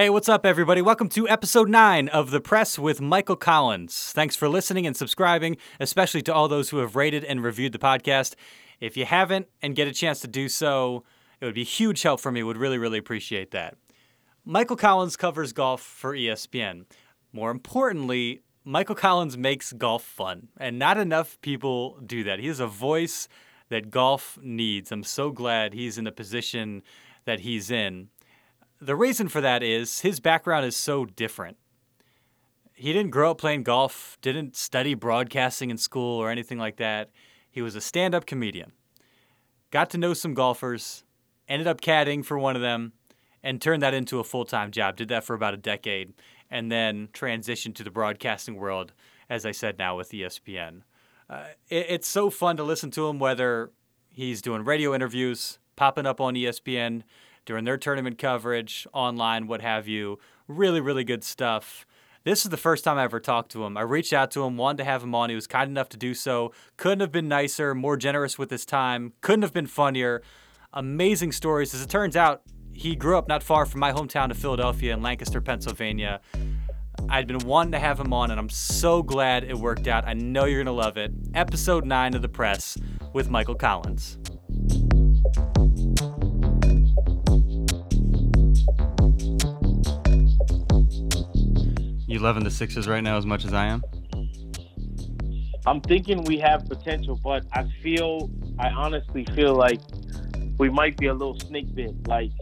Hey, 0.00 0.08
what's 0.08 0.30
up, 0.30 0.46
everybody? 0.46 0.80
Welcome 0.80 1.10
to 1.10 1.28
episode 1.28 1.68
9 1.68 2.08
of 2.08 2.30
The 2.30 2.40
Press 2.40 2.78
with 2.78 3.02
Michael 3.02 3.36
Collins. 3.36 4.12
Thanks 4.14 4.34
for 4.34 4.48
listening 4.48 4.86
and 4.86 4.96
subscribing, 4.96 5.58
especially 5.78 6.22
to 6.22 6.32
all 6.32 6.48
those 6.48 6.70
who 6.70 6.78
have 6.78 6.96
rated 6.96 7.22
and 7.22 7.44
reviewed 7.44 7.72
the 7.72 7.78
podcast. 7.78 8.34
If 8.80 8.96
you 8.96 9.04
haven't 9.04 9.48
and 9.60 9.76
get 9.76 9.88
a 9.88 9.92
chance 9.92 10.20
to 10.20 10.26
do 10.26 10.48
so, 10.48 11.04
it 11.38 11.44
would 11.44 11.54
be 11.54 11.64
huge 11.64 12.00
help 12.00 12.18
for 12.20 12.32
me. 12.32 12.42
Would 12.42 12.56
really, 12.56 12.78
really 12.78 12.96
appreciate 12.96 13.50
that. 13.50 13.76
Michael 14.42 14.74
Collins 14.74 15.18
covers 15.18 15.52
golf 15.52 15.82
for 15.82 16.16
ESPN. 16.16 16.86
More 17.30 17.50
importantly, 17.50 18.40
Michael 18.64 18.94
Collins 18.94 19.36
makes 19.36 19.70
golf 19.74 20.02
fun, 20.02 20.48
and 20.56 20.78
not 20.78 20.96
enough 20.96 21.38
people 21.42 22.00
do 22.06 22.24
that. 22.24 22.38
He 22.38 22.46
has 22.46 22.58
a 22.58 22.66
voice 22.66 23.28
that 23.68 23.90
golf 23.90 24.38
needs. 24.40 24.92
I'm 24.92 25.04
so 25.04 25.30
glad 25.30 25.74
he's 25.74 25.98
in 25.98 26.04
the 26.04 26.10
position 26.10 26.84
that 27.26 27.40
he's 27.40 27.70
in. 27.70 28.08
The 28.80 28.96
reason 28.96 29.28
for 29.28 29.42
that 29.42 29.62
is 29.62 30.00
his 30.00 30.20
background 30.20 30.64
is 30.64 30.74
so 30.74 31.04
different. 31.04 31.58
He 32.72 32.94
didn't 32.94 33.10
grow 33.10 33.32
up 33.32 33.38
playing 33.38 33.64
golf, 33.64 34.16
didn't 34.22 34.56
study 34.56 34.94
broadcasting 34.94 35.68
in 35.68 35.76
school 35.76 36.18
or 36.18 36.30
anything 36.30 36.58
like 36.58 36.76
that. 36.76 37.10
He 37.50 37.60
was 37.60 37.74
a 37.74 37.80
stand 37.80 38.14
up 38.14 38.24
comedian. 38.24 38.72
Got 39.70 39.90
to 39.90 39.98
know 39.98 40.14
some 40.14 40.32
golfers, 40.32 41.04
ended 41.46 41.68
up 41.68 41.82
caddying 41.82 42.24
for 42.24 42.38
one 42.38 42.56
of 42.56 42.62
them, 42.62 42.94
and 43.42 43.60
turned 43.60 43.82
that 43.82 43.92
into 43.92 44.18
a 44.18 44.24
full 44.24 44.46
time 44.46 44.70
job. 44.70 44.96
Did 44.96 45.08
that 45.08 45.24
for 45.24 45.34
about 45.34 45.52
a 45.52 45.58
decade, 45.58 46.14
and 46.50 46.72
then 46.72 47.08
transitioned 47.12 47.74
to 47.74 47.84
the 47.84 47.90
broadcasting 47.90 48.56
world, 48.56 48.94
as 49.28 49.44
I 49.44 49.52
said 49.52 49.78
now 49.78 49.94
with 49.94 50.10
ESPN. 50.10 50.82
Uh, 51.28 51.44
it, 51.68 51.86
it's 51.90 52.08
so 52.08 52.30
fun 52.30 52.56
to 52.56 52.64
listen 52.64 52.90
to 52.92 53.08
him, 53.08 53.18
whether 53.18 53.72
he's 54.08 54.40
doing 54.40 54.64
radio 54.64 54.94
interviews, 54.94 55.58
popping 55.76 56.06
up 56.06 56.18
on 56.18 56.34
ESPN 56.34 57.02
during 57.46 57.64
their 57.64 57.76
tournament 57.76 58.18
coverage, 58.18 58.86
online, 58.92 59.46
what 59.46 59.60
have 59.60 59.88
you. 59.88 60.18
Really, 60.48 60.80
really 60.80 61.04
good 61.04 61.24
stuff. 61.24 61.86
This 62.22 62.44
is 62.44 62.50
the 62.50 62.58
first 62.58 62.84
time 62.84 62.98
I 62.98 63.04
ever 63.04 63.18
talked 63.18 63.50
to 63.52 63.64
him. 63.64 63.78
I 63.78 63.80
reached 63.80 64.12
out 64.12 64.30
to 64.32 64.44
him, 64.44 64.58
wanted 64.58 64.78
to 64.78 64.84
have 64.84 65.02
him 65.02 65.14
on. 65.14 65.30
He 65.30 65.34
was 65.34 65.46
kind 65.46 65.70
enough 65.70 65.88
to 65.90 65.96
do 65.96 66.12
so. 66.12 66.52
Couldn't 66.76 67.00
have 67.00 67.12
been 67.12 67.28
nicer, 67.28 67.74
more 67.74 67.96
generous 67.96 68.38
with 68.38 68.50
his 68.50 68.66
time. 68.66 69.14
Couldn't 69.22 69.42
have 69.42 69.54
been 69.54 69.66
funnier. 69.66 70.22
Amazing 70.74 71.32
stories. 71.32 71.72
As 71.72 71.80
it 71.80 71.88
turns 71.88 72.16
out, 72.16 72.42
he 72.72 72.94
grew 72.94 73.16
up 73.16 73.26
not 73.26 73.42
far 73.42 73.64
from 73.64 73.80
my 73.80 73.92
hometown 73.92 74.30
of 74.30 74.36
Philadelphia 74.36 74.92
in 74.92 75.00
Lancaster, 75.00 75.40
Pennsylvania. 75.40 76.20
I'd 77.08 77.26
been 77.26 77.38
wanting 77.38 77.72
to 77.72 77.78
have 77.78 77.98
him 77.98 78.12
on, 78.12 78.30
and 78.30 78.38
I'm 78.38 78.50
so 78.50 79.02
glad 79.02 79.44
it 79.44 79.56
worked 79.56 79.88
out. 79.88 80.06
I 80.06 80.12
know 80.12 80.44
you're 80.44 80.62
going 80.62 80.66
to 80.66 80.72
love 80.72 80.96
it. 80.98 81.12
Episode 81.34 81.86
9 81.86 82.14
of 82.14 82.22
The 82.22 82.28
Press 82.28 82.76
with 83.12 83.30
Michael 83.30 83.54
Collins. 83.54 84.18
You 92.10 92.18
loving 92.18 92.42
the 92.42 92.50
Sixers 92.50 92.88
right 92.88 93.04
now 93.04 93.18
as 93.18 93.24
much 93.24 93.44
as 93.44 93.54
I 93.54 93.66
am? 93.66 93.84
I'm 95.64 95.80
thinking 95.80 96.24
we 96.24 96.38
have 96.38 96.68
potential, 96.68 97.20
but 97.22 97.46
I 97.52 97.70
feel, 97.84 98.28
I 98.58 98.70
honestly 98.70 99.24
feel 99.26 99.54
like 99.54 99.80
we 100.58 100.70
might 100.70 100.96
be 100.96 101.06
a 101.06 101.14
little 101.14 101.38
snake 101.38 101.72
bit. 101.72 102.08
Like, 102.08 102.32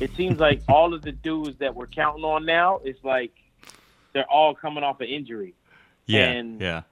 it 0.00 0.10
seems 0.16 0.40
like 0.40 0.62
all 0.70 0.94
of 0.94 1.02
the 1.02 1.12
dudes 1.12 1.58
that 1.58 1.74
we're 1.74 1.86
counting 1.86 2.24
on 2.24 2.46
now 2.46 2.78
is 2.82 2.96
like 3.02 3.32
they're 4.14 4.30
all 4.30 4.54
coming 4.54 4.82
off 4.82 5.02
an 5.02 5.08
injury. 5.08 5.52
Yeah. 6.06 6.30
And 6.30 6.58
yeah. 6.58 6.82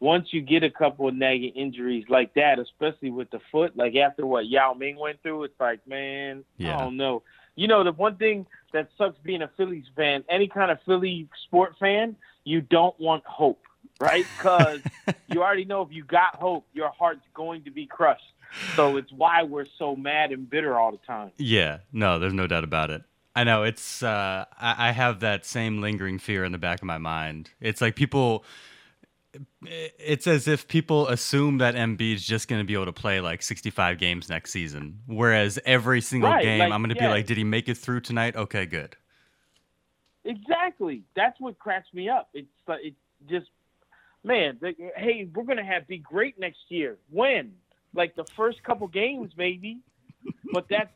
once 0.00 0.32
you 0.32 0.40
get 0.40 0.64
a 0.64 0.70
couple 0.70 1.06
of 1.06 1.14
nagging 1.14 1.52
injuries 1.54 2.06
like 2.08 2.34
that, 2.34 2.58
especially 2.58 3.12
with 3.12 3.30
the 3.30 3.38
foot, 3.52 3.76
like 3.76 3.94
after 3.94 4.26
what 4.26 4.48
Yao 4.48 4.74
Ming 4.74 4.98
went 4.98 5.22
through, 5.22 5.44
it's 5.44 5.60
like, 5.60 5.86
man, 5.86 6.42
Yeah. 6.56 6.76
I 6.76 6.80
don't 6.80 6.96
know. 6.96 7.22
You 7.54 7.68
know, 7.68 7.84
the 7.84 7.92
one 7.92 8.16
thing 8.16 8.46
that 8.72 8.88
sucks 8.96 9.18
being 9.22 9.42
a 9.42 9.50
Phillies 9.56 9.84
fan, 9.96 10.24
any 10.28 10.48
kind 10.48 10.70
of 10.70 10.78
Philly 10.86 11.28
sport 11.46 11.74
fan, 11.78 12.16
you 12.44 12.60
don't 12.60 12.98
want 12.98 13.24
hope, 13.26 13.62
right? 14.00 14.26
Because 14.36 14.80
you 15.28 15.42
already 15.42 15.64
know 15.64 15.82
if 15.82 15.88
you 15.90 16.04
got 16.04 16.36
hope, 16.36 16.66
your 16.72 16.90
heart's 16.90 17.26
going 17.34 17.64
to 17.64 17.70
be 17.70 17.86
crushed. 17.86 18.22
So 18.76 18.96
it's 18.96 19.10
why 19.12 19.42
we're 19.42 19.66
so 19.78 19.96
mad 19.96 20.30
and 20.32 20.48
bitter 20.48 20.78
all 20.78 20.92
the 20.92 20.98
time. 21.06 21.32
Yeah, 21.38 21.78
no, 21.92 22.18
there's 22.18 22.34
no 22.34 22.46
doubt 22.46 22.64
about 22.64 22.90
it. 22.90 23.02
I 23.34 23.44
know 23.44 23.62
it's. 23.62 24.02
Uh, 24.02 24.44
I, 24.58 24.88
I 24.88 24.92
have 24.92 25.20
that 25.20 25.46
same 25.46 25.80
lingering 25.80 26.18
fear 26.18 26.44
in 26.44 26.52
the 26.52 26.58
back 26.58 26.80
of 26.80 26.84
my 26.84 26.98
mind. 26.98 27.50
It's 27.60 27.80
like 27.80 27.96
people. 27.96 28.44
It's 29.64 30.26
as 30.26 30.48
if 30.48 30.68
people 30.68 31.08
assume 31.08 31.58
that 31.58 31.74
Embiid's 31.74 32.24
just 32.26 32.48
going 32.48 32.60
to 32.60 32.66
be 32.66 32.74
able 32.74 32.86
to 32.86 32.92
play 32.92 33.20
like 33.20 33.42
65 33.42 33.98
games 33.98 34.28
next 34.28 34.50
season, 34.52 35.00
whereas 35.06 35.58
every 35.64 36.00
single 36.02 36.30
Right, 36.30 36.42
game 36.42 36.58
like, 36.60 36.72
I'm 36.72 36.82
going 36.82 36.90
to 36.90 36.96
be 36.96 37.08
like, 37.08 37.26
did 37.26 37.36
he 37.38 37.44
make 37.44 37.68
it 37.68 37.76
through 37.78 38.00
tonight? 38.00 38.36
Okay, 38.36 38.66
good. 38.66 38.96
Exactly. 40.24 41.02
That's 41.16 41.38
what 41.40 41.58
cracks 41.58 41.88
me 41.92 42.08
up. 42.08 42.30
It's 42.34 42.48
uh, 42.68 42.74
it's 42.82 42.96
just, 43.28 43.46
man. 44.24 44.58
Like, 44.60 44.76
hey, 44.96 45.28
we're 45.34 45.44
gonna 45.44 45.64
have 45.64 45.88
be 45.88 45.98
great 45.98 46.38
next 46.38 46.60
year. 46.68 46.98
When? 47.10 47.54
Like 47.94 48.14
the 48.14 48.24
first 48.36 48.62
couple 48.62 48.86
games, 48.88 49.32
maybe. 49.36 49.80
But 50.52 50.66
that's 50.70 50.92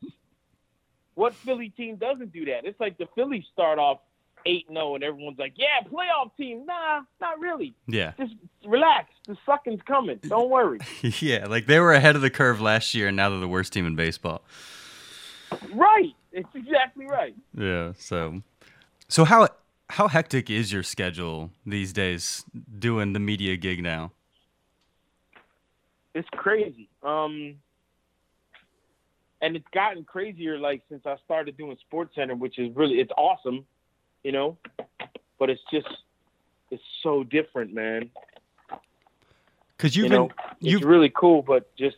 what 1.14 1.34
Philly 1.34 1.70
team 1.70 1.96
doesn't 1.96 2.32
do 2.32 2.44
that. 2.46 2.64
It's 2.64 2.78
like 2.78 2.98
the 2.98 3.08
Phillies 3.14 3.44
start 3.52 3.78
off 3.78 3.98
eight 4.46 4.66
zero, 4.72 4.94
and 4.94 5.04
everyone's 5.04 5.38
like, 5.38 5.54
"Yeah, 5.56 5.86
playoff 5.90 6.30
team." 6.36 6.64
Nah, 6.66 7.02
not 7.20 7.38
really. 7.40 7.74
Yeah, 7.86 8.12
Just 8.18 8.34
relax. 8.64 9.10
The 9.26 9.36
sucking's 9.44 9.82
coming. 9.82 10.18
Don't 10.26 10.48
worry. 10.48 10.78
yeah. 11.20 11.46
Like 11.46 11.66
they 11.66 11.80
were 11.80 11.92
ahead 11.92 12.16
of 12.16 12.22
the 12.22 12.30
curve 12.30 12.60
last 12.60 12.94
year, 12.94 13.08
and 13.08 13.16
now 13.16 13.28
they're 13.30 13.40
the 13.40 13.48
worst 13.48 13.72
team 13.72 13.86
in 13.86 13.96
baseball. 13.96 14.42
right. 15.74 16.14
It's 16.32 16.48
exactly 16.54 17.06
right. 17.06 17.34
Yeah. 17.56 17.92
So, 17.98 18.42
so 19.08 19.24
how 19.24 19.48
how 19.90 20.08
hectic 20.08 20.50
is 20.50 20.72
your 20.72 20.82
schedule 20.82 21.50
these 21.64 21.92
days 21.92 22.44
doing 22.78 23.12
the 23.12 23.20
media 23.20 23.56
gig 23.56 23.82
now? 23.82 24.12
it's 26.14 26.28
crazy. 26.32 26.88
Um, 27.02 27.56
and 29.42 29.54
it's 29.54 29.66
gotten 29.74 30.02
crazier 30.04 30.58
like 30.58 30.82
since 30.88 31.02
I 31.04 31.16
started 31.24 31.58
doing 31.58 31.76
Sports 31.86 32.14
Center, 32.14 32.34
which 32.34 32.58
is 32.58 32.74
really 32.74 32.94
it's 33.00 33.12
awesome, 33.18 33.66
you 34.26 34.32
know. 34.32 34.58
But 35.38 35.50
it's 35.50 35.62
just 35.72 35.86
it's 36.72 36.82
so 37.02 37.22
different, 37.22 37.72
man. 37.72 38.10
Because 39.76 39.94
you've 39.94 40.10
you 40.10 40.10
been, 40.10 40.30
you've, 40.58 40.80
it's 40.80 40.84
really 40.84 41.12
cool, 41.14 41.42
but 41.42 41.74
just 41.76 41.96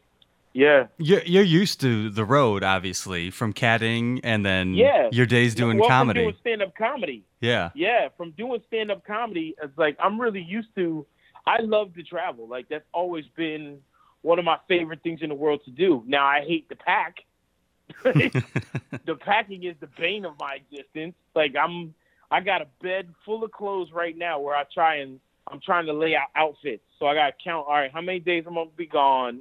yeah, 0.53 0.89
You're, 0.99 1.23
you're 1.23 1.45
used 1.45 1.81
to 1.83 2.11
the 2.11 2.25
road, 2.25 2.65
obviously, 2.65 3.31
from 3.31 3.53
caddying 3.53 4.21
and 4.25 4.45
then 4.45 4.75
Yeah. 4.75 5.09
your 5.13 5.27
days 5.27 5.55
doing 5.55 5.79
well, 5.79 5.89
comedy. 5.89 6.23
Doing 6.23 6.37
stand 6.41 6.63
up 6.63 6.75
comedy, 6.75 7.23
yeah. 7.41 7.71
yeah, 7.75 8.09
from 8.17 8.33
doing 8.33 8.61
stand 8.67 8.91
up 8.91 9.07
comedy, 9.07 9.55
it's 9.63 9.79
like 9.79 9.97
I'm 10.01 10.21
really 10.21 10.43
used 10.43 10.75
to. 10.77 11.07
I 11.47 11.61
love 11.61 11.95
to 11.95 12.03
travel. 12.03 12.47
Like 12.47 12.69
that's 12.69 12.85
always 12.93 13.25
been 13.37 13.79
one 14.23 14.39
of 14.39 14.45
my 14.45 14.59
favorite 14.69 15.03
things 15.03 15.21
in 15.23 15.31
the 15.31 15.35
world 15.35 15.61
to 15.65 15.71
do. 15.71 16.03
Now 16.07 16.27
I 16.27 16.41
hate 16.41 16.69
the 16.69 16.77
pack. 16.77 17.19
the 18.03 19.17
packing 19.19 19.65
is 19.65 19.77
the 19.81 19.89
bane 19.99 20.27
of 20.27 20.35
my 20.39 20.59
existence. 20.61 21.15
Like 21.35 21.55
I'm, 21.57 21.95
I 22.31 22.41
got 22.41 22.63
a 22.63 22.67
bed 22.83 23.15
full 23.25 23.43
of 23.45 23.53
clothes 23.53 23.89
right 23.93 24.17
now 24.17 24.41
where 24.41 24.55
I 24.55 24.65
try 24.73 24.97
and 24.97 25.21
I'm 25.51 25.61
trying 25.61 25.87
to 25.87 25.93
lay 25.93 26.15
out 26.15 26.29
outfits. 26.35 26.83
So 26.99 27.07
I 27.07 27.15
got 27.15 27.27
to 27.27 27.33
count. 27.43 27.67
All 27.67 27.75
right, 27.75 27.91
how 27.93 28.01
many 28.01 28.21
days 28.21 28.45
I'm 28.47 28.55
gonna 28.55 28.71
be 28.77 28.87
gone? 28.87 29.41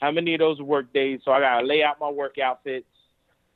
How 0.00 0.10
many 0.10 0.34
of 0.34 0.40
those 0.40 0.60
work 0.60 0.92
days? 0.92 1.20
So 1.24 1.32
I 1.32 1.40
got 1.40 1.60
to 1.60 1.66
lay 1.66 1.82
out 1.82 1.98
my 2.00 2.10
work 2.10 2.38
outfits. 2.38 2.86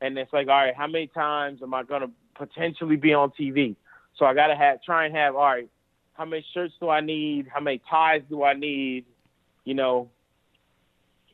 And 0.01 0.19
it's 0.19 0.33
like, 0.33 0.49
all 0.49 0.57
right, 0.57 0.75
how 0.75 0.87
many 0.87 1.07
times 1.07 1.61
am 1.63 1.75
I 1.75 1.83
gonna 1.83 2.11
potentially 2.35 2.97
be 2.97 3.15
on 3.15 3.31
TV? 3.31 3.77
So 4.19 4.25
I 4.25 4.35
got 4.35 4.49
to 4.49 4.57
have 4.57 4.83
try 4.83 5.07
and 5.07 5.15
have 5.15 5.37
all 5.37 5.43
right. 5.43 5.69
How 6.15 6.25
many 6.25 6.45
shirts 6.53 6.75
do 6.81 6.89
I 6.89 7.01
need? 7.01 7.49
How 7.53 7.61
many 7.61 7.81
ties 7.89 8.23
do 8.29 8.43
I 8.43 8.55
need? 8.55 9.05
You 9.65 9.75
know, 9.75 10.11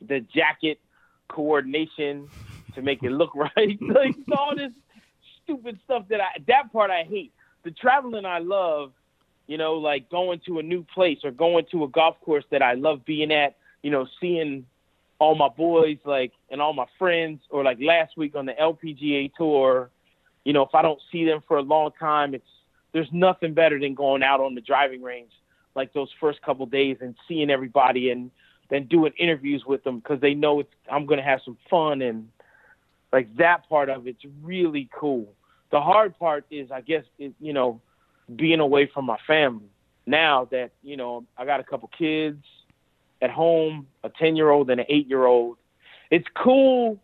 the 0.01 0.19
jacket 0.19 0.79
coordination 1.27 2.29
to 2.75 2.81
make 2.81 3.03
it 3.03 3.11
look 3.11 3.33
right. 3.35 3.77
like 3.81 4.15
all 4.35 4.55
this 4.55 4.71
stupid 5.49 5.79
stuff 5.85 6.05
that 6.09 6.21
I 6.21 6.39
that 6.47 6.71
part 6.71 6.91
I 6.91 7.03
hate. 7.03 7.33
The 7.63 7.71
traveling 7.71 8.25
I 8.25 8.39
love, 8.39 8.91
you 9.47 9.57
know, 9.57 9.73
like 9.73 10.09
going 10.09 10.39
to 10.45 10.59
a 10.59 10.63
new 10.63 10.85
place 10.93 11.19
or 11.23 11.31
going 11.31 11.65
to 11.71 11.83
a 11.83 11.87
golf 11.87 12.15
course 12.21 12.45
that 12.51 12.61
I 12.61 12.73
love 12.73 13.03
being 13.05 13.31
at, 13.31 13.55
you 13.81 13.91
know, 13.91 14.07
seeing 14.21 14.65
all 15.19 15.35
my 15.35 15.49
boys 15.49 15.97
like 16.05 16.31
and 16.49 16.61
all 16.61 16.73
my 16.73 16.85
friends 16.97 17.41
or 17.49 17.63
like 17.63 17.77
last 17.81 18.15
week 18.15 18.35
on 18.35 18.45
the 18.45 18.53
LPGA 18.53 19.31
tour, 19.35 19.89
you 20.45 20.53
know, 20.53 20.63
if 20.63 20.73
I 20.73 20.81
don't 20.81 21.01
see 21.11 21.25
them 21.25 21.41
for 21.47 21.57
a 21.57 21.61
long 21.61 21.91
time, 21.99 22.33
it's 22.33 22.47
there's 22.93 23.09
nothing 23.11 23.53
better 23.53 23.79
than 23.79 23.93
going 23.93 24.23
out 24.23 24.39
on 24.39 24.55
the 24.55 24.61
driving 24.61 25.01
range 25.01 25.31
like 25.75 25.93
those 25.93 26.09
first 26.19 26.41
couple 26.41 26.65
days 26.65 26.97
and 27.01 27.15
seeing 27.27 27.49
everybody 27.49 28.09
and 28.09 28.31
then 28.69 28.85
doing 28.85 29.11
interviews 29.19 29.63
with 29.65 29.83
them 29.83 29.99
because 29.99 30.19
they 30.21 30.33
know 30.33 30.59
it's 30.59 30.73
I'm 30.91 31.05
gonna 31.05 31.23
have 31.23 31.41
some 31.43 31.57
fun 31.69 32.01
and 32.01 32.29
like 33.11 33.35
that 33.37 33.67
part 33.67 33.89
of 33.89 34.07
it's 34.07 34.23
really 34.41 34.89
cool. 34.93 35.33
The 35.71 35.81
hard 35.81 36.17
part 36.17 36.45
is, 36.49 36.71
I 36.71 36.81
guess, 36.81 37.03
is, 37.17 37.33
you 37.39 37.53
know, 37.53 37.81
being 38.33 38.59
away 38.59 38.87
from 38.87 39.05
my 39.05 39.17
family. 39.27 39.69
Now 40.05 40.45
that 40.51 40.71
you 40.81 40.97
know, 40.97 41.25
I 41.37 41.45
got 41.45 41.59
a 41.59 41.63
couple 41.63 41.89
kids 41.95 42.43
at 43.21 43.29
home, 43.29 43.87
a 44.03 44.09
ten 44.09 44.35
year 44.35 44.49
old 44.49 44.69
and 44.69 44.79
an 44.79 44.87
eight 44.89 45.07
year 45.07 45.25
old. 45.25 45.57
It's 46.09 46.27
cool. 46.35 46.99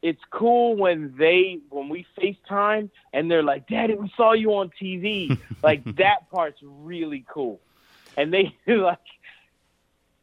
It's 0.00 0.20
cool 0.30 0.76
when 0.76 1.14
they, 1.16 1.60
when 1.70 1.88
when 1.88 1.88
we 1.88 2.06
FaceTime 2.18 2.90
and 3.12 3.30
they're 3.30 3.42
like, 3.42 3.68
"Daddy, 3.68 3.94
we 3.94 4.12
saw 4.16 4.32
you 4.32 4.50
on 4.54 4.70
TV." 4.80 5.38
like 5.62 5.84
that 5.96 6.30
part's 6.30 6.60
really 6.62 7.24
cool, 7.28 7.60
and 8.16 8.32
they 8.32 8.54
like 8.66 8.98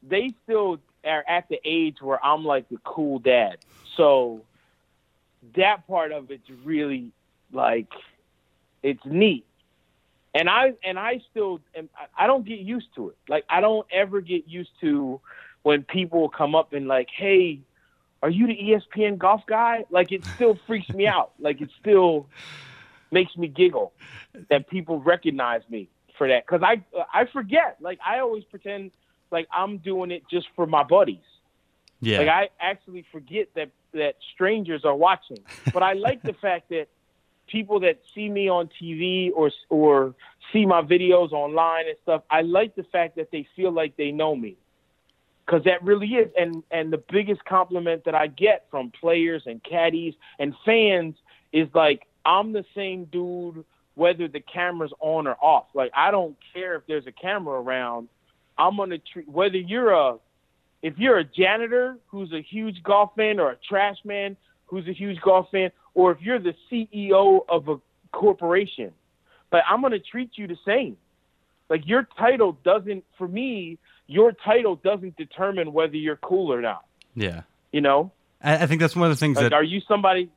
they 0.03 0.33
still 0.43 0.79
are 1.03 1.23
at 1.27 1.49
the 1.49 1.59
age 1.65 2.01
where 2.01 2.23
I'm 2.23 2.45
like 2.45 2.69
the 2.69 2.77
cool 2.83 3.19
dad. 3.19 3.57
So 3.97 4.41
that 5.55 5.87
part 5.87 6.11
of 6.11 6.31
it's 6.31 6.49
really 6.63 7.11
like 7.51 7.87
it's 8.83 9.03
neat. 9.05 9.45
And 10.33 10.49
I 10.49 10.73
and 10.83 10.99
I 10.99 11.21
still 11.31 11.59
am, 11.75 11.89
I 12.17 12.27
don't 12.27 12.45
get 12.45 12.59
used 12.59 12.93
to 12.95 13.09
it. 13.09 13.17
Like 13.27 13.45
I 13.49 13.61
don't 13.61 13.87
ever 13.91 14.21
get 14.21 14.47
used 14.47 14.69
to 14.81 15.19
when 15.63 15.83
people 15.83 16.29
come 16.29 16.55
up 16.55 16.73
and 16.73 16.87
like, 16.87 17.09
"Hey, 17.15 17.61
are 18.21 18.29
you 18.29 18.47
the 18.47 18.55
ESPN 18.55 19.17
golf 19.17 19.41
guy?" 19.47 19.85
Like 19.89 20.11
it 20.11 20.23
still 20.35 20.57
freaks 20.67 20.89
me 20.89 21.07
out. 21.07 21.31
Like 21.39 21.61
it 21.61 21.69
still 21.79 22.27
makes 23.11 23.35
me 23.35 23.47
giggle 23.47 23.91
that 24.51 24.69
people 24.69 24.99
recognize 25.01 25.61
me 25.67 25.89
for 26.15 26.27
that 26.27 26.45
cuz 26.45 26.61
I 26.61 26.83
I 27.11 27.25
forget. 27.25 27.77
Like 27.81 27.99
I 28.05 28.19
always 28.19 28.43
pretend 28.43 28.91
like 29.31 29.47
I'm 29.51 29.77
doing 29.79 30.11
it 30.11 30.23
just 30.29 30.47
for 30.55 30.67
my 30.67 30.83
buddies. 30.83 31.25
Yeah. 32.01 32.19
Like 32.19 32.27
I 32.27 32.49
actually 32.59 33.05
forget 33.11 33.47
that 33.55 33.69
that 33.93 34.15
strangers 34.33 34.85
are 34.85 34.95
watching. 34.95 35.39
But 35.73 35.83
I 35.83 35.93
like 35.93 36.21
the 36.21 36.33
fact 36.33 36.69
that 36.69 36.87
people 37.47 37.79
that 37.81 37.99
see 38.13 38.29
me 38.29 38.49
on 38.49 38.69
TV 38.81 39.31
or 39.35 39.51
or 39.69 40.15
see 40.53 40.65
my 40.65 40.81
videos 40.81 41.31
online 41.31 41.87
and 41.87 41.97
stuff, 42.03 42.23
I 42.29 42.41
like 42.41 42.75
the 42.75 42.83
fact 42.83 43.15
that 43.17 43.31
they 43.31 43.47
feel 43.55 43.71
like 43.71 43.97
they 43.97 44.11
know 44.11 44.35
me. 44.35 44.55
Cuz 45.45 45.63
that 45.63 45.83
really 45.83 46.07
is 46.07 46.31
and 46.37 46.63
and 46.71 46.93
the 46.93 47.03
biggest 47.11 47.43
compliment 47.45 48.05
that 48.05 48.15
I 48.15 48.27
get 48.27 48.67
from 48.69 48.91
players 48.91 49.43
and 49.45 49.63
caddies 49.63 50.13
and 50.37 50.55
fans 50.63 51.15
is 51.51 51.67
like 51.73 52.07
I'm 52.25 52.53
the 52.53 52.65
same 52.75 53.05
dude 53.05 53.65
whether 53.95 54.29
the 54.29 54.39
camera's 54.39 54.93
on 55.01 55.27
or 55.27 55.35
off. 55.41 55.65
Like 55.73 55.91
I 55.93 56.11
don't 56.11 56.37
care 56.53 56.75
if 56.75 56.85
there's 56.87 57.07
a 57.07 57.11
camera 57.11 57.59
around. 57.59 58.07
I'm 58.57 58.75
going 58.75 58.89
to 58.91 58.99
treat 58.99 59.27
whether 59.27 59.57
you're 59.57 59.91
a 59.91 60.17
if 60.81 60.97
you're 60.97 61.17
a 61.17 61.23
janitor 61.23 61.97
who's 62.07 62.31
a 62.31 62.41
huge 62.41 62.81
golf 62.83 63.11
fan 63.15 63.39
or 63.39 63.51
a 63.51 63.57
trash 63.67 63.97
man 64.03 64.37
who's 64.65 64.87
a 64.87 64.93
huge 64.93 65.19
golf 65.21 65.47
fan, 65.51 65.71
or 65.93 66.11
if 66.11 66.21
you're 66.21 66.39
the 66.39 66.53
CEO 66.71 67.41
of 67.49 67.67
a 67.67 67.77
corporation, 68.11 68.91
but 69.49 69.63
I'm 69.67 69.81
going 69.81 69.93
to 69.93 69.99
treat 69.99 70.31
you 70.35 70.47
the 70.47 70.57
same. 70.65 70.95
Like 71.69 71.87
your 71.87 72.07
title 72.17 72.57
doesn't, 72.63 73.03
for 73.17 73.27
me, 73.27 73.77
your 74.07 74.31
title 74.31 74.75
doesn't 74.75 75.17
determine 75.17 75.73
whether 75.73 75.95
you're 75.95 76.17
cool 76.17 76.51
or 76.53 76.61
not. 76.61 76.85
Yeah. 77.15 77.41
You 77.71 77.81
know, 77.81 78.11
I, 78.41 78.63
I 78.63 78.65
think 78.65 78.81
that's 78.81 78.95
one 78.95 79.09
of 79.09 79.15
the 79.15 79.19
things 79.19 79.37
like, 79.37 79.45
that 79.45 79.53
are 79.53 79.63
you 79.63 79.81
somebody? 79.87 80.29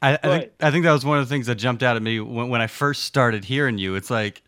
I, 0.00 0.14
I 0.14 0.16
think. 0.16 0.52
I 0.60 0.70
think 0.70 0.84
that 0.84 0.92
was 0.92 1.04
one 1.04 1.18
of 1.18 1.26
the 1.26 1.32
things 1.32 1.46
that 1.46 1.56
jumped 1.56 1.82
out 1.82 1.96
at 1.96 2.02
me 2.02 2.20
when, 2.20 2.48
when 2.48 2.60
I 2.60 2.66
first 2.66 3.04
started 3.04 3.44
hearing 3.44 3.78
you. 3.78 3.94
It's 3.94 4.10
like 4.10 4.42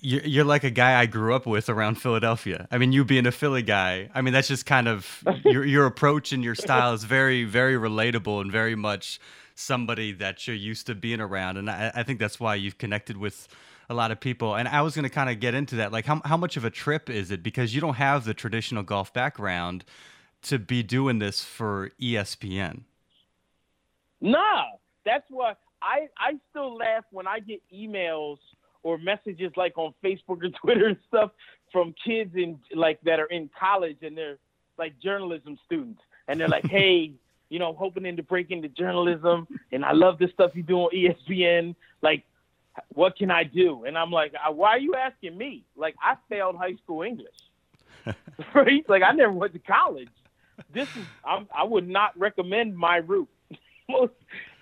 you're, 0.00 0.24
you're 0.24 0.44
like 0.44 0.64
a 0.64 0.70
guy 0.70 1.00
I 1.00 1.06
grew 1.06 1.34
up 1.34 1.46
with 1.46 1.68
around 1.68 1.96
Philadelphia. 1.96 2.68
I 2.70 2.78
mean, 2.78 2.92
you 2.92 3.04
being 3.04 3.26
a 3.26 3.32
Philly 3.32 3.62
guy. 3.62 4.10
I 4.14 4.22
mean, 4.22 4.32
that's 4.32 4.48
just 4.48 4.66
kind 4.66 4.88
of 4.88 5.24
your 5.44 5.64
your 5.64 5.86
approach 5.86 6.32
and 6.32 6.44
your 6.44 6.54
style 6.54 6.92
is 6.92 7.04
very 7.04 7.44
very 7.44 7.74
relatable 7.74 8.40
and 8.40 8.52
very 8.52 8.74
much 8.74 9.20
somebody 9.54 10.12
that 10.12 10.46
you're 10.46 10.56
used 10.56 10.86
to 10.86 10.94
being 10.94 11.20
around. 11.20 11.56
And 11.56 11.68
I, 11.68 11.90
I 11.94 12.02
think 12.04 12.20
that's 12.20 12.38
why 12.38 12.54
you've 12.54 12.78
connected 12.78 13.16
with 13.16 13.48
a 13.90 13.94
lot 13.94 14.12
of 14.12 14.20
people. 14.20 14.54
And 14.54 14.68
I 14.68 14.82
was 14.82 14.94
going 14.94 15.02
to 15.04 15.10
kind 15.10 15.28
of 15.28 15.40
get 15.40 15.54
into 15.54 15.76
that. 15.76 15.92
Like, 15.92 16.06
how 16.06 16.20
how 16.24 16.36
much 16.36 16.56
of 16.56 16.64
a 16.64 16.70
trip 16.70 17.10
is 17.10 17.30
it 17.30 17.42
because 17.42 17.74
you 17.74 17.80
don't 17.80 17.94
have 17.94 18.24
the 18.24 18.34
traditional 18.34 18.82
golf 18.82 19.12
background 19.12 19.84
to 20.42 20.58
be 20.58 20.82
doing 20.82 21.18
this 21.18 21.42
for 21.42 21.90
ESPN? 22.00 22.82
Nah, 24.20 24.64
that's 25.04 25.26
what 25.28 25.58
I 25.82 26.06
I 26.16 26.38
still 26.50 26.76
laugh 26.76 27.04
when 27.10 27.26
I 27.26 27.40
get 27.40 27.60
emails 27.74 28.38
or 28.82 28.98
messages 28.98 29.52
like 29.56 29.76
on 29.76 29.94
Facebook 30.02 30.42
or 30.42 30.50
Twitter 30.60 30.86
and 30.86 30.96
stuff 31.08 31.30
from 31.72 31.94
kids 32.04 32.34
in 32.34 32.58
like 32.74 33.00
that 33.02 33.20
are 33.20 33.26
in 33.26 33.50
college 33.58 33.98
and 34.02 34.16
they're 34.16 34.38
like 34.78 34.98
journalism 35.00 35.58
students 35.66 36.00
and 36.28 36.40
they're 36.40 36.48
like, 36.48 36.66
hey, 36.66 37.12
you 37.48 37.58
know, 37.58 37.72
hoping 37.72 38.16
to 38.16 38.22
break 38.22 38.50
into 38.50 38.68
journalism 38.68 39.46
and 39.72 39.84
I 39.84 39.92
love 39.92 40.18
the 40.18 40.28
stuff 40.32 40.52
you 40.54 40.62
do 40.62 40.76
on 40.76 40.90
ESPN. 40.94 41.74
Like, 42.02 42.24
what 42.94 43.16
can 43.16 43.30
I 43.30 43.44
do? 43.44 43.84
And 43.84 43.98
I'm 43.98 44.10
like, 44.10 44.34
"Uh, 44.34 44.52
why 44.52 44.70
are 44.70 44.78
you 44.78 44.94
asking 44.94 45.36
me? 45.36 45.64
Like, 45.76 45.96
I 46.02 46.14
failed 46.28 46.56
high 46.56 46.74
school 46.74 47.02
English, 47.02 47.34
right? 48.54 48.88
Like, 48.88 49.02
I 49.02 49.12
never 49.12 49.32
went 49.32 49.52
to 49.54 49.58
college. 49.58 50.08
This 50.72 50.88
is 50.96 51.04
I'm, 51.24 51.48
I 51.56 51.64
would 51.64 51.88
not 51.88 52.18
recommend 52.18 52.76
my 52.76 52.96
route. 52.96 53.28
Most 53.88 54.12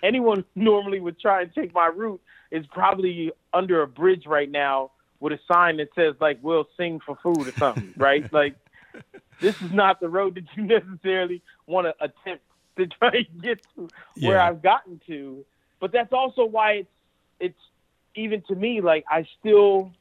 anyone 0.03 0.45
normally 0.55 1.01
would 1.01 1.19
try 1.19 1.43
and 1.43 1.53
take 1.55 1.75
my 1.75 1.87
route 1.87 2.21
is 2.51 2.67
probably 2.67 3.33
under 3.53 3.83
a 3.83 3.87
bridge 3.87 4.25
right 4.27 4.51
now 4.51 4.91
with 5.21 5.33
a 5.33 5.39
sign 5.51 5.79
that 5.79 5.89
says 5.95 6.15
like 6.21 6.39
we'll 6.43 6.69
sing 6.77 7.01
for 7.05 7.17
food 7.23 7.49
or 7.49 7.53
something, 7.53 7.93
right? 7.97 8.31
Like 8.33 8.57
this 9.41 9.61
is 9.63 9.73
not 9.73 10.01
the 10.01 10.09
road 10.09 10.35
that 10.37 10.45
you 10.55 10.63
necessarily 10.67 11.43
want 11.67 11.87
to 11.87 11.95
attempt 12.05 12.45
to 12.77 12.87
try 12.87 13.11
and 13.13 13.43
get 13.43 13.59
to 13.75 13.89
where 14.21 14.37
Yeah. 14.37 14.49
I've 14.49 14.63
gotten 14.63 15.01
to. 15.07 15.45
But 15.81 15.93
that's 15.93 16.13
also 16.13 16.45
why 16.45 16.73
it's 16.73 16.89
it's 17.41 17.59
even 18.15 18.43
to 18.49 18.55
me 18.55 18.81
like 18.81 19.05
I 19.11 19.27
still 19.41 19.93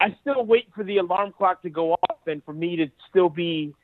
I 0.00 0.16
still 0.20 0.44
wait 0.44 0.68
for 0.74 0.84
the 0.84 0.98
alarm 0.98 1.32
clock 1.36 1.62
to 1.62 1.70
go 1.70 1.92
off 1.92 2.18
and 2.26 2.42
for 2.44 2.52
me 2.52 2.76
to 2.76 2.86
still 3.10 3.28
be 3.28 3.74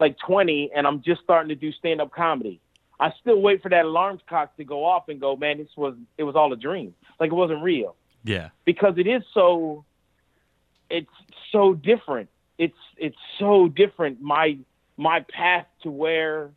like 0.00 0.16
20 0.26 0.70
and 0.74 0.86
I'm 0.86 1.02
just 1.02 1.22
starting 1.22 1.48
to 1.48 1.54
do 1.54 1.70
stand 1.72 2.00
up 2.00 2.12
comedy. 2.12 2.60
I 3.00 3.12
still 3.20 3.40
wait 3.40 3.62
for 3.62 3.68
that 3.70 3.84
alarm 3.84 4.20
clock 4.28 4.56
to 4.56 4.64
go 4.64 4.84
off 4.84 5.08
and 5.08 5.20
go, 5.20 5.36
man, 5.36 5.58
this 5.58 5.68
was 5.76 5.94
it 6.16 6.22
was 6.24 6.36
all 6.36 6.52
a 6.52 6.56
dream. 6.56 6.94
Like 7.18 7.30
it 7.30 7.34
wasn't 7.34 7.62
real 7.62 7.96
Yeah. 8.22 8.50
because 8.64 8.94
it 8.98 9.06
is 9.06 9.22
so 9.32 9.84
it's 10.90 11.10
so 11.50 11.74
different. 11.74 12.28
It's 12.58 12.76
it's 12.96 13.16
so 13.38 13.68
different 13.68 14.20
my 14.20 14.58
my 14.96 15.24
path 15.28 15.66
to 15.82 15.90
where 15.90 16.50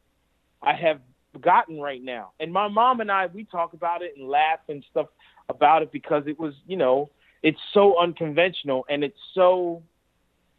I 0.62 0.74
have 0.74 1.02
gotten 1.42 1.80
right 1.80 2.02
now. 2.04 2.32
And 2.40 2.52
my 2.54 2.68
mom 2.68 3.00
and 3.02 3.12
I 3.12 3.28
we 3.28 3.46
talk 3.46 3.74
about 3.74 4.02
it 4.02 4.14
and 4.18 4.28
laugh 4.28 4.60
and 4.70 4.84
stuff 4.92 5.08
about 5.50 5.82
it 5.82 5.92
because 5.92 6.28
it 6.28 6.40
was, 6.40 6.54
you 6.68 6.78
know, 6.78 7.10
it's 7.42 7.60
so 7.74 8.00
unconventional 8.00 8.86
and 8.90 9.04
it's 9.04 9.20
so 9.34 9.82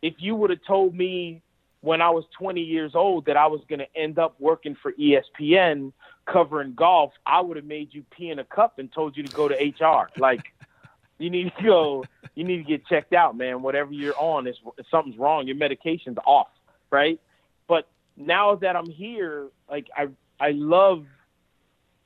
if 0.02 0.14
you 0.18 0.34
would 0.34 0.50
have 0.50 0.64
told 0.66 0.94
me 0.94 1.42
when 1.80 2.00
I 2.02 2.10
was 2.10 2.24
20 2.38 2.60
years 2.60 2.94
old 2.94 3.26
that 3.26 3.36
I 3.36 3.46
was 3.46 3.60
going 3.68 3.78
to 3.78 3.96
end 3.96 4.18
up 4.18 4.34
working 4.38 4.76
for 4.80 4.92
ESPN 4.92 5.92
covering 6.26 6.74
golf, 6.74 7.12
I 7.24 7.40
would 7.40 7.56
have 7.56 7.66
made 7.66 7.94
you 7.94 8.04
pee 8.10 8.30
in 8.30 8.38
a 8.38 8.44
cup 8.44 8.78
and 8.78 8.92
told 8.92 9.16
you 9.16 9.22
to 9.22 9.34
go 9.34 9.48
to 9.48 9.54
HR. 9.54 10.08
Like, 10.18 10.52
you 11.18 11.30
need 11.30 11.52
to 11.56 11.62
go, 11.62 12.04
you 12.34 12.44
need 12.44 12.58
to 12.58 12.64
get 12.64 12.86
checked 12.86 13.12
out, 13.12 13.36
man. 13.36 13.62
Whatever 13.62 13.92
you're 13.92 14.18
on, 14.18 14.46
is 14.46 14.56
something's 14.90 15.18
wrong. 15.18 15.46
Your 15.46 15.56
medication's 15.56 16.18
off, 16.26 16.48
right? 16.90 17.20
But 17.68 17.88
now 18.16 18.56
that 18.56 18.74
I'm 18.74 18.90
here, 18.90 19.48
like 19.70 19.88
I, 19.96 20.08
I 20.40 20.50
love, 20.50 21.06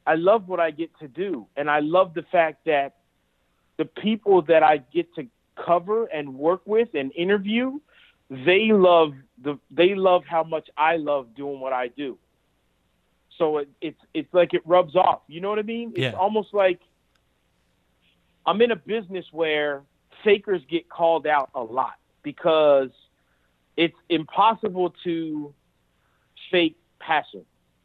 I 0.07 0.17
love 0.17 0.49
what 0.49 0.61
I 0.61 0.71
get 0.71 0.91
to 0.99 1.09
do, 1.09 1.47
and 1.57 1.71
I 1.71 1.81
love 1.81 2.13
the 2.13 2.23
fact 2.23 2.67
that 2.67 2.97
the 3.79 3.85
people 3.85 4.43
that 4.43 4.63
I 4.63 4.79
get 4.79 5.15
to 5.15 5.27
cover 5.57 6.07
and 6.07 6.35
work 6.35 6.63
with 6.67 6.95
and 6.95 7.13
interview, 7.15 7.79
they 8.33 8.73
love 8.73 9.13
the 9.43 9.59
they 9.71 9.95
love 9.95 10.23
how 10.25 10.43
much 10.43 10.69
I 10.77 10.97
love 10.97 11.35
doing 11.37 11.61
what 11.61 11.73
I 11.73 11.89
do. 11.89 12.19
So 13.39 13.59
it, 13.59 13.69
it's 13.81 14.01
it's 14.15 14.33
like 14.33 14.55
it 14.55 14.63
rubs 14.65 14.97
off. 14.97 15.21
You 15.29 15.41
know 15.41 15.51
what 15.51 15.59
I 15.59 15.63
mean? 15.63 15.91
It's 15.91 16.01
Yeah. 16.01 16.13
almost 16.13 16.55
like 16.55 16.81
I'm 18.47 18.61
in 18.63 18.71
a 18.71 18.77
business 18.77 19.27
where 19.33 19.83
fakers 20.25 20.63
get 20.69 20.89
called 20.89 21.27
out 21.27 21.51
a 21.55 21.63
lot 21.63 21.95
because 22.23 22.91
it's 23.77 23.97
impossible 24.09 24.95
to 25.05 25.55
fake 26.51 26.77
passion 27.01 27.45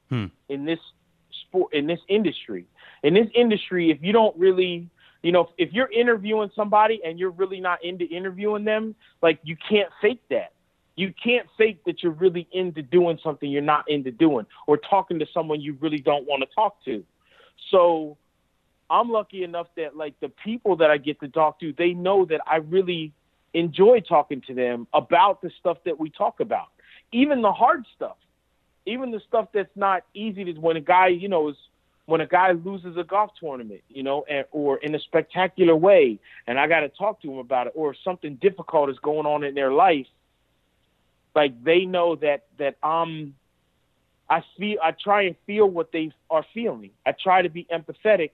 Hmm. 0.09 0.27
in 0.47 0.63
this 0.65 0.79
sport 1.31 1.73
in 1.73 1.87
this 1.87 1.99
industry. 2.07 2.65
In 3.03 3.13
this 3.13 3.27
industry, 3.35 3.91
if 3.91 4.01
you 4.01 4.13
don't 4.13 4.35
really 4.37 4.89
you 5.23 5.31
know, 5.31 5.49
if 5.57 5.73
you're 5.73 5.91
interviewing 5.91 6.51
somebody 6.55 7.01
and 7.05 7.19
you're 7.19 7.31
really 7.31 7.59
not 7.59 7.83
into 7.83 8.05
interviewing 8.05 8.63
them, 8.63 8.95
like 9.21 9.39
you 9.43 9.57
can't 9.69 9.89
fake 10.01 10.21
that. 10.29 10.53
You 10.95 11.13
can't 11.23 11.47
fake 11.57 11.83
that 11.85 12.01
you're 12.01 12.13
really 12.13 12.47
into 12.51 12.81
doing 12.81 13.19
something 13.23 13.49
you're 13.49 13.61
not 13.61 13.89
into 13.89 14.11
doing 14.11 14.45
or 14.65 14.77
talking 14.77 15.19
to 15.19 15.27
someone 15.33 15.61
you 15.61 15.77
really 15.79 15.99
don't 15.99 16.25
want 16.25 16.41
to 16.41 16.55
talk 16.55 16.83
to. 16.85 17.03
So 17.69 18.17
I'm 18.89 19.09
lucky 19.09 19.43
enough 19.43 19.67
that 19.75 19.95
like 19.95 20.19
the 20.19 20.29
people 20.29 20.77
that 20.77 20.89
I 20.89 20.97
get 20.97 21.19
to 21.19 21.27
talk 21.27 21.59
to, 21.59 21.73
they 21.77 21.93
know 21.93 22.25
that 22.25 22.41
I 22.47 22.57
really 22.57 23.13
enjoy 23.53 23.99
talking 23.99 24.41
to 24.47 24.53
them 24.53 24.87
about 24.93 25.41
the 25.41 25.51
stuff 25.59 25.77
that 25.85 25.99
we 25.99 26.09
talk 26.09 26.39
about. 26.39 26.67
Even 27.11 27.41
the 27.41 27.51
hard 27.51 27.85
stuff. 27.95 28.17
Even 28.85 29.11
the 29.11 29.19
stuff 29.27 29.49
that's 29.53 29.75
not 29.75 30.03
easy 30.13 30.45
to 30.45 30.53
when 30.53 30.77
a 30.77 30.81
guy, 30.81 31.07
you 31.07 31.27
know, 31.27 31.49
is 31.49 31.57
when 32.07 32.21
a 32.21 32.25
guy 32.25 32.53
loses 32.53 32.95
a 32.97 33.03
golf 33.03 33.31
tournament, 33.39 33.81
you 33.89 34.01
know, 34.01 34.25
and, 34.29 34.45
or 34.51 34.77
in 34.77 34.95
a 34.95 34.99
spectacular 34.99 35.75
way, 35.75 36.17
and 36.47 36.57
I 36.57 36.67
got 36.67 36.79
to 36.79 36.89
talk 36.89 37.21
to 37.21 37.31
him 37.31 37.37
about 37.37 37.67
it, 37.67 37.73
or 37.75 37.91
if 37.91 37.97
something 38.03 38.35
difficult 38.35 38.89
is 38.89 38.97
going 38.99 39.25
on 39.25 39.43
in 39.43 39.53
their 39.53 39.73
life, 39.73 40.07
like 41.35 41.63
they 41.63 41.85
know 41.85 42.15
that 42.15 42.45
that 42.57 42.77
I'm 42.81 43.35
I 44.29 44.41
feel 44.57 44.77
I 44.81 44.91
try 44.91 45.23
and 45.23 45.35
feel 45.45 45.67
what 45.67 45.91
they 45.91 46.11
are 46.29 46.45
feeling. 46.53 46.91
I 47.05 47.11
try 47.11 47.41
to 47.41 47.49
be 47.49 47.67
empathetic 47.71 48.31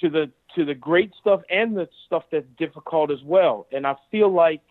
to 0.00 0.10
the 0.10 0.30
to 0.56 0.64
the 0.64 0.74
great 0.74 1.12
stuff 1.20 1.42
and 1.48 1.76
the 1.76 1.88
stuff 2.06 2.24
that's 2.32 2.46
difficult 2.58 3.12
as 3.12 3.22
well. 3.22 3.68
And 3.72 3.86
I 3.86 3.94
feel 4.10 4.28
like 4.28 4.62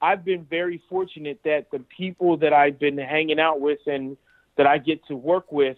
I've 0.00 0.24
been 0.24 0.44
very 0.44 0.82
fortunate 0.88 1.40
that 1.44 1.70
the 1.70 1.80
people 1.94 2.38
that 2.38 2.54
I've 2.54 2.78
been 2.78 2.96
hanging 2.96 3.38
out 3.38 3.60
with 3.60 3.80
and 3.86 4.16
that 4.56 4.66
I 4.66 4.78
get 4.78 5.04
to 5.08 5.14
work 5.14 5.52
with, 5.52 5.76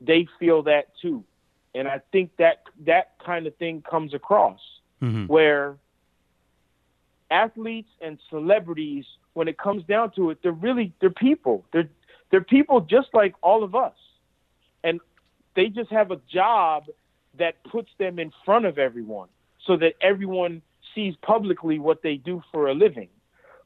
they 0.00 0.26
feel 0.38 0.62
that 0.64 0.88
too. 1.00 1.24
And 1.74 1.86
I 1.86 2.00
think 2.12 2.36
that 2.38 2.62
that 2.86 3.12
kind 3.24 3.46
of 3.46 3.54
thing 3.56 3.82
comes 3.82 4.14
across 4.14 4.60
Mm-hmm. 5.02 5.26
where 5.28 5.76
athletes 7.30 7.88
and 8.02 8.18
celebrities, 8.28 9.06
when 9.32 9.48
it 9.48 9.56
comes 9.56 9.82
down 9.84 10.10
to 10.10 10.28
it, 10.28 10.40
they're 10.42 10.52
really 10.52 10.92
they're 11.00 11.08
people. 11.08 11.64
They're 11.72 11.88
they're 12.30 12.42
people 12.42 12.82
just 12.82 13.08
like 13.14 13.34
all 13.40 13.64
of 13.64 13.74
us, 13.74 13.94
and 14.84 15.00
they 15.56 15.68
just 15.68 15.90
have 15.90 16.10
a 16.10 16.20
job 16.30 16.84
that 17.38 17.64
puts 17.64 17.88
them 17.96 18.18
in 18.18 18.30
front 18.44 18.66
of 18.66 18.78
everyone, 18.78 19.28
so 19.66 19.78
that 19.78 19.94
everyone 20.02 20.60
sees 20.94 21.14
publicly 21.22 21.78
what 21.78 22.02
they 22.02 22.16
do 22.16 22.42
for 22.52 22.68
a 22.68 22.74
living. 22.74 23.08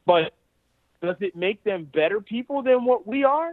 But 0.05 0.33
does 1.01 1.17
it 1.19 1.35
make 1.35 1.65
them 1.65 1.83
better 1.83 2.21
people 2.21 2.61
than 2.61 2.85
what 2.85 3.05
we 3.05 3.25
are? 3.25 3.51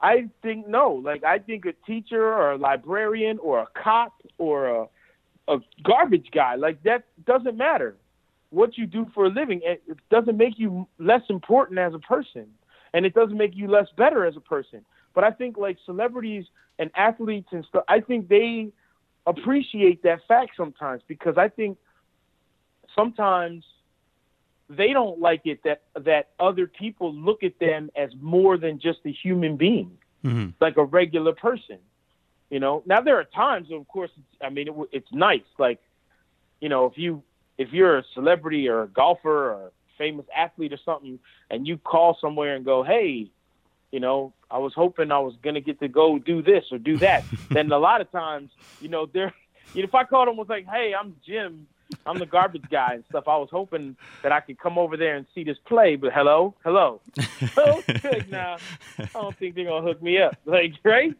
I 0.00 0.28
think 0.42 0.68
no. 0.68 0.92
Like 0.92 1.24
I 1.24 1.38
think 1.38 1.64
a 1.66 1.72
teacher 1.86 2.22
or 2.22 2.52
a 2.52 2.56
librarian 2.56 3.38
or 3.38 3.60
a 3.60 3.66
cop 3.82 4.12
or 4.38 4.66
a 4.66 4.86
a 5.48 5.58
garbage 5.82 6.28
guy 6.30 6.56
like 6.56 6.82
that 6.82 7.04
doesn't 7.26 7.56
matter 7.56 7.96
what 8.50 8.76
you 8.76 8.86
do 8.86 9.06
for 9.14 9.26
a 9.26 9.28
living. 9.28 9.60
It 9.64 9.82
doesn't 10.10 10.36
make 10.36 10.58
you 10.58 10.86
less 10.98 11.22
important 11.28 11.78
as 11.78 11.94
a 11.94 11.98
person, 11.98 12.46
and 12.92 13.04
it 13.06 13.14
doesn't 13.14 13.36
make 13.36 13.56
you 13.56 13.68
less 13.68 13.88
better 13.96 14.24
as 14.26 14.36
a 14.36 14.40
person. 14.40 14.84
But 15.14 15.24
I 15.24 15.30
think 15.30 15.56
like 15.56 15.78
celebrities 15.84 16.44
and 16.78 16.90
athletes 16.94 17.48
and 17.52 17.64
stuff, 17.64 17.84
I 17.88 18.00
think 18.00 18.28
they 18.28 18.68
appreciate 19.26 20.02
that 20.02 20.20
fact 20.28 20.52
sometimes 20.56 21.02
because 21.08 21.36
I 21.36 21.48
think 21.48 21.76
sometimes 22.94 23.64
they 24.68 24.92
don't 24.92 25.18
like 25.20 25.42
it 25.46 25.62
that 25.64 25.82
that 26.04 26.30
other 26.38 26.66
people 26.66 27.14
look 27.14 27.42
at 27.42 27.58
them 27.58 27.90
as 27.96 28.10
more 28.20 28.58
than 28.58 28.78
just 28.78 28.98
a 29.06 29.10
human 29.10 29.56
being 29.56 29.98
Mm-hmm. 30.24 30.50
like 30.60 30.76
a 30.76 30.84
regular 30.84 31.32
person. 31.32 31.78
You 32.50 32.58
know, 32.60 32.82
now 32.86 33.00
there 33.00 33.18
are 33.20 33.24
times, 33.24 33.68
of 33.70 33.86
course, 33.86 34.10
it's, 34.16 34.42
I 34.42 34.50
mean, 34.50 34.68
it, 34.68 34.74
it's 34.90 35.12
nice. 35.12 35.42
Like, 35.58 35.80
you 36.60 36.68
know, 36.68 36.86
if 36.86 36.94
you 36.96 37.22
if 37.56 37.72
you're 37.72 37.98
a 37.98 38.04
celebrity 38.14 38.68
or 38.68 38.82
a 38.82 38.88
golfer 38.88 39.52
or 39.52 39.66
a 39.66 39.70
famous 39.96 40.26
athlete 40.36 40.72
or 40.72 40.78
something, 40.84 41.18
and 41.50 41.66
you 41.68 41.76
call 41.78 42.16
somewhere 42.20 42.56
and 42.56 42.64
go, 42.64 42.82
"Hey, 42.82 43.30
you 43.92 44.00
know, 44.00 44.32
I 44.50 44.58
was 44.58 44.72
hoping 44.74 45.12
I 45.12 45.18
was 45.20 45.34
gonna 45.42 45.60
get 45.60 45.78
to 45.80 45.88
go 45.88 46.18
do 46.18 46.42
this 46.42 46.64
or 46.72 46.78
do 46.78 46.98
that," 46.98 47.26
then 47.50 47.70
a 47.70 47.78
lot 47.78 48.00
of 48.00 48.10
times, 48.10 48.50
you 48.80 48.88
know, 48.88 49.06
they're, 49.06 49.34
you 49.74 49.82
know, 49.82 49.88
if 49.88 49.94
I 49.94 50.04
called 50.04 50.28
them 50.28 50.36
was 50.36 50.48
like, 50.48 50.66
"Hey, 50.66 50.94
I'm 50.98 51.14
Jim." 51.24 51.68
I'm 52.04 52.18
the 52.18 52.26
garbage 52.26 52.64
guy 52.70 52.94
and 52.94 53.04
stuff. 53.08 53.24
I 53.26 53.36
was 53.36 53.48
hoping 53.50 53.96
that 54.22 54.32
I 54.32 54.40
could 54.40 54.58
come 54.58 54.78
over 54.78 54.96
there 54.96 55.16
and 55.16 55.26
see 55.34 55.44
this 55.44 55.56
play, 55.64 55.96
but 55.96 56.12
hello, 56.12 56.54
hello. 56.64 57.00
Oh, 57.56 57.82
good. 58.02 58.30
Now, 58.30 58.58
I 58.98 59.04
don't 59.12 59.36
think 59.36 59.54
they're 59.54 59.64
gonna 59.64 59.86
hook 59.86 60.02
me 60.02 60.20
up. 60.20 60.36
Like, 60.44 60.74
right? 60.84 61.14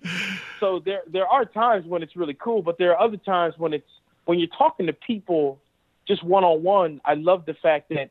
So 0.61 0.81
there 0.85 1.03
there 1.07 1.27
are 1.27 1.45
times 1.45 1.87
when 1.87 2.03
it's 2.03 2.17
really 2.17 2.35
cool, 2.35 2.63
but 2.63 2.79
there 2.79 2.93
are 2.93 3.01
other 3.01 3.17
times 3.17 3.55
when 3.59 3.73
it's 3.73 3.89
when 4.25 4.39
you're 4.39 4.49
talking 4.49 4.87
to 4.87 4.93
people 4.93 5.59
just 6.07 6.23
one 6.23 6.45
on 6.45 6.63
one. 6.63 7.01
I 7.05 7.15
love 7.15 7.47
the 7.47 7.55
fact 7.55 7.91
that 7.91 8.11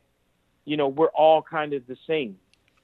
you 0.64 0.76
know 0.76 0.88
we're 0.88 1.08
all 1.08 1.42
kind 1.42 1.72
of 1.72 1.86
the 1.86 1.96
same, 2.06 2.38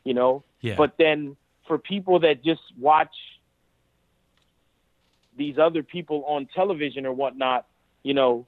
you 0.05 0.15
know. 0.15 0.43
Yeah. 0.61 0.75
But 0.77 0.95
then 0.99 1.37
for 1.67 1.79
people 1.79 2.21
that 2.21 2.45
just 2.45 2.63
watch 2.79 3.15
these 5.37 5.59
other 5.59 5.83
people 5.83 6.25
on 6.27 6.47
television 6.55 7.07
or 7.07 7.13
whatnot, 7.13 7.67
you 8.03 8.15
know, 8.15 8.47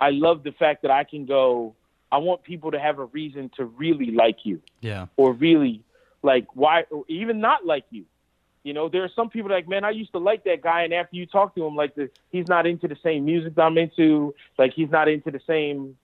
I 0.00 0.10
love 0.10 0.42
the 0.42 0.52
fact 0.52 0.82
that 0.82 0.90
I 0.90 1.04
can 1.04 1.26
go. 1.26 1.74
I 2.10 2.18
want 2.18 2.42
people 2.42 2.70
to 2.72 2.78
have 2.78 2.98
a 2.98 3.06
reason 3.06 3.50
to 3.56 3.64
really 3.64 4.10
like 4.10 4.38
you 4.44 4.60
yeah. 4.80 5.06
or 5.16 5.32
really 5.32 5.82
like 6.22 6.46
why 6.54 6.84
or 6.90 7.04
even 7.08 7.40
not 7.40 7.66
like 7.66 7.84
you. 7.90 8.04
You 8.62 8.72
know, 8.72 8.88
there 8.88 9.04
are 9.04 9.10
some 9.14 9.28
people 9.28 9.50
like, 9.50 9.68
man, 9.68 9.84
I 9.84 9.90
used 9.90 10.12
to 10.12 10.18
like 10.18 10.44
that 10.44 10.62
guy, 10.62 10.84
and 10.84 10.94
after 10.94 11.16
you 11.16 11.26
talk 11.26 11.54
to 11.54 11.66
him, 11.66 11.76
like 11.76 11.94
the, 11.94 12.08
he's 12.30 12.48
not 12.48 12.66
into 12.66 12.88
the 12.88 12.96
same 13.02 13.26
music 13.26 13.54
that 13.56 13.62
I'm 13.62 13.76
into, 13.76 14.34
like 14.58 14.72
he's 14.72 14.90
not 14.90 15.06
into 15.06 15.30
the 15.30 15.40
same 15.46 15.98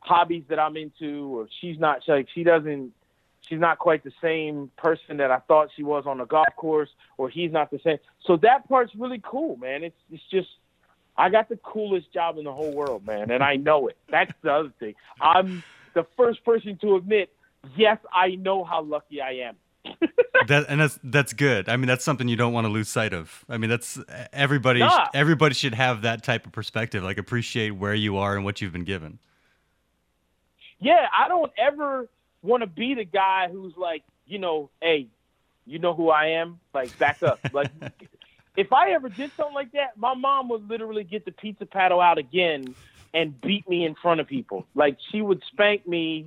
hobbies 0.00 0.42
that 0.48 0.58
I'm 0.58 0.76
into, 0.76 1.38
or 1.38 1.48
she's 1.60 1.78
not 1.78 2.00
like 2.08 2.26
she 2.34 2.42
doesn't, 2.42 2.92
she's 3.48 3.60
not 3.60 3.78
quite 3.78 4.02
the 4.02 4.12
same 4.20 4.72
person 4.76 5.18
that 5.18 5.30
I 5.30 5.38
thought 5.38 5.68
she 5.76 5.84
was 5.84 6.02
on 6.04 6.18
the 6.18 6.24
golf 6.24 6.48
course, 6.56 6.90
or 7.16 7.28
he's 7.28 7.52
not 7.52 7.70
the 7.70 7.78
same. 7.84 7.98
So 8.26 8.38
that 8.38 8.68
part's 8.68 8.92
really 8.96 9.20
cool, 9.22 9.56
man. 9.56 9.84
It's 9.84 10.00
it's 10.10 10.24
just 10.32 10.48
I 11.16 11.28
got 11.28 11.48
the 11.48 11.56
coolest 11.56 12.12
job 12.12 12.38
in 12.38 12.44
the 12.44 12.52
whole 12.52 12.72
world, 12.72 13.06
man, 13.06 13.30
and 13.30 13.42
I 13.42 13.56
know 13.56 13.88
it. 13.88 13.96
That's 14.10 14.32
the 14.42 14.52
other 14.52 14.72
thing. 14.80 14.94
I'm 15.20 15.62
the 15.94 16.06
first 16.16 16.44
person 16.44 16.78
to 16.80 16.96
admit, 16.96 17.30
yes, 17.76 17.98
I 18.12 18.36
know 18.36 18.64
how 18.64 18.82
lucky 18.82 19.20
I 19.20 19.32
am. 19.48 19.56
that 20.46 20.66
and 20.68 20.80
that's 20.80 20.98
that's 21.02 21.32
good. 21.32 21.68
I 21.68 21.76
mean, 21.76 21.88
that's 21.88 22.04
something 22.04 22.28
you 22.28 22.36
don't 22.36 22.52
want 22.52 22.66
to 22.66 22.72
lose 22.72 22.88
sight 22.88 23.12
of. 23.12 23.44
I 23.48 23.58
mean, 23.58 23.68
that's 23.68 23.98
everybody. 24.32 24.78
Nah. 24.78 25.08
Everybody 25.12 25.54
should 25.54 25.74
have 25.74 26.02
that 26.02 26.22
type 26.22 26.46
of 26.46 26.52
perspective. 26.52 27.02
Like 27.02 27.18
appreciate 27.18 27.70
where 27.70 27.94
you 27.94 28.16
are 28.16 28.36
and 28.36 28.44
what 28.44 28.60
you've 28.60 28.72
been 28.72 28.84
given. 28.84 29.18
Yeah, 30.78 31.06
I 31.16 31.28
don't 31.28 31.52
ever 31.58 32.08
want 32.42 32.62
to 32.62 32.66
be 32.66 32.94
the 32.94 33.04
guy 33.04 33.48
who's 33.50 33.76
like, 33.76 34.02
you 34.26 34.38
know, 34.38 34.70
hey, 34.80 35.08
you 35.66 35.78
know 35.78 35.94
who 35.94 36.10
I 36.10 36.26
am? 36.26 36.58
Like, 36.74 36.96
back 36.98 37.22
up. 37.22 37.38
Like, 37.52 37.70
if 38.56 38.72
I 38.72 38.90
ever 38.90 39.08
did 39.08 39.30
something 39.36 39.54
like 39.54 39.72
that, 39.72 39.96
my 39.96 40.14
mom 40.14 40.48
would 40.50 40.68
literally 40.68 41.04
get 41.04 41.24
the 41.24 41.32
pizza 41.32 41.66
paddle 41.66 42.00
out 42.00 42.18
again 42.18 42.74
and 43.14 43.38
beat 43.40 43.68
me 43.68 43.84
in 43.84 43.94
front 43.94 44.20
of 44.20 44.26
people. 44.26 44.66
Like, 44.74 44.98
she 45.10 45.22
would 45.22 45.42
spank 45.52 45.86
me 45.86 46.26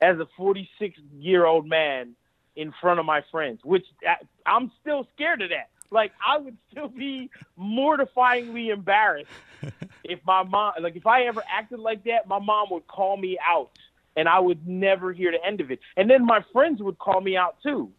as 0.00 0.18
a 0.18 0.26
46 0.36 0.98
year 1.18 1.46
old 1.46 1.68
man 1.68 2.14
in 2.56 2.72
front 2.80 3.00
of 3.00 3.06
my 3.06 3.22
friends, 3.30 3.60
which 3.64 3.84
I, 4.06 4.16
I'm 4.46 4.70
still 4.80 5.06
scared 5.14 5.42
of 5.42 5.50
that. 5.50 5.70
Like, 5.90 6.12
I 6.26 6.38
would 6.38 6.56
still 6.70 6.88
be 6.88 7.30
mortifyingly 7.58 8.72
embarrassed 8.72 9.30
if 10.04 10.20
my 10.26 10.42
mom, 10.42 10.74
like, 10.80 10.96
if 10.96 11.06
I 11.06 11.24
ever 11.24 11.42
acted 11.50 11.78
like 11.78 12.04
that, 12.04 12.26
my 12.26 12.38
mom 12.38 12.68
would 12.70 12.86
call 12.86 13.16
me 13.16 13.38
out 13.46 13.70
and 14.16 14.28
I 14.28 14.38
would 14.38 14.66
never 14.66 15.12
hear 15.12 15.32
the 15.32 15.44
end 15.44 15.60
of 15.60 15.70
it. 15.70 15.80
And 15.96 16.08
then 16.10 16.24
my 16.24 16.44
friends 16.52 16.82
would 16.82 16.98
call 16.98 17.20
me 17.20 17.36
out 17.36 17.56
too. 17.62 17.90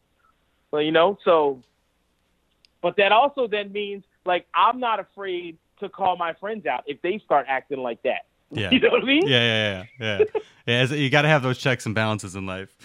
Well, 0.71 0.81
you 0.81 0.91
know, 0.91 1.17
so, 1.23 1.61
but 2.83 2.97
that 2.97 3.11
also 3.11 3.47
then 3.47 3.71
means, 3.71 4.03
like, 4.25 4.45
I'm 4.53 4.79
not 4.79 4.99
afraid 4.99 5.57
to 5.79 5.89
call 5.89 6.15
my 6.17 6.33
friends 6.33 6.67
out 6.67 6.83
if 6.85 7.01
they 7.01 7.17
start 7.25 7.47
acting 7.49 7.79
like 7.79 8.03
that. 8.03 8.25
Yeah. 8.55 8.69
You 8.69 8.79
know 8.81 8.89
what 8.89 9.01
I 9.01 9.05
mean? 9.05 9.27
Yeah, 9.27 9.39
yeah, 9.39 9.83
yeah, 9.99 10.17
yeah. 10.19 10.41
yeah 10.67 10.75
as- 10.81 10.91
you 10.91 11.09
got 11.09 11.23
to 11.23 11.27
have 11.27 11.41
those 11.41 11.57
checks 11.57 11.87
and 11.87 11.95
balances 11.95 12.35
in 12.35 12.45
life. 12.45 12.77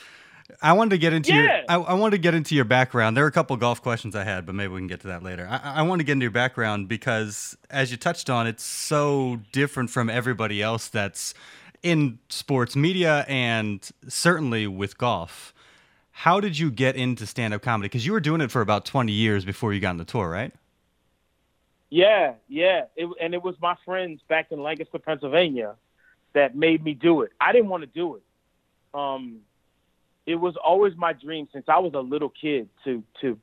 I 0.62 0.72
wanted 0.72 0.90
to 0.90 0.98
get 0.98 1.12
into 1.12 1.34
your. 1.34 1.46
I, 1.68 1.74
I 1.74 1.92
wanted 1.92 2.12
to 2.12 2.22
get 2.22 2.32
into 2.32 2.54
your 2.54 2.64
background. 2.64 3.18
There 3.18 3.24
are 3.24 3.28
a 3.28 3.32
couple 3.32 3.54
golf 3.58 3.82
questions 3.82 4.16
I 4.16 4.24
had, 4.24 4.46
but 4.46 4.54
maybe 4.54 4.72
we 4.72 4.80
can 4.80 4.86
get 4.86 5.00
to 5.00 5.08
that 5.08 5.22
later. 5.22 5.46
I, 5.50 5.80
I 5.80 5.82
want 5.82 6.00
to 6.00 6.04
get 6.04 6.12
into 6.12 6.24
your 6.24 6.30
background 6.30 6.88
because, 6.88 7.54
as 7.68 7.90
you 7.90 7.98
touched 7.98 8.30
on, 8.30 8.46
it's 8.46 8.64
so 8.64 9.40
different 9.52 9.90
from 9.90 10.08
everybody 10.08 10.62
else 10.62 10.88
that's 10.88 11.34
in 11.82 12.18
sports 12.30 12.74
media 12.74 13.26
and 13.28 13.90
certainly 14.08 14.66
with 14.66 14.96
golf. 14.96 15.52
How 16.18 16.40
did 16.40 16.58
you 16.58 16.72
get 16.72 16.96
into 16.96 17.28
stand-up 17.28 17.62
comedy? 17.62 17.86
Because 17.86 18.04
you 18.04 18.10
were 18.10 18.18
doing 18.18 18.40
it 18.40 18.50
for 18.50 18.60
about 18.60 18.84
twenty 18.84 19.12
years 19.12 19.44
before 19.44 19.72
you 19.72 19.78
got 19.78 19.90
on 19.90 19.98
the 19.98 20.04
tour, 20.04 20.28
right? 20.28 20.52
Yeah, 21.90 22.34
yeah. 22.48 22.86
It, 22.96 23.08
and 23.20 23.34
it 23.34 23.42
was 23.44 23.54
my 23.62 23.76
friends 23.84 24.20
back 24.28 24.50
in 24.50 24.60
Lancaster, 24.60 24.98
Pennsylvania, 24.98 25.76
that 26.32 26.56
made 26.56 26.82
me 26.82 26.94
do 26.94 27.22
it. 27.22 27.30
I 27.40 27.52
didn't 27.52 27.68
want 27.68 27.82
to 27.84 27.86
do 27.86 28.16
it. 28.16 28.22
Um, 28.92 29.42
it 30.26 30.34
was 30.34 30.56
always 30.56 30.96
my 30.96 31.12
dream 31.12 31.46
since 31.52 31.66
I 31.68 31.78
was 31.78 31.94
a 31.94 32.00
little 32.00 32.30
kid 32.30 32.68
to 32.82 33.04
to 33.20 33.38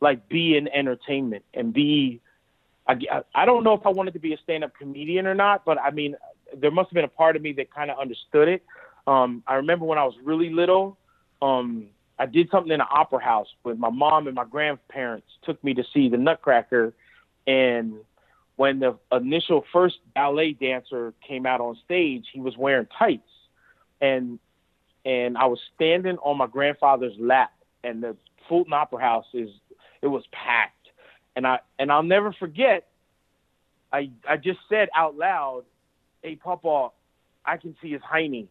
like 0.00 0.26
be 0.26 0.56
in 0.56 0.68
entertainment 0.68 1.44
and 1.52 1.70
be. 1.74 2.22
I, 2.88 2.96
I 3.34 3.44
don't 3.44 3.62
know 3.62 3.74
if 3.74 3.84
I 3.84 3.90
wanted 3.90 4.14
to 4.14 4.20
be 4.20 4.32
a 4.32 4.38
stand-up 4.38 4.72
comedian 4.78 5.26
or 5.26 5.34
not, 5.34 5.66
but 5.66 5.78
I 5.78 5.90
mean, 5.90 6.16
there 6.56 6.70
must 6.70 6.88
have 6.88 6.94
been 6.94 7.04
a 7.04 7.08
part 7.08 7.36
of 7.36 7.42
me 7.42 7.52
that 7.52 7.70
kind 7.74 7.90
of 7.90 7.98
understood 7.98 8.48
it. 8.48 8.62
Um, 9.06 9.42
I 9.46 9.56
remember 9.56 9.84
when 9.84 9.98
I 9.98 10.04
was 10.04 10.14
really 10.24 10.48
little, 10.48 10.96
um, 11.42 11.88
I 12.18 12.26
did 12.26 12.50
something 12.50 12.72
in 12.72 12.80
an 12.80 12.86
opera 12.90 13.20
house 13.20 13.48
with 13.62 13.78
my 13.78 13.90
mom 13.90 14.26
and 14.26 14.34
my 14.34 14.44
grandparents 14.44 15.28
took 15.42 15.62
me 15.62 15.74
to 15.74 15.84
see 15.92 16.08
the 16.08 16.16
Nutcracker 16.16 16.94
and 17.46 17.98
when 18.56 18.80
the 18.80 18.98
initial 19.12 19.64
first 19.72 19.98
ballet 20.14 20.52
dancer 20.52 21.12
came 21.26 21.46
out 21.46 21.60
on 21.60 21.76
stage, 21.84 22.26
he 22.32 22.40
was 22.40 22.56
wearing 22.56 22.86
tights, 22.98 23.30
and 24.00 24.38
and 25.04 25.38
I 25.38 25.46
was 25.46 25.60
standing 25.74 26.16
on 26.18 26.38
my 26.38 26.46
grandfather's 26.46 27.16
lap, 27.18 27.52
and 27.84 28.02
the 28.02 28.16
Fulton 28.48 28.72
Opera 28.72 29.00
House 29.00 29.26
is 29.34 29.50
it 30.02 30.08
was 30.08 30.24
packed, 30.32 30.88
and 31.36 31.46
I 31.46 31.60
and 31.78 31.92
I'll 31.92 32.02
never 32.02 32.32
forget. 32.32 32.88
I 33.92 34.10
I 34.28 34.38
just 34.38 34.60
said 34.68 34.88
out 34.94 35.16
loud, 35.16 35.64
"Hey, 36.22 36.36
Papa, 36.36 36.90
I 37.44 37.58
can 37.58 37.76
see 37.82 37.92
his 37.92 38.02
hiney, 38.02 38.48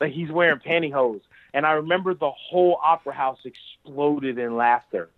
like 0.00 0.12
he's 0.12 0.30
wearing 0.30 0.60
pantyhose." 0.60 1.22
And 1.52 1.66
I 1.66 1.72
remember 1.72 2.14
the 2.14 2.30
whole 2.30 2.78
opera 2.82 3.12
house 3.12 3.38
exploded 3.44 4.38
in 4.38 4.56
laughter. 4.56 5.10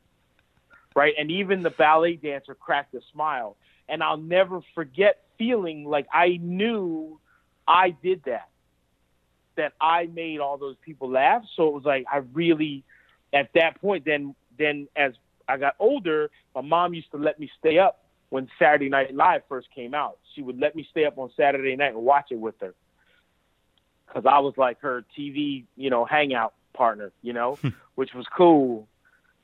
Right? 0.95 1.15
And 1.19 1.31
even 1.31 1.63
the 1.63 1.71
ballet 1.71 2.17
dancer 2.17 2.55
cracked 2.55 2.95
a 2.95 3.01
smile. 3.13 3.57
And 3.89 4.03
I'll 4.03 4.17
never 4.17 4.61
forget 4.75 5.25
feeling 5.39 5.85
like 5.85 6.07
I 6.13 6.39
knew 6.41 7.19
I 7.67 7.91
did 8.03 8.23
that. 8.25 8.49
That 9.57 9.75
I 9.81 10.07
made 10.07 10.41
all 10.41 10.57
those 10.57 10.77
people 10.83 11.11
laugh. 11.11 11.43
So 11.57 11.69
it 11.69 11.75
was 11.75 11.85
like 11.85 12.07
I 12.11 12.19
really 12.33 12.85
at 13.35 13.51
that 13.55 13.81
point 13.81 14.05
then 14.05 14.35
then 14.59 14.89
as 14.97 15.13
I 15.49 15.59
got 15.59 15.75
older, 15.79 16.31
my 16.55 16.63
mom 16.63 16.95
used 16.95 17.11
to 17.11 17.19
let 17.19 17.39
me 17.39 17.51
stay 17.59 17.79
up 17.79 18.05
when 18.31 18.49
Saturday 18.59 18.89
Night 18.89 19.15
Live 19.15 19.43
first 19.49 19.69
came 19.75 19.93
out. 19.93 20.19
She 20.35 20.43
would 20.43 20.59
let 20.59 20.75
me 20.75 20.87
stay 20.91 21.05
up 21.05 21.19
on 21.19 21.31
Saturday 21.37 21.77
night 21.77 21.95
and 21.95 22.03
watch 22.03 22.29
it 22.31 22.39
with 22.39 22.55
her 22.61 22.75
because 24.13 24.27
I 24.31 24.41
was 24.41 24.55
like 24.57 24.81
her 24.81 25.05
TV, 25.17 25.65
you 25.77 25.91
know, 25.91 26.05
hangout 26.05 26.55
partner, 26.75 27.13
you 27.23 27.33
know, 27.33 27.59
which 27.95 28.15
was 28.15 28.27
cool. 28.37 28.87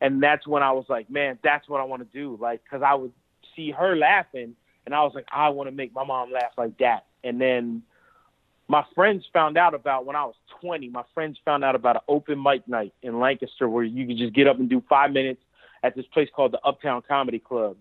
And 0.01 0.23
that's 0.23 0.47
when 0.47 0.63
I 0.63 0.73
was 0.73 0.85
like, 0.89 1.11
man, 1.11 1.39
that's 1.43 1.69
what 1.69 1.81
I 1.81 1.85
want 1.85 2.03
to 2.03 2.19
do. 2.19 2.39
Like, 2.41 2.63
because 2.63 2.83
I 2.83 2.95
would 2.95 3.13
see 3.57 3.71
her 3.71 3.97
laughing, 3.97 4.55
and 4.87 4.95
I 4.95 5.03
was 5.03 5.13
like, 5.15 5.27
I 5.33 5.49
want 5.49 5.69
to 5.69 5.75
make 5.75 5.93
my 5.93 6.05
mom 6.05 6.31
laugh 6.31 6.53
like 6.57 6.79
that. 6.79 7.07
And 7.25 7.41
then 7.41 7.83
my 8.69 8.85
friends 8.95 9.25
found 9.33 9.59
out 9.59 9.75
about 9.75 10.07
when 10.07 10.17
I 10.17 10.25
was 10.25 10.35
20. 10.61 10.89
My 10.91 11.03
friends 11.15 11.39
found 11.45 11.65
out 11.65 11.75
about 11.75 11.97
an 11.97 12.03
open 12.07 12.41
mic 12.43 12.69
night 12.69 12.93
in 13.03 13.19
Lancaster 13.19 13.69
where 13.69 13.85
you 13.85 14.07
could 14.07 14.19
just 14.19 14.35
get 14.35 14.47
up 14.47 14.59
and 14.59 14.69
do 14.69 14.83
five 14.89 15.13
minutes 15.13 15.43
at 15.83 15.97
this 15.97 16.07
place 16.07 16.29
called 16.35 16.53
the 16.53 16.61
Uptown 16.65 17.03
Comedy 17.07 17.39
Club, 17.39 17.77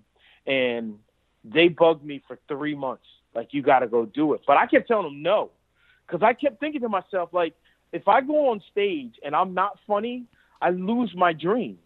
and 0.46 1.00
they 1.44 1.68
bugged 1.68 2.04
me 2.04 2.24
for 2.28 2.40
three 2.48 2.76
months. 2.76 3.06
Like, 3.36 3.50
you 3.52 3.62
got 3.62 3.80
to 3.80 3.88
go 3.88 4.06
do 4.06 4.34
it. 4.34 4.42
But 4.48 4.58
I 4.58 4.66
kept 4.66 4.88
telling 4.88 5.06
them 5.06 5.22
no 5.22 5.52
because 6.08 6.24
I 6.24 6.34
kept 6.34 6.60
thinking 6.60 6.82
to 6.82 6.90
myself, 6.90 7.30
like, 7.34 7.54
if 7.94 8.08
I 8.08 8.22
go 8.22 8.50
on 8.50 8.62
stage 8.72 9.16
and 9.24 9.36
I'm 9.36 9.54
not 9.54 9.78
funny, 9.86 10.26
I 10.62 10.70
lose 10.70 11.14
my 11.16 11.34
dream. 11.34 11.78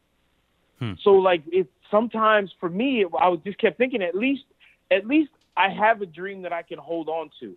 Hmm. 0.79 0.93
So 1.03 1.11
like, 1.11 1.43
it 1.47 1.67
sometimes 1.89 2.51
for 2.59 2.69
me, 2.69 3.01
it, 3.01 3.07
I 3.19 3.27
was 3.27 3.39
just 3.45 3.57
kept 3.59 3.77
thinking, 3.77 4.01
at 4.01 4.15
least, 4.15 4.43
at 4.91 5.05
least 5.05 5.31
I 5.57 5.69
have 5.69 6.01
a 6.01 6.05
dream 6.05 6.41
that 6.43 6.53
I 6.53 6.63
can 6.63 6.79
hold 6.79 7.07
on 7.07 7.29
to. 7.39 7.53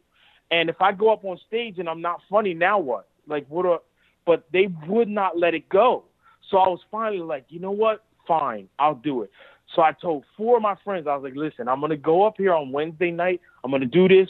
And 0.50 0.68
if 0.68 0.76
I 0.80 0.92
go 0.92 1.12
up 1.12 1.24
on 1.24 1.38
stage 1.46 1.78
and 1.78 1.88
I'm 1.88 2.02
not 2.02 2.20
funny, 2.30 2.52
now 2.52 2.78
what? 2.78 3.08
Like, 3.26 3.46
what? 3.48 3.84
But 4.26 4.44
they 4.52 4.68
would 4.86 5.08
not 5.08 5.38
let 5.38 5.54
it 5.54 5.68
go. 5.68 6.04
So 6.50 6.58
I 6.58 6.68
was 6.68 6.80
finally 6.90 7.20
like, 7.20 7.46
you 7.48 7.60
know 7.60 7.70
what? 7.70 8.04
Fine, 8.28 8.68
I'll 8.78 8.94
do 8.94 9.22
it. 9.22 9.30
So 9.74 9.82
I 9.82 9.92
told 9.92 10.24
four 10.36 10.56
of 10.56 10.62
my 10.62 10.76
friends, 10.84 11.06
I 11.06 11.16
was 11.16 11.24
like, 11.24 11.34
listen, 11.34 11.68
I'm 11.68 11.80
gonna 11.80 11.96
go 11.96 12.26
up 12.26 12.34
here 12.36 12.54
on 12.54 12.72
Wednesday 12.72 13.10
night. 13.10 13.40
I'm 13.62 13.70
gonna 13.70 13.86
do 13.86 14.06
this 14.08 14.28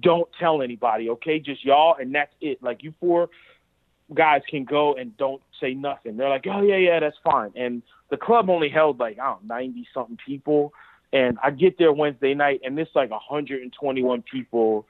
don't 0.00 0.28
tell 0.38 0.62
anybody, 0.62 1.10
okay? 1.10 1.38
Just 1.38 1.64
y'all, 1.64 1.96
and 1.98 2.14
that's 2.14 2.32
it. 2.40 2.62
Like 2.62 2.82
you 2.82 2.94
four 3.00 3.28
guys 4.12 4.42
can 4.48 4.64
go 4.64 4.94
and 4.94 5.16
don't 5.16 5.42
say 5.60 5.74
nothing. 5.74 6.16
They're 6.16 6.28
like, 6.28 6.46
oh 6.46 6.62
yeah, 6.62 6.76
yeah, 6.76 7.00
that's 7.00 7.16
fine. 7.24 7.52
And 7.56 7.82
the 8.10 8.16
club 8.16 8.50
only 8.50 8.68
held 8.68 8.98
like 8.98 9.18
I 9.18 9.26
don't 9.26 9.44
ninety 9.44 9.86
something 9.94 10.18
people, 10.24 10.72
and 11.12 11.38
I 11.42 11.50
get 11.50 11.78
there 11.78 11.92
Wednesday 11.92 12.34
night, 12.34 12.60
and 12.64 12.78
it's 12.78 12.94
like 12.94 13.10
121 13.10 14.22
people. 14.22 14.86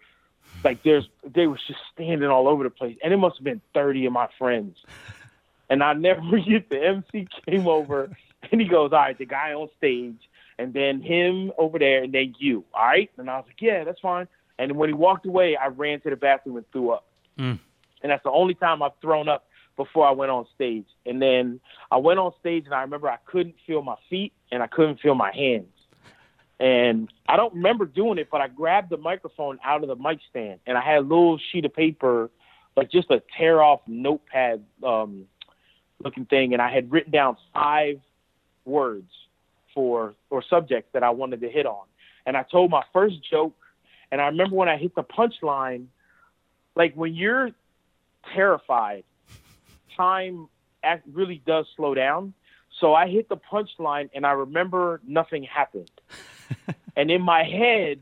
Like 0.63 0.83
there's, 0.83 1.09
they 1.25 1.47
was 1.47 1.61
just 1.67 1.81
standing 1.93 2.29
all 2.29 2.49
over 2.49 2.65
the 2.65 2.71
place, 2.71 2.97
and 3.03 3.13
it 3.13 3.17
must 3.17 3.37
have 3.39 3.45
been 3.45 3.61
30 3.75 4.07
of 4.07 4.13
my 4.13 4.29
friends. 4.39 4.79
And 5.69 5.83
I 5.83 5.93
never 5.95 6.21
forget 6.31 6.69
the 6.71 6.83
MC 6.83 7.29
came 7.47 7.67
over, 7.67 8.11
and 8.51 8.61
he 8.61 8.67
goes, 8.67 8.93
all 8.93 8.99
right, 8.99 9.19
the 9.19 9.27
guy 9.27 9.53
on 9.53 9.69
stage, 9.79 10.19
and 10.59 10.73
then 10.73 11.03
him 11.03 11.53
over 11.59 11.79
there, 11.79 12.05
and 12.05 12.13
then 12.13 12.35
you, 12.39 12.65
all 12.73 12.87
right? 12.87 13.11
And 13.19 13.29
I 13.29 13.37
was 13.37 13.47
like, 13.47 13.61
yeah, 13.61 13.85
that's 13.85 14.01
fine. 14.01 14.29
And 14.59 14.73
when 14.77 14.89
he 14.89 14.95
walked 14.95 15.27
away, 15.27 15.57
I 15.57 15.67
ran 15.67 16.01
to 16.03 16.11
the 16.11 16.17
bathroom 16.17 16.57
and 16.57 16.71
threw 16.71 16.91
up. 16.91 17.07
Mm. 17.39 17.59
And 18.03 18.13
that's 18.13 18.23
the 18.23 18.31
only 18.31 18.55
time 18.55 18.83
I've 18.83 18.93
thrown 19.01 19.29
up 19.29 19.47
before 19.77 20.07
I 20.07 20.13
went 20.13 20.31
on 20.31 20.47
stage. 20.55 20.87
And 21.05 21.21
then 21.21 21.61
I 21.91 21.97
went 21.97 22.19
on 22.19 22.33
stage 22.41 22.65
and 22.67 22.75
I 22.75 22.83
remember 22.83 23.09
I 23.09 23.19
couldn't 23.27 23.57
feel 23.67 23.83
my 23.83 23.97
feet 24.09 24.33
and 24.53 24.63
I 24.63 24.67
couldn't 24.67 25.01
feel 25.01 25.15
my 25.15 25.33
hands. 25.35 25.67
And 26.61 27.13
I 27.29 27.37
don't 27.37 27.55
remember 27.55 27.85
doing 27.85 28.19
it, 28.19 28.29
but 28.31 28.41
I 28.41 28.49
grabbed 28.49 28.91
the 28.91 28.97
microphone 28.97 29.59
out 29.65 29.83
of 29.83 29.89
the 29.89 29.97
mic 29.97 30.21
stand 30.31 30.61
and 30.67 30.79
I 30.79 30.83
had 30.83 30.99
a 30.99 31.01
little 31.01 31.39
sheet 31.51 31.65
of 31.65 31.75
paper, 31.75 32.31
like 32.77 32.91
just 32.91 33.11
a 33.11 33.23
tear 33.37 33.61
off 33.61 33.81
notepad 33.89 34.65
um, 34.85 35.25
looking 36.03 36.27
thing. 36.27 36.53
And 36.53 36.63
I 36.63 36.73
had 36.73 36.93
written 36.93 37.11
down 37.11 37.37
five 37.53 38.01
words 38.65 39.11
for 39.75 40.15
or 40.31 40.45
subjects 40.49 40.91
that 40.93 41.03
I 41.03 41.11
wanted 41.11 41.41
to 41.41 41.49
hit 41.49 41.67
on. 41.67 41.87
And 42.27 42.37
I 42.37 42.45
told 42.45 42.71
my 42.71 42.83
first 42.93 43.17
joke 43.29 43.55
and 44.11 44.21
I 44.21 44.27
remember 44.27 44.57
when 44.57 44.69
I 44.69 44.77
hit 44.77 44.95
the 44.95 45.03
punchline, 45.03 45.87
like 46.77 46.95
when 46.95 47.15
you're 47.15 47.51
terrified, 48.35 49.05
time 49.97 50.49
really 51.11 51.43
does 51.47 51.67
slow 51.77 51.95
down. 51.95 52.35
So 52.81 52.95
I 52.95 53.09
hit 53.09 53.29
the 53.29 53.37
punchline 53.37 54.11
and 54.15 54.27
I 54.27 54.33
remember 54.33 55.01
nothing 55.07 55.45
happened. 55.45 55.91
and 56.97 57.11
in 57.11 57.23
my 57.23 57.45
head, 57.45 58.01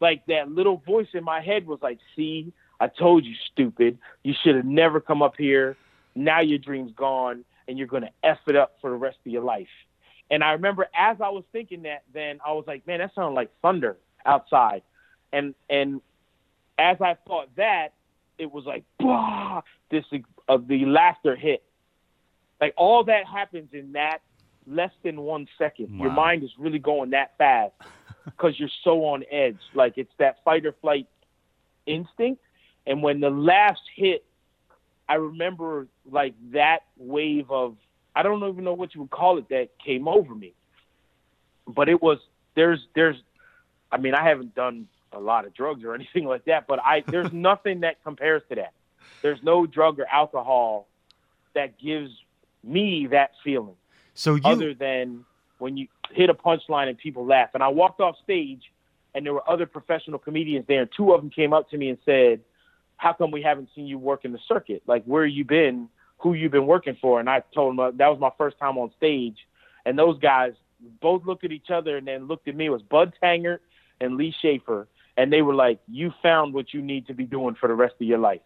like 0.00 0.26
that 0.26 0.50
little 0.50 0.78
voice 0.78 1.08
in 1.14 1.24
my 1.24 1.40
head 1.40 1.66
was 1.66 1.78
like, 1.82 1.98
see, 2.14 2.52
I 2.80 2.88
told 2.88 3.24
you, 3.24 3.34
stupid. 3.52 3.98
You 4.22 4.34
should 4.42 4.56
have 4.56 4.64
never 4.64 5.00
come 5.00 5.22
up 5.22 5.34
here. 5.36 5.76
Now 6.14 6.40
your 6.40 6.58
dream's 6.58 6.92
gone 6.92 7.44
and 7.68 7.78
you're 7.78 7.86
going 7.86 8.02
to 8.02 8.10
F 8.22 8.38
it 8.46 8.56
up 8.56 8.76
for 8.80 8.90
the 8.90 8.96
rest 8.96 9.18
of 9.24 9.32
your 9.32 9.42
life. 9.42 9.68
And 10.30 10.42
I 10.42 10.52
remember 10.52 10.86
as 10.94 11.18
I 11.20 11.28
was 11.28 11.44
thinking 11.52 11.82
that, 11.82 12.02
then 12.12 12.40
I 12.44 12.52
was 12.52 12.64
like, 12.66 12.86
man, 12.86 12.98
that 12.98 13.14
sounded 13.14 13.34
like 13.34 13.50
thunder 13.62 13.96
outside 14.24 14.82
and 15.32 15.54
and 15.68 16.00
as 16.78 17.00
I 17.00 17.16
thought 17.26 17.48
that, 17.56 17.88
it 18.38 18.50
was 18.50 18.64
like, 18.64 18.84
bah, 18.98 19.62
this 19.90 20.04
of 20.48 20.62
uh, 20.62 20.64
the 20.66 20.84
laughter 20.84 21.36
hit. 21.36 21.62
Like 22.60 22.74
all 22.76 23.04
that 23.04 23.26
happens 23.26 23.70
in 23.72 23.92
that 23.92 24.18
less 24.66 24.92
than 25.02 25.20
one 25.20 25.46
second. 25.58 25.98
Wow. 25.98 26.04
Your 26.06 26.12
mind 26.12 26.44
is 26.44 26.50
really 26.58 26.78
going 26.78 27.10
that 27.10 27.36
fast 27.38 27.72
because 28.24 28.58
you're 28.58 28.68
so 28.84 29.04
on 29.04 29.24
edge. 29.30 29.58
Like 29.74 29.94
it's 29.96 30.12
that 30.18 30.38
fight 30.44 30.66
or 30.66 30.74
flight 30.80 31.06
instinct. 31.86 32.42
And 32.86 33.02
when 33.02 33.20
the 33.20 33.30
laughs 33.30 33.80
hit, 33.94 34.24
I 35.08 35.14
remember 35.14 35.86
like 36.10 36.34
that 36.52 36.80
wave 36.96 37.50
of 37.50 37.76
I 38.14 38.22
don't 38.22 38.42
even 38.48 38.64
know 38.64 38.72
what 38.72 38.94
you 38.94 39.02
would 39.02 39.10
call 39.10 39.38
it 39.38 39.48
that 39.50 39.68
came 39.84 40.08
over 40.08 40.34
me. 40.34 40.54
But 41.66 41.88
it 41.88 42.00
was 42.00 42.18
there's 42.54 42.80
there's 42.94 43.16
I 43.92 43.98
mean 43.98 44.14
I 44.14 44.26
haven't 44.26 44.54
done 44.54 44.88
a 45.16 45.20
lot 45.20 45.46
of 45.46 45.54
drugs 45.54 45.84
or 45.84 45.94
anything 46.00 46.24
like 46.24 46.44
that, 46.44 46.66
but 46.66 46.78
I 46.78 47.02
there's 47.06 47.32
nothing 47.50 47.80
that 47.80 48.02
compares 48.04 48.42
to 48.50 48.56
that. 48.56 48.72
There's 49.22 49.42
no 49.42 49.66
drug 49.66 49.98
or 49.98 50.06
alcohol 50.06 50.88
that 51.54 51.78
gives 51.78 52.10
me 52.62 53.08
that 53.08 53.32
feeling. 53.42 53.76
So 54.14 54.34
you... 54.34 54.42
other 54.44 54.74
than 54.74 55.24
when 55.58 55.76
you 55.76 55.88
hit 56.10 56.30
a 56.30 56.34
punchline 56.34 56.88
and 56.88 56.98
people 56.98 57.24
laugh. 57.24 57.50
And 57.54 57.62
I 57.62 57.68
walked 57.68 58.00
off 58.00 58.16
stage 58.22 58.62
and 59.14 59.24
there 59.24 59.32
were 59.32 59.48
other 59.48 59.66
professional 59.66 60.18
comedians 60.18 60.66
there 60.68 60.82
and 60.82 60.90
two 60.94 61.12
of 61.12 61.20
them 61.20 61.30
came 61.30 61.52
up 61.52 61.70
to 61.70 61.78
me 61.78 61.88
and 61.88 61.98
said, 62.04 62.40
"How 62.96 63.12
come 63.12 63.30
we 63.30 63.42
haven't 63.42 63.70
seen 63.74 63.86
you 63.86 63.98
work 63.98 64.24
in 64.24 64.32
the 64.32 64.40
circuit? 64.46 64.82
Like 64.86 65.04
where 65.04 65.24
you 65.24 65.44
been? 65.44 65.88
Who 66.18 66.34
you 66.34 66.48
been 66.50 66.66
working 66.66 66.96
for?" 67.00 67.20
And 67.20 67.28
I 67.28 67.42
told 67.54 67.72
them 67.72 67.80
uh, 67.80 67.90
that 67.92 68.08
was 68.08 68.20
my 68.20 68.30
first 68.36 68.58
time 68.58 68.78
on 68.78 68.92
stage. 68.96 69.38
And 69.84 69.98
those 69.98 70.18
guys 70.18 70.52
both 71.00 71.24
looked 71.24 71.44
at 71.44 71.52
each 71.52 71.70
other 71.70 71.96
and 71.96 72.06
then 72.06 72.26
looked 72.26 72.48
at 72.48 72.56
me. 72.56 72.66
It 72.66 72.70
was 72.70 72.82
Bud 72.82 73.14
Taggart 73.20 73.62
and 74.00 74.16
Lee 74.16 74.34
Schaefer 74.42 74.88
and 75.16 75.32
they 75.32 75.42
were 75.42 75.54
like, 75.54 75.80
"You 75.88 76.12
found 76.22 76.54
what 76.54 76.74
you 76.74 76.82
need 76.82 77.06
to 77.06 77.14
be 77.14 77.24
doing 77.24 77.54
for 77.54 77.68
the 77.68 77.74
rest 77.74 77.94
of 78.00 78.06
your 78.06 78.18
life." 78.18 78.40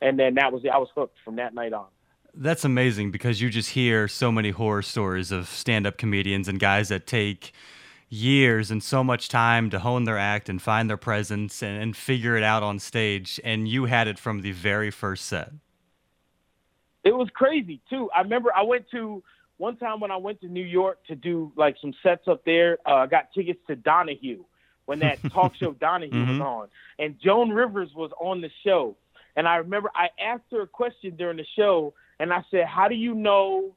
And 0.00 0.18
then 0.18 0.34
that 0.34 0.52
was 0.52 0.62
I 0.72 0.78
was 0.78 0.88
hooked 0.94 1.18
from 1.24 1.36
that 1.36 1.54
night 1.54 1.72
on. 1.72 1.86
That's 2.34 2.64
amazing 2.64 3.10
because 3.10 3.40
you 3.40 3.50
just 3.50 3.70
hear 3.70 4.06
so 4.06 4.30
many 4.30 4.50
horror 4.50 4.82
stories 4.82 5.32
of 5.32 5.48
stand-up 5.48 5.96
comedians 5.96 6.46
and 6.46 6.60
guys 6.60 6.88
that 6.88 7.06
take 7.06 7.52
years 8.08 8.70
and 8.70 8.82
so 8.82 9.02
much 9.02 9.28
time 9.28 9.70
to 9.70 9.78
hone 9.78 10.04
their 10.04 10.18
act 10.18 10.48
and 10.48 10.62
find 10.62 10.88
their 10.88 10.96
presence 10.96 11.62
and, 11.62 11.82
and 11.82 11.96
figure 11.96 12.36
it 12.36 12.42
out 12.42 12.62
on 12.62 12.78
stage, 12.78 13.40
and 13.44 13.66
you 13.68 13.86
had 13.86 14.08
it 14.08 14.18
from 14.18 14.40
the 14.42 14.52
very 14.52 14.90
first 14.90 15.26
set. 15.26 15.52
It 17.04 17.14
was 17.14 17.28
crazy 17.34 17.80
too. 17.90 18.10
I 18.14 18.20
remember 18.20 18.50
I 18.54 18.62
went 18.62 18.88
to 18.90 19.22
one 19.56 19.76
time 19.76 19.98
when 20.00 20.10
I 20.10 20.16
went 20.16 20.40
to 20.42 20.48
New 20.48 20.64
York 20.64 21.04
to 21.08 21.16
do 21.16 21.52
like 21.56 21.76
some 21.80 21.92
sets 22.02 22.28
up 22.28 22.44
there. 22.44 22.78
Uh, 22.86 22.96
I 22.96 23.06
got 23.06 23.32
tickets 23.32 23.60
to 23.66 23.76
Donahue 23.76 24.44
when 24.88 25.00
that 25.00 25.18
talk 25.32 25.54
show 25.54 25.72
Donahue 25.80 26.10
mm-hmm. 26.10 26.38
was 26.38 26.40
on. 26.40 26.68
And 26.98 27.20
Joan 27.22 27.50
Rivers 27.50 27.90
was 27.94 28.10
on 28.18 28.40
the 28.40 28.48
show. 28.64 28.96
And 29.36 29.46
I 29.46 29.56
remember 29.56 29.90
I 29.94 30.08
asked 30.18 30.44
her 30.50 30.62
a 30.62 30.66
question 30.66 31.14
during 31.14 31.36
the 31.36 31.44
show 31.56 31.92
and 32.18 32.32
I 32.32 32.42
said, 32.50 32.64
How 32.64 32.88
do 32.88 32.94
you 32.94 33.12
know 33.14 33.74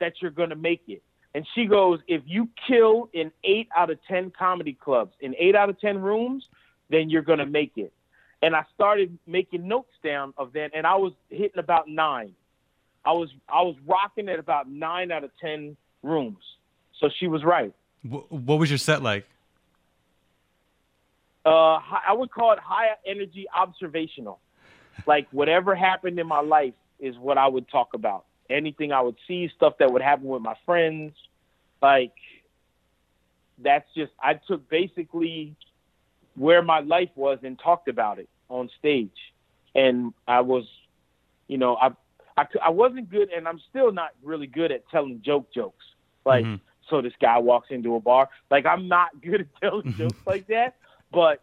that 0.00 0.12
you're 0.20 0.30
going 0.30 0.50
to 0.50 0.56
make 0.56 0.82
it? 0.86 1.02
And 1.34 1.46
she 1.54 1.64
goes, 1.64 2.00
If 2.06 2.20
you 2.26 2.50
kill 2.68 3.08
in 3.14 3.32
eight 3.42 3.68
out 3.74 3.88
of 3.88 3.98
10 4.06 4.32
comedy 4.38 4.74
clubs, 4.74 5.14
in 5.18 5.34
eight 5.38 5.54
out 5.54 5.70
of 5.70 5.80
10 5.80 6.02
rooms, 6.02 6.44
then 6.90 7.08
you're 7.08 7.22
going 7.22 7.38
to 7.38 7.46
make 7.46 7.72
it. 7.76 7.94
And 8.42 8.54
I 8.54 8.66
started 8.74 9.18
making 9.26 9.66
notes 9.66 9.94
down 10.04 10.34
of 10.36 10.52
that, 10.52 10.72
and 10.74 10.86
I 10.86 10.96
was 10.96 11.14
hitting 11.30 11.58
about 11.58 11.88
nine. 11.88 12.34
I 13.02 13.12
was 13.12 13.30
I 13.48 13.62
was 13.62 13.76
rocking 13.86 14.28
at 14.28 14.38
about 14.38 14.70
nine 14.70 15.10
out 15.10 15.24
of 15.24 15.30
ten 15.40 15.76
rooms. 16.02 16.44
So 17.00 17.08
she 17.18 17.26
was 17.26 17.42
right. 17.42 17.72
What 18.02 18.60
was 18.60 18.70
your 18.70 18.78
set 18.78 19.02
like? 19.02 19.26
Uh, 21.48 21.80
I 22.08 22.12
would 22.12 22.30
call 22.30 22.52
it 22.52 22.58
higher 22.58 22.96
energy 23.06 23.46
observational. 23.54 24.40
Like 25.06 25.28
whatever 25.30 25.74
happened 25.74 26.18
in 26.18 26.26
my 26.26 26.40
life, 26.40 26.74
is 26.98 27.16
what 27.16 27.38
I 27.38 27.46
would 27.46 27.68
talk 27.68 27.94
about. 27.94 28.24
Anything 28.50 28.92
I 28.92 29.00
would 29.00 29.16
see, 29.26 29.50
stuff 29.54 29.74
that 29.78 29.92
would 29.92 30.02
happen 30.02 30.26
with 30.26 30.42
my 30.42 30.54
friends, 30.64 31.12
like 31.82 32.14
that's 33.58 33.86
just 33.94 34.12
I 34.20 34.34
took 34.34 34.68
basically 34.68 35.54
where 36.34 36.62
my 36.62 36.80
life 36.80 37.10
was 37.14 37.38
and 37.42 37.58
talked 37.58 37.88
about 37.88 38.18
it 38.18 38.28
on 38.48 38.70
stage. 38.78 39.10
And 39.74 40.14
I 40.26 40.40
was, 40.40 40.64
you 41.46 41.58
know, 41.58 41.76
I 41.76 41.90
I, 42.36 42.46
I 42.66 42.70
wasn't 42.70 43.10
good, 43.10 43.30
and 43.30 43.46
I'm 43.46 43.60
still 43.68 43.92
not 43.92 44.10
really 44.22 44.46
good 44.46 44.72
at 44.72 44.88
telling 44.88 45.20
joke 45.24 45.52
jokes. 45.52 45.84
Like, 46.24 46.44
mm-hmm. 46.44 46.62
so 46.88 47.02
this 47.02 47.12
guy 47.20 47.38
walks 47.38 47.68
into 47.70 47.96
a 47.96 48.00
bar. 48.00 48.28
Like, 48.50 48.64
I'm 48.64 48.88
not 48.88 49.20
good 49.22 49.42
at 49.42 49.60
telling 49.60 49.82
mm-hmm. 49.82 49.98
jokes 49.98 50.26
like 50.26 50.46
that. 50.46 50.76
But 51.12 51.42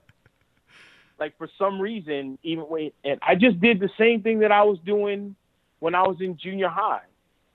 like 1.19 1.37
for 1.37 1.49
some 1.57 1.79
reason, 1.79 2.37
even 2.43 2.65
when 2.65 2.91
and 3.03 3.19
I 3.21 3.35
just 3.35 3.59
did 3.59 3.79
the 3.79 3.89
same 3.97 4.21
thing 4.21 4.39
that 4.39 4.51
I 4.51 4.63
was 4.63 4.79
doing 4.85 5.35
when 5.79 5.95
I 5.95 6.03
was 6.03 6.17
in 6.19 6.37
junior 6.37 6.69
high. 6.69 7.01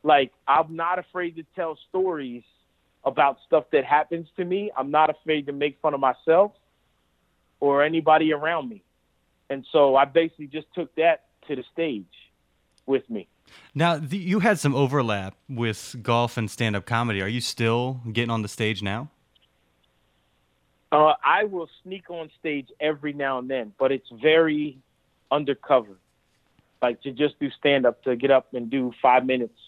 Like, 0.03 0.33
I'm 0.49 0.77
not 0.77 0.99
afraid 0.99 1.37
to 1.37 1.45
tell 1.55 1.79
stories 1.89 2.43
about 3.05 3.39
stuff 3.47 3.65
that 3.73 3.85
happens 3.85 4.29
to 4.37 4.45
me. 4.45 4.71
I'm 4.77 4.91
not 4.91 5.11
afraid 5.11 5.47
to 5.47 5.53
make 5.53 5.79
fun 5.81 5.95
of 5.95 6.01
myself 6.01 6.53
or 7.61 7.83
anybody 7.83 8.33
around 8.33 8.69
me. 8.69 8.83
And 9.51 9.67
so 9.73 9.97
I 9.97 10.05
basically 10.05 10.47
just 10.47 10.69
took 10.75 10.95
that 10.95 11.25
to 11.49 11.57
the 11.57 11.65
stage 11.73 12.07
with 12.87 13.09
me. 13.11 13.29
Now, 13.75 13.99
the, 13.99 14.17
you 14.17 14.41
had 14.41 14.59
some 14.59 14.75
overlap 14.75 15.35
with 15.49 15.97
golf 16.03 16.37
and 16.37 16.51
stand 16.51 16.77
up 16.77 16.87
comedy. 16.87 17.21
Are 17.21 17.29
you 17.29 17.41
still 17.41 18.01
getting 18.13 18.31
on 18.31 18.43
the 18.43 18.49
stage 18.49 18.83
now? 18.83 19.11
Uh, 20.93 21.15
I 21.25 21.45
will 21.45 21.69
sneak 21.83 22.11
on 22.11 22.31
stage 22.39 22.69
every 22.81 23.13
now 23.13 23.39
and 23.39 23.49
then, 23.49 23.73
but 23.79 23.93
it's 23.93 24.09
very 24.21 24.79
undercover. 25.31 25.99
Like 26.83 27.01
to 27.03 27.13
just 27.13 27.39
do 27.39 27.49
stand 27.59 27.87
up, 27.87 28.03
to 28.05 28.17
get 28.17 28.31
up 28.31 28.55
and 28.55 28.71
do 28.71 28.93
five 29.01 29.25
minutes 29.25 29.59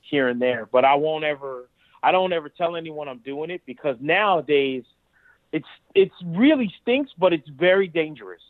here 0.00 0.28
and 0.28 0.40
there. 0.40 0.66
But 0.70 0.84
I 0.84 0.94
won't 0.94 1.24
ever, 1.24 1.68
I 2.02 2.12
don't 2.12 2.32
ever 2.32 2.48
tell 2.48 2.76
anyone 2.76 3.08
I'm 3.08 3.18
doing 3.18 3.50
it 3.50 3.62
because 3.66 3.96
nowadays 4.00 4.84
it's 5.52 5.66
it's 5.94 6.14
really 6.24 6.72
stinks, 6.82 7.10
but 7.18 7.32
it's 7.32 7.48
very 7.48 7.88
dangerous 7.88 8.42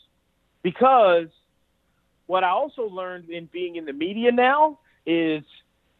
because 0.62 1.28
what 2.26 2.44
I 2.44 2.50
also 2.50 2.82
learned 2.82 3.30
in 3.30 3.46
being 3.46 3.76
in 3.76 3.86
the 3.86 3.92
media 3.92 4.30
now 4.30 4.78
is 5.06 5.42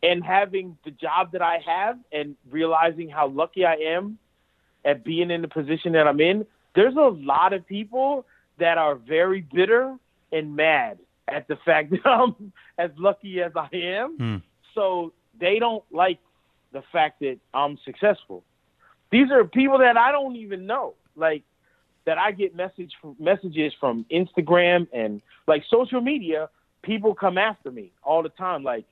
and 0.03 0.23
having 0.23 0.77
the 0.85 0.91
job 0.91 1.33
that 1.33 1.43
I 1.43 1.59
have 1.67 1.99
and 2.13 2.37
realizing 2.51 3.09
how 3.09 3.29
lucky 3.29 3.65
I 3.65 3.75
am 3.75 4.19
at 4.85 5.05
being 5.05 5.31
in 5.31 5.43
the 5.43 5.49
position 5.49 5.93
that 5.93 6.07
I'm 6.07 6.21
in, 6.21 6.47
there's 6.75 6.97
a 6.97 7.11
lot 7.15 7.53
of 7.53 7.67
people 7.67 8.25
that 8.59 8.79
are 8.79 8.95
very 8.95 9.47
bitter 9.53 9.97
and 10.33 10.57
mad 10.57 10.99
at 11.27 11.49
the 11.49 11.57
fact 11.65 11.91
that 12.05 12.07
I'm 12.07 12.53
as 12.79 12.91
lucky 12.97 13.41
as 13.41 13.53
I 13.57 13.69
am. 13.73 14.17
Hmm. 14.17 14.37
So 14.75 15.13
they 15.41 15.59
don't 15.59 15.85
like 15.91 16.19
the 16.73 16.83
fact 16.93 17.21
that 17.21 17.39
I'm 17.55 17.79
successful. 17.85 18.45
These 19.11 19.31
are 19.31 19.45
people 19.45 19.79
that 19.79 19.97
I 19.97 20.13
don't 20.13 20.37
even 20.37 20.67
know. 20.67 20.95
Like 21.17 21.43
that 22.05 22.19
I 22.19 22.33
get 22.33 22.55
message 22.55 22.93
messages 23.19 23.73
from 23.79 24.07
Instagram 24.11 24.87
and 24.93 25.21
like 25.47 25.65
social 25.71 26.01
media. 26.01 26.49
People 26.83 27.15
come 27.15 27.37
after 27.37 27.71
me 27.71 27.93
all 28.03 28.23
the 28.23 28.29
time. 28.29 28.63
Like, 28.63 28.85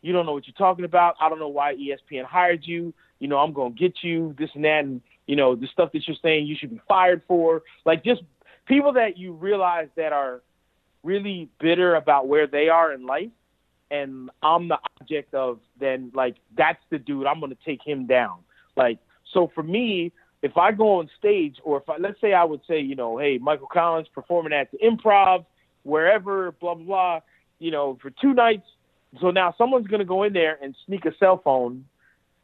you 0.00 0.12
don't 0.12 0.26
know 0.26 0.32
what 0.32 0.46
you're 0.46 0.54
talking 0.54 0.84
about. 0.84 1.14
I 1.20 1.28
don't 1.28 1.38
know 1.38 1.48
why 1.48 1.74
ESPN 1.74 2.24
hired 2.24 2.62
you. 2.64 2.94
You 3.18 3.28
know, 3.28 3.38
I'm 3.38 3.52
gonna 3.52 3.74
get 3.74 4.02
you 4.02 4.34
this 4.38 4.50
and 4.54 4.64
that, 4.64 4.84
and 4.84 5.00
you 5.26 5.36
know 5.36 5.54
the 5.54 5.66
stuff 5.72 5.92
that 5.92 6.06
you're 6.06 6.16
saying 6.22 6.46
you 6.46 6.56
should 6.58 6.70
be 6.70 6.80
fired 6.88 7.22
for. 7.26 7.62
Like, 7.84 8.04
just 8.04 8.22
people 8.66 8.92
that 8.94 9.18
you 9.18 9.32
realize 9.32 9.88
that 9.96 10.12
are 10.12 10.42
really 11.02 11.48
bitter 11.60 11.94
about 11.94 12.28
where 12.28 12.46
they 12.46 12.68
are 12.68 12.92
in 12.92 13.04
life 13.04 13.30
and 13.90 14.30
I'm 14.42 14.68
the 14.68 14.78
object 15.00 15.34
of 15.34 15.60
then 15.78 16.10
like 16.14 16.36
that's 16.56 16.82
the 16.90 16.98
dude 16.98 17.26
I'm 17.26 17.40
gonna 17.40 17.56
take 17.64 17.80
him 17.84 18.06
down. 18.06 18.38
Like 18.76 18.98
so 19.32 19.50
for 19.54 19.62
me, 19.62 20.12
if 20.42 20.56
I 20.56 20.72
go 20.72 20.98
on 20.98 21.10
stage, 21.18 21.56
or 21.64 21.78
if 21.78 21.88
I, 21.88 21.96
let's 21.98 22.20
say 22.20 22.32
I 22.32 22.44
would 22.44 22.60
say, 22.68 22.80
you 22.80 22.94
know, 22.94 23.18
hey, 23.18 23.38
Michael 23.38 23.68
Collins 23.72 24.08
performing 24.14 24.52
at 24.52 24.70
the 24.70 24.78
Improv, 24.78 25.44
wherever, 25.82 26.52
blah 26.52 26.74
blah 26.74 26.84
blah, 26.84 27.20
you 27.58 27.70
know, 27.70 27.98
for 28.00 28.10
two 28.10 28.34
nights. 28.34 28.66
So 29.20 29.30
now 29.30 29.54
someone's 29.56 29.86
going 29.86 30.00
to 30.00 30.06
go 30.06 30.24
in 30.24 30.32
there 30.32 30.58
and 30.60 30.74
sneak 30.86 31.04
a 31.04 31.12
cell 31.18 31.40
phone, 31.42 31.84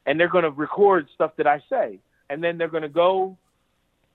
and 0.06 0.20
they're 0.20 0.28
going 0.28 0.44
to 0.44 0.50
record 0.50 1.08
stuff 1.14 1.32
that 1.36 1.46
I 1.46 1.62
say, 1.68 1.98
and 2.30 2.42
then 2.42 2.56
they're 2.56 2.68
going 2.68 2.82
to 2.82 2.88
go 2.88 3.36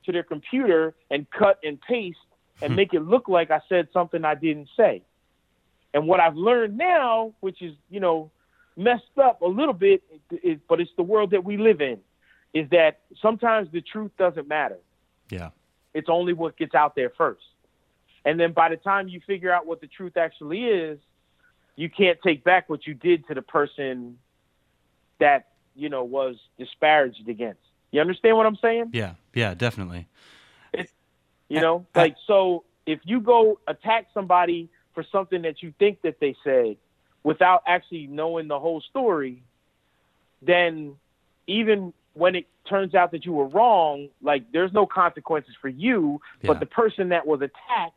to 0.05 0.11
their 0.11 0.23
computer 0.23 0.95
and 1.11 1.29
cut 1.29 1.59
and 1.63 1.79
paste 1.81 2.17
and 2.61 2.71
hmm. 2.71 2.77
make 2.77 2.93
it 2.93 3.01
look 3.01 3.27
like 3.27 3.51
I 3.51 3.59
said 3.69 3.89
something 3.93 4.25
I 4.25 4.33
didn't 4.33 4.69
say. 4.75 5.03
And 5.93 6.07
what 6.07 6.19
I've 6.19 6.35
learned 6.35 6.77
now, 6.77 7.33
which 7.41 7.61
is 7.61 7.75
you 7.91 7.99
know 7.99 8.31
messed 8.75 9.17
up 9.21 9.41
a 9.41 9.47
little 9.47 9.73
bit, 9.73 10.01
is, 10.31 10.57
but 10.67 10.81
it's 10.81 10.91
the 10.97 11.03
world 11.03 11.31
that 11.31 11.43
we 11.43 11.57
live 11.57 11.81
in 11.81 11.99
is 12.53 12.69
that 12.69 13.01
sometimes 13.21 13.69
the 13.71 13.81
truth 13.81 14.11
doesn't 14.17 14.47
matter. 14.47 14.77
Yeah. 15.29 15.49
It's 15.93 16.07
only 16.09 16.33
what 16.33 16.57
gets 16.57 16.73
out 16.73 16.95
there 16.95 17.11
first. 17.17 17.43
And 18.23 18.39
then 18.39 18.53
by 18.53 18.69
the 18.69 18.77
time 18.77 19.09
you 19.09 19.21
figure 19.27 19.51
out 19.51 19.67
what 19.67 19.81
the 19.81 19.87
truth 19.87 20.17
actually 20.17 20.63
is, 20.65 20.97
you 21.75 21.89
can't 21.89 22.17
take 22.25 22.43
back 22.45 22.69
what 22.69 22.87
you 22.87 22.93
did 22.93 23.27
to 23.27 23.33
the 23.33 23.41
person 23.41 24.17
that, 25.19 25.49
you 25.75 25.89
know, 25.89 26.05
was 26.05 26.37
disparaged 26.57 27.27
against. 27.27 27.59
You 27.95 28.01
understand 28.01 28.35
what 28.35 28.45
I'm 28.45 28.57
saying? 28.57 28.89
Yeah. 28.91 29.13
Yeah, 29.33 29.53
definitely. 29.53 30.09
It's, 30.73 30.91
you 31.47 31.61
know, 31.61 31.85
like 31.95 32.17
so 32.27 32.65
if 32.85 32.99
you 33.05 33.21
go 33.21 33.57
attack 33.69 34.07
somebody 34.13 34.67
for 34.93 35.05
something 35.13 35.43
that 35.43 35.63
you 35.63 35.73
think 35.79 36.01
that 36.01 36.19
they 36.19 36.35
said 36.43 36.75
without 37.23 37.63
actually 37.65 38.07
knowing 38.07 38.49
the 38.49 38.59
whole 38.59 38.81
story, 38.81 39.41
then 40.41 40.97
even 41.47 41.93
when 42.15 42.35
it 42.35 42.47
turns 42.67 42.95
out 42.95 43.11
that 43.11 43.23
you 43.25 43.31
were 43.31 43.47
wrong, 43.47 44.09
like 44.21 44.51
there's 44.51 44.73
no 44.73 44.85
consequences 44.85 45.55
for 45.61 45.69
you, 45.69 46.19
yeah. 46.41 46.47
but 46.47 46.59
the 46.59 46.65
person 46.65 47.09
that 47.09 47.25
was 47.25 47.39
attacked, 47.39 47.93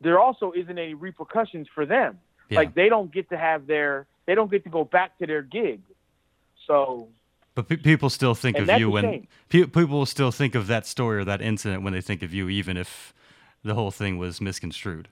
there 0.00 0.18
also 0.18 0.52
isn't 0.56 0.76
any 0.76 0.94
repercussions 0.94 1.68
for 1.72 1.86
them. 1.86 2.18
Yeah. 2.48 2.58
Like 2.58 2.74
they 2.74 2.88
don't 2.88 3.12
get 3.14 3.30
to 3.30 3.38
have 3.38 3.68
their, 3.68 4.06
they 4.26 4.34
don't 4.34 4.50
get 4.50 4.64
to 4.64 4.70
go 4.70 4.82
back 4.82 5.16
to 5.18 5.26
their 5.28 5.42
gig. 5.42 5.82
So. 6.66 7.06
But 7.54 7.68
pe- 7.68 7.76
people 7.76 8.08
still 8.10 8.34
think 8.34 8.58
of 8.58 8.68
you 8.78 8.90
when 8.90 9.26
pe- 9.48 9.64
people 9.64 9.98
will 9.98 10.06
still 10.06 10.30
think 10.30 10.54
of 10.54 10.66
that 10.68 10.86
story 10.86 11.18
or 11.18 11.24
that 11.24 11.42
incident 11.42 11.82
when 11.82 11.92
they 11.92 12.00
think 12.00 12.22
of 12.22 12.32
you, 12.32 12.48
even 12.48 12.76
if 12.76 13.12
the 13.62 13.74
whole 13.74 13.90
thing 13.90 14.18
was 14.18 14.40
misconstrued. 14.40 15.08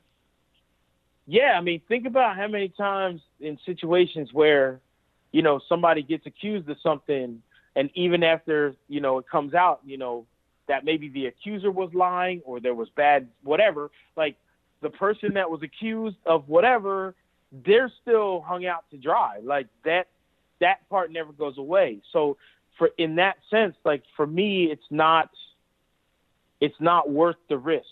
Yeah, 1.26 1.54
I 1.56 1.60
mean, 1.60 1.80
think 1.86 2.06
about 2.06 2.36
how 2.36 2.48
many 2.48 2.70
times 2.70 3.20
in 3.38 3.58
situations 3.64 4.30
where, 4.32 4.80
you 5.32 5.42
know, 5.42 5.60
somebody 5.68 6.02
gets 6.02 6.26
accused 6.26 6.68
of 6.68 6.76
something 6.82 7.42
and 7.76 7.90
even 7.94 8.22
after 8.22 8.74
you 8.88 9.00
know 9.00 9.18
it 9.18 9.28
comes 9.28 9.54
out, 9.54 9.80
you 9.84 9.98
know 9.98 10.26
that 10.68 10.84
maybe 10.84 11.08
the 11.08 11.26
accuser 11.26 11.70
was 11.70 11.92
lying 11.94 12.42
or 12.44 12.60
there 12.60 12.74
was 12.74 12.88
bad 12.90 13.28
whatever, 13.42 13.90
like 14.16 14.36
the 14.82 14.90
person 14.90 15.34
that 15.34 15.50
was 15.50 15.62
accused 15.62 16.16
of 16.26 16.48
whatever, 16.48 17.14
they're 17.66 17.90
still 18.02 18.40
hung 18.40 18.66
out 18.66 18.84
to 18.90 18.96
dry. 18.96 19.40
Like 19.42 19.66
that 19.84 20.08
that 20.60 20.88
part 20.88 21.12
never 21.12 21.32
goes 21.32 21.58
away. 21.58 22.00
So 22.12 22.36
for 22.78 22.90
in 22.98 23.16
that 23.16 23.36
sense, 23.50 23.74
like 23.84 24.02
for 24.16 24.26
me, 24.26 24.68
it's 24.70 24.82
not 24.90 25.30
it's 26.60 26.80
not 26.80 27.10
worth 27.10 27.36
the 27.48 27.58
risk. 27.58 27.86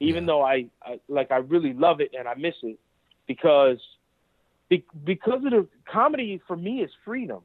Even 0.00 0.24
yeah. 0.24 0.26
though 0.26 0.42
I, 0.42 0.66
I 0.82 1.00
like 1.08 1.30
I 1.30 1.36
really 1.36 1.72
love 1.72 2.00
it 2.00 2.12
and 2.18 2.26
I 2.26 2.34
miss 2.34 2.54
it 2.62 2.78
because 3.26 3.78
because 5.04 5.44
of 5.44 5.50
the 5.50 5.68
comedy 5.90 6.40
for 6.46 6.56
me 6.56 6.82
is 6.82 6.90
freedom 7.04 7.42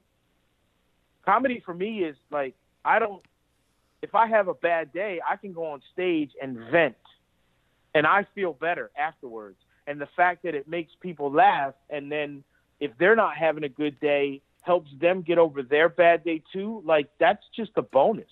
comedy 1.29 1.61
for 1.65 1.73
me 1.73 1.99
is 2.03 2.15
like 2.31 2.55
I 2.83 2.99
don't. 2.99 3.21
If 4.01 4.15
I 4.15 4.27
have 4.27 4.47
a 4.47 4.53
bad 4.53 4.93
day, 4.93 5.19
I 5.27 5.35
can 5.35 5.51
go 5.51 5.65
on 5.65 5.81
stage 5.93 6.31
and 6.41 6.57
vent, 6.71 6.95
and 7.93 8.07
I 8.07 8.25
feel 8.33 8.53
better 8.53 8.91
afterwards. 8.97 9.57
And 9.87 9.99
the 9.99 10.07
fact 10.15 10.43
that 10.43 10.55
it 10.55 10.67
makes 10.67 10.91
people 11.01 11.31
laugh, 11.31 11.73
and 11.89 12.11
then 12.11 12.43
if 12.79 12.91
they're 12.97 13.15
not 13.15 13.35
having 13.35 13.63
a 13.63 13.69
good 13.69 13.99
day, 13.99 14.41
helps 14.61 14.91
them 14.99 15.21
get 15.21 15.37
over 15.37 15.63
their 15.63 15.89
bad 15.89 16.23
day 16.23 16.43
too. 16.51 16.81
Like 16.85 17.09
that's 17.19 17.43
just 17.55 17.71
a 17.75 17.81
bonus. 17.81 18.29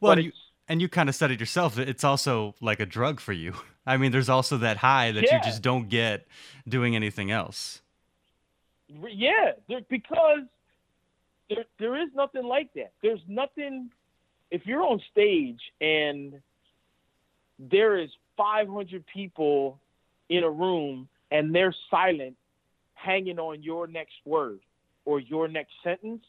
Well, 0.00 0.12
and 0.12 0.24
you, 0.24 0.32
and 0.68 0.80
you 0.80 0.88
kind 0.88 1.08
of 1.08 1.14
said 1.14 1.30
it 1.30 1.40
yourself. 1.40 1.78
It's 1.78 2.04
also 2.04 2.54
like 2.60 2.80
a 2.80 2.86
drug 2.86 3.20
for 3.20 3.32
you. 3.32 3.54
I 3.86 3.96
mean, 3.96 4.12
there's 4.12 4.28
also 4.28 4.58
that 4.58 4.78
high 4.78 5.12
that 5.12 5.24
yeah. 5.24 5.36
you 5.36 5.42
just 5.42 5.62
don't 5.62 5.88
get 5.88 6.26
doing 6.68 6.96
anything 6.96 7.30
else. 7.30 7.82
Yeah, 8.88 9.52
because 9.88 10.40
there 11.48 11.64
there 11.78 12.02
is 12.02 12.08
nothing 12.14 12.44
like 12.44 12.72
that. 12.74 12.92
There's 13.02 13.20
nothing 13.28 13.90
if 14.50 14.66
you're 14.66 14.82
on 14.82 15.00
stage 15.10 15.60
and 15.80 16.40
there 17.58 17.98
is 17.98 18.10
500 18.36 19.04
people 19.06 19.78
in 20.28 20.44
a 20.44 20.50
room 20.50 21.08
and 21.30 21.54
they're 21.54 21.74
silent 21.90 22.36
hanging 22.94 23.38
on 23.38 23.62
your 23.62 23.86
next 23.86 24.14
word 24.24 24.60
or 25.06 25.18
your 25.20 25.48
next 25.48 25.72
sentence 25.82 26.24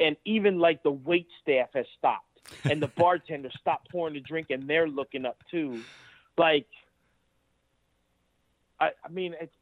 and 0.00 0.16
even 0.24 0.58
like 0.58 0.82
the 0.82 0.90
wait 0.90 1.28
staff 1.40 1.68
has 1.74 1.86
stopped 1.96 2.40
and 2.64 2.82
the 2.82 2.88
bartender 2.96 3.50
stopped 3.60 3.88
pouring 3.90 4.14
the 4.14 4.20
drink 4.20 4.48
and 4.50 4.68
they're 4.68 4.88
looking 4.88 5.24
up 5.24 5.38
too 5.50 5.80
like 6.36 6.66
i, 8.80 8.90
I 9.04 9.08
mean 9.08 9.34
it's 9.40 9.54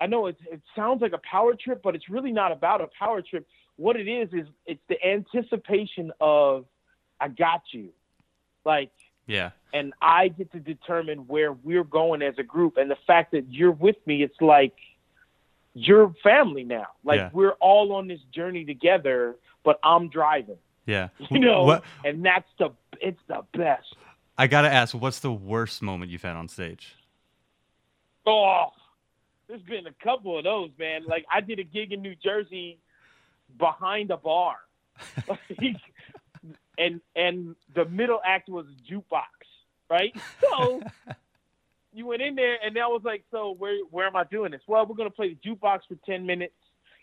I 0.00 0.06
know 0.06 0.26
it, 0.26 0.36
it 0.50 0.60
sounds 0.76 1.02
like 1.02 1.12
a 1.12 1.20
power 1.28 1.54
trip, 1.54 1.80
but 1.82 1.94
it's 1.94 2.08
really 2.08 2.32
not 2.32 2.52
about 2.52 2.80
a 2.80 2.88
power 2.98 3.22
trip. 3.22 3.46
What 3.76 3.96
it 3.96 4.08
is 4.08 4.28
is 4.32 4.46
it's 4.66 4.80
the 4.88 4.96
anticipation 5.04 6.12
of 6.20 6.66
I 7.20 7.28
got 7.28 7.62
you, 7.72 7.90
like 8.64 8.90
Yeah. 9.26 9.50
and 9.72 9.92
I 10.00 10.28
get 10.28 10.52
to 10.52 10.60
determine 10.60 11.26
where 11.26 11.52
we're 11.52 11.84
going 11.84 12.22
as 12.22 12.34
a 12.38 12.42
group. 12.42 12.76
And 12.76 12.90
the 12.90 12.96
fact 13.06 13.32
that 13.32 13.52
you're 13.52 13.72
with 13.72 13.96
me, 14.06 14.22
it's 14.22 14.40
like 14.40 14.74
you're 15.74 16.12
family 16.22 16.64
now. 16.64 16.86
Like 17.04 17.18
Yeah. 17.18 17.30
we're 17.32 17.52
all 17.60 17.92
on 17.92 18.08
this 18.08 18.20
journey 18.34 18.64
together, 18.64 19.36
but 19.64 19.78
I'm 19.82 20.08
driving. 20.08 20.58
Yeah. 20.86 21.08
You 21.30 21.38
know, 21.38 21.64
What 21.64 21.84
and 22.04 22.24
that's 22.24 22.48
the 22.58 22.70
it's 23.00 23.20
the 23.28 23.44
best. 23.56 23.94
I 24.36 24.46
gotta 24.46 24.72
ask, 24.72 24.94
what's 24.94 25.18
the 25.20 25.32
worst 25.32 25.82
moment 25.82 26.10
you've 26.10 26.22
had 26.22 26.36
on 26.36 26.48
stage? 26.48 26.94
Oh, 28.26 28.66
there's 29.48 29.62
been 29.62 29.86
a 29.86 30.04
couple 30.04 30.36
of 30.38 30.44
those, 30.44 30.70
man. 30.78 31.04
Like 31.06 31.24
I 31.32 31.40
did 31.40 31.58
a 31.58 31.64
gig 31.64 31.92
in 31.92 32.02
New 32.02 32.14
Jersey 32.14 32.78
behind 33.58 34.10
a 34.10 34.16
bar, 34.16 34.56
Like, 35.26 35.38
and 36.78 37.00
and 37.16 37.56
the 37.74 37.84
middle 37.86 38.20
act 38.24 38.48
was 38.48 38.66
a 38.66 38.92
jukebox, 38.92 39.22
right? 39.90 40.14
So 40.40 40.82
you 41.98 42.06
went 42.06 42.22
in 42.22 42.34
there, 42.34 42.56
and 42.64 42.78
I 42.78 42.86
was 42.86 43.02
like, 43.04 43.24
"So 43.30 43.54
where 43.58 43.76
where 43.90 44.06
am 44.06 44.16
I 44.16 44.24
doing 44.24 44.52
this?" 44.52 44.62
Well, 44.66 44.86
we're 44.86 44.94
gonna 44.94 45.10
play 45.10 45.34
the 45.34 45.50
jukebox 45.50 45.80
for 45.88 45.96
ten 46.06 46.24
minutes, 46.24 46.54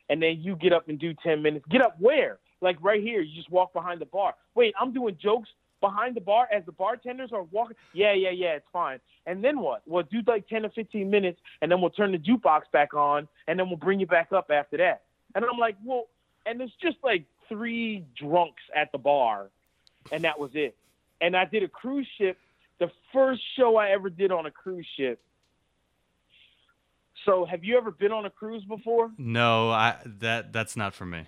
and 0.10 0.22
then 0.22 0.42
you 0.42 0.56
get 0.56 0.74
up 0.74 0.88
and 0.90 0.98
do 0.98 1.14
ten 1.22 1.42
minutes. 1.42 1.66
Get 1.70 1.82
up 1.82 1.96
where? 2.00 2.40
Like 2.62 2.78
right 2.82 3.02
here. 3.02 3.22
You 3.22 3.36
just 3.36 3.52
walk 3.52 3.74
behind 3.74 4.02
the 4.02 4.06
bar. 4.06 4.36
Wait, 4.56 4.74
I'm 4.80 4.94
doing 4.94 5.18
jokes 5.22 5.50
behind 5.82 6.16
the 6.16 6.22
bar 6.22 6.48
as 6.52 6.66
the 6.66 6.72
bartenders 6.72 7.32
are 7.32 7.44
walking. 7.44 7.76
Yeah, 7.94 8.14
yeah, 8.14 8.32
yeah. 8.32 8.54
It's 8.54 8.66
fine. 8.72 9.00
And 9.26 9.44
then 9.44 9.60
what? 9.60 9.82
We'll 9.86 10.04
do 10.04 10.22
like 10.26 10.48
ten 10.48 10.66
or 10.66 10.70
fifteen 10.70 11.10
minutes, 11.10 11.40
and 11.62 11.72
then 11.72 11.82
we'll 11.82 11.92
turn 11.92 12.12
the 12.12 12.18
jukebox 12.18 12.62
back 12.72 12.94
on, 12.94 13.28
and 13.48 13.60
then 13.60 13.68
we'll 13.68 13.78
bring 13.78 14.00
you 14.00 14.08
back 14.08 14.32
up 14.32 14.50
after 14.50 14.78
that. 14.78 15.04
And 15.36 15.44
I'm 15.44 15.60
like, 15.60 15.76
well, 15.84 16.06
and 16.46 16.62
it's 16.62 16.74
just 16.82 16.98
like 17.04 17.26
three 17.50 18.06
drunks 18.18 18.64
at 18.76 18.92
the 18.92 18.98
bar, 18.98 19.50
and 20.12 20.24
that 20.24 20.40
was 20.40 20.52
it. 20.54 20.76
And 21.22 21.36
I 21.36 21.46
did 21.46 21.64
a 21.64 21.68
cruise 21.68 22.08
ship, 22.18 22.38
the 22.80 22.92
first 23.14 23.42
show 23.58 23.78
I 23.78 23.90
ever 23.92 24.10
did 24.10 24.32
on 24.32 24.46
a 24.46 24.52
cruise 24.52 24.88
ship. 24.98 25.22
So, 27.26 27.46
have 27.46 27.64
you 27.64 27.78
ever 27.78 27.92
been 27.92 28.12
on 28.12 28.26
a 28.26 28.30
cruise 28.30 28.64
before? 28.66 29.12
No, 29.18 29.70
I 29.70 29.98
that 30.20 30.54
that's 30.54 30.78
not 30.78 30.94
for 30.94 31.06
me. 31.06 31.26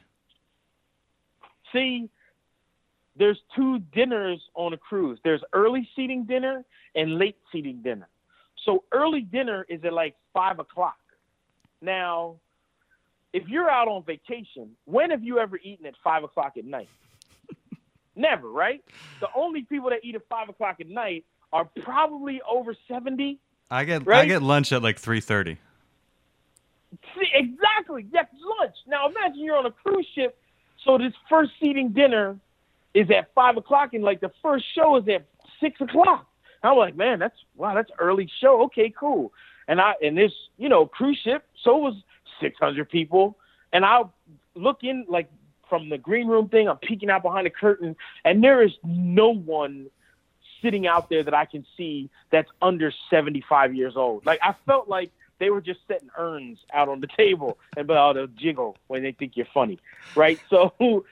See, 1.74 2.10
there's 3.16 3.40
two 3.56 3.80
dinners 3.94 4.40
on 4.54 4.74
a 4.74 4.78
cruise. 4.78 5.20
There's 5.24 5.42
early 5.54 5.90
seating 5.96 6.26
dinner 6.26 6.64
and 6.96 7.18
late 7.18 7.38
seating 7.52 7.82
dinner. 7.82 8.08
So 8.64 8.84
early 8.92 9.22
dinner 9.22 9.66
is 9.70 9.84
at 9.84 9.94
like 9.94 10.16
five 10.34 10.60
o'clock. 10.60 10.98
Now, 11.82 12.36
if 13.34 13.48
you're 13.48 13.70
out 13.70 13.88
on 13.88 14.04
vacation, 14.04 14.72
when 14.86 15.12
have 15.12 15.24
you 15.24 15.40
ever 15.40 15.58
eaten 15.58 15.86
at 15.86 15.96
five 16.04 16.24
o'clock 16.24 16.54
at 16.58 16.66
night? 16.66 16.90
Never, 18.16 18.50
right? 18.50 18.84
The 19.20 19.28
only 19.36 19.64
people 19.64 19.90
that 19.90 20.00
eat 20.04 20.16
at 20.16 20.28
five 20.30 20.50
o'clock 20.50 20.78
at 20.80 20.88
night 20.88 21.26
are 21.54 21.70
probably 21.84 22.42
over 22.50 22.76
seventy. 22.88 23.40
I 23.70 23.84
get 23.84 24.08
I 24.08 24.26
get 24.26 24.42
lunch 24.42 24.72
at 24.72 24.82
like 24.82 25.00
three 25.00 25.22
thirty. 25.22 25.58
See, 27.16 27.28
exactly. 27.34 28.06
That's 28.12 28.34
lunch. 28.60 28.76
Now 28.88 29.10
imagine 29.10 29.40
you're 29.44 29.58
on 29.58 29.66
a 29.66 29.72
cruise 29.72 30.08
ship. 30.16 30.38
So 30.86 30.98
this 30.98 31.14
first 31.30 31.52
seating 31.60 31.90
dinner 31.90 32.38
is 32.94 33.10
at 33.12 33.34
five 33.34 33.58
o'clock, 33.58 33.94
and 33.94 34.04
like 34.04 34.22
the 34.22 34.32
first 34.42 34.66
show 34.74 34.98
is 34.98 35.08
at 35.08 35.26
six 35.60 35.80
o'clock. 35.82 36.28
I'm 36.64 36.78
like, 36.78 36.96
man, 36.96 37.20
that's 37.20 37.36
wow, 37.56 37.76
that's 37.76 37.92
early 38.00 38.30
show. 38.42 38.64
Okay, 38.64 38.94
cool. 38.98 39.34
And 39.68 39.82
I 39.82 39.94
and 40.02 40.18
this, 40.18 40.32
you 40.58 40.70
know, 40.70 40.86
cruise 40.86 41.20
ship. 41.24 41.46
So 41.64 41.78
it 41.78 41.82
was 41.82 41.96
600 42.42 42.90
people, 42.90 43.38
and 43.74 43.86
I 43.86 44.04
look 44.56 44.80
in 44.84 45.06
like 45.08 45.30
from 45.70 45.90
the 45.90 45.98
green 45.98 46.28
room 46.28 46.50
thing. 46.50 46.68
I'm 46.68 46.78
peeking 46.78 47.10
out 47.10 47.22
behind 47.22 47.46
the 47.46 47.52
curtain, 47.52 47.96
and 48.24 48.44
there 48.44 48.64
is 48.64 48.72
no 48.84 49.34
one 49.34 49.88
sitting 50.62 50.88
out 50.88 51.10
there 51.10 51.24
that 51.24 51.34
I 51.34 51.46
can 51.46 51.66
see 51.76 52.10
that's 52.32 52.50
under 52.62 52.92
75 53.10 53.76
years 53.76 53.94
old. 53.96 54.26
Like 54.26 54.40
I 54.42 54.56
felt 54.66 54.88
like 54.88 55.12
they 55.40 55.50
were 55.50 55.62
just 55.62 55.80
setting 55.88 56.10
urns 56.18 56.60
out 56.74 56.90
on 56.90 57.02
the 57.02 57.08
table 57.18 57.58
and 57.76 57.88
but 57.88 57.98
oh, 57.98 58.14
they'll 58.14 58.28
jiggle 58.28 58.78
when 58.88 59.04
they 59.04 59.12
think 59.12 59.34
you're 59.36 59.48
funny, 59.54 59.80
right? 60.16 60.40
So 60.50 60.74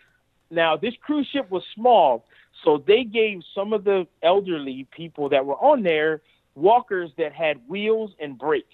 now 0.51 0.77
this 0.77 0.93
cruise 1.01 1.27
ship 1.27 1.49
was 1.49 1.63
small, 1.73 2.25
so 2.63 2.83
they 2.85 3.03
gave 3.03 3.41
some 3.53 3.73
of 3.73 3.83
the 3.83 4.07
elderly 4.23 4.87
people 4.91 5.29
that 5.29 5.45
were 5.45 5.55
on 5.55 5.83
there 5.83 6.21
walkers 6.55 7.11
that 7.17 7.33
had 7.33 7.67
wheels 7.67 8.11
and 8.19 8.37
brakes, 8.37 8.67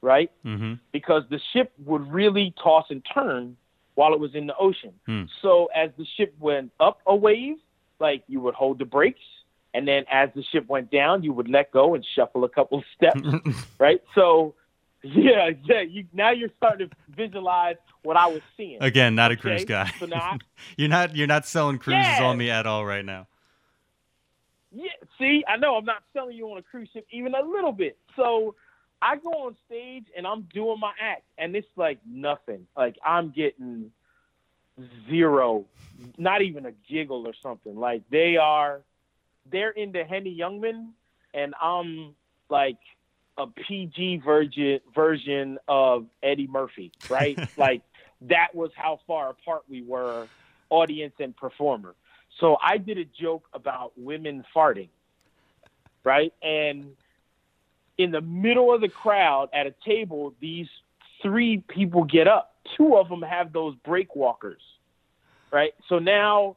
right? 0.00 0.30
Mm-hmm. 0.44 0.74
Because 0.92 1.22
the 1.30 1.40
ship 1.52 1.72
would 1.84 2.10
really 2.12 2.52
toss 2.62 2.86
and 2.90 3.04
turn 3.14 3.56
while 3.94 4.12
it 4.12 4.20
was 4.20 4.34
in 4.34 4.46
the 4.46 4.56
ocean. 4.56 4.92
Hmm. 5.06 5.22
So 5.40 5.68
as 5.74 5.90
the 5.96 6.04
ship 6.16 6.34
went 6.38 6.72
up 6.78 7.00
a 7.06 7.16
wave, 7.16 7.56
like 8.00 8.24
you 8.28 8.40
would 8.40 8.54
hold 8.54 8.78
the 8.78 8.84
brakes, 8.84 9.20
and 9.74 9.86
then 9.86 10.04
as 10.10 10.30
the 10.34 10.42
ship 10.52 10.66
went 10.68 10.90
down, 10.90 11.22
you 11.22 11.32
would 11.32 11.48
let 11.48 11.70
go 11.72 11.94
and 11.94 12.04
shuffle 12.14 12.44
a 12.44 12.48
couple 12.48 12.78
of 12.78 12.84
steps, 12.96 13.20
right? 13.78 14.00
So, 14.14 14.54
yeah, 15.02 15.50
yeah. 15.64 15.82
You 15.82 16.06
now 16.12 16.30
you're 16.30 16.50
starting 16.56 16.88
to 16.88 16.96
visualize 17.08 17.76
what 18.02 18.16
I 18.16 18.26
was 18.26 18.42
seeing. 18.56 18.78
Again, 18.82 19.14
not 19.14 19.32
a 19.32 19.36
cruise 19.36 19.64
guy. 19.64 19.90
so 19.98 20.06
now 20.06 20.16
I- 20.16 20.38
you're 20.76 20.88
not 20.88 21.14
you're 21.16 21.26
not 21.26 21.46
selling 21.46 21.78
cruises 21.78 22.18
Yeah. 22.18 22.24
on 22.24 22.36
me 22.38 22.50
at 22.50 22.66
all 22.66 22.84
right 22.84 23.04
now. 23.04 23.26
Yeah, 24.72 24.90
see, 25.18 25.42
I 25.48 25.56
know 25.56 25.76
I'm 25.76 25.84
not 25.84 26.02
selling 26.12 26.36
you 26.36 26.46
on 26.50 26.58
a 26.58 26.62
cruise 26.62 26.88
ship 26.92 27.06
even 27.10 27.34
a 27.34 27.40
little 27.42 27.72
bit. 27.72 27.96
So 28.16 28.54
I 29.00 29.16
go 29.16 29.30
on 29.30 29.56
stage 29.66 30.06
and 30.16 30.26
I'm 30.26 30.42
doing 30.52 30.78
my 30.80 30.92
act, 31.00 31.22
and 31.38 31.54
it's 31.56 31.66
like 31.76 31.98
nothing. 32.06 32.66
Like 32.76 32.96
I'm 33.04 33.30
getting 33.30 33.90
zero, 35.08 35.64
not 36.18 36.42
even 36.42 36.66
a 36.66 36.72
giggle 36.88 37.26
or 37.26 37.34
something. 37.42 37.76
Like 37.76 38.02
they 38.10 38.36
are, 38.36 38.82
they're 39.50 39.70
into 39.70 40.04
Henny 40.04 40.36
Youngman, 40.38 40.90
and 41.34 41.54
I'm 41.60 42.14
like 42.48 42.78
a 43.38 43.46
PG 43.46 44.22
version 44.24 44.80
version 44.94 45.58
of 45.68 46.06
Eddie 46.22 46.46
Murphy, 46.46 46.92
right? 47.08 47.38
like 47.56 47.82
that 48.22 48.48
was 48.54 48.70
how 48.74 49.00
far 49.06 49.30
apart 49.30 49.62
we 49.68 49.82
were, 49.82 50.28
audience 50.70 51.14
and 51.20 51.36
performer. 51.36 51.94
So 52.40 52.56
I 52.62 52.78
did 52.78 52.98
a 52.98 53.04
joke 53.04 53.48
about 53.54 53.92
women 53.96 54.44
farting, 54.54 54.88
right? 56.04 56.32
And 56.42 56.92
in 57.98 58.10
the 58.10 58.20
middle 58.20 58.74
of 58.74 58.80
the 58.80 58.88
crowd 58.88 59.48
at 59.54 59.66
a 59.66 59.74
table, 59.84 60.34
these 60.40 60.68
three 61.22 61.62
people 61.68 62.04
get 62.04 62.28
up. 62.28 62.55
Two 62.76 62.96
of 62.96 63.08
them 63.08 63.22
have 63.22 63.52
those 63.52 63.74
break 63.84 64.16
walkers, 64.16 64.62
right? 65.52 65.74
So 65.88 65.98
now 65.98 66.56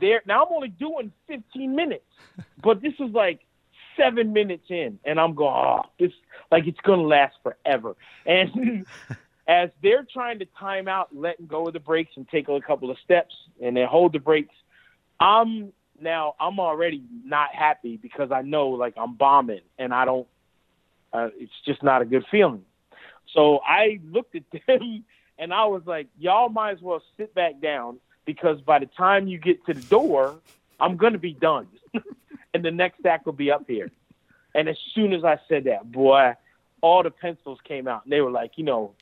they're 0.00 0.22
now 0.26 0.44
I'm 0.44 0.52
only 0.52 0.68
doing 0.68 1.12
15 1.28 1.74
minutes, 1.74 2.04
but 2.62 2.80
this 2.80 2.94
is 2.98 3.10
like 3.12 3.40
seven 3.96 4.32
minutes 4.32 4.64
in, 4.68 4.98
and 5.04 5.20
I'm 5.20 5.34
going, 5.34 5.54
oh, 5.54 5.82
this 5.98 6.12
like 6.50 6.66
it's 6.66 6.80
gonna 6.80 7.02
last 7.02 7.36
forever. 7.42 7.96
And 8.26 8.86
as 9.48 9.70
they're 9.82 10.06
trying 10.10 10.38
to 10.40 10.46
time 10.58 10.88
out, 10.88 11.14
letting 11.14 11.46
go 11.46 11.66
of 11.66 11.72
the 11.72 11.80
brakes 11.80 12.12
and 12.16 12.28
take 12.28 12.48
a 12.48 12.60
couple 12.60 12.90
of 12.90 12.98
steps, 13.04 13.34
and 13.62 13.76
then 13.76 13.86
hold 13.86 14.12
the 14.12 14.18
brakes, 14.18 14.54
I'm 15.18 15.72
now 16.00 16.34
I'm 16.40 16.58
already 16.58 17.02
not 17.24 17.54
happy 17.54 17.96
because 17.96 18.30
I 18.32 18.42
know 18.42 18.68
like 18.68 18.94
I'm 18.96 19.14
bombing, 19.14 19.62
and 19.78 19.92
I 19.92 20.04
don't. 20.04 20.26
Uh, 21.12 21.28
it's 21.38 21.52
just 21.66 21.82
not 21.82 22.02
a 22.02 22.04
good 22.04 22.24
feeling. 22.30 22.64
So 23.28 23.60
I 23.66 24.00
looked 24.10 24.34
at 24.36 24.42
them 24.66 25.04
and 25.38 25.54
I 25.54 25.66
was 25.66 25.82
like, 25.86 26.08
y'all 26.18 26.48
might 26.48 26.72
as 26.72 26.82
well 26.82 27.02
sit 27.16 27.34
back 27.34 27.60
down 27.60 27.98
because 28.24 28.60
by 28.60 28.78
the 28.78 28.86
time 28.86 29.28
you 29.28 29.38
get 29.38 29.64
to 29.66 29.74
the 29.74 29.82
door, 29.82 30.38
I'm 30.78 30.96
going 30.96 31.14
to 31.14 31.18
be 31.18 31.32
done. 31.32 31.66
and 32.54 32.64
the 32.64 32.70
next 32.70 33.04
act 33.06 33.26
will 33.26 33.32
be 33.32 33.50
up 33.50 33.64
here. 33.66 33.90
And 34.54 34.68
as 34.68 34.76
soon 34.94 35.12
as 35.12 35.24
I 35.24 35.38
said 35.48 35.64
that, 35.64 35.90
boy, 35.90 36.34
all 36.80 37.02
the 37.02 37.10
pencils 37.10 37.58
came 37.64 37.86
out 37.86 38.04
and 38.04 38.12
they 38.12 38.20
were 38.20 38.30
like, 38.30 38.52
you 38.56 38.64
know, 38.64 38.92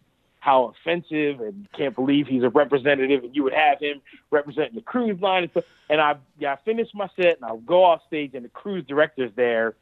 how 0.40 0.66
offensive 0.66 1.40
and 1.40 1.66
can't 1.72 1.94
believe 1.94 2.26
he's 2.26 2.42
a 2.42 2.48
representative 2.48 3.24
and 3.24 3.35
you 3.35 3.42
would 3.42 3.52
have 3.52 3.81
him 3.81 4.00
representing 4.31 4.74
the 4.74 4.83
cruise 4.83 5.20
line 5.20 5.50
and. 5.54 5.64
And 5.90 6.00
I, 6.00 6.16
yeah, 6.38 6.52
I 6.52 6.57
finished 6.64 6.94
my 6.94 7.09
set 7.16 7.38
and 7.40 7.44
I 7.44 7.57
go 7.64 7.83
off 7.83 8.02
stage 8.07 8.35
and 8.35 8.44
the 8.44 8.50
cruise 8.50 8.85
director's 8.87 9.33
there. 9.37 9.74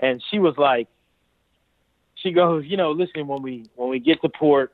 And 0.00 0.22
she 0.30 0.38
was 0.38 0.56
like, 0.56 0.88
she 2.22 2.32
goes, 2.32 2.64
you 2.66 2.76
know, 2.76 2.90
listen, 2.90 3.26
when 3.26 3.42
we 3.42 3.66
when 3.76 3.88
we 3.90 3.98
get 3.98 4.20
to 4.22 4.28
port, 4.28 4.72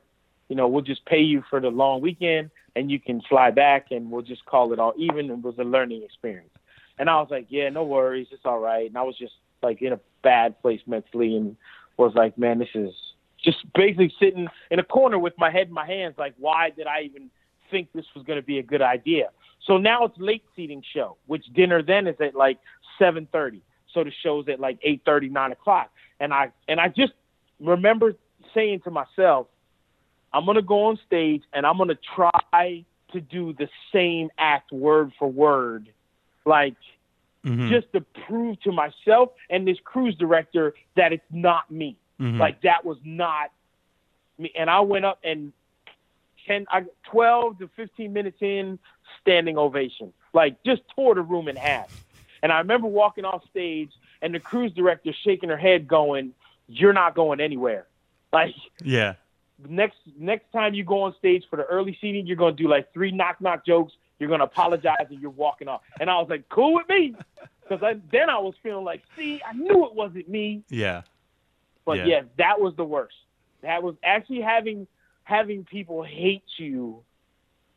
you 0.49 0.55
know, 0.55 0.67
we'll 0.67 0.83
just 0.83 1.05
pay 1.05 1.21
you 1.21 1.43
for 1.49 1.59
the 1.59 1.69
long 1.69 2.01
weekend 2.01 2.51
and 2.75 2.91
you 2.91 2.99
can 2.99 3.21
fly 3.21 3.51
back 3.51 3.87
and 3.91 4.11
we'll 4.11 4.21
just 4.21 4.45
call 4.45 4.73
it 4.73 4.79
all 4.79 4.93
even. 4.97 5.29
It 5.29 5.41
was 5.41 5.55
a 5.57 5.63
learning 5.63 6.03
experience. 6.03 6.49
And 6.97 7.09
I 7.09 7.15
was 7.15 7.27
like, 7.29 7.47
yeah, 7.49 7.69
no 7.69 7.83
worries, 7.83 8.27
it's 8.31 8.45
all 8.45 8.59
right. 8.59 8.87
And 8.87 8.97
I 8.97 9.01
was 9.03 9.17
just 9.17 9.33
like 9.61 9.81
in 9.81 9.93
a 9.93 9.99
bad 10.23 10.61
place 10.61 10.81
mentally 10.87 11.35
and 11.35 11.55
was 11.97 12.13
like, 12.15 12.37
man, 12.37 12.59
this 12.59 12.69
is 12.73 12.93
just 13.43 13.57
basically 13.73 14.13
sitting 14.19 14.47
in 14.71 14.79
a 14.79 14.83
corner 14.83 15.19
with 15.19 15.33
my 15.37 15.51
head 15.51 15.67
in 15.67 15.73
my 15.73 15.85
hands, 15.85 16.15
like, 16.17 16.33
why 16.37 16.71
did 16.71 16.87
I 16.87 17.01
even 17.01 17.29
think 17.71 17.89
this 17.93 18.05
was 18.15 18.25
going 18.25 18.39
to 18.39 18.45
be 18.45 18.59
a 18.59 18.63
good 18.63 18.81
idea? 18.81 19.29
So 19.65 19.77
now 19.77 20.05
it's 20.05 20.17
late 20.17 20.43
seating 20.55 20.83
show, 20.93 21.17
which 21.25 21.45
dinner 21.53 21.81
then 21.81 22.07
is 22.07 22.15
at 22.19 22.35
like 22.35 22.59
7:30. 22.99 23.61
So 23.93 24.03
the 24.03 24.11
show's 24.23 24.47
at 24.49 24.59
like 24.59 24.79
8:30, 24.81 25.31
9 25.31 25.51
o'clock. 25.51 25.91
And 26.19 26.33
I 26.33 26.51
and 26.67 26.79
I 26.79 26.89
just 26.89 27.13
remember 27.59 28.13
saying 28.53 28.81
to 28.81 28.91
myself, 28.91 29.47
I'm 30.33 30.45
gonna 30.45 30.61
go 30.61 30.85
on 30.85 30.99
stage 31.05 31.43
and 31.53 31.65
I'm 31.65 31.77
gonna 31.77 31.97
try 32.15 32.85
to 33.13 33.21
do 33.21 33.53
the 33.53 33.69
same 33.93 34.29
act 34.37 34.71
word 34.71 35.13
for 35.17 35.31
word, 35.31 35.87
like 36.45 36.75
Mhm. 37.45 37.69
just 37.69 37.91
to 37.93 38.01
prove 38.01 38.59
to 38.61 38.71
myself 38.71 39.31
and 39.49 39.67
this 39.67 39.79
cruise 39.81 40.15
director 40.15 40.73
that 40.95 41.13
it's 41.13 41.31
not 41.31 41.69
me. 41.69 41.95
Mhm. 42.19 42.39
Like 42.39 42.61
that 42.61 42.83
was 42.83 42.97
not 43.03 43.51
me. 44.37 44.51
And 44.55 44.69
I 44.69 44.79
went 44.81 45.05
up 45.05 45.19
and 45.23 45.53
ten, 46.45 46.65
I, 46.69 46.85
twelve 47.03 47.59
to 47.59 47.67
fifteen 47.69 48.11
minutes 48.13 48.41
in, 48.41 48.79
standing 49.21 49.57
ovation. 49.57 50.11
Like 50.33 50.61
just 50.63 50.81
tore 50.89 51.15
the 51.15 51.21
room 51.21 51.47
in 51.47 51.55
half. 51.55 51.89
And 52.43 52.51
I 52.51 52.59
remember 52.59 52.87
walking 52.87 53.25
off 53.25 53.47
stage 53.49 53.91
and 54.21 54.33
the 54.33 54.39
cruise 54.39 54.73
director 54.73 55.13
shaking 55.23 55.49
her 55.49 55.57
head, 55.57 55.87
going, 55.87 56.33
"You're 56.67 56.93
not 56.93 57.15
going 57.15 57.39
anywhere." 57.39 57.87
Like 58.33 58.53
yeah. 58.83 59.13
next 59.65 59.97
next 60.17 60.51
time 60.51 60.73
you 60.73 60.83
go 60.83 61.03
on 61.03 61.15
stage 61.17 61.45
for 61.49 61.55
the 61.55 61.63
early 61.63 61.97
seating, 62.01 62.27
you're 62.27 62.35
gonna 62.35 62.53
do 62.55 62.67
like 62.67 62.91
three 62.91 63.11
knock 63.11 63.39
knock 63.39 63.65
jokes. 63.65 63.93
You're 64.19 64.27
gonna 64.29 64.43
apologize 64.43 65.05
and 65.09 65.21
you're 65.21 65.29
walking 65.31 65.69
off. 65.69 65.81
And 66.01 66.09
I 66.09 66.19
was 66.19 66.27
like, 66.29 66.49
cool 66.49 66.73
with 66.73 66.89
me, 66.89 67.15
because 67.61 67.81
I, 67.81 67.97
then 68.11 68.29
I 68.29 68.37
was 68.39 68.53
feeling 68.61 68.83
like, 68.83 69.03
see, 69.15 69.41
I 69.47 69.53
knew 69.53 69.85
it 69.85 69.95
wasn't 69.95 70.27
me. 70.27 70.63
Yeah. 70.69 71.03
But 71.85 71.99
Yeah. 71.99 72.05
yeah. 72.05 72.21
that 72.37 72.59
was 72.59 72.75
the 72.75 72.83
worst. 72.83 73.15
That 73.61 73.83
was 73.83 73.95
actually 74.03 74.41
having 74.41 74.85
having 75.23 75.63
people 75.63 76.03
hate 76.03 76.43
you 76.57 77.03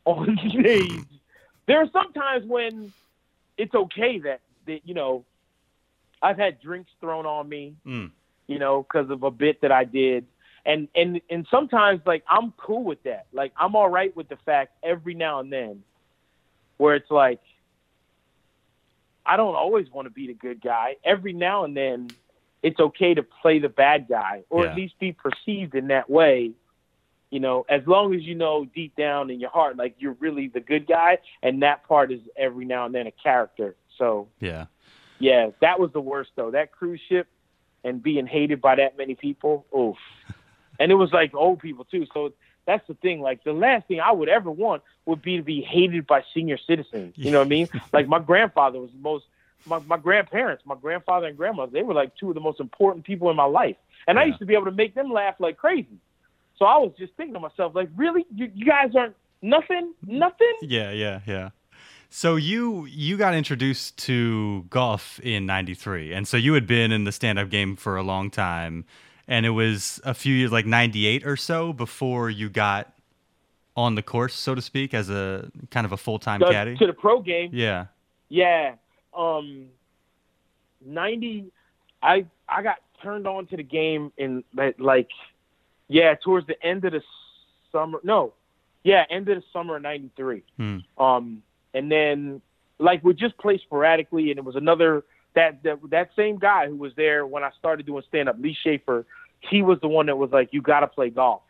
on 0.06 0.36
stage. 0.48 1.04
There 1.66 1.78
are 1.80 1.90
some 1.92 2.12
times 2.14 2.44
when 2.46 2.92
it's 3.56 3.74
okay 3.76 4.18
that 4.20 4.40
that 4.66 4.80
you 4.84 4.94
know 4.94 5.24
I've 6.20 6.38
had 6.38 6.60
drinks 6.60 6.90
thrown 7.00 7.26
on 7.26 7.48
me, 7.48 7.74
Mm. 7.86 8.10
You 8.48 8.58
know, 8.58 8.82
because 8.82 9.10
of 9.10 9.22
a 9.22 9.30
bit 9.30 9.60
that 9.60 9.70
I 9.70 9.84
did. 9.84 10.26
And 10.66 10.88
and 10.94 11.20
and 11.30 11.46
sometimes 11.50 12.00
like 12.04 12.24
I'm 12.28 12.52
cool 12.56 12.82
with 12.82 13.02
that. 13.04 13.26
Like 13.32 13.52
I'm 13.56 13.76
all 13.76 13.88
right 13.88 14.14
with 14.16 14.28
the 14.28 14.36
fact 14.44 14.72
every 14.82 15.14
now 15.14 15.38
and 15.40 15.52
then 15.52 15.84
where 16.78 16.94
it's 16.96 17.10
like 17.10 17.40
I 19.24 19.36
don't 19.36 19.54
always 19.54 19.86
want 19.90 20.06
to 20.06 20.10
be 20.10 20.26
the 20.26 20.34
good 20.34 20.60
guy. 20.60 20.96
Every 21.04 21.32
now 21.32 21.64
and 21.64 21.76
then 21.76 22.08
it's 22.62 22.80
okay 22.80 23.14
to 23.14 23.22
play 23.22 23.58
the 23.60 23.68
bad 23.68 24.08
guy 24.08 24.42
or 24.50 24.64
Yeah. 24.64 24.70
at 24.70 24.76
least 24.76 24.98
be 24.98 25.12
perceived 25.12 25.74
in 25.74 25.88
that 25.88 26.10
way. 26.10 26.52
You 27.30 27.40
know, 27.40 27.64
as 27.68 27.86
long 27.86 28.14
as 28.14 28.22
you 28.22 28.34
know 28.34 28.64
deep 28.74 28.96
down 28.96 29.30
in 29.30 29.38
your 29.38 29.50
heart 29.50 29.76
like 29.76 29.94
you're 29.98 30.14
really 30.14 30.48
the 30.48 30.60
good 30.60 30.86
guy 30.86 31.18
and 31.42 31.62
that 31.62 31.86
part 31.86 32.10
is 32.10 32.20
every 32.36 32.64
now 32.64 32.86
and 32.86 32.94
then 32.94 33.06
a 33.06 33.12
character. 33.12 33.76
So 33.96 34.28
Yeah. 34.40 34.66
yeah, 35.18 35.50
that 35.60 35.78
was 35.78 35.92
the 35.92 36.00
worst 36.00 36.30
though. 36.36 36.50
That 36.50 36.72
cruise 36.72 37.00
ship 37.08 37.26
and 37.88 38.02
being 38.02 38.26
hated 38.26 38.60
by 38.60 38.76
that 38.76 38.96
many 38.96 39.14
people. 39.14 39.66
Oof. 39.76 39.96
And 40.80 40.92
it 40.92 40.94
was 40.94 41.12
like 41.12 41.34
old 41.34 41.58
people 41.58 41.84
too. 41.86 42.06
So 42.14 42.34
that's 42.64 42.86
the 42.86 42.94
thing. 42.94 43.20
Like 43.20 43.42
the 43.42 43.52
last 43.52 43.88
thing 43.88 43.98
I 43.98 44.12
would 44.12 44.28
ever 44.28 44.48
want 44.48 44.84
would 45.06 45.20
be 45.20 45.36
to 45.36 45.42
be 45.42 45.60
hated 45.60 46.06
by 46.06 46.22
senior 46.32 46.56
citizens. 46.56 47.14
You 47.16 47.32
know 47.32 47.38
what 47.38 47.46
I 47.46 47.48
mean? 47.48 47.68
Like 47.92 48.06
my 48.06 48.20
grandfather 48.20 48.78
was 48.78 48.92
the 48.92 48.98
most 49.00 49.24
my, 49.66 49.80
my 49.80 49.96
grandparents, 49.96 50.64
my 50.64 50.76
grandfather 50.76 51.26
and 51.26 51.36
grandmother, 51.36 51.72
they 51.72 51.82
were 51.82 51.94
like 51.94 52.14
two 52.16 52.28
of 52.28 52.34
the 52.34 52.40
most 52.40 52.60
important 52.60 53.04
people 53.04 53.28
in 53.30 53.36
my 53.36 53.44
life. 53.44 53.76
And 54.06 54.18
I 54.18 54.24
used 54.24 54.38
to 54.38 54.46
be 54.46 54.54
able 54.54 54.66
to 54.66 54.72
make 54.72 54.94
them 54.94 55.10
laugh 55.10 55.34
like 55.38 55.56
crazy. 55.56 55.98
So 56.58 56.64
I 56.64 56.78
was 56.78 56.92
just 56.98 57.12
thinking 57.14 57.34
to 57.34 57.40
myself, 57.40 57.74
like, 57.74 57.88
really? 57.96 58.26
You, 58.34 58.50
you 58.54 58.64
guys 58.64 58.90
aren't 58.96 59.14
nothing? 59.42 59.92
Nothing? 60.06 60.54
Yeah, 60.62 60.90
yeah, 60.90 61.20
yeah. 61.26 61.50
So 62.10 62.36
you 62.36 62.86
you 62.86 63.16
got 63.16 63.34
introduced 63.34 63.98
to 64.06 64.62
golf 64.70 65.20
in 65.20 65.44
93 65.46 66.12
and 66.14 66.26
so 66.26 66.36
you 66.36 66.54
had 66.54 66.66
been 66.66 66.90
in 66.90 67.04
the 67.04 67.12
stand-up 67.12 67.50
game 67.50 67.76
for 67.76 67.96
a 67.96 68.02
long 68.02 68.30
time 68.30 68.84
and 69.26 69.44
it 69.44 69.50
was 69.50 70.00
a 70.04 70.14
few 70.14 70.34
years 70.34 70.50
like 70.50 70.64
98 70.64 71.26
or 71.26 71.36
so 71.36 71.72
before 71.72 72.30
you 72.30 72.48
got 72.48 72.92
on 73.76 73.94
the 73.94 74.02
course 74.02 74.34
so 74.34 74.54
to 74.54 74.62
speak 74.62 74.94
as 74.94 75.10
a 75.10 75.50
kind 75.70 75.84
of 75.84 75.92
a 75.92 75.96
full-time 75.98 76.40
caddy. 76.40 76.76
to 76.76 76.86
the 76.86 76.92
pro 76.94 77.20
game. 77.20 77.50
Yeah. 77.52 77.86
Yeah. 78.30 78.74
Um 79.14 79.66
ninety 80.84 81.50
I 82.02 82.24
I 82.48 82.62
got 82.62 82.78
turned 83.02 83.26
on 83.26 83.46
to 83.48 83.56
the 83.56 83.62
game 83.62 84.12
in 84.16 84.44
like- 84.78 85.10
yeah, 85.90 86.14
towards 86.22 86.46
the 86.46 86.60
end 86.64 86.84
of 86.84 86.92
the 86.92 87.02
summer 87.70 88.00
no. 88.02 88.32
Yeah, 88.82 89.04
end 89.10 89.28
of 89.28 89.36
the 89.36 89.44
summer 89.52 89.76
of 89.76 89.82
ninety 89.82 90.10
three. 90.16 90.42
Hmm. 90.56 90.78
Um 90.98 91.42
and 91.74 91.90
then 91.90 92.40
like 92.78 93.02
we 93.04 93.14
just 93.14 93.36
play 93.38 93.58
sporadically 93.58 94.30
and 94.30 94.38
it 94.38 94.44
was 94.44 94.56
another 94.56 95.04
that, 95.34 95.62
that 95.62 95.78
that 95.90 96.10
same 96.16 96.38
guy 96.38 96.66
who 96.66 96.76
was 96.76 96.92
there 96.96 97.26
when 97.26 97.42
I 97.44 97.50
started 97.58 97.86
doing 97.86 98.02
stand 98.08 98.28
up, 98.28 98.36
Lee 98.38 98.56
Schaefer, 98.62 99.04
he 99.40 99.62
was 99.62 99.78
the 99.80 99.88
one 99.88 100.06
that 100.06 100.16
was 100.16 100.30
like, 100.30 100.48
You 100.52 100.62
gotta 100.62 100.86
play 100.86 101.10
golf. 101.10 101.42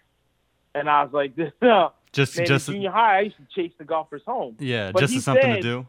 And 0.75 0.89
I 0.89 1.05
was 1.05 1.13
like, 1.13 1.37
This 1.37 1.53
man, 1.61 1.91
Just 2.13 2.35
just 2.47 2.67
junior 2.67 2.91
high 2.91 3.19
I 3.19 3.21
used 3.23 3.37
to 3.37 3.47
chase 3.55 3.73
the 3.79 3.85
golfers 3.85 4.23
home. 4.27 4.57
yeah, 4.59 4.91
but 4.93 5.01
just 5.01 5.15
as 5.17 5.25
something 5.25 5.55
to 5.55 5.61
do. 5.63 5.87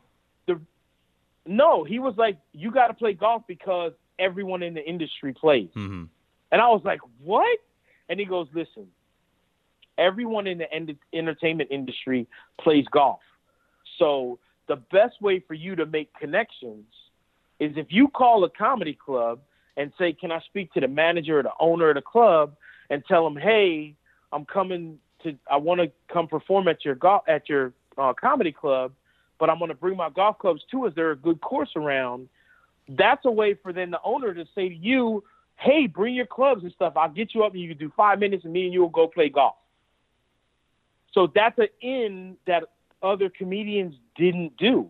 No, 1.45 1.83
he 1.83 1.97
was 1.99 2.13
like, 2.17 2.37
you 2.53 2.69
got 2.69 2.87
to 2.87 2.93
play 2.93 3.13
golf 3.13 3.43
because 3.47 3.93
everyone 4.19 4.61
in 4.61 4.75
the 4.75 4.87
industry 4.87 5.33
plays. 5.33 5.69
Mhm. 5.75 6.09
And 6.51 6.61
I 6.61 6.67
was 6.67 6.81
like, 6.83 6.99
what? 7.23 7.57
And 8.07 8.19
he 8.19 8.25
goes, 8.25 8.47
listen, 8.53 8.87
everyone 9.97 10.45
in 10.47 10.57
the 10.59 10.71
en- 10.71 10.99
entertainment 11.13 11.69
industry 11.71 12.27
plays 12.59 12.85
golf. 12.91 13.19
So 13.99 14.39
the 14.67 14.77
best 14.77 15.21
way 15.21 15.43
for 15.47 15.53
you 15.53 15.75
to 15.75 15.85
make 15.85 16.13
connections 16.15 16.85
is 17.59 17.73
if 17.75 17.87
you 17.89 18.07
call 18.07 18.43
a 18.45 18.49
comedy 18.49 18.93
club 18.93 19.39
and 19.77 19.91
say, 19.97 20.13
can 20.13 20.31
I 20.31 20.39
speak 20.41 20.73
to 20.73 20.79
the 20.79 20.87
manager 20.87 21.39
or 21.39 21.43
the 21.43 21.51
owner 21.59 21.89
of 21.89 21.95
the 21.95 22.01
club 22.01 22.55
and 22.89 23.03
tell 23.07 23.23
them, 23.23 23.37
hey, 23.37 23.95
I'm 24.31 24.45
coming 24.45 24.97
to, 25.23 25.37
I 25.51 25.57
want 25.57 25.81
to 25.81 25.91
come 26.11 26.27
perform 26.27 26.67
at 26.67 26.83
your 26.83 26.95
golf, 26.95 27.23
at 27.27 27.49
your 27.49 27.73
uh, 27.97 28.13
comedy 28.13 28.51
club, 28.51 28.93
but 29.39 29.49
I'm 29.49 29.57
going 29.59 29.69
to 29.69 29.75
bring 29.75 29.97
my 29.97 30.09
golf 30.09 30.39
clubs 30.39 30.61
too. 30.71 30.85
Is 30.85 30.95
there 30.95 31.11
a 31.11 31.15
good 31.15 31.41
course 31.41 31.71
around? 31.75 32.29
That's 32.87 33.25
a 33.25 33.31
way 33.31 33.55
for 33.61 33.73
then 33.73 33.91
the 33.91 33.99
owner 34.03 34.33
to 34.33 34.45
say 34.55 34.69
to 34.69 34.75
you, 34.75 35.23
hey, 35.57 35.87
bring 35.87 36.15
your 36.15 36.25
clubs 36.25 36.63
and 36.63 36.71
stuff. 36.71 36.93
I'll 36.95 37.11
get 37.11 37.35
you 37.35 37.43
up 37.43 37.51
and 37.51 37.61
you 37.61 37.69
can 37.69 37.77
do 37.77 37.91
five 37.95 38.19
minutes 38.19 38.45
and 38.45 38.53
me 38.53 38.65
and 38.65 38.73
you 38.73 38.81
will 38.81 38.89
go 38.89 39.07
play 39.07 39.29
golf. 39.29 39.55
So 41.13 41.31
that's 41.33 41.57
an 41.57 41.67
in 41.81 42.37
that 42.47 42.63
other 43.01 43.29
comedians 43.29 43.95
didn't 44.15 44.57
do, 44.57 44.89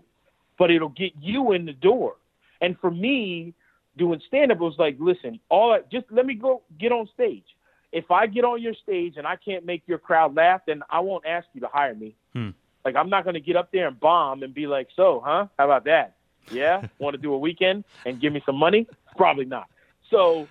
but 0.57 0.71
it'll 0.71 0.89
get 0.89 1.13
you 1.21 1.51
in 1.53 1.65
the 1.65 1.73
door. 1.73 2.15
And 2.61 2.77
for 2.79 2.91
me, 2.91 3.53
doing 3.97 4.21
stand 4.27 4.51
up 4.51 4.59
was 4.59 4.75
like, 4.77 4.97
listen, 4.99 5.39
all 5.49 5.73
I, 5.73 5.79
just 5.91 6.05
let 6.09 6.25
me 6.25 6.33
go 6.33 6.61
get 6.79 6.91
on 6.91 7.07
stage. 7.13 7.45
If 7.91 8.11
I 8.11 8.27
get 8.27 8.43
on 8.43 8.61
your 8.61 8.73
stage 8.73 9.15
and 9.17 9.25
I 9.25 9.35
can't 9.35 9.65
make 9.65 9.83
your 9.87 9.97
crowd 9.97 10.35
laugh, 10.35 10.61
then 10.67 10.83
I 10.89 10.99
won't 10.99 11.25
ask 11.25 11.47
you 11.53 11.61
to 11.61 11.67
hire 11.67 11.95
me. 11.95 12.15
Hmm. 12.33 12.49
Like 12.85 12.95
I'm 12.95 13.09
not 13.09 13.23
going 13.23 13.33
to 13.33 13.39
get 13.39 13.55
up 13.55 13.71
there 13.71 13.87
and 13.87 13.99
bomb 13.99 14.43
and 14.43 14.53
be 14.53 14.67
like, 14.67 14.89
so, 14.95 15.21
huh? 15.25 15.47
How 15.57 15.65
about 15.65 15.85
that? 15.85 16.15
Yeah, 16.51 16.87
want 16.99 17.15
to 17.15 17.21
do 17.21 17.33
a 17.33 17.37
weekend 17.37 17.83
and 18.05 18.19
give 18.19 18.33
me 18.33 18.41
some 18.45 18.55
money? 18.55 18.87
Probably 19.17 19.45
not. 19.45 19.67
So 20.09 20.47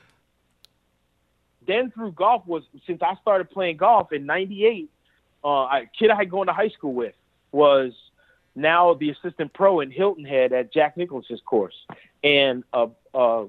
then 1.66 1.90
through 1.90 2.12
golf 2.12 2.46
was 2.46 2.62
since 2.86 3.02
I 3.02 3.14
started 3.20 3.50
playing 3.50 3.78
golf 3.78 4.12
in 4.12 4.26
'98. 4.26 4.90
Uh, 5.44 5.48
a 5.48 5.82
kid 5.96 6.10
I 6.10 6.16
had 6.16 6.30
going 6.30 6.48
to 6.48 6.52
high 6.52 6.68
school 6.68 6.92
with 6.92 7.14
was 7.52 7.92
now 8.54 8.94
the 8.94 9.10
assistant 9.10 9.52
pro 9.52 9.80
in 9.80 9.90
Hilton 9.90 10.24
Head 10.24 10.52
at 10.52 10.72
Jack 10.72 10.96
Nicklaus's 10.96 11.40
course, 11.44 11.74
and 12.22 12.64
a, 12.72 12.88
a 13.14 13.46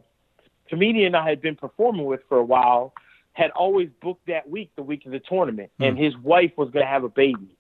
comedian 0.69 1.15
I 1.15 1.27
had 1.27 1.41
been 1.41 1.55
performing 1.55 2.05
with 2.05 2.21
for 2.29 2.38
a 2.38 2.43
while 2.43 2.93
had 3.33 3.51
always 3.51 3.89
booked 4.01 4.27
that 4.27 4.49
week, 4.49 4.69
the 4.75 4.83
week 4.83 5.05
of 5.05 5.12
the 5.12 5.19
tournament, 5.19 5.71
and 5.79 5.97
hmm. 5.97 6.03
his 6.03 6.15
wife 6.17 6.51
was 6.57 6.69
going 6.71 6.85
to 6.85 6.91
have 6.91 7.03
a 7.03 7.09
baby. 7.09 7.55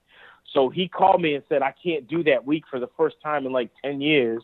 So 0.53 0.69
he 0.69 0.87
called 0.87 1.21
me 1.21 1.35
and 1.35 1.43
said, 1.47 1.61
I 1.61 1.73
can't 1.83 2.07
do 2.07 2.23
that 2.23 2.45
week 2.45 2.65
for 2.69 2.79
the 2.79 2.89
first 2.97 3.17
time 3.23 3.45
in 3.45 3.51
like 3.51 3.69
10 3.83 4.01
years, 4.01 4.43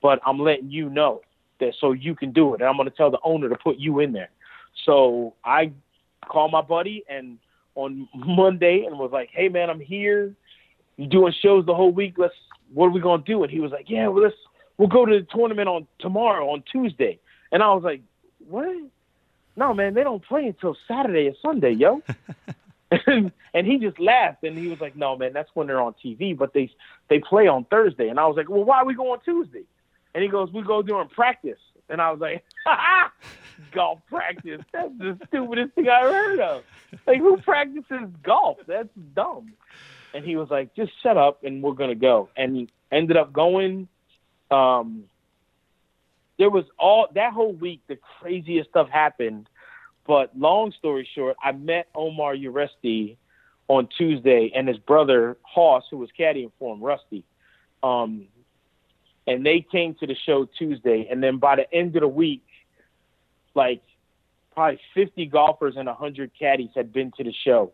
but 0.00 0.20
I'm 0.24 0.38
letting 0.38 0.70
you 0.70 0.88
know 0.88 1.22
that 1.60 1.74
so 1.80 1.92
you 1.92 2.14
can 2.14 2.32
do 2.32 2.54
it. 2.54 2.60
And 2.60 2.68
I'm 2.68 2.76
going 2.76 2.88
to 2.88 2.96
tell 2.96 3.10
the 3.10 3.18
owner 3.24 3.48
to 3.48 3.56
put 3.56 3.76
you 3.76 3.98
in 4.00 4.12
there. 4.12 4.30
So 4.84 5.34
I 5.44 5.72
called 6.26 6.52
my 6.52 6.62
buddy 6.62 7.04
and 7.08 7.38
on 7.74 8.08
Monday 8.14 8.84
and 8.84 8.98
was 8.98 9.10
like, 9.12 9.30
hey, 9.32 9.48
man, 9.48 9.70
I'm 9.70 9.80
here. 9.80 10.34
You 10.96 11.06
doing 11.06 11.32
shows 11.40 11.66
the 11.66 11.74
whole 11.74 11.90
week. 11.90 12.14
Let's, 12.16 12.34
what 12.72 12.86
are 12.86 12.90
we 12.90 13.00
going 13.00 13.22
to 13.22 13.26
do? 13.26 13.42
And 13.42 13.50
he 13.50 13.60
was 13.60 13.72
like, 13.72 13.90
yeah, 13.90 14.08
well, 14.08 14.24
let's, 14.24 14.36
we'll 14.76 14.88
go 14.88 15.04
to 15.04 15.20
the 15.20 15.26
tournament 15.26 15.68
on 15.68 15.86
tomorrow 15.98 16.50
on 16.50 16.62
Tuesday. 16.70 17.18
And 17.52 17.62
I 17.62 17.72
was 17.74 17.82
like, 17.82 18.02
what? 18.48 18.68
No, 19.56 19.72
man, 19.72 19.94
they 19.94 20.02
don't 20.02 20.24
play 20.24 20.46
until 20.46 20.76
Saturday 20.88 21.28
or 21.28 21.34
Sunday, 21.40 21.72
yo. 21.72 22.02
and, 23.06 23.32
and 23.52 23.66
he 23.66 23.78
just 23.78 23.98
laughed 24.00 24.42
and 24.42 24.56
he 24.58 24.68
was 24.68 24.80
like, 24.80 24.96
"No, 24.96 25.16
man, 25.16 25.32
that's 25.32 25.50
when 25.54 25.66
they're 25.66 25.80
on 25.80 25.94
TV, 26.04 26.36
but 26.36 26.52
they 26.52 26.70
they 27.08 27.18
play 27.18 27.46
on 27.46 27.64
Thursday." 27.64 28.08
And 28.08 28.18
I 28.18 28.26
was 28.26 28.36
like, 28.36 28.48
"Well, 28.48 28.64
why 28.64 28.78
are 28.78 28.84
we 28.84 28.94
going 28.94 29.12
on 29.12 29.20
Tuesday?" 29.24 29.64
And 30.14 30.22
he 30.22 30.28
goes, 30.28 30.52
"We 30.52 30.62
go 30.62 30.82
during 30.82 31.08
practice." 31.08 31.58
And 31.88 32.00
I 32.00 32.10
was 32.10 32.20
like, 32.20 32.44
"Golf 33.72 34.00
practice? 34.08 34.62
That's 34.72 34.90
the 34.98 35.18
stupidest 35.28 35.74
thing 35.74 35.88
I 35.88 36.00
ever 36.00 36.12
heard 36.12 36.40
of. 36.40 36.64
Like, 37.06 37.18
who 37.18 37.36
practices 37.38 38.10
golf? 38.22 38.58
That's 38.66 38.88
dumb." 39.14 39.52
And 40.14 40.24
he 40.24 40.36
was 40.36 40.50
like, 40.50 40.74
"Just 40.76 40.92
shut 41.02 41.18
up, 41.18 41.44
and 41.44 41.62
we're 41.62 41.74
gonna 41.74 41.96
go." 41.96 42.30
And 42.36 42.56
he 42.56 42.70
ended 42.92 43.18
up 43.18 43.32
going. 43.34 43.88
Um, 44.50 45.04
there 46.38 46.50
was 46.50 46.66
all 46.78 47.08
that 47.14 47.32
whole 47.34 47.52
week. 47.54 47.82
The 47.88 47.96
craziest 47.96 48.70
stuff 48.70 48.88
happened 48.90 49.48
But 50.06 50.38
long 50.38 50.72
story 50.72 51.08
short, 51.14 51.36
I 51.42 51.52
met 51.52 51.88
Omar 51.94 52.34
Uresti 52.36 53.16
on 53.68 53.88
Tuesday 53.96 54.52
and 54.54 54.68
his 54.68 54.78
brother 54.78 55.38
Hoss, 55.42 55.84
who 55.90 55.98
was 55.98 56.10
caddying 56.18 56.52
for 56.58 56.74
him, 56.74 56.82
Rusty. 56.82 57.24
Um, 57.82 58.26
and 59.26 59.46
they 59.46 59.60
came 59.62 59.94
to 59.96 60.06
the 60.06 60.16
show 60.26 60.46
Tuesday, 60.58 61.08
and 61.10 61.22
then 61.22 61.38
by 61.38 61.56
the 61.56 61.72
end 61.74 61.96
of 61.96 62.02
the 62.02 62.08
week, 62.08 62.44
like 63.54 63.82
probably 64.54 64.80
50 64.94 65.26
golfers 65.26 65.76
and 65.76 65.88
100 65.88 66.32
caddies 66.38 66.70
had 66.74 66.92
been 66.92 67.12
to 67.16 67.24
the 67.24 67.32
show, 67.32 67.72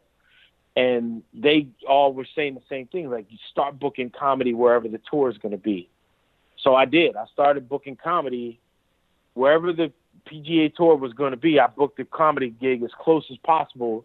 and 0.77 1.23
they 1.35 1.69
all 1.89 2.13
were 2.13 2.27
saying 2.35 2.55
the 2.55 2.63
same 2.69 2.87
thing: 2.87 3.11
like 3.11 3.27
you 3.31 3.39
start 3.51 3.79
booking 3.79 4.11
comedy 4.11 4.55
wherever 4.55 4.89
the 4.89 5.01
tour 5.11 5.31
is 5.31 5.39
going 5.39 5.53
to 5.53 5.59
be. 5.59 5.89
So 6.59 6.75
I 6.75 6.85
did. 6.85 7.17
I 7.17 7.27
started 7.33 7.69
booking 7.69 7.97
comedy 7.97 8.61
wherever 9.35 9.73
the 9.73 9.93
PGA 10.31 10.75
Tour 10.75 10.97
was 10.97 11.13
going 11.13 11.31
to 11.31 11.37
be. 11.37 11.59
I 11.59 11.67
booked 11.69 11.97
the 11.97 12.05
comedy 12.05 12.51
gig 12.51 12.83
as 12.83 12.91
close 12.99 13.25
as 13.31 13.39
possible 13.39 14.05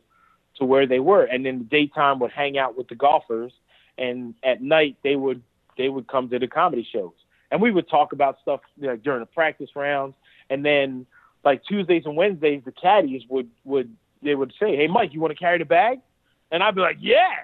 to 0.58 0.66
where 0.66 0.88
they 0.88 1.00
were, 1.00 1.24
and 1.24 1.46
in 1.46 1.60
the 1.60 1.66
daytime 1.66 2.20
would 2.20 2.32
hang 2.32 2.58
out 2.58 2.78
with 2.78 2.88
the 2.88 2.96
golfers, 2.96 3.52
and 3.98 4.34
at 4.44 4.62
night 4.62 4.96
they 5.04 5.16
would 5.16 5.42
they 5.78 5.90
would 5.90 6.08
come 6.08 6.30
to 6.30 6.40
the 6.40 6.48
comedy 6.48 6.88
shows 6.90 7.14
and 7.52 7.62
we 7.62 7.72
would 7.72 7.90
talk 7.90 8.12
about 8.12 8.38
stuff 8.42 8.62
know, 8.78 8.96
during 8.98 9.20
the 9.20 9.26
practice 9.26 9.70
rounds, 9.76 10.16
and 10.50 10.66
then 10.66 11.06
like 11.44 11.64
Tuesdays 11.64 12.04
and 12.06 12.16
Wednesdays, 12.16 12.62
the 12.66 12.72
caddies 12.72 13.22
would 13.30 13.50
would 13.64 13.96
they 14.22 14.36
would 14.36 14.54
say, 14.60 14.76
"Hey, 14.76 14.88
Mike, 14.88 15.14
you 15.14 15.20
want 15.20 15.32
to 15.32 15.40
carry 15.40 15.58
the 15.58 15.66
bag?" 15.66 16.00
And 16.52 16.64
I'd 16.64 16.76
be 16.76 16.82
like, 16.82 16.98
"Yeah," 17.00 17.44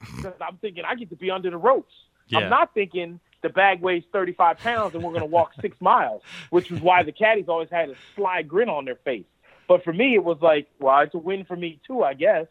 because 0.00 0.34
I'm 0.40 0.56
thinking 0.58 0.84
I 0.84 0.94
get 0.94 1.10
to 1.10 1.16
be 1.16 1.30
under 1.30 1.50
the 1.50 1.56
ropes. 1.56 1.92
Yeah. 2.28 2.38
I'm 2.38 2.50
not 2.50 2.74
thinking 2.74 3.20
the 3.42 3.48
bag 3.48 3.80
weighs 3.80 4.04
35 4.12 4.58
pounds 4.58 4.94
and 4.94 5.02
we're 5.02 5.10
going 5.10 5.20
to 5.20 5.26
walk 5.26 5.52
six 5.60 5.76
miles, 5.80 6.22
which 6.50 6.70
is 6.70 6.80
why 6.80 7.02
the 7.02 7.12
caddies 7.12 7.46
always 7.48 7.70
had 7.70 7.88
a 7.90 7.94
sly 8.14 8.42
grin 8.42 8.68
on 8.68 8.84
their 8.84 8.96
face. 8.96 9.24
But 9.66 9.82
for 9.84 9.92
me, 9.92 10.14
it 10.14 10.22
was 10.22 10.38
like, 10.40 10.68
well, 10.78 11.00
it's 11.00 11.14
a 11.14 11.18
win 11.18 11.44
for 11.44 11.56
me 11.56 11.80
too, 11.86 12.02
I 12.02 12.14
guess. 12.14 12.46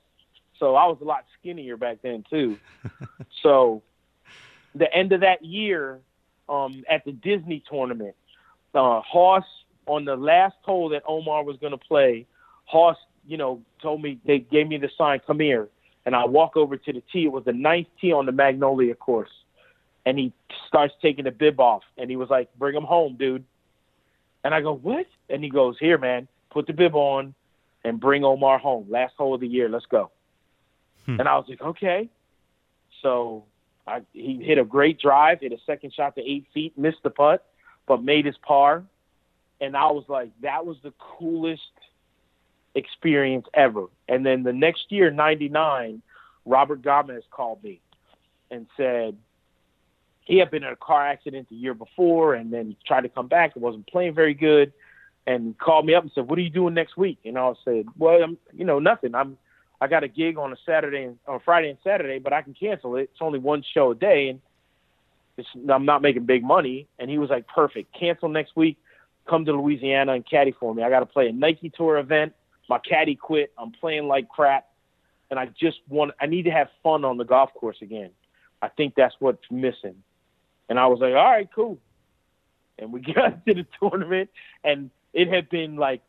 So 0.57 0.75
I 0.75 0.87
was 0.87 0.97
a 1.01 1.05
lot 1.05 1.25
skinnier 1.39 1.77
back 1.77 1.99
then 2.01 2.23
too. 2.29 2.57
so 3.43 3.83
the 4.75 4.91
end 4.93 5.11
of 5.11 5.21
that 5.21 5.43
year, 5.43 5.99
um, 6.49 6.83
at 6.89 7.05
the 7.05 7.11
Disney 7.11 7.63
tournament. 7.69 8.15
Uh, 8.73 9.01
Hoss 9.01 9.45
on 9.85 10.05
the 10.05 10.15
last 10.15 10.55
hole 10.63 10.89
that 10.89 11.03
Omar 11.07 11.43
was 11.43 11.57
going 11.57 11.71
to 11.71 11.77
play, 11.77 12.25
Hoss, 12.65 12.97
you 13.25 13.37
know, 13.37 13.61
told 13.81 14.01
me 14.01 14.19
they 14.25 14.39
gave 14.39 14.67
me 14.67 14.77
the 14.77 14.89
sign, 14.97 15.19
"Come 15.25 15.39
here," 15.39 15.69
and 16.09 16.15
I 16.15 16.25
walk 16.25 16.57
over 16.57 16.75
to 16.75 16.91
the 16.91 17.03
tee. 17.13 17.25
It 17.25 17.31
was 17.31 17.45
the 17.45 17.53
ninth 17.53 17.85
tee 18.01 18.11
on 18.11 18.25
the 18.25 18.31
Magnolia 18.31 18.95
course, 18.95 19.29
and 20.07 20.17
he 20.17 20.33
starts 20.67 20.91
taking 21.03 21.25
the 21.25 21.31
bib 21.31 21.59
off, 21.59 21.83
and 21.99 22.09
he 22.09 22.15
was 22.15 22.31
like, 22.31 22.49
"Bring 22.57 22.75
him 22.75 22.83
home, 22.83 23.15
dude." 23.15 23.45
And 24.43 24.55
I 24.55 24.61
go, 24.61 24.73
"What?" 24.73 25.05
And 25.29 25.43
he 25.43 25.51
goes, 25.51 25.77
"Here, 25.77 25.99
man, 25.99 26.27
put 26.49 26.65
the 26.65 26.73
bib 26.73 26.95
on, 26.95 27.35
and 27.83 27.99
bring 27.99 28.23
Omar 28.23 28.57
home. 28.57 28.87
Last 28.89 29.13
hole 29.17 29.35
of 29.35 29.41
the 29.41 29.47
year. 29.47 29.69
Let's 29.69 29.85
go." 29.85 30.09
Hmm. 31.05 31.19
And 31.19 31.29
I 31.29 31.35
was 31.35 31.45
like, 31.47 31.61
"Okay." 31.61 32.09
So 33.03 33.43
I, 33.85 34.01
he 34.11 34.41
hit 34.43 34.57
a 34.57 34.65
great 34.65 34.99
drive, 34.99 35.41
hit 35.41 35.53
a 35.53 35.59
second 35.67 35.93
shot 35.93 36.15
to 36.15 36.21
eight 36.21 36.47
feet, 36.55 36.75
missed 36.75 37.03
the 37.03 37.11
putt, 37.11 37.45
but 37.85 38.03
made 38.03 38.25
his 38.25 38.37
par. 38.37 38.83
And 39.61 39.77
I 39.77 39.91
was 39.91 40.05
like, 40.07 40.31
that 40.41 40.65
was 40.65 40.77
the 40.81 40.91
coolest 40.97 41.61
experience 42.75 43.45
ever. 43.53 43.85
And 44.07 44.25
then 44.25 44.43
the 44.43 44.53
next 44.53 44.91
year, 44.91 45.11
99, 45.11 46.01
Robert 46.45 46.81
Gomez 46.81 47.23
called 47.31 47.63
me 47.63 47.81
and 48.51 48.67
said 48.77 49.17
he 50.21 50.37
had 50.37 50.51
been 50.51 50.63
in 50.63 50.71
a 50.71 50.75
car 50.75 51.07
accident 51.07 51.49
the 51.49 51.55
year 51.55 51.73
before 51.73 52.35
and 52.35 52.53
then 52.53 52.75
tried 52.85 53.01
to 53.01 53.09
come 53.09 53.27
back 53.27 53.55
and 53.55 53.63
wasn't 53.63 53.87
playing 53.87 54.13
very 54.13 54.33
good 54.33 54.71
and 55.25 55.57
called 55.57 55.85
me 55.85 55.93
up 55.93 56.03
and 56.03 56.11
said, 56.13 56.27
what 56.27 56.39
are 56.39 56.41
you 56.41 56.49
doing 56.49 56.73
next 56.73 56.97
week? 56.97 57.19
And 57.25 57.37
I 57.37 57.53
said, 57.63 57.85
well, 57.97 58.21
I'm, 58.23 58.37
you 58.53 58.65
know, 58.65 58.79
nothing. 58.79 59.13
I'm, 59.13 59.37
I 59.81 59.87
got 59.87 60.03
a 60.03 60.07
gig 60.07 60.37
on 60.37 60.51
a 60.51 60.55
Saturday 60.65 61.03
and 61.03 61.17
on 61.27 61.39
Friday 61.45 61.69
and 61.69 61.77
Saturday, 61.83 62.19
but 62.19 62.33
I 62.33 62.41
can 62.41 62.53
cancel 62.53 62.95
it. 62.95 63.09
It's 63.11 63.21
only 63.21 63.39
one 63.39 63.63
show 63.73 63.91
a 63.91 63.95
day, 63.95 64.29
and 64.29 64.41
I'm 65.71 65.85
not 65.85 66.01
making 66.01 66.25
big 66.25 66.43
money. 66.43 66.87
And 66.97 67.09
he 67.09 67.17
was 67.17 67.29
like, 67.29 67.47
perfect. 67.47 67.93
Cancel 67.97 68.29
next 68.29 68.55
week. 68.55 68.77
Come 69.29 69.45
to 69.45 69.53
Louisiana 69.53 70.13
and 70.13 70.27
caddy 70.27 70.53
for 70.59 70.73
me. 70.73 70.83
I 70.83 70.89
got 70.89 71.01
to 71.01 71.05
play 71.05 71.27
a 71.27 71.31
Nike 71.31 71.69
Tour 71.69 71.97
event. 71.97 72.33
My 72.69 72.79
caddy 72.79 73.15
quit. 73.15 73.51
I'm 73.57 73.71
playing 73.71 74.07
like 74.07 74.29
crap, 74.29 74.67
and 75.29 75.39
I 75.39 75.47
just 75.59 75.77
want. 75.89 76.11
I 76.21 76.27
need 76.27 76.43
to 76.43 76.51
have 76.51 76.67
fun 76.83 77.03
on 77.03 77.17
the 77.17 77.25
golf 77.25 77.53
course 77.53 77.77
again. 77.81 78.11
I 78.61 78.69
think 78.69 78.93
that's 78.95 79.15
what's 79.19 79.43
missing. 79.49 79.95
And 80.69 80.79
I 80.79 80.85
was 80.87 80.99
like, 80.99 81.13
all 81.13 81.31
right, 81.31 81.49
cool. 81.53 81.79
And 82.77 82.93
we 82.93 83.01
got 83.13 83.45
to 83.45 83.53
the 83.53 83.65
tournament, 83.79 84.29
and 84.63 84.91
it 85.13 85.27
had 85.27 85.49
been 85.49 85.75
like 85.75 86.01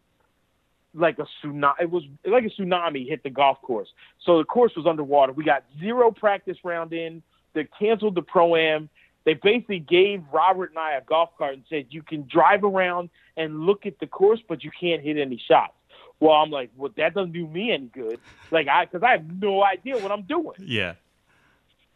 like 0.95 1.19
a 1.19 1.27
tsunami. 1.43 1.75
It 1.81 1.91
was 1.91 2.03
like 2.25 2.45
a 2.45 2.61
tsunami 2.61 3.09
hit 3.09 3.23
the 3.23 3.31
golf 3.31 3.61
course. 3.63 3.89
So 4.25 4.39
the 4.39 4.45
course 4.45 4.73
was 4.77 4.87
underwater. 4.87 5.33
We 5.33 5.45
got 5.45 5.65
zero 5.79 6.11
practice 6.11 6.57
round 6.65 6.93
in. 6.93 7.23
They 7.55 7.69
canceled 7.79 8.15
the 8.15 8.23
pro 8.23 8.57
am. 8.57 8.89
They 9.25 9.35
basically 9.35 9.81
gave 9.81 10.23
Robert 10.33 10.71
and 10.71 10.79
I 10.79 10.93
a 10.95 11.03
golf 11.03 11.31
cart 11.37 11.55
and 11.55 11.63
said 11.69 11.87
you 11.91 12.03
can 12.03 12.27
drive 12.31 12.65
around 12.65 13.11
and 13.37 13.61
look 13.61 13.87
at 13.87 13.99
the 14.01 14.07
course, 14.07 14.41
but 14.49 14.65
you 14.65 14.71
can't 14.79 15.03
hit 15.03 15.19
any 15.19 15.41
shots. 15.47 15.75
Well, 16.21 16.33
I'm 16.33 16.51
like, 16.51 16.71
well, 16.77 16.93
that 16.97 17.15
doesn't 17.15 17.33
do 17.33 17.47
me 17.47 17.73
any 17.73 17.87
good. 17.87 18.21
Like 18.51 18.69
I, 18.69 18.85
because 18.85 19.03
I 19.03 19.13
have 19.13 19.41
no 19.41 19.65
idea 19.65 19.99
what 19.99 20.13
I'm 20.13 20.23
doing. 20.23 20.55
Yeah. 20.59 20.95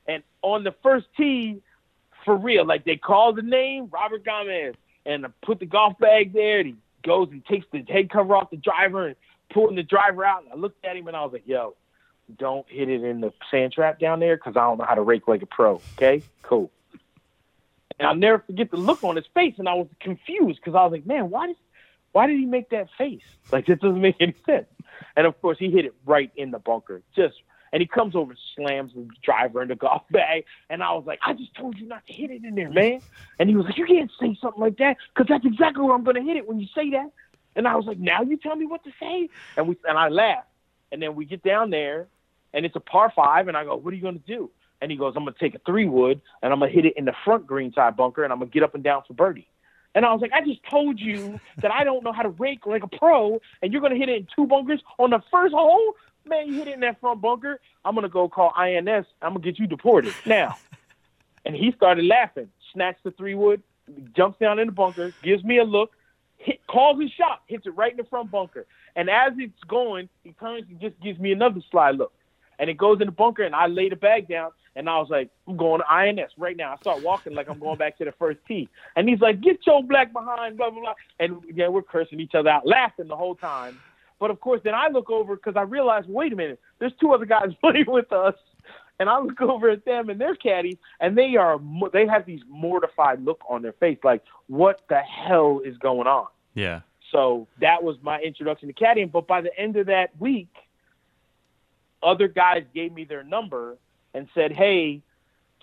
And 0.09 0.23
on 0.43 0.65
the 0.65 0.73
first 0.83 1.07
tee, 1.17 1.61
for 2.25 2.35
real, 2.35 2.65
like 2.65 2.85
they 2.85 2.97
called 2.97 3.37
the 3.37 3.43
name 3.43 3.89
Robert 3.93 4.25
Gomez 4.25 4.75
and 5.05 5.27
I 5.27 5.29
put 5.43 5.61
the 5.61 5.67
golf 5.67 5.99
bag 5.99 6.33
there. 6.33 6.61
And 6.61 6.69
he 6.69 6.77
goes 7.03 7.29
and 7.31 7.45
takes 7.45 7.67
the 7.71 7.83
head 7.83 8.09
cover 8.11 8.35
off 8.35 8.51
the 8.51 8.57
driver 8.57 9.09
and 9.09 9.17
pulling 9.51 9.77
the 9.77 9.83
driver 9.83 10.25
out. 10.25 10.45
And 10.45 10.53
I 10.53 10.57
looked 10.57 10.83
at 10.85 10.97
him 10.97 11.07
and 11.07 11.17
I 11.17 11.23
was 11.23 11.35
like, 11.35 11.47
yo, 11.47 11.75
don't 12.39 12.67
hit 12.69 12.89
it 12.89 13.05
in 13.05 13.21
the 13.21 13.33
sand 13.51 13.73
trap 13.73 13.99
down 13.99 14.21
there 14.21 14.37
because 14.37 14.57
I 14.57 14.61
don't 14.61 14.79
know 14.79 14.85
how 14.85 14.95
to 14.95 15.03
rake 15.03 15.29
like 15.29 15.43
a 15.43 15.47
pro. 15.47 15.83
Okay, 15.97 16.23
cool. 16.43 16.71
And 17.99 18.09
I'll 18.09 18.15
never 18.15 18.39
forget 18.41 18.71
the 18.71 18.77
look 18.77 19.05
on 19.05 19.15
his 19.15 19.27
face, 19.35 19.55
and 19.59 19.69
I 19.69 19.75
was 19.75 19.87
confused 20.01 20.59
because 20.61 20.75
I 20.75 20.83
was 20.83 20.93
like, 20.93 21.07
man, 21.07 21.31
why 21.31 21.47
did 21.47 21.57
why 22.15 22.27
did 22.29 22.39
he 22.39 22.47
make 22.47 22.71
that 22.71 22.89
face? 22.97 23.23
Like 23.53 23.67
this 23.67 23.79
doesn't 23.79 24.01
make 24.01 24.17
any 24.21 24.35
sense. 24.47 24.67
And 25.17 25.27
of 25.27 25.41
course, 25.43 25.59
he 25.59 25.71
hit 25.71 25.85
it 25.85 25.95
right 26.07 26.33
in 26.35 26.51
the 26.51 26.59
bunker, 26.59 27.03
just 27.15 27.35
and 27.73 27.81
he 27.83 27.87
comes 27.87 28.17
over 28.17 28.35
slams 28.57 28.95
the 28.95 29.07
driver 29.23 29.61
in 29.61 29.69
the 29.69 29.75
golf 29.75 30.03
bag. 30.11 30.45
And 30.71 30.83
I 30.83 30.93
was 30.93 31.05
like, 31.07 31.19
I 31.25 31.35
just 31.35 31.55
told 31.55 31.79
you 31.79 31.87
not 31.87 32.07
to 32.07 32.13
hit 32.13 32.31
it 32.31 32.43
in 32.43 32.55
there, 32.55 32.71
man. 32.71 33.01
And 33.39 33.51
he 33.51 33.55
was 33.57 33.67
like, 33.67 33.77
you 33.77 33.85
can't 33.85 34.11
say 34.19 34.37
something 34.41 34.63
like 34.63 34.79
that 34.79 34.97
because 35.13 35.29
that's 35.29 35.45
exactly 35.45 35.83
where 35.85 35.95
I'm 35.95 36.05
going 36.05 36.17
to 36.17 36.23
hit 36.23 36.37
it 36.37 36.49
when 36.49 36.59
you 36.59 36.69
say 36.75 36.91
that. 36.91 37.11
And 37.55 37.69
I 37.69 37.77
was 37.77 37.85
like, 37.85 37.99
now 37.99 38.23
you 38.23 38.37
tell 38.39 38.57
me 38.57 38.65
what 38.65 38.83
to 38.85 38.91
say. 38.99 39.29
And 39.57 39.69
we 39.69 39.77
and 39.87 39.99
I 39.99 40.09
laughed. 40.09 40.49
And 40.91 41.03
then 41.03 41.17
we 41.17 41.27
get 41.27 41.43
down 41.43 41.71
there, 41.71 42.07
and 42.53 42.65
it's 42.65 42.77
a 42.77 42.81
par 42.81 43.13
five. 43.15 43.49
And 43.49 43.57
I 43.57 43.65
go, 43.65 43.77
what 43.77 43.93
are 43.93 43.97
you 43.97 44.03
going 44.03 44.21
to 44.21 44.27
do? 44.27 44.51
And 44.81 44.91
he 44.91 44.97
goes, 44.97 45.15
I'm 45.17 45.25
going 45.25 45.35
to 45.35 45.41
take 45.41 45.55
a 45.55 45.61
three 45.65 45.89
wood 45.89 46.21
and 46.43 46.53
I'm 46.53 46.59
going 46.59 46.71
to 46.71 46.75
hit 46.75 46.85
it 46.85 46.95
in 46.97 47.07
the 47.07 47.15
front 47.25 47.47
green 47.47 47.73
side 47.73 47.97
bunker 47.97 48.23
and 48.23 48.33
I'm 48.33 48.39
going 48.39 48.51
to 48.51 48.55
get 48.55 48.63
up 48.63 48.75
and 48.75 48.85
down 48.85 49.03
for 49.07 49.15
birdie. 49.15 49.49
And 49.95 50.05
I 50.05 50.13
was 50.13 50.21
like, 50.21 50.33
I 50.33 50.45
just 50.45 50.61
told 50.69 50.99
you 50.99 51.39
that 51.63 51.71
I 51.71 51.85
don't 51.85 52.03
know 52.03 52.13
how 52.13 52.23
to 52.23 52.31
rake 52.31 52.67
like 52.67 52.83
a 52.83 52.89
pro, 52.89 53.41
and 53.63 53.73
you're 53.73 53.81
going 53.81 53.93
to 53.93 53.99
hit 53.99 54.09
it 54.09 54.17
in 54.17 54.27
two 54.35 54.47
bunkers 54.47 54.81
on 54.99 55.11
the 55.11 55.23
first 55.31 55.55
hole? 55.55 55.95
man, 56.27 56.49
you 56.49 56.55
hit 56.55 56.69
it 56.69 56.75
in 56.75 56.81
that 56.81 57.01
front 57.01 57.21
bunker. 57.21 57.61
I'm 57.85 57.95
gonna 57.95 58.09
go 58.09 58.29
call 58.29 58.53
INS. 58.57 59.07
I'm 59.23 59.35
gonna 59.35 59.41
get 59.41 59.59
you 59.59 59.67
deported 59.67 60.15
now. 60.27 60.57
and 61.45 61.55
he 61.55 61.73
started 61.73 62.05
laughing, 62.05 62.49
snatched 62.73 63.05
the 63.05 63.11
three 63.13 63.35
wood, 63.35 63.63
jumps 64.17 64.39
down 64.39 64.59
in 64.59 64.67
the 64.67 64.73
bunker, 64.73 65.13
gives 65.23 65.45
me 65.45 65.59
a 65.59 65.65
look, 65.65 65.93
hit, 66.39 66.67
calls 66.67 67.01
his 67.01 67.11
shot, 67.13 67.43
hits 67.47 67.67
it 67.67 67.77
right 67.77 67.93
in 67.93 67.97
the 67.97 68.05
front 68.05 68.31
bunker. 68.31 68.67
And 68.97 69.11
as 69.11 69.33
it's 69.37 69.63
going, 69.65 70.09
he 70.23 70.33
turns 70.33 70.67
and 70.69 70.81
just 70.81 70.99
gives 71.01 71.19
me 71.19 71.33
another 71.33 71.61
sly 71.71 71.91
look. 71.91 72.13
And 72.59 72.71
it 72.71 72.75
goes 72.75 73.01
in 73.01 73.07
the 73.07 73.13
bunker, 73.13 73.43
and 73.43 73.55
I 73.55 73.67
lay 73.67 73.89
the 73.89 73.97
bag 73.97 74.29
down, 74.29 74.51
and 74.77 74.89
I 74.89 74.99
was 74.99 75.09
like, 75.11 75.31
I'm 75.47 75.57
going 75.57 75.81
to 75.81 75.93
INS 75.93 76.33
right 76.37 76.57
now. 76.57 76.73
I 76.73 76.77
start 76.77 77.03
walking 77.03 77.35
like 77.35 77.49
I'm 77.49 77.59
going 77.59 77.79
back 77.79 77.99
to 77.99 78.05
the 78.05 78.13
first 78.13 78.41
tee. 78.47 78.69
And 78.97 79.09
he's 79.09 79.21
like, 79.21 79.41
get 79.41 79.59
your 79.67 79.83
black 79.83 80.13
behind, 80.13 80.57
blah, 80.57 80.71
blah, 80.71 80.81
blah. 80.81 80.95
And 81.21 81.43
yeah, 81.55 81.69
we're 81.69 81.83
cursing 81.83 82.21
each 82.21 82.35
other 82.35 82.51
out, 82.51 82.67
laughing 82.67 83.09
the 83.09 83.17
whole 83.17 83.35
time. 83.35 83.79
But 84.19 84.31
of 84.31 84.41
course, 84.41 84.61
then 84.65 84.75
I 84.75 84.89
look 84.89 85.11
over 85.11 85.37
because 85.37 85.57
I 85.57 85.63
realize, 85.63 86.05
wait 86.07 86.33
a 86.33 86.37
minute, 86.37 86.61
there's 86.79 86.93
two 87.01 87.13
other 87.13 87.27
guys 87.27 87.51
playing 87.61 87.87
with 87.89 88.13
us, 88.13 88.35
and 88.99 89.09
I 89.09 89.19
look 89.19 89.41
over 89.41 89.69
at 89.71 89.85
them 89.85 90.09
and 90.09 90.21
their 90.21 90.35
caddies, 90.35 90.77
and 91.01 91.19
they 91.19 91.37
are 91.37 91.61
they 91.93 92.07
have 92.07 92.25
these 92.27 92.41
mortified 92.49 93.25
look 93.25 93.43
on 93.49 93.63
their 93.63 93.73
face, 93.73 93.99
like 94.05 94.23
what 94.47 94.83
the 94.89 95.01
hell 95.01 95.61
is 95.65 95.77
going 95.79 96.07
on? 96.07 96.29
Yeah. 96.55 96.81
So 97.11 97.47
that 97.61 97.83
was 97.83 97.97
my 98.03 98.21
introduction 98.21 98.69
to 98.69 98.75
caddying. 98.75 99.11
But 99.11 99.27
by 99.27 99.41
the 99.41 99.57
end 99.59 99.77
of 99.77 99.87
that 99.87 100.11
week, 100.19 100.53
other 102.05 102.29
guys 102.29 102.65
gave 102.75 102.93
me 102.93 103.05
their 103.05 103.23
number 103.23 103.77
and 104.13 104.29
said, 104.35 104.53
"Hey, 104.53 105.03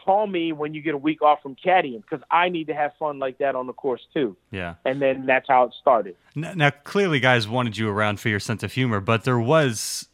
call 0.03 0.27
me 0.27 0.51
when 0.51 0.73
you 0.73 0.81
get 0.81 0.93
a 0.93 0.97
week 0.97 1.21
off 1.21 1.41
from 1.41 1.55
caddying 1.55 2.01
because 2.01 2.23
I 2.29 2.49
need 2.49 2.67
to 2.67 2.73
have 2.73 2.93
fun 2.97 3.19
like 3.19 3.37
that 3.37 3.55
on 3.55 3.67
the 3.67 3.73
course 3.73 4.01
too. 4.13 4.35
Yeah. 4.51 4.75
And 4.85 5.01
then 5.01 5.25
that's 5.25 5.47
how 5.47 5.65
it 5.65 5.73
started. 5.79 6.15
Now, 6.35 6.53
now, 6.53 6.69
clearly, 6.69 7.19
guys 7.19 7.47
wanted 7.47 7.77
you 7.77 7.89
around 7.89 8.19
for 8.19 8.29
your 8.29 8.39
sense 8.39 8.63
of 8.63 8.73
humor, 8.73 8.99
but 8.99 9.23
there 9.23 9.39
was 9.39 10.07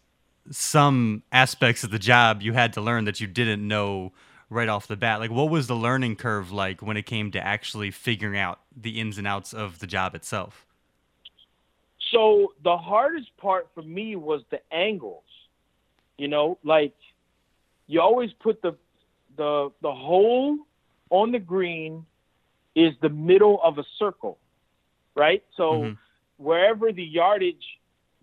some 0.52 1.24
aspects 1.32 1.84
of 1.84 1.92
the 1.92 2.00
job 2.00 2.42
you 2.42 2.54
had 2.54 2.74
to 2.74 2.82
learn 2.82 3.06
that 3.06 3.20
you 3.20 3.28
didn't 3.28 3.66
know 3.66 4.14
right 4.50 4.70
off 4.70 4.88
the 4.88 4.96
bat. 4.96 5.20
Like, 5.20 5.32
what 5.32 5.50
was 5.50 5.68
the 5.68 5.76
learning 5.76 6.16
curve 6.16 6.52
like 6.52 6.82
when 6.82 6.98
it 6.98 7.06
came 7.06 7.32
to 7.32 7.46
actually 7.46 7.92
figuring 7.92 8.40
out 8.40 8.60
the 8.76 9.00
ins 9.00 9.18
and 9.18 9.28
outs 9.28 9.54
of 9.54 9.80
the 9.80 9.88
job 9.88 10.16
itself? 10.16 10.66
So 12.12 12.54
the 12.64 12.78
hardest 12.78 13.36
part 13.38 13.68
for 13.76 13.82
me 13.84 14.16
was 14.16 14.42
the 14.50 14.62
angles. 14.72 15.24
You 16.18 16.28
know, 16.28 16.58
like 16.64 16.96
you 17.88 18.02
always 18.02 18.32
put 18.34 18.62
the 18.62 18.76
the 19.36 19.72
the 19.82 19.92
hole 19.92 20.58
on 21.10 21.32
the 21.32 21.40
green 21.40 22.06
is 22.76 22.94
the 23.02 23.10
middle 23.10 23.60
of 23.64 23.78
a 23.78 23.84
circle, 23.98 24.38
right? 25.16 25.44
So 25.56 25.72
mm-hmm. 25.72 25.94
wherever 26.38 26.92
the 26.92 27.04
yardage 27.04 27.64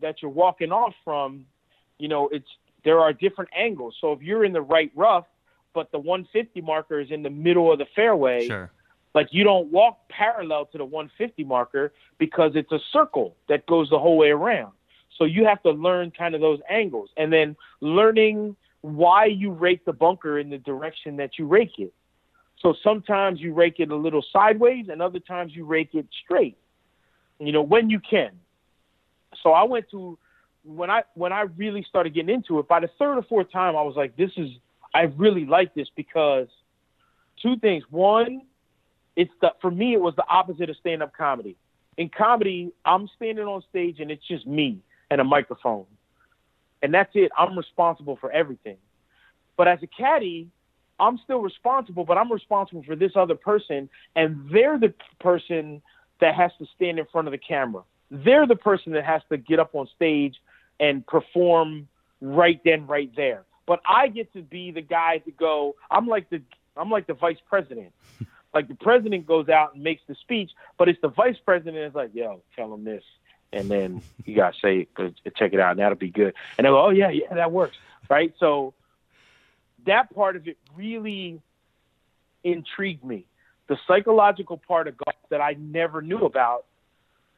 that 0.01 0.22
you're 0.22 0.30
walking 0.30 0.70
off 0.70 0.95
from, 1.05 1.47
you 1.99 2.09
know, 2.09 2.28
it's 2.28 2.49
there 2.84 3.01
are 3.01 3.12
different 3.12 3.51
angles. 3.57 3.97
So 4.01 4.12
if 4.12 4.22
you're 4.22 4.45
in 4.45 4.53
the 4.53 4.62
right 4.62 4.92
rough, 4.95 5.24
but 5.72 5.90
the 5.90 5.99
150 5.99 6.61
marker 6.61 7.01
is 7.01 7.11
in 7.11 7.22
the 7.22 7.30
middle 7.30 7.72
of 7.72 7.78
the 7.78 7.86
fairway, 7.97 8.47
sure. 8.47 8.70
like 9.14 9.28
you 9.32 9.42
don't 9.42 9.72
walk 9.72 10.09
parallel 10.09 10.66
to 10.66 10.78
the 10.78 10.84
150 10.84 11.45
marker 11.45 11.92
because 12.18 12.53
it's 12.55 12.70
a 12.70 12.78
circle 12.92 13.34
that 13.49 13.66
goes 13.66 13.90
the 13.90 13.99
whole 13.99 14.16
way 14.16 14.28
around. 14.28 14.72
So 15.17 15.25
you 15.25 15.45
have 15.47 15.62
to 15.62 15.71
learn 15.71 16.11
kind 16.11 16.35
of 16.35 16.41
those 16.41 16.61
angles 16.69 17.11
and 17.17 17.33
then 17.33 17.57
learning 17.81 18.57
why 18.81 19.27
you 19.27 19.53
rake 19.53 19.85
the 19.85 19.93
bunker 19.93 20.39
in 20.39 20.51
the 20.51 20.59
direction 20.59 21.17
that 21.17 21.39
you 21.39 21.47
rake 21.47 21.79
it. 21.79 21.93
So 22.61 22.75
sometimes 22.83 23.41
you 23.41 23.53
rake 23.53 23.77
it 23.79 23.91
a 23.91 23.97
little 23.97 24.25
sideways 24.33 24.87
and 24.89 25.01
other 25.01 25.21
times 25.21 25.53
you 25.55 25.65
rake 25.65 25.95
it 25.95 26.07
straight. 26.25 26.57
You 27.39 27.53
know, 27.53 27.62
when 27.62 27.91
you 27.91 28.01
can. 28.01 28.31
So 29.43 29.53
I 29.53 29.65
went 29.65 29.91
to 29.91 30.19
when 30.65 30.91
I 30.91 31.03
when 31.15 31.33
I 31.33 31.43
really 31.57 31.85
started 31.89 32.15
getting 32.15 32.35
into 32.35 32.59
it, 32.59 32.69
by 32.69 32.81
the 32.81 32.89
third 32.99 33.19
or 33.19 33.23
fourth 33.23 33.51
time 33.51 33.77
I 33.77 33.83
was 33.83 33.97
like, 33.97 34.17
this 34.17 34.31
is 34.37 34.51
I 34.95 35.03
really 35.17 35.45
like 35.45 35.75
this 35.75 35.89
because 35.95 36.49
two 37.43 37.57
things. 37.59 37.85
One, 37.91 38.43
it's 39.17 39.33
the 39.41 39.53
for 39.61 39.71
me 39.71 39.95
it 39.95 40.01
was 40.01 40.15
the 40.17 40.27
opposite 40.29 40.71
of 40.71 40.77
stand 40.77 41.03
up 41.03 41.15
comedy. 41.17 41.57
In 41.97 42.09
comedy, 42.09 42.73
I'm 42.85 43.09
standing 43.17 43.45
on 43.45 43.62
stage 43.69 44.01
and 44.01 44.11
it's 44.11 44.27
just 44.27 44.47
me 44.47 44.81
and 45.11 45.20
a 45.20 45.24
microphone. 45.24 45.86
And 46.82 46.92
that's 46.92 47.11
it. 47.14 47.32
I'm 47.36 47.57
responsible 47.57 48.16
for 48.16 48.30
everything. 48.30 48.76
But 49.57 49.68
as 49.68 49.78
a 49.82 49.86
caddy, 49.86 50.48
I'm 50.98 51.18
still 51.18 51.40
responsible, 51.40 52.05
but 52.05 52.18
I'm 52.18 52.30
responsible 52.30 52.82
for 52.84 52.96
this 52.96 53.12
other 53.16 53.34
person, 53.34 53.88
and 54.14 54.48
they're 54.52 54.78
the 54.78 54.94
person 55.20 55.82
that 56.20 56.34
has 56.34 56.52
to 56.59 56.66
stand 56.76 56.98
in 56.98 57.07
front 57.07 57.28
of 57.28 57.32
the 57.32 57.38
camera. 57.38 57.82
They're 58.11 58.46
the 58.46 58.57
person 58.57 58.92
that 58.92 59.05
has 59.05 59.22
to 59.30 59.36
get 59.36 59.59
up 59.59 59.74
on 59.74 59.88
stage 59.96 60.36
and 60.78 61.07
perform 61.07 61.88
right 62.20 62.61
then, 62.64 62.86
right 62.86 63.11
there. 63.16 63.44
But 63.66 63.80
I 63.88 64.09
get 64.09 64.32
to 64.34 64.42
be 64.42 64.70
the 64.70 64.82
guy 64.82 65.18
to 65.18 65.30
go. 65.30 65.74
I'm 65.90 66.07
like 66.07 66.28
the 66.30 66.42
I'm 66.76 66.90
like 66.90 67.07
the 67.07 67.14
vice 67.14 67.38
president. 67.48 67.92
like 68.55 68.68
the 68.68 68.74
president 68.74 69.26
goes 69.26 69.48
out 69.48 69.74
and 69.74 69.82
makes 69.82 70.02
the 70.07 70.14
speech, 70.16 70.50
but 70.78 70.88
it's 70.88 71.00
the 71.00 71.09
vice 71.09 71.36
president 71.44 71.76
is 71.76 71.94
like, 71.94 72.11
yo, 72.14 72.42
tell 72.55 72.72
him 72.72 72.84
this, 72.84 73.02
and 73.55 73.70
then 73.70 74.02
you 74.24 74.36
gotta 74.36 74.57
say, 74.61 74.88
uh, 74.96 75.09
check 75.36 75.52
it 75.52 75.61
out, 75.61 75.72
and 75.72 75.80
that'll 75.80 75.96
be 75.96 76.11
good. 76.11 76.34
And 76.59 76.64
they 76.64 76.68
go, 76.68 76.86
oh 76.86 76.90
yeah, 76.90 77.11
yeah, 77.11 77.32
that 77.34 77.52
works, 77.52 77.76
right? 78.09 78.34
So 78.38 78.74
that 79.86 80.14
part 80.14 80.36
of 80.36 80.48
it 80.48 80.59
really 80.76 81.40
intrigued 82.42 83.05
me. 83.05 83.26
The 83.68 83.78
psychological 83.86 84.59
part 84.59 84.88
of 84.88 84.96
golf 84.98 85.16
that 85.30 85.40
I 85.40 85.57
never 85.59 86.02
knew 86.02 86.18
about, 86.18 86.64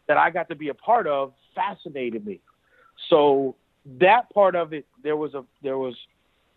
that 0.09 0.17
I 0.17 0.31
got 0.31 0.49
to 0.49 0.57
be 0.57 0.69
a 0.69 0.75
part 0.75 1.07
of, 1.07 1.33
fascinated 1.55 2.27
me. 2.27 2.41
So 3.09 3.55
that 4.01 4.31
part 4.31 4.57
of 4.57 4.73
it, 4.73 4.87
there 5.03 5.17
was 5.17 5.35
a 5.35 5.45
there 5.63 5.79
was 5.79 5.95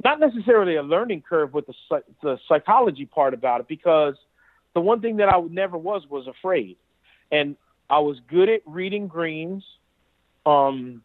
not 0.03 0.19
necessarily 0.19 0.75
a 0.75 0.83
learning 0.83 1.23
curve 1.27 1.53
with 1.53 1.67
the 1.67 2.03
the 2.21 2.39
psychology 2.47 3.05
part 3.05 3.33
about 3.33 3.61
it 3.61 3.67
because 3.67 4.15
the 4.73 4.81
one 4.81 5.01
thing 5.01 5.17
that 5.17 5.29
I 5.29 5.39
never 5.41 5.77
was 5.77 6.07
was 6.09 6.27
afraid, 6.27 6.77
and 7.31 7.55
I 7.89 7.99
was 7.99 8.19
good 8.27 8.49
at 8.49 8.61
reading 8.65 9.07
greens, 9.07 9.63
um, 10.45 11.03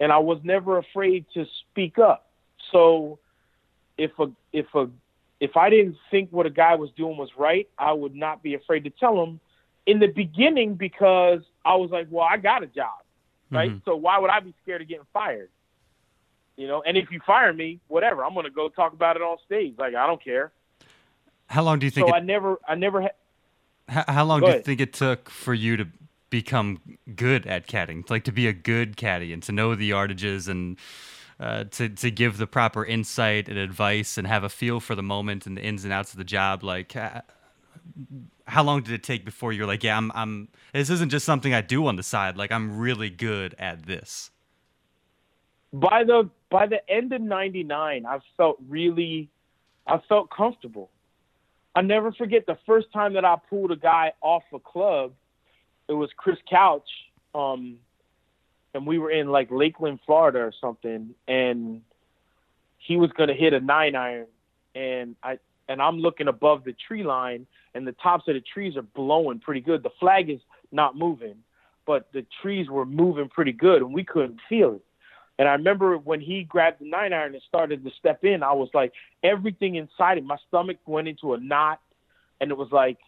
and 0.00 0.10
I 0.10 0.18
was 0.18 0.38
never 0.42 0.78
afraid 0.78 1.26
to 1.34 1.46
speak 1.60 1.98
up. 1.98 2.30
So 2.70 3.18
if 3.98 4.10
a 4.18 4.30
if 4.52 4.66
a 4.74 4.88
if 5.40 5.56
I 5.56 5.70
didn't 5.70 5.96
think 6.10 6.30
what 6.30 6.46
a 6.46 6.50
guy 6.50 6.76
was 6.76 6.90
doing 6.96 7.16
was 7.16 7.30
right, 7.36 7.68
I 7.78 7.92
would 7.92 8.14
not 8.14 8.42
be 8.42 8.54
afraid 8.54 8.84
to 8.84 8.90
tell 8.90 9.22
him 9.22 9.40
in 9.86 9.98
the 9.98 10.06
beginning 10.06 10.74
because 10.74 11.40
I 11.64 11.74
was 11.74 11.90
like, 11.90 12.06
well, 12.10 12.26
I 12.28 12.36
got 12.36 12.62
a 12.62 12.66
job, 12.66 13.00
right? 13.50 13.70
Mm-hmm. 13.70 13.78
So 13.84 13.96
why 13.96 14.18
would 14.18 14.30
I 14.30 14.40
be 14.40 14.54
scared 14.62 14.82
of 14.82 14.88
getting 14.88 15.06
fired? 15.12 15.50
You 16.56 16.68
know, 16.68 16.82
and 16.82 16.96
if 16.96 17.10
you 17.10 17.20
fire 17.26 17.52
me, 17.52 17.80
whatever, 17.88 18.24
I'm 18.24 18.34
going 18.34 18.44
to 18.44 18.50
go 18.50 18.68
talk 18.68 18.92
about 18.92 19.16
it 19.16 19.22
on 19.22 19.36
stage. 19.44 19.74
Like 19.78 19.94
I 19.94 20.06
don't 20.06 20.22
care. 20.22 20.52
How 21.46 21.62
long 21.62 21.78
do 21.78 21.86
you 21.86 21.90
think? 21.90 22.08
So 22.08 22.14
it, 22.14 22.18
I 22.18 22.20
never, 22.20 22.58
I 22.66 22.74
never. 22.74 23.02
had. 23.02 23.12
how, 23.88 24.24
long 24.24 24.40
do 24.40 24.46
ahead. 24.46 24.58
you 24.58 24.62
think 24.62 24.80
it 24.80 24.92
took 24.92 25.28
for 25.28 25.52
you 25.52 25.76
to 25.76 25.86
become 26.32 26.80
good 27.14 27.46
at 27.46 27.68
caddying? 27.68 28.08
Like 28.10 28.24
to 28.24 28.32
be 28.32 28.48
a 28.48 28.52
good 28.52 28.96
caddy 28.96 29.32
and 29.32 29.42
to 29.44 29.52
know 29.52 29.76
the 29.76 29.90
yardages 29.90 30.48
and 30.48 30.78
uh, 31.38 31.64
to 31.64 31.88
to 31.90 32.10
give 32.10 32.38
the 32.38 32.46
proper 32.48 32.84
insight 32.84 33.48
and 33.48 33.58
advice 33.58 34.18
and 34.18 34.26
have 34.26 34.42
a 34.42 34.48
feel 34.48 34.80
for 34.80 34.96
the 34.96 35.02
moment 35.02 35.46
and 35.46 35.56
the 35.56 35.62
ins 35.62 35.84
and 35.84 35.92
outs 35.92 36.12
of 36.12 36.18
the 36.18 36.24
job. 36.24 36.64
Like, 36.64 36.96
uh, 36.96 37.20
how 38.46 38.64
long 38.64 38.82
did 38.82 38.94
it 38.94 39.02
take 39.02 39.24
before 39.24 39.52
you're 39.52 39.66
like, 39.66 39.84
yeah, 39.84 39.96
I'm 39.96 40.10
I'm 40.14 40.48
this 40.72 40.90
isn't 40.90 41.10
just 41.10 41.26
something 41.26 41.54
I 41.54 41.60
do 41.60 41.86
on 41.86 41.96
the 41.96 42.02
side. 42.02 42.36
Like, 42.36 42.50
I'm 42.50 42.78
really 42.78 43.10
good 43.10 43.54
at 43.58 43.86
this. 43.86 44.30
By 45.72 46.04
the 46.04 46.30
by 46.50 46.66
the 46.66 46.80
end 46.90 47.12
of 47.12 47.20
'99, 47.20 48.06
I 48.06 48.18
felt 48.36 48.56
really, 48.68 49.28
I 49.86 49.98
felt 50.08 50.30
comfortable. 50.30 50.90
I 51.74 51.82
never 51.82 52.12
forget 52.12 52.46
the 52.46 52.58
first 52.66 52.92
time 52.92 53.14
that 53.14 53.24
I 53.24 53.36
pulled 53.48 53.70
a 53.70 53.76
guy 53.76 54.12
off 54.20 54.44
a 54.52 54.58
club. 54.58 55.12
It 55.92 55.96
was 55.96 56.10
Chris 56.16 56.38
Couch. 56.48 56.88
Um, 57.34 57.76
and 58.72 58.86
we 58.86 58.98
were 58.98 59.10
in 59.10 59.28
like 59.28 59.50
Lakeland, 59.50 60.00
Florida 60.06 60.38
or 60.38 60.52
something, 60.58 61.14
and 61.28 61.82
he 62.78 62.96
was 62.96 63.10
gonna 63.12 63.34
hit 63.34 63.52
a 63.52 63.60
nine 63.60 63.94
iron, 63.94 64.26
and 64.74 65.16
I 65.22 65.38
and 65.68 65.82
I'm 65.82 65.98
looking 65.98 66.28
above 66.28 66.64
the 66.64 66.74
tree 66.88 67.02
line, 67.02 67.46
and 67.74 67.86
the 67.86 67.92
tops 67.92 68.24
of 68.28 68.34
the 68.34 68.40
trees 68.40 68.76
are 68.76 68.82
blowing 68.82 69.38
pretty 69.38 69.60
good. 69.60 69.82
The 69.82 69.92
flag 70.00 70.30
is 70.30 70.40
not 70.72 70.96
moving, 70.96 71.36
but 71.86 72.10
the 72.12 72.24
trees 72.40 72.70
were 72.70 72.86
moving 72.86 73.28
pretty 73.28 73.52
good, 73.52 73.82
and 73.82 73.92
we 73.92 74.02
couldn't 74.02 74.40
feel 74.48 74.76
it. 74.76 74.84
And 75.38 75.46
I 75.46 75.52
remember 75.52 75.98
when 75.98 76.20
he 76.20 76.44
grabbed 76.44 76.80
the 76.80 76.88
nine 76.88 77.12
iron 77.12 77.34
and 77.34 77.42
started 77.46 77.84
to 77.84 77.90
step 77.98 78.24
in, 78.24 78.42
I 78.42 78.52
was 78.52 78.70
like, 78.72 78.92
everything 79.22 79.74
inside 79.74 80.16
it, 80.16 80.24
my 80.24 80.36
stomach 80.48 80.78
went 80.86 81.08
into 81.08 81.34
a 81.34 81.40
knot, 81.40 81.80
and 82.40 82.50
it 82.50 82.56
was 82.56 82.72
like 82.72 82.98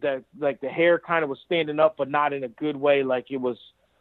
the 0.00 0.24
like 0.38 0.60
the 0.60 0.68
hair 0.68 0.98
kind 0.98 1.22
of 1.24 1.30
was 1.30 1.38
standing 1.44 1.80
up, 1.80 1.96
but 1.96 2.10
not 2.10 2.32
in 2.32 2.44
a 2.44 2.48
good 2.48 2.76
way. 2.76 3.02
Like 3.02 3.26
it 3.30 3.38
was 3.38 3.56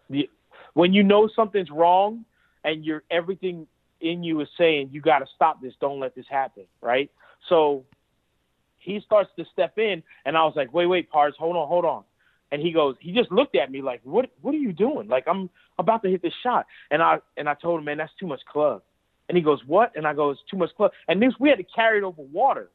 the 0.10 0.30
when 0.74 0.94
you 0.94 1.04
know 1.04 1.30
something's 1.36 1.72
wrong 1.72 2.26
and 2.64 2.86
you're 2.86 3.04
everything 3.10 3.68
in 4.02 4.24
you 4.24 4.40
is 4.42 4.48
saying 4.58 4.90
you 4.92 5.02
got 5.02 5.20
to 5.20 5.26
stop 5.36 5.62
this. 5.62 5.74
Don't 5.80 6.00
let 6.00 6.16
this 6.16 6.26
happen 6.30 6.66
right? 6.82 7.10
So 7.50 7.86
he 8.88 9.02
starts 9.06 9.30
to 9.38 9.46
step 9.52 9.78
in 9.78 10.02
and 10.26 10.38
i 10.38 10.44
was 10.44 10.54
like 10.56 10.74
wait 10.74 10.86
wait 10.86 11.10
pars 11.10 11.36
hold 11.38 11.56
on 11.56 11.68
hold 11.68 11.86
on. 11.86 12.04
And 12.52 12.62
he 12.62 12.72
goes 12.72 12.96
he 13.02 13.12
just 13.12 13.32
looked 13.32 13.56
at 13.58 13.70
me 13.70 13.82
like 13.82 14.00
what 14.04 14.30
what 14.42 14.56
are 14.56 14.60
you 14.60 14.72
doing? 14.72 15.08
Like 15.08 15.26
i'm 15.28 15.50
about 15.78 16.02
to 16.04 16.10
hit 16.10 16.22
this 16.22 16.34
shot. 16.42 16.66
And 16.90 17.04
i 17.04 17.20
and 17.36 17.50
i 17.50 17.54
told 17.54 17.80
him 17.80 17.86
man 17.86 17.98
that's 17.98 18.14
too 18.20 18.28
much 18.28 18.42
club. 18.52 18.82
And 19.28 19.38
he 19.38 19.44
goes 19.44 19.60
what? 19.68 19.92
And 19.96 20.08
i 20.08 20.14
go 20.14 20.32
it's 20.32 20.40
too 20.50 20.58
much 20.58 20.74
club. 20.78 20.92
And 21.08 21.22
this 21.22 21.34
we 21.40 21.50
had 21.50 21.58
to 21.58 21.66
carry 21.66 21.98
it 21.98 22.04
over 22.04 22.22
water 22.22 22.70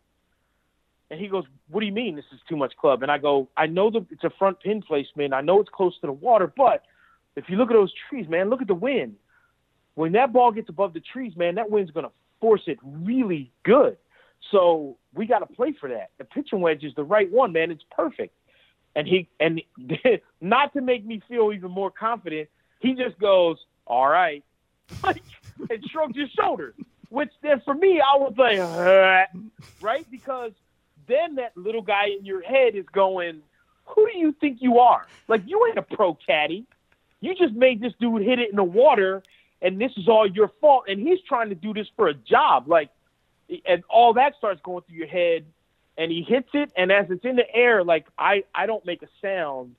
and 1.12 1.20
he 1.20 1.28
goes 1.28 1.44
what 1.68 1.80
do 1.80 1.86
you 1.86 1.92
mean 1.92 2.16
this 2.16 2.24
is 2.32 2.40
too 2.48 2.56
much 2.56 2.74
club 2.76 3.02
and 3.04 3.12
i 3.12 3.18
go 3.18 3.48
i 3.56 3.66
know 3.66 3.90
that 3.90 4.04
it's 4.10 4.24
a 4.24 4.30
front 4.38 4.58
pin 4.58 4.82
placement 4.82 5.32
i 5.32 5.40
know 5.40 5.60
it's 5.60 5.70
close 5.70 5.94
to 6.00 6.08
the 6.08 6.12
water 6.12 6.52
but 6.56 6.82
if 7.36 7.48
you 7.48 7.56
look 7.56 7.70
at 7.70 7.74
those 7.74 7.92
trees, 8.08 8.28
man, 8.28 8.50
look 8.50 8.60
at 8.60 8.68
the 8.68 8.74
wind. 8.74 9.16
When 9.94 10.12
that 10.12 10.32
ball 10.32 10.52
gets 10.52 10.68
above 10.68 10.94
the 10.94 11.00
trees, 11.00 11.36
man, 11.36 11.56
that 11.56 11.70
wind's 11.70 11.90
going 11.90 12.06
to 12.06 12.12
force 12.40 12.62
it 12.66 12.78
really 12.82 13.52
good. 13.62 13.96
So 14.50 14.96
we 15.14 15.26
got 15.26 15.38
to 15.40 15.46
play 15.46 15.74
for 15.78 15.88
that. 15.88 16.10
The 16.18 16.24
pitching 16.24 16.60
wedge 16.60 16.82
is 16.84 16.94
the 16.94 17.04
right 17.04 17.30
one, 17.30 17.52
man. 17.52 17.70
It's 17.70 17.84
perfect. 17.90 18.34
And 18.94 19.06
he 19.06 19.28
and 19.40 19.62
not 20.40 20.72
to 20.74 20.82
make 20.82 21.04
me 21.06 21.22
feel 21.28 21.52
even 21.54 21.70
more 21.70 21.90
confident, 21.90 22.48
he 22.80 22.94
just 22.94 23.18
goes, 23.18 23.56
"All 23.86 24.08
right," 24.08 24.44
and 25.04 25.84
shrugs 25.90 26.18
his 26.18 26.28
shoulders. 26.30 26.74
Which 27.08 27.30
then 27.42 27.62
for 27.64 27.72
me, 27.72 28.00
I 28.00 28.18
was 28.18 28.34
like, 28.36 28.58
right, 29.80 30.10
because 30.10 30.52
then 31.06 31.36
that 31.36 31.56
little 31.56 31.82
guy 31.82 32.08
in 32.18 32.24
your 32.24 32.42
head 32.42 32.74
is 32.74 32.86
going, 32.86 33.42
"Who 33.86 34.08
do 34.10 34.18
you 34.18 34.32
think 34.32 34.58
you 34.60 34.78
are? 34.78 35.06
Like 35.28 35.42
you 35.46 35.66
ain't 35.66 35.78
a 35.78 35.82
pro 35.82 36.14
caddy." 36.14 36.66
You 37.20 37.36
just 37.36 37.54
made 37.54 37.80
this 37.80 37.92
dude 38.00 38.22
hit 38.22 38.40
it 38.40 38.50
in 38.50 38.56
the 38.56 38.64
water, 38.64 39.22
and 39.62 39.80
this 39.80 39.92
is 39.96 40.08
all 40.08 40.26
your 40.26 40.50
fault. 40.60 40.84
And 40.88 41.00
he's 41.00 41.20
trying 41.26 41.50
to 41.50 41.54
do 41.54 41.72
this 41.72 41.86
for 41.94 42.08
a 42.08 42.14
job, 42.14 42.66
like, 42.66 42.90
and 43.64 43.84
all 43.88 44.14
that 44.14 44.34
starts 44.36 44.60
going 44.62 44.82
through 44.82 44.96
your 44.96 45.06
head. 45.06 45.46
And 45.96 46.10
he 46.10 46.22
hits 46.22 46.48
it, 46.52 46.72
and 46.76 46.90
as 46.90 47.06
it's 47.10 47.24
in 47.24 47.36
the 47.36 47.48
air, 47.54 47.84
like 47.84 48.06
I, 48.18 48.44
I 48.54 48.66
don't 48.66 48.84
make 48.84 49.02
a 49.02 49.08
sound, 49.20 49.76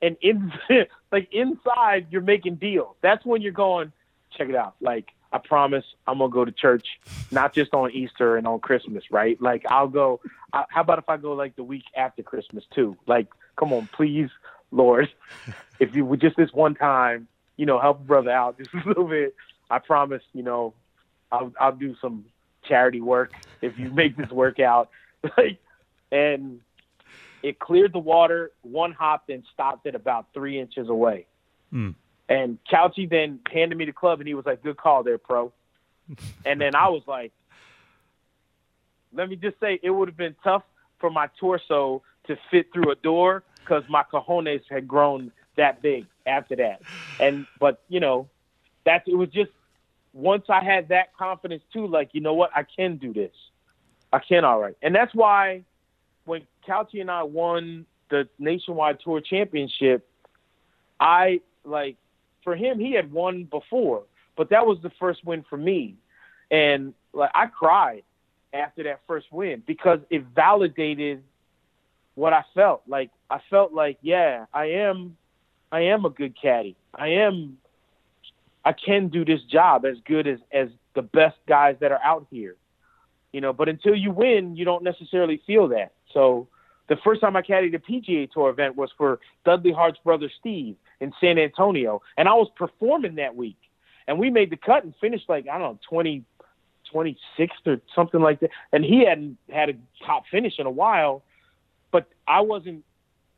and 0.00 0.16
in 0.22 0.50
like 1.12 1.28
inside 1.32 2.06
you're 2.10 2.22
making 2.22 2.54
deals. 2.56 2.96
That's 3.02 3.24
when 3.24 3.42
you're 3.42 3.52
going, 3.52 3.92
check 4.36 4.48
it 4.48 4.54
out. 4.54 4.76
Like 4.80 5.08
I 5.30 5.38
promise, 5.38 5.84
I'm 6.06 6.18
gonna 6.18 6.32
go 6.32 6.44
to 6.44 6.52
church, 6.52 6.86
not 7.30 7.54
just 7.54 7.74
on 7.74 7.90
Easter 7.90 8.36
and 8.36 8.46
on 8.46 8.60
Christmas, 8.60 9.04
right? 9.10 9.40
Like 9.40 9.64
I'll 9.68 9.88
go. 9.88 10.20
Uh, 10.52 10.64
how 10.70 10.80
about 10.80 10.98
if 10.98 11.08
I 11.08 11.18
go 11.18 11.32
like 11.32 11.56
the 11.56 11.64
week 11.64 11.84
after 11.96 12.22
Christmas 12.22 12.64
too? 12.74 12.96
Like, 13.06 13.28
come 13.56 13.72
on, 13.72 13.88
please, 13.92 14.30
Lord, 14.70 15.08
if 15.80 15.94
you 15.94 16.04
would 16.06 16.20
just 16.20 16.36
this 16.36 16.52
one 16.52 16.74
time, 16.74 17.28
you 17.56 17.66
know, 17.66 17.78
help 17.78 18.00
a 18.00 18.04
brother 18.04 18.30
out 18.30 18.58
just 18.58 18.72
a 18.74 18.88
little 18.88 19.06
bit. 19.06 19.34
I 19.70 19.78
promise, 19.80 20.22
you 20.32 20.42
know, 20.42 20.72
I'll 21.30 21.52
I'll 21.60 21.76
do 21.76 21.94
some 22.00 22.24
charity 22.64 23.00
work 23.00 23.32
if 23.60 23.78
you 23.78 23.90
make 23.90 24.16
this 24.16 24.30
work 24.30 24.60
out. 24.60 24.90
like, 25.36 25.58
and 26.10 26.60
it 27.42 27.58
cleared 27.58 27.92
the 27.92 27.98
water. 27.98 28.52
One 28.62 28.92
hopped 28.92 29.28
and 29.28 29.42
stopped 29.52 29.86
it 29.86 29.94
about 29.94 30.28
three 30.32 30.58
inches 30.58 30.88
away. 30.88 31.26
Mm. 31.72 31.94
And 32.28 32.58
Couchy 32.70 33.08
then 33.08 33.40
handed 33.50 33.76
me 33.78 33.86
the 33.86 33.92
club, 33.92 34.20
and 34.20 34.28
he 34.28 34.34
was 34.34 34.44
like, 34.44 34.62
"Good 34.62 34.76
call 34.76 35.02
there, 35.02 35.18
pro." 35.18 35.52
and 36.44 36.60
then 36.60 36.74
I 36.74 36.88
was 36.88 37.02
like, 37.06 37.32
"Let 39.12 39.28
me 39.28 39.36
just 39.36 39.58
say, 39.60 39.78
it 39.82 39.90
would 39.90 40.08
have 40.08 40.16
been 40.16 40.36
tough 40.44 40.62
for 40.98 41.10
my 41.10 41.28
torso 41.38 42.02
to 42.26 42.36
fit 42.50 42.72
through 42.72 42.90
a 42.90 42.96
door 42.96 43.44
because 43.60 43.82
my 43.88 44.02
cojones 44.02 44.62
had 44.68 44.86
grown 44.86 45.32
that 45.56 45.80
big 45.80 46.06
after 46.26 46.56
that." 46.56 46.82
And 47.18 47.46
but 47.58 47.82
you 47.88 48.00
know, 48.00 48.28
that's 48.84 49.08
it 49.08 49.14
was 49.14 49.30
just 49.30 49.50
once 50.12 50.44
I 50.48 50.62
had 50.62 50.88
that 50.88 51.16
confidence 51.16 51.62
too, 51.72 51.86
like 51.86 52.10
you 52.12 52.20
know 52.20 52.34
what, 52.34 52.50
I 52.54 52.64
can 52.64 52.96
do 52.96 53.12
this. 53.12 53.32
I 54.12 54.18
can 54.18 54.44
all 54.44 54.60
right, 54.60 54.76
and 54.82 54.94
that's 54.94 55.14
why 55.14 55.64
when 56.24 56.46
Couchy 56.66 57.00
and 57.00 57.10
I 57.10 57.22
won 57.22 57.86
the 58.10 58.28
nationwide 58.38 59.00
tour 59.00 59.20
championship, 59.20 60.06
I 61.00 61.40
like 61.64 61.96
for 62.48 62.56
him 62.56 62.78
he 62.78 62.92
had 62.92 63.12
won 63.12 63.44
before, 63.44 64.04
but 64.34 64.48
that 64.48 64.64
was 64.64 64.78
the 64.82 64.88
first 64.98 65.22
win 65.22 65.44
for 65.50 65.58
me, 65.58 65.96
and 66.50 66.94
like 67.12 67.30
I 67.34 67.44
cried 67.44 68.04
after 68.54 68.84
that 68.84 69.02
first 69.06 69.26
win 69.30 69.62
because 69.66 69.98
it 70.08 70.24
validated 70.34 71.22
what 72.14 72.32
I 72.32 72.44
felt. 72.54 72.84
Like 72.86 73.10
I 73.28 73.40
felt 73.50 73.74
like 73.74 73.98
yeah, 74.00 74.46
I 74.54 74.64
am, 74.88 75.18
I 75.70 75.80
am 75.80 76.06
a 76.06 76.08
good 76.08 76.40
caddy. 76.40 76.74
I 76.94 77.08
am, 77.08 77.58
I 78.64 78.72
can 78.72 79.08
do 79.08 79.26
this 79.26 79.42
job 79.42 79.84
as 79.84 79.98
good 80.06 80.26
as 80.26 80.38
as 80.50 80.68
the 80.94 81.02
best 81.02 81.36
guys 81.46 81.76
that 81.80 81.92
are 81.92 82.00
out 82.02 82.26
here. 82.30 82.56
You 83.30 83.42
know, 83.42 83.52
but 83.52 83.68
until 83.68 83.94
you 83.94 84.10
win, 84.10 84.56
you 84.56 84.64
don't 84.64 84.84
necessarily 84.84 85.42
feel 85.46 85.68
that. 85.68 85.92
So 86.14 86.48
the 86.88 86.96
first 87.04 87.20
time 87.20 87.36
I 87.36 87.42
caddied 87.42 87.74
a 87.74 87.78
PGA 87.78 88.30
Tour 88.30 88.50
event 88.50 88.76
was 88.76 88.90
for 88.96 89.20
Dudley 89.44 89.72
Hart's 89.72 89.98
brother 90.02 90.30
Steve 90.40 90.76
in 91.00 91.12
San 91.20 91.38
Antonio, 91.38 92.02
and 92.16 92.28
I 92.28 92.34
was 92.34 92.48
performing 92.56 93.16
that 93.16 93.36
week, 93.36 93.58
and 94.06 94.18
we 94.18 94.30
made 94.30 94.50
the 94.50 94.56
cut 94.56 94.84
and 94.84 94.94
finished 95.00 95.28
like 95.28 95.46
I 95.48 95.58
don't 95.58 95.74
know 95.74 95.78
20, 95.88 96.24
26th 96.92 97.48
or 97.66 97.80
something 97.94 98.20
like 98.20 98.40
that, 98.40 98.50
and 98.72 98.84
he 98.84 99.04
hadn't 99.06 99.36
had 99.50 99.68
a 99.70 99.74
top 100.04 100.24
finish 100.30 100.54
in 100.58 100.66
a 100.66 100.70
while, 100.70 101.22
but 101.92 102.08
I 102.26 102.40
wasn't 102.40 102.84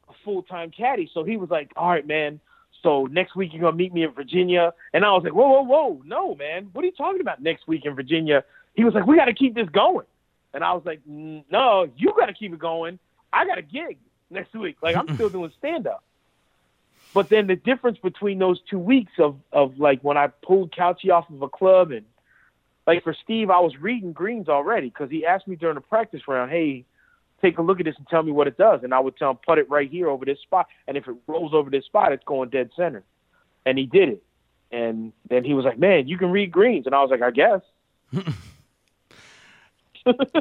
a 0.08 0.12
full 0.24 0.42
time 0.42 0.70
caddy, 0.70 1.10
so 1.12 1.24
he 1.24 1.36
was 1.36 1.50
like, 1.50 1.72
"All 1.76 1.90
right, 1.90 2.06
man." 2.06 2.40
So 2.82 3.06
next 3.06 3.36
week 3.36 3.52
you're 3.52 3.60
gonna 3.60 3.76
meet 3.76 3.92
me 3.92 4.04
in 4.04 4.12
Virginia, 4.12 4.72
and 4.94 5.04
I 5.04 5.12
was 5.12 5.24
like, 5.24 5.34
"Whoa, 5.34 5.48
whoa, 5.48 5.62
whoa, 5.62 6.02
no, 6.04 6.34
man! 6.34 6.70
What 6.72 6.82
are 6.82 6.86
you 6.86 6.92
talking 6.92 7.20
about 7.20 7.42
next 7.42 7.66
week 7.66 7.84
in 7.84 7.94
Virginia?" 7.94 8.44
He 8.74 8.84
was 8.84 8.94
like, 8.94 9.06
"We 9.06 9.16
got 9.16 9.26
to 9.26 9.34
keep 9.34 9.54
this 9.54 9.68
going." 9.68 10.06
And 10.52 10.64
I 10.64 10.72
was 10.72 10.82
like, 10.84 11.00
no, 11.06 11.88
you 11.96 12.12
got 12.16 12.26
to 12.26 12.32
keep 12.32 12.52
it 12.52 12.58
going. 12.58 12.98
I 13.32 13.46
got 13.46 13.58
a 13.58 13.62
gig 13.62 13.98
next 14.30 14.54
week. 14.54 14.76
Like 14.82 14.96
I'm 14.96 15.14
still 15.14 15.28
doing 15.28 15.52
stand 15.58 15.86
up. 15.86 16.02
But 17.12 17.28
then 17.28 17.48
the 17.48 17.56
difference 17.56 17.98
between 17.98 18.38
those 18.38 18.60
two 18.70 18.78
weeks 18.78 19.12
of, 19.18 19.36
of 19.52 19.78
like 19.78 20.00
when 20.02 20.16
I 20.16 20.28
pulled 20.28 20.72
Couchy 20.72 21.10
off 21.10 21.28
of 21.28 21.42
a 21.42 21.48
club 21.48 21.90
and 21.90 22.06
like 22.86 23.02
for 23.02 23.14
Steve, 23.24 23.50
I 23.50 23.60
was 23.60 23.76
reading 23.80 24.12
greens 24.12 24.48
already 24.48 24.88
because 24.88 25.10
he 25.10 25.26
asked 25.26 25.48
me 25.48 25.56
during 25.56 25.74
the 25.74 25.80
practice 25.80 26.22
round, 26.28 26.50
hey, 26.50 26.84
take 27.42 27.58
a 27.58 27.62
look 27.62 27.80
at 27.80 27.86
this 27.86 27.96
and 27.96 28.06
tell 28.08 28.22
me 28.22 28.32
what 28.32 28.46
it 28.46 28.56
does. 28.56 28.84
And 28.84 28.94
I 28.94 29.00
would 29.00 29.16
tell 29.16 29.30
him, 29.30 29.38
put 29.44 29.58
it 29.58 29.68
right 29.68 29.90
here 29.90 30.08
over 30.08 30.24
this 30.24 30.38
spot. 30.40 30.68
And 30.86 30.96
if 30.96 31.08
it 31.08 31.14
rolls 31.26 31.52
over 31.52 31.70
this 31.70 31.84
spot, 31.84 32.12
it's 32.12 32.24
going 32.24 32.50
dead 32.50 32.70
center. 32.76 33.02
And 33.66 33.76
he 33.76 33.86
did 33.86 34.08
it. 34.08 34.22
And 34.72 35.12
then 35.28 35.44
he 35.44 35.54
was 35.54 35.64
like, 35.64 35.78
man, 35.78 36.06
you 36.06 36.16
can 36.16 36.30
read 36.30 36.52
greens. 36.52 36.86
And 36.86 36.94
I 36.94 37.02
was 37.02 37.10
like, 37.10 37.22
I 37.22 37.32
guess. 37.32 37.60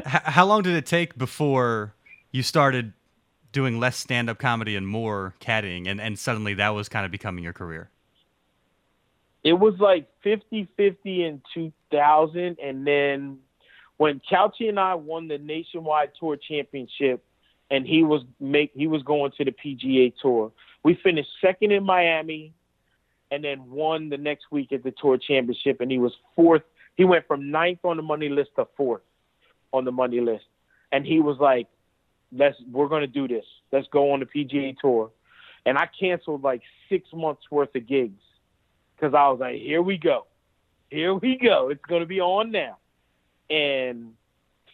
How 0.04 0.46
long 0.46 0.62
did 0.62 0.74
it 0.74 0.86
take 0.86 1.18
before 1.18 1.94
you 2.30 2.42
started 2.42 2.92
doing 3.52 3.80
less 3.80 3.96
stand-up 3.96 4.38
comedy 4.38 4.76
and 4.76 4.86
more 4.86 5.34
caddying, 5.40 5.88
and, 5.88 6.00
and 6.00 6.18
suddenly 6.18 6.54
that 6.54 6.70
was 6.70 6.88
kind 6.88 7.04
of 7.04 7.10
becoming 7.10 7.42
your 7.42 7.52
career? 7.52 7.90
It 9.42 9.54
was 9.54 9.74
like 9.78 10.08
50-50 10.24 10.68
in 11.04 11.42
2000, 11.54 12.58
and 12.62 12.86
then 12.86 13.38
when 13.96 14.20
Couchy 14.30 14.68
and 14.68 14.78
I 14.78 14.94
won 14.94 15.28
the 15.28 15.38
nationwide 15.38 16.12
tour 16.18 16.36
championship, 16.36 17.24
and 17.70 17.86
he 17.86 18.02
was 18.02 18.22
make 18.40 18.72
he 18.74 18.86
was 18.86 19.02
going 19.02 19.32
to 19.38 19.44
the 19.44 19.52
PGA 19.52 20.12
Tour. 20.20 20.50
We 20.82 20.94
finished 20.94 21.28
second 21.40 21.70
in 21.70 21.84
Miami, 21.84 22.52
and 23.30 23.44
then 23.44 23.70
won 23.70 24.08
the 24.08 24.16
next 24.16 24.46
week 24.50 24.72
at 24.72 24.82
the 24.82 24.90
Tour 24.90 25.18
Championship, 25.18 25.80
and 25.80 25.90
he 25.90 25.98
was 25.98 26.12
fourth. 26.34 26.62
He 26.96 27.04
went 27.04 27.26
from 27.26 27.50
ninth 27.50 27.80
on 27.84 27.96
the 27.96 28.02
money 28.02 28.28
list 28.28 28.50
to 28.56 28.66
fourth 28.76 29.02
on 29.72 29.84
the 29.84 29.92
money 29.92 30.20
list, 30.20 30.44
and 30.90 31.06
he 31.06 31.20
was 31.20 31.38
like, 31.38 31.68
"Let's 32.32 32.56
we're 32.70 32.88
gonna 32.88 33.06
do 33.06 33.28
this. 33.28 33.44
Let's 33.72 33.88
go 33.88 34.12
on 34.12 34.20
the 34.20 34.26
PGA 34.26 34.76
Tour." 34.78 35.10
And 35.66 35.76
I 35.76 35.88
canceled 35.98 36.42
like 36.42 36.62
six 36.88 37.08
months 37.12 37.42
worth 37.50 37.74
of 37.74 37.86
gigs 37.86 38.22
because 38.96 39.14
I 39.14 39.28
was 39.28 39.40
like, 39.40 39.56
"Here 39.56 39.82
we 39.82 39.98
go, 39.98 40.26
here 40.90 41.14
we 41.14 41.36
go. 41.36 41.68
It's 41.70 41.84
gonna 41.86 42.06
be 42.06 42.20
on 42.20 42.50
now." 42.50 42.78
And 43.48 44.14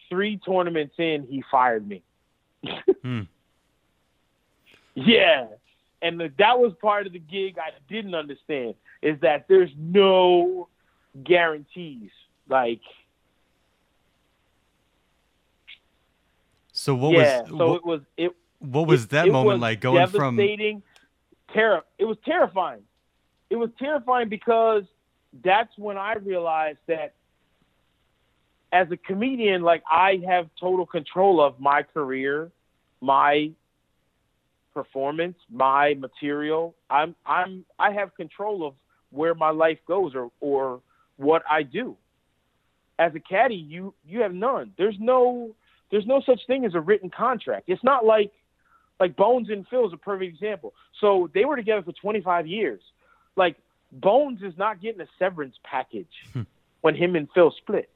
three 0.09 0.37
tournaments 0.37 0.95
in, 0.97 1.25
he 1.29 1.43
fired 1.49 1.87
me. 1.87 2.03
hmm. 3.01 3.21
Yeah, 4.95 5.47
and 6.01 6.19
the, 6.19 6.31
that 6.37 6.59
was 6.59 6.73
part 6.81 7.07
of 7.07 7.13
the 7.13 7.19
gig 7.19 7.57
I 7.57 7.71
didn't 7.89 8.15
understand 8.15 8.75
is 9.01 9.19
that 9.21 9.47
there's 9.47 9.71
no 9.77 10.67
guarantees. 11.23 12.09
Like 12.49 12.81
So 16.87 16.95
what 16.95 17.11
yeah, 17.11 17.41
was 17.41 17.49
so 17.49 17.67
what, 17.67 17.75
it 17.75 17.85
was 17.85 18.01
it. 18.15 18.35
what 18.59 18.87
was 18.87 19.03
it- 19.03 19.09
that 19.09 19.27
it 19.27 19.31
moment 19.33 19.55
was 19.55 19.61
like 19.61 19.81
going 19.81 20.07
from 20.07 20.37
devastating, 20.37 20.81
terror. 21.53 21.81
It 21.99 22.05
was 22.05 22.15
terrifying. 22.23 22.83
It 23.49 23.57
was 23.57 23.69
terrifying 23.77 24.29
because 24.29 24.83
that's 25.43 25.77
when 25.77 25.97
I 25.97 26.13
realized 26.13 26.79
that 26.87 27.13
as 28.71 28.89
a 28.89 28.95
comedian, 28.95 29.63
like 29.63 29.83
I 29.91 30.21
have 30.25 30.49
total 30.57 30.85
control 30.85 31.43
of 31.43 31.59
my 31.59 31.83
career, 31.83 32.51
my 33.01 33.51
performance, 34.73 35.35
my 35.51 35.93
material. 35.95 36.73
I'm 36.89 37.15
I'm 37.25 37.65
I 37.77 37.91
have 37.91 38.15
control 38.15 38.65
of 38.65 38.75
where 39.09 39.35
my 39.35 39.49
life 39.49 39.79
goes 39.85 40.15
or 40.15 40.31
or 40.39 40.79
what 41.17 41.43
I 41.51 41.63
do. 41.63 41.97
As 42.97 43.13
a 43.13 43.19
caddy, 43.19 43.55
you 43.55 43.93
you 44.05 44.21
have 44.21 44.33
none. 44.33 44.71
There's 44.77 44.95
no 45.01 45.53
there's 45.91 46.05
no 46.05 46.21
such 46.25 46.41
thing 46.47 46.65
as 46.65 46.75
a 46.75 46.81
written 46.81 47.09
contract. 47.09 47.65
It's 47.67 47.83
not 47.83 48.05
like 48.05 48.31
like 48.99 49.15
Bones 49.15 49.49
and 49.49 49.67
Phil 49.67 49.85
is 49.85 49.93
a 49.93 49.97
perfect 49.97 50.33
example. 50.33 50.73
So 50.99 51.29
they 51.33 51.45
were 51.45 51.55
together 51.55 51.83
for 51.83 51.91
25 51.91 52.47
years. 52.47 52.81
Like 53.35 53.55
Bones 53.91 54.41
is 54.41 54.53
not 54.57 54.81
getting 54.81 55.01
a 55.01 55.07
severance 55.19 55.55
package 55.63 56.07
Hmm. 56.33 56.41
when 56.81 56.95
him 56.95 57.15
and 57.15 57.27
Phil 57.33 57.51
split. 57.57 57.89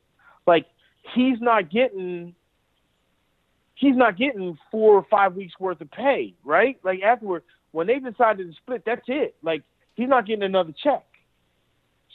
Like 0.45 0.65
he's 1.15 1.39
not 1.41 1.69
getting 1.71 2.35
he's 3.75 3.95
not 3.95 4.17
getting 4.17 4.57
four 4.69 4.93
or 4.95 5.05
five 5.09 5.35
weeks 5.35 5.53
worth 5.59 5.81
of 5.81 5.89
pay, 5.91 6.35
right? 6.43 6.77
Like 6.83 7.01
afterward, 7.01 7.43
when 7.71 7.87
they 7.87 7.99
decided 7.99 8.47
to 8.47 8.53
split, 8.57 8.83
that's 8.85 9.05
it. 9.07 9.35
Like 9.41 9.63
he's 9.95 10.07
not 10.09 10.27
getting 10.27 10.43
another 10.43 10.73
check. 10.83 11.03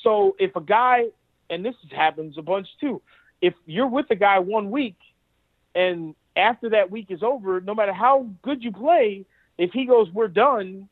So 0.02 0.36
if 0.38 0.54
a 0.54 0.60
guy, 0.60 1.06
and 1.50 1.64
this 1.64 1.74
happens 1.90 2.38
a 2.38 2.42
bunch 2.42 2.68
too, 2.80 3.02
if 3.40 3.54
you're 3.66 3.88
with 3.88 4.06
a 4.10 4.14
guy 4.14 4.38
one 4.38 4.70
week, 4.70 4.96
and 5.76 6.14
after 6.36 6.70
that 6.70 6.90
week 6.90 7.06
is 7.10 7.22
over, 7.22 7.60
no 7.60 7.74
matter 7.74 7.92
how 7.92 8.26
good 8.42 8.64
you 8.64 8.72
play, 8.72 9.24
if 9.58 9.70
he 9.72 9.86
goes, 9.86 10.08
we're 10.12 10.28
done, 10.28 10.88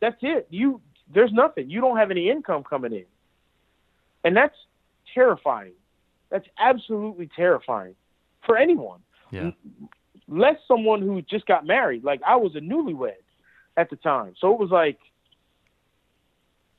that's 0.00 0.16
it. 0.22 0.46
You 0.50 0.80
there's 1.12 1.32
nothing. 1.32 1.68
You 1.68 1.82
don't 1.82 1.98
have 1.98 2.10
any 2.10 2.30
income 2.30 2.64
coming 2.64 2.92
in, 2.92 3.04
and 4.24 4.36
that's 4.36 4.56
terrifying. 5.12 5.72
That's 6.30 6.46
absolutely 6.58 7.28
terrifying 7.36 7.94
for 8.46 8.56
anyone 8.56 9.00
yeah. 9.34 9.50
less 10.28 10.56
someone 10.66 11.02
who 11.02 11.22
just 11.22 11.46
got 11.46 11.66
married. 11.66 12.04
Like 12.04 12.20
I 12.26 12.36
was 12.36 12.54
a 12.56 12.60
newlywed 12.60 13.12
at 13.76 13.90
the 13.90 13.96
time. 13.96 14.34
So 14.40 14.52
it 14.52 14.58
was 14.58 14.70
like 14.70 14.98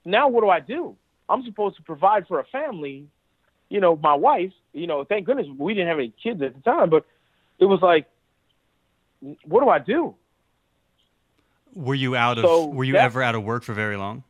now 0.04 0.28
what 0.28 0.42
do 0.42 0.50
I 0.50 0.60
do? 0.60 0.96
I'm 1.28 1.44
supposed 1.44 1.76
to 1.78 1.84
provide 1.84 2.28
for 2.28 2.40
a 2.40 2.46
family, 2.46 3.08
you 3.70 3.80
know, 3.80 3.96
my 3.96 4.14
wife, 4.14 4.52
you 4.74 4.88
know, 4.88 5.04
thank 5.04 5.26
goodness 5.26 5.48
we 5.58 5.74
didn't 5.74 5.88
have 5.88 5.98
any 5.98 6.14
kids 6.22 6.42
at 6.42 6.54
the 6.54 6.62
time, 6.62 6.90
but 6.90 7.06
it 7.60 7.66
was 7.66 7.82
like 7.82 8.08
what 9.44 9.62
do 9.62 9.70
I 9.70 9.80
do? 9.80 10.16
Were 11.74 11.96
you 11.96 12.16
out 12.16 12.38
of 12.38 12.46
So 12.46 12.68
were 12.68 12.84
you 12.84 12.96
ever 12.96 13.22
out 13.22 13.36
of 13.36 13.44
work 13.44 13.64
for 13.64 13.74
very 13.74 13.98
long? 13.98 14.24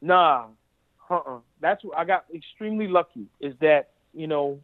Nah, 0.00 0.46
uh-uh. 1.08 1.38
That's 1.60 1.82
what 1.84 1.96
I 1.96 2.04
got 2.04 2.24
extremely 2.34 2.88
lucky. 2.88 3.26
Is 3.40 3.54
that 3.60 3.90
you 4.12 4.26
know 4.26 4.60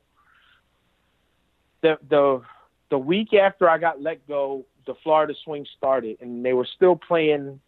the 1.80 1.98
the 2.08 2.42
the 2.90 2.98
week 2.98 3.32
after 3.34 3.68
I 3.68 3.78
got 3.78 4.02
let 4.02 4.26
go, 4.26 4.64
the 4.86 4.94
Florida 5.02 5.34
swing 5.44 5.66
started, 5.76 6.18
and 6.20 6.44
they 6.44 6.52
were 6.52 6.66
still 6.76 6.96
playing 6.96 7.60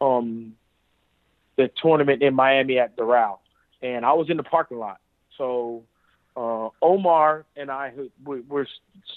um 0.00 0.54
the 1.56 1.70
tournament 1.82 2.22
in 2.22 2.34
Miami 2.34 2.78
at 2.78 2.96
the 2.96 3.02
Doral, 3.02 3.38
and 3.82 4.04
I 4.04 4.12
was 4.14 4.30
in 4.30 4.36
the 4.36 4.42
parking 4.42 4.78
lot. 4.78 4.98
So 5.36 5.84
uh, 6.38 6.68
Omar 6.80 7.44
and 7.56 7.68
I 7.68 7.92
we, 8.24 8.40
we're 8.42 8.66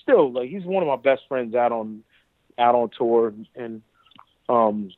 still 0.02 0.32
like 0.32 0.50
he's 0.50 0.64
one 0.66 0.82
of 0.82 0.88
my 0.88 0.96
best 0.96 1.22
friends 1.28 1.54
out 1.54 1.72
on 1.72 2.04
out 2.58 2.74
on 2.74 2.90
tour, 2.98 3.34
and 3.56 3.82
um, 4.50 4.92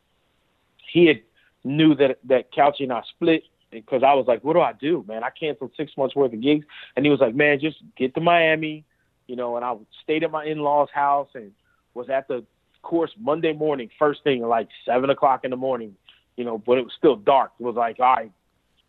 he 0.92 1.06
had 1.08 1.22
knew 1.66 1.96
that 1.96 2.20
that 2.26 2.54
Couchy 2.54 2.84
and 2.84 2.94
I 2.94 3.02
split 3.10 3.44
because 3.72 4.04
I 4.04 4.14
was 4.14 4.26
like, 4.26 4.42
what 4.44 4.54
do 4.54 4.62
I 4.62 4.72
do, 4.72 5.04
man? 5.06 5.24
I 5.24 5.32
canceled 5.32 5.72
six 5.76 5.92
months 5.98 6.16
worth 6.16 6.32
of 6.32 6.40
gigs, 6.40 6.66
and 6.96 7.06
he 7.06 7.10
was 7.10 7.20
like, 7.20 7.36
man, 7.36 7.60
just 7.60 7.78
get 7.98 8.16
to 8.16 8.22
Miami, 8.22 8.86
you 9.28 9.36
know. 9.36 9.58
And 9.58 9.66
I 9.66 9.76
stayed 10.04 10.24
at 10.24 10.32
my 10.32 10.46
in-laws' 10.46 10.90
house 10.94 11.30
and 11.34 11.52
was 11.94 12.10
at 12.10 12.30
the 12.30 12.46
course 12.84 13.12
Monday 13.20 13.52
morning, 13.52 13.90
first 14.00 14.24
thing, 14.24 14.42
like 14.44 14.70
seven 14.86 15.10
o'clock 15.10 15.42
in 15.44 15.52
the 15.52 15.58
morning, 15.58 15.94
you 16.38 16.46
know. 16.46 16.58
But 16.58 16.78
it 16.78 16.86
was 16.86 16.94
still 16.98 17.18
dark. 17.18 17.52
It 17.60 17.64
was 17.64 17.76
like, 17.76 18.00
all 18.00 18.16
right, 18.16 18.32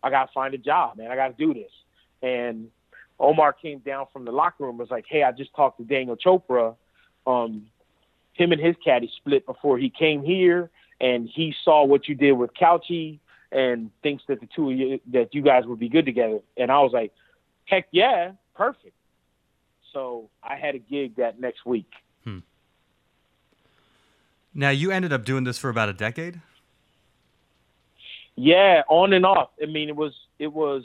I 0.03 0.09
gotta 0.09 0.31
find 0.33 0.53
a 0.53 0.57
job, 0.57 0.97
man. 0.97 1.11
I 1.11 1.17
gotta 1.17 1.35
do 1.37 1.53
this. 1.53 1.71
And 2.21 2.69
Omar 3.19 3.53
came 3.53 3.79
down 3.79 4.07
from 4.11 4.25
the 4.25 4.31
locker 4.31 4.65
room. 4.65 4.77
Was 4.77 4.91
like, 4.91 5.05
hey, 5.07 5.23
I 5.23 5.31
just 5.31 5.53
talked 5.55 5.77
to 5.79 5.83
Daniel 5.83 6.17
Chopra. 6.17 6.75
Um, 7.25 7.67
him 8.33 8.51
and 8.51 8.61
his 8.61 8.75
caddy 8.83 9.11
split 9.17 9.45
before 9.45 9.77
he 9.77 9.89
came 9.89 10.23
here, 10.23 10.69
and 10.99 11.29
he 11.33 11.55
saw 11.63 11.85
what 11.85 12.07
you 12.07 12.15
did 12.15 12.33
with 12.33 12.51
Couchy 12.53 13.19
and 13.51 13.89
thinks 14.03 14.23
that 14.27 14.41
the 14.41 14.47
two 14.53 14.71
of 14.71 14.77
you 14.77 14.99
that 15.13 15.33
you 15.33 15.41
guys 15.41 15.65
would 15.65 15.79
be 15.79 15.89
good 15.89 16.05
together. 16.05 16.39
And 16.57 16.71
I 16.71 16.79
was 16.81 16.91
like, 16.93 17.13
heck 17.65 17.87
yeah, 17.91 18.33
perfect. 18.53 18.93
So 19.93 20.29
I 20.43 20.57
had 20.57 20.75
a 20.75 20.79
gig 20.79 21.15
that 21.15 21.39
next 21.39 21.65
week. 21.65 21.89
Hmm. 22.25 22.39
Now 24.53 24.69
you 24.69 24.91
ended 24.91 25.13
up 25.13 25.23
doing 25.23 25.45
this 25.45 25.57
for 25.57 25.69
about 25.69 25.87
a 25.87 25.93
decade. 25.93 26.41
Yeah, 28.35 28.81
on 28.89 29.13
and 29.13 29.25
off. 29.25 29.51
I 29.61 29.67
mean, 29.67 29.87
it 29.87 29.95
was 29.95 30.13
it 30.37 30.51
was 30.51 30.83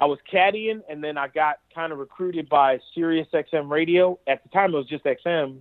I 0.00 0.06
was 0.06 0.18
caddying, 0.32 0.80
and 0.88 1.02
then 1.02 1.18
I 1.18 1.28
got 1.28 1.58
kind 1.74 1.92
of 1.92 1.98
recruited 1.98 2.48
by 2.48 2.78
Sirius 2.94 3.26
XM 3.32 3.68
Radio. 3.68 4.18
At 4.28 4.42
the 4.44 4.48
time, 4.50 4.72
it 4.72 4.76
was 4.76 4.86
just 4.86 5.04
XM, 5.04 5.60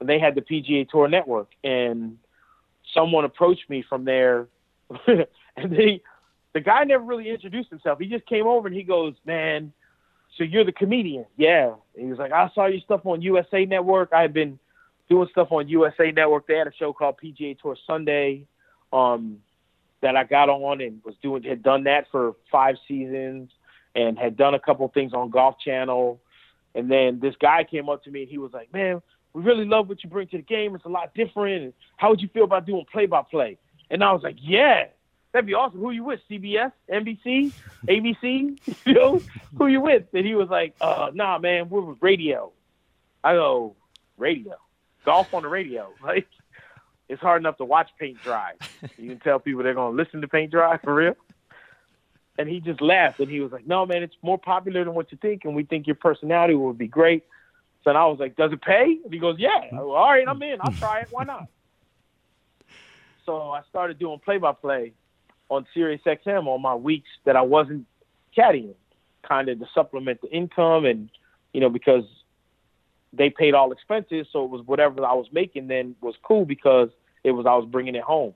and 0.00 0.08
they 0.08 0.18
had 0.18 0.34
the 0.34 0.40
PGA 0.40 0.88
Tour 0.88 1.08
network. 1.08 1.50
And 1.62 2.18
someone 2.92 3.24
approached 3.24 3.70
me 3.70 3.84
from 3.88 4.04
there, 4.04 4.48
and 5.06 5.26
they, 5.70 6.02
the 6.54 6.60
guy 6.60 6.82
never 6.84 7.04
really 7.04 7.30
introduced 7.30 7.70
himself. 7.70 8.00
He 8.00 8.06
just 8.06 8.26
came 8.26 8.46
over 8.46 8.66
and 8.66 8.76
he 8.76 8.82
goes, 8.82 9.14
"Man, 9.24 9.72
so 10.36 10.42
you're 10.42 10.64
the 10.64 10.72
comedian?" 10.72 11.26
Yeah. 11.36 11.74
And 11.94 12.04
he 12.04 12.10
was 12.10 12.18
like, 12.18 12.32
"I 12.32 12.50
saw 12.54 12.66
your 12.66 12.80
stuff 12.80 13.06
on 13.06 13.22
USA 13.22 13.64
Network. 13.64 14.12
I 14.12 14.22
had 14.22 14.34
been 14.34 14.58
doing 15.08 15.28
stuff 15.30 15.52
on 15.52 15.68
USA 15.68 16.10
Network. 16.10 16.48
They 16.48 16.56
had 16.56 16.66
a 16.66 16.74
show 16.74 16.92
called 16.92 17.16
PGA 17.22 17.58
Tour 17.60 17.76
Sunday." 17.86 18.44
Um, 18.92 19.38
that 20.02 20.16
I 20.16 20.24
got 20.24 20.48
on 20.48 20.80
and 20.80 21.00
was 21.04 21.14
doing 21.22 21.42
had 21.44 21.62
done 21.62 21.84
that 21.84 22.06
for 22.10 22.36
five 22.50 22.76
seasons 22.86 23.50
and 23.94 24.18
had 24.18 24.36
done 24.36 24.54
a 24.54 24.60
couple 24.60 24.86
things 24.88 25.14
on 25.14 25.30
Golf 25.30 25.58
Channel. 25.58 26.20
And 26.74 26.90
then 26.90 27.20
this 27.20 27.34
guy 27.40 27.64
came 27.64 27.88
up 27.88 28.04
to 28.04 28.10
me 28.10 28.22
and 28.22 28.30
he 28.30 28.38
was 28.38 28.52
like, 28.52 28.72
"Man, 28.72 29.00
we 29.32 29.42
really 29.42 29.64
love 29.64 29.88
what 29.88 30.02
you 30.04 30.10
bring 30.10 30.28
to 30.28 30.36
the 30.36 30.42
game. 30.42 30.74
It's 30.74 30.84
a 30.84 30.88
lot 30.88 31.14
different. 31.14 31.74
How 31.96 32.10
would 32.10 32.20
you 32.20 32.28
feel 32.28 32.44
about 32.44 32.66
doing 32.66 32.84
play 32.90 33.06
by 33.06 33.22
play?" 33.22 33.58
And 33.90 34.02
I 34.02 34.12
was 34.12 34.22
like, 34.22 34.36
"Yeah, 34.38 34.86
that'd 35.32 35.46
be 35.46 35.54
awesome. 35.54 35.80
Who 35.80 35.90
you 35.90 36.04
with? 36.04 36.20
CBS, 36.30 36.72
NBC, 36.90 37.52
ABC? 37.86 38.58
you 38.86 38.94
know, 38.94 39.20
who 39.56 39.66
you 39.66 39.80
with?" 39.80 40.04
And 40.12 40.26
he 40.26 40.34
was 40.34 40.48
like, 40.48 40.74
"Uh, 40.80 41.10
nah, 41.14 41.38
man, 41.38 41.68
we're 41.68 41.82
with 41.82 41.98
radio." 42.00 42.52
I 43.22 43.34
go, 43.34 43.76
"Radio, 44.16 44.56
golf 45.04 45.32
on 45.32 45.42
the 45.42 45.48
radio, 45.48 45.92
like." 46.02 46.26
It's 47.12 47.20
hard 47.20 47.42
enough 47.42 47.58
to 47.58 47.64
watch 47.64 47.90
paint 47.98 48.22
dry. 48.22 48.52
you 48.96 49.10
can 49.10 49.20
tell 49.20 49.38
people 49.38 49.62
they're 49.62 49.74
going 49.74 49.94
to 49.94 50.02
listen 50.02 50.22
to 50.22 50.28
paint 50.28 50.50
dry 50.50 50.78
for 50.82 50.94
real. 50.94 51.14
And 52.38 52.48
he 52.48 52.60
just 52.60 52.80
laughed 52.80 53.20
and 53.20 53.30
he 53.30 53.40
was 53.40 53.52
like, 53.52 53.66
"No, 53.66 53.84
man, 53.84 54.02
it's 54.02 54.16
more 54.22 54.38
popular 54.38 54.82
than 54.84 54.94
what 54.94 55.12
you 55.12 55.18
think, 55.20 55.44
and 55.44 55.54
we 55.54 55.64
think 55.64 55.86
your 55.86 55.96
personality 55.96 56.54
would 56.54 56.78
be 56.78 56.88
great." 56.88 57.24
So 57.84 57.90
I 57.90 58.06
was 58.06 58.18
like, 58.18 58.36
"Does 58.36 58.52
it 58.52 58.62
pay?" 58.62 58.98
And 59.04 59.12
he 59.12 59.18
goes, 59.20 59.36
"Yeah." 59.38 59.70
Go, 59.70 59.92
All 59.92 60.08
right, 60.08 60.26
I'm 60.26 60.42
in. 60.42 60.56
I'll 60.62 60.72
try 60.72 61.00
it. 61.00 61.08
Why 61.10 61.24
not? 61.24 61.46
so 63.26 63.50
I 63.50 63.60
started 63.68 63.98
doing 63.98 64.18
play-by-play 64.24 64.94
on 65.50 65.66
Sirius 65.74 66.00
XM 66.06 66.46
on 66.46 66.62
my 66.62 66.74
weeks 66.74 67.10
that 67.26 67.36
I 67.36 67.42
wasn't 67.42 67.84
caddying, 68.34 68.76
kind 69.28 69.50
of 69.50 69.58
to 69.58 69.66
supplement 69.74 70.22
the 70.22 70.30
income, 70.30 70.86
and 70.86 71.10
you 71.52 71.60
know 71.60 71.68
because 71.68 72.04
they 73.12 73.28
paid 73.28 73.52
all 73.52 73.72
expenses, 73.72 74.26
so 74.32 74.42
it 74.44 74.50
was 74.50 74.62
whatever 74.64 75.04
I 75.04 75.12
was 75.12 75.26
making 75.32 75.66
then 75.66 75.96
was 76.00 76.14
cool 76.22 76.46
because 76.46 76.88
it 77.24 77.32
was 77.32 77.46
I 77.46 77.54
was 77.54 77.66
bringing 77.70 77.94
it 77.94 78.02
home. 78.02 78.34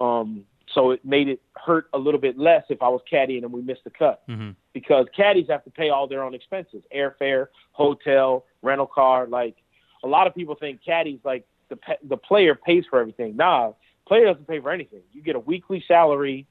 Um, 0.00 0.44
so 0.74 0.92
it 0.92 1.04
made 1.04 1.28
it 1.28 1.40
hurt 1.56 1.88
a 1.92 1.98
little 1.98 2.20
bit 2.20 2.38
less 2.38 2.64
if 2.68 2.82
I 2.82 2.88
was 2.88 3.00
caddying 3.10 3.42
and 3.42 3.52
we 3.52 3.60
missed 3.60 3.84
the 3.84 3.90
cut 3.90 4.22
mm-hmm. 4.28 4.50
because 4.72 5.06
caddies 5.14 5.46
have 5.48 5.64
to 5.64 5.70
pay 5.70 5.90
all 5.90 6.06
their 6.06 6.22
own 6.22 6.34
expenses, 6.34 6.82
airfare, 6.94 7.48
hotel, 7.72 8.44
rental 8.62 8.86
car. 8.86 9.26
Like 9.26 9.56
a 10.04 10.06
lot 10.06 10.26
of 10.26 10.34
people 10.34 10.54
think 10.54 10.80
caddies 10.84 11.20
like 11.24 11.44
the 11.68 11.78
the 12.08 12.16
player 12.16 12.54
pays 12.54 12.84
for 12.88 13.00
everything. 13.00 13.36
Nah, 13.36 13.72
player 14.06 14.26
doesn't 14.26 14.46
pay 14.46 14.60
for 14.60 14.70
anything. 14.70 15.00
You 15.12 15.22
get 15.22 15.36
a 15.36 15.40
weekly 15.40 15.84
salary, 15.86 16.46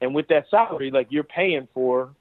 and 0.00 0.14
with 0.14 0.28
that 0.28 0.46
salary, 0.50 0.90
like 0.90 1.08
you're 1.10 1.24
paying 1.24 1.68
for 1.74 2.14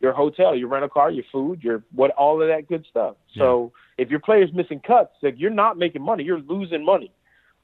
your 0.00 0.12
hotel, 0.12 0.54
your 0.54 0.68
rental 0.68 0.88
car, 0.88 1.10
your 1.10 1.24
food, 1.32 1.62
your 1.62 1.82
what, 1.94 2.10
all 2.12 2.42
of 2.42 2.48
that 2.48 2.68
good 2.68 2.84
stuff. 2.90 3.16
Yeah. 3.30 3.42
So 3.42 3.72
if 3.98 4.10
your 4.10 4.20
player's 4.20 4.52
missing 4.52 4.80
cuts, 4.80 5.12
like 5.22 5.34
you're 5.38 5.50
not 5.50 5.78
making 5.78 6.02
money, 6.02 6.24
you're 6.24 6.40
losing 6.40 6.84
money. 6.84 7.10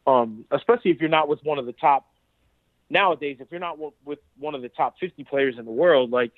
Um, 0.06 0.44
especially 0.50 0.90
if 0.90 1.00
you're 1.00 1.08
not 1.08 1.28
with 1.28 1.40
one 1.44 1.58
of 1.58 1.66
the 1.66 1.72
top 1.72 2.06
nowadays. 2.90 3.38
If 3.40 3.48
you're 3.50 3.60
not 3.60 3.78
with 4.04 4.18
one 4.38 4.54
of 4.54 4.62
the 4.62 4.68
top 4.68 4.96
50 5.00 5.24
players 5.24 5.56
in 5.58 5.64
the 5.64 5.70
world, 5.70 6.10
like 6.10 6.32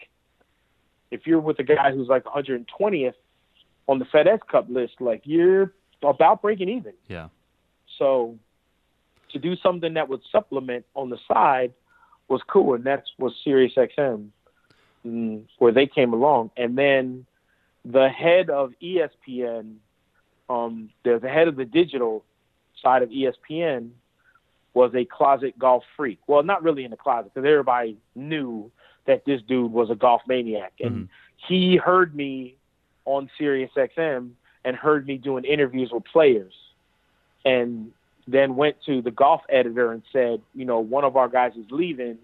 if 1.11 1.27
you're 1.27 1.41
with 1.41 1.59
a 1.59 1.65
guy 1.65 1.93
who's 1.93 2.09
like 2.09 2.25
120th 2.25 3.15
on 3.87 3.99
the 3.99 4.05
FedEx 4.07 4.41
Cup 4.51 4.67
list, 4.71 4.95
like 5.01 5.23
you're 5.25 5.73
about 6.03 6.43
breaking 6.43 6.69
even. 6.69 6.93
Yeah. 7.09 7.29
So 7.99 8.39
to 9.33 9.39
do 9.39 9.57
something 9.57 9.95
that 9.95 10.09
would 10.09 10.23
supplement 10.31 10.87
on 10.95 11.11
the 11.11 11.19
side 11.27 11.73
was 12.29 12.41
cool, 12.47 12.75
and 12.75 12.85
that's 12.85 13.11
was 13.19 13.35
Sirius 13.45 13.75
XM 13.77 14.31
where 15.59 15.73
they 15.73 15.87
came 15.87 16.15
along, 16.15 16.51
and 16.57 16.79
then 16.79 17.27
the 17.85 18.09
head 18.09 18.49
of 18.49 18.73
ESPN, 18.83 19.77
um, 20.49 20.89
the, 21.05 21.19
the 21.21 21.29
head 21.29 21.47
of 21.47 21.57
the 21.57 21.67
digital 21.67 22.25
side 22.85 23.03
of 23.03 23.09
ESPN, 23.11 23.91
was 24.75 24.93
a 24.95 25.05
closet 25.05 25.59
golf 25.59 25.83
freak. 25.97 26.19
Well, 26.27 26.43
not 26.43 26.63
really 26.63 26.85
in 26.85 26.91
the 26.91 26.97
closet 26.97 27.33
because 27.35 27.49
everybody 27.49 27.97
knew 28.15 28.71
that 29.07 29.25
this 29.25 29.41
dude 29.49 29.73
was 29.73 29.91
a 29.91 29.95
golf 29.95 30.23
maniac, 30.29 30.73
and 30.81 30.93
mm-hmm. 30.93 31.05
he 31.49 31.77
heard 31.77 32.15
me 32.15 32.57
on 33.05 33.29
Sirius 33.37 33.71
XM 33.77 34.31
and 34.65 34.77
heard 34.77 35.07
me 35.07 35.19
doing 35.19 35.45
interviews 35.45 35.91
with 35.93 36.05
players, 36.05 36.55
and 37.45 37.91
then 38.27 38.57
went 38.57 38.77
to 38.87 39.03
the 39.03 39.11
golf 39.11 39.43
editor 39.51 39.93
and 39.93 40.03
said, 40.13 40.41
you 40.55 40.65
know, 40.65 40.79
one 40.79 41.05
of 41.05 41.17
our 41.17 41.29
guys 41.29 41.53
is 41.57 41.67
leaving 41.71 42.19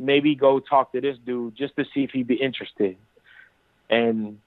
maybe 0.00 0.34
go 0.34 0.58
talk 0.58 0.92
to 0.92 1.00
this 1.00 1.16
dude 1.24 1.54
just 1.54 1.76
to 1.76 1.84
see 1.94 2.02
if 2.02 2.10
he'd 2.10 2.26
be 2.26 2.34
interested. 2.34 2.96
And 3.90 4.38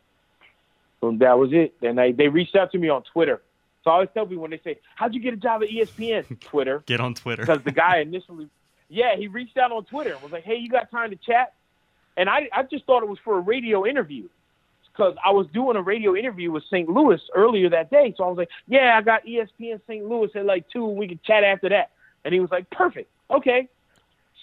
that 1.02 1.38
was 1.38 1.52
it. 1.54 1.76
And 1.82 1.98
they, 1.98 2.12
they 2.12 2.28
reached 2.28 2.56
out 2.56 2.72
to 2.72 2.78
me 2.80 2.90
on 2.90 3.04
Twitter. 3.14 3.42
So 3.84 3.92
I 3.92 3.96
always 3.96 4.10
tell 4.14 4.26
people 4.26 4.42
when 4.42 4.52
they 4.52 4.62
say, 4.64 4.80
How'd 4.96 5.14
you 5.14 5.20
get 5.20 5.34
a 5.34 5.38
job 5.38 5.64
at 5.64 5.70
ESPN? 5.70 6.40
Twitter. 6.42 6.84
get 6.86 7.00
on 7.00 7.14
Twitter. 7.14 7.44
Because 7.44 7.64
the 7.64 7.72
guy 7.72 7.98
initially, 8.02 8.50
yeah, 8.90 9.16
he 9.16 9.28
reached 9.28 9.58
out 9.58 9.72
on 9.72 9.86
Twitter 9.86 10.14
and 10.14 10.22
was 10.22 10.32
like, 10.32 10.44
Hey, 10.44 10.56
you 10.58 10.70
got 10.70 10.92
time 10.92 11.10
to 11.10 11.16
chat? 11.16 11.54
And 12.16 12.30
I, 12.30 12.50
I 12.54 12.64
just 12.64 12.86
thought 12.86 13.04
it 13.04 13.10
was 13.10 13.20
for 13.24 13.38
a 13.38 13.42
radio 13.42 13.86
interview 13.86 14.30
because 14.92 15.16
I 15.26 15.32
was 15.32 15.48
doing 15.54 15.76
a 15.76 15.82
radio 15.82 16.16
interview 16.16 16.52
with 16.52 16.64
St. 16.66 16.88
Louis 16.88 17.20
earlier 17.34 17.70
that 17.72 17.90
day. 17.90 18.14
So 18.18 18.24
I 18.24 18.28
was 18.28 18.38
like, 18.38 18.50
Yeah, 18.68 18.96
I 18.98 19.02
got 19.02 19.26
ESPN 19.26 19.82
St. 19.88 20.06
Louis 20.06 20.30
at 20.36 20.46
like 20.46 20.70
2, 20.70 20.90
and 20.90 20.98
we 20.98 21.08
can 21.08 21.20
chat 21.26 21.44
after 21.44 21.70
that. 21.70 21.92
And 22.24 22.34
he 22.34 22.40
was 22.40 22.52
like, 22.52 22.70
Perfect. 22.70 23.10
Okay. 23.30 23.68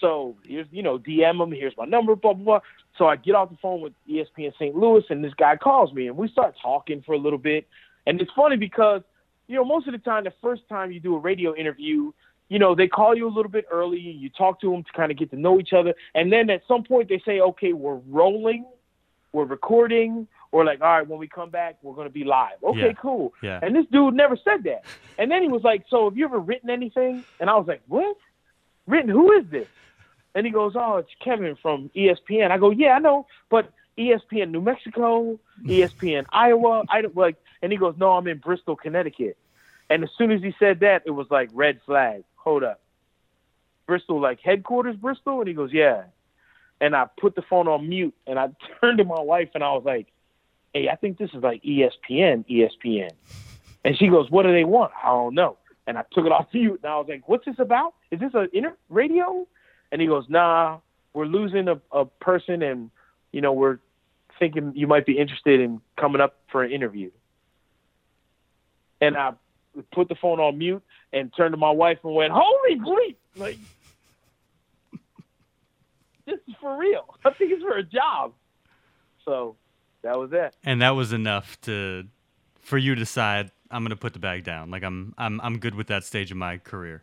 So 0.01 0.34
here's, 0.47 0.66
you 0.70 0.82
know, 0.82 0.99
DM 0.99 1.43
him. 1.43 1.53
Here's 1.53 1.76
my 1.76 1.84
number, 1.84 2.16
blah, 2.16 2.32
blah, 2.32 2.45
blah. 2.45 2.61
So 2.97 3.07
I 3.07 3.16
get 3.16 3.34
off 3.34 3.51
the 3.51 3.57
phone 3.61 3.80
with 3.80 3.93
ESPN 4.09 4.55
St. 4.55 4.74
Louis, 4.74 5.05
and 5.11 5.22
this 5.22 5.34
guy 5.34 5.57
calls 5.57 5.93
me, 5.93 6.09
and 6.09 6.16
we 6.16 6.28
start 6.28 6.55
talking 6.61 7.03
for 7.03 7.12
a 7.12 7.18
little 7.18 7.38
bit. 7.38 7.66
And 8.07 8.20
it's 8.20 8.30
funny 8.34 8.57
because, 8.57 9.03
you 9.51 9.57
know, 9.57 9.65
most 9.65 9.89
of 9.89 9.93
the 9.93 9.99
time, 9.99 10.25
the 10.25 10.33
first 10.41 10.63
time 10.69 10.93
you 10.93 11.01
do 11.01 11.17
a 11.17 11.19
radio 11.19 11.55
interview, 11.55 12.13
you 12.49 12.59
know, 12.59 12.77
they 12.77 12.87
call 12.87 13.17
you 13.17 13.27
a 13.27 13.35
little 13.35 13.51
bit 13.51 13.67
early. 13.71 13.99
You 13.99 14.31
talk 14.31 14.61
to 14.61 14.71
them 14.71 14.85
to 14.85 14.93
kind 14.93 15.11
of 15.11 15.19
get 15.19 15.31
to 15.31 15.37
know 15.37 15.59
each 15.59 15.73
other. 15.73 15.93
And 16.15 16.33
then 16.33 16.49
at 16.51 16.63
some 16.69 16.85
point, 16.85 17.09
they 17.09 17.21
say, 17.27 17.41
okay, 17.41 17.73
we're 17.73 18.01
rolling, 18.09 18.65
we're 19.33 19.45
recording, 19.45 20.29
or 20.53 20.65
like, 20.65 20.81
all 20.81 20.99
right, 20.99 21.07
when 21.07 21.19
we 21.19 21.27
come 21.27 21.51
back, 21.51 21.79
we're 21.83 21.95
going 21.95 22.07
to 22.07 22.13
be 22.13 22.23
live. 22.23 22.63
Okay, 22.63 22.79
yeah. 22.89 22.93
cool. 22.93 23.35
Yeah. 23.43 23.59
And 23.61 23.75
this 23.75 23.87
dude 23.91 24.15
never 24.15 24.37
said 24.37 24.63
that. 24.65 24.85
And 25.19 25.31
then 25.31 25.43
he 25.43 25.49
was 25.49 25.63
like, 25.65 25.85
so 25.91 26.09
have 26.09 26.17
you 26.17 26.25
ever 26.25 26.39
written 26.39 26.71
anything? 26.71 27.25
And 27.41 27.51
I 27.51 27.57
was 27.57 27.67
like, 27.67 27.83
what? 27.89 28.17
Written? 28.87 29.11
Who 29.11 29.33
is 29.33 29.45
this? 29.51 29.69
And 30.35 30.47
he 30.47 30.53
goes, 30.53 30.75
"Oh, 30.77 30.99
it's 30.99 31.11
Kevin 31.23 31.57
from 31.61 31.91
ESPN." 31.97 32.53
I 32.53 32.59
go, 32.59 32.71
"Yeah, 32.71 32.93
I 32.93 32.99
know, 33.01 33.27
but 33.51 33.73
ESPN 33.99 34.51
New 34.51 34.61
Mexico, 34.61 35.38
ESPN 35.64 36.26
Iowa, 36.32 36.84
I 36.88 37.03
don't 37.03 37.16
like." 37.16 37.36
And 37.62 37.72
he 37.72 37.78
goes, 37.78 37.95
"No, 37.99 38.12
I'm 38.12 38.26
in 38.26 38.38
Bristol, 38.38 38.76
Connecticut." 38.76 39.36
And 39.88 40.05
as 40.05 40.11
soon 40.16 40.30
as 40.30 40.41
he 40.41 40.55
said 40.59 40.80
that, 40.80 41.03
it 41.05 41.11
was 41.11 41.26
like 41.30 41.51
red 41.53 41.80
flag. 41.84 42.24
Hold 42.36 42.62
up. 42.62 42.80
Bristol 43.86 44.20
like 44.20 44.41
headquarters 44.41 44.97
Bristol?" 44.97 45.41
And 45.41 45.49
he 45.49 45.55
goes, 45.55 45.72
"Yeah." 45.72 46.05
And 46.80 46.97
I 46.97 47.07
put 47.20 47.34
the 47.34 47.43
phone 47.43 47.68
on 47.68 47.88
mute 47.88 48.14
and 48.26 48.38
I 48.38 48.49
turned 48.80 48.99
to 48.99 49.05
my 49.05 49.20
wife 49.20 49.51
and 49.55 49.62
I 49.62 49.72
was 49.72 49.84
like, 49.84 50.07
"Hey, 50.72 50.88
I 50.88 50.97
think 50.97 51.18
this 51.18 51.30
is 51.34 51.43
like 51.43 51.62
ESPN, 51.62 52.45
ESPN." 52.49 53.11
And 53.84 53.97
she 53.97 54.09
goes, 54.09 54.30
"What 54.30 54.45
do 54.45 54.53
they 54.53 54.64
want?" 54.64 54.93
I 55.03 55.09
don't 55.09 55.34
know. 55.34 55.57
And 55.86 55.99
I 55.99 56.05
took 56.12 56.24
it 56.24 56.32
off 56.38 56.47
mute 56.53 56.80
and 56.82 56.91
I 56.91 56.97
was 56.97 57.07
like, 57.09 57.28
"What's 57.28 57.45
this 57.45 57.59
about? 57.59 57.95
Is 58.11 58.20
this 58.20 58.34
a 58.34 58.49
inter- 58.57 58.76
radio?" 58.88 59.47
And 59.93 60.01
he 60.01 60.07
goes, 60.07 60.24
"Nah, 60.28 60.78
we're 61.12 61.26
losing 61.26 61.68
a, 61.68 61.80
a 61.93 62.05
person 62.05 62.62
and 62.62 62.91
you 63.33 63.41
know 63.41 63.53
we're 63.53 63.78
thinking 64.39 64.72
you 64.74 64.87
might 64.87 65.07
be 65.07 65.18
interested 65.18 65.61
in 65.61 65.81
coming 65.97 66.20
up 66.20 66.37
for 66.51 66.62
an 66.62 66.72
interview." 66.72 67.11
And 69.01 69.16
I 69.16 69.33
put 69.93 70.09
the 70.09 70.14
phone 70.14 70.41
on 70.41 70.59
mute 70.59 70.83
and 71.12 71.33
turned 71.37 71.53
to 71.53 71.59
my 71.59 71.70
wife 71.70 71.99
and 72.05 72.14
went, 72.14 72.33
"Holy 72.35 72.76
bleep!" 72.76 73.16
Like, 73.37 73.59
this 76.26 76.39
is 76.49 76.55
for 76.61 76.76
real. 76.76 77.14
I 77.24 77.31
think 77.31 77.53
it's 77.53 77.62
for 77.62 77.76
a 77.76 77.83
job. 77.83 78.33
So 79.24 79.57
that 80.03 80.18
was 80.18 80.31
it. 80.33 80.55
And 80.64 80.83
that 80.83 80.91
was 80.91 81.12
enough 81.12 81.61
to 81.62 82.07
for 82.61 82.78
you 82.78 82.95
to 82.95 82.99
decide 82.99 83.51
I'm 83.70 83.85
gonna 83.85 83.97
put 83.97 84.12
the 84.12 84.18
bag 84.18 84.45
down. 84.45 84.70
Like 84.70 84.83
I'm 84.83 85.14
I'm 85.18 85.41
I'm 85.41 85.59
good 85.59 85.74
with 85.74 85.89
that 85.89 86.05
stage 86.05 86.31
of 86.31 86.37
my 86.37 86.59
career. 86.59 87.03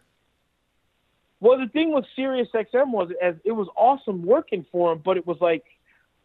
Well, 1.39 1.59
the 1.59 1.67
thing 1.67 1.93
with 1.93 2.05
Sirius 2.15 2.47
XM 2.53 2.91
was 2.91 3.09
as 3.21 3.36
it 3.45 3.51
was 3.51 3.67
awesome 3.75 4.25
working 4.25 4.65
for 4.71 4.91
him, 4.93 5.01
but 5.03 5.17
it 5.17 5.28
was 5.28 5.38
like 5.39 5.63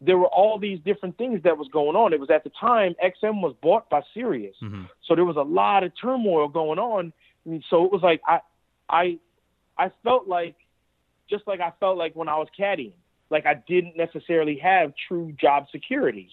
there 0.05 0.17
were 0.17 0.27
all 0.27 0.59
these 0.59 0.79
different 0.79 1.17
things 1.17 1.41
that 1.43 1.57
was 1.57 1.67
going 1.71 1.95
on. 1.95 2.13
It 2.13 2.19
was 2.19 2.29
at 2.29 2.43
the 2.43 2.51
time 2.59 2.95
XM 3.03 3.41
was 3.41 3.55
bought 3.61 3.89
by 3.89 4.01
Sirius, 4.13 4.55
hmm 4.59 4.83
so 5.07 5.15
there 5.15 5.25
was 5.25 5.35
a 5.35 5.41
lot 5.41 5.83
of 5.83 5.91
turmoil 5.99 6.47
going 6.47 6.79
on. 6.79 7.11
And 7.45 7.63
so 7.69 7.85
it 7.85 7.91
was 7.91 8.01
like 8.01 8.21
I, 8.27 8.39
I, 8.89 9.19
I 9.77 9.91
felt 10.03 10.27
like, 10.27 10.55
just 11.29 11.45
like 11.45 11.59
I 11.59 11.73
felt 11.79 11.97
like 11.97 12.15
when 12.15 12.29
I 12.29 12.37
was 12.37 12.47
caddying, 12.57 12.93
like 13.29 13.45
I 13.45 13.55
didn't 13.67 13.97
necessarily 13.97 14.57
have 14.59 14.93
true 15.07 15.33
job 15.39 15.65
security. 15.71 16.29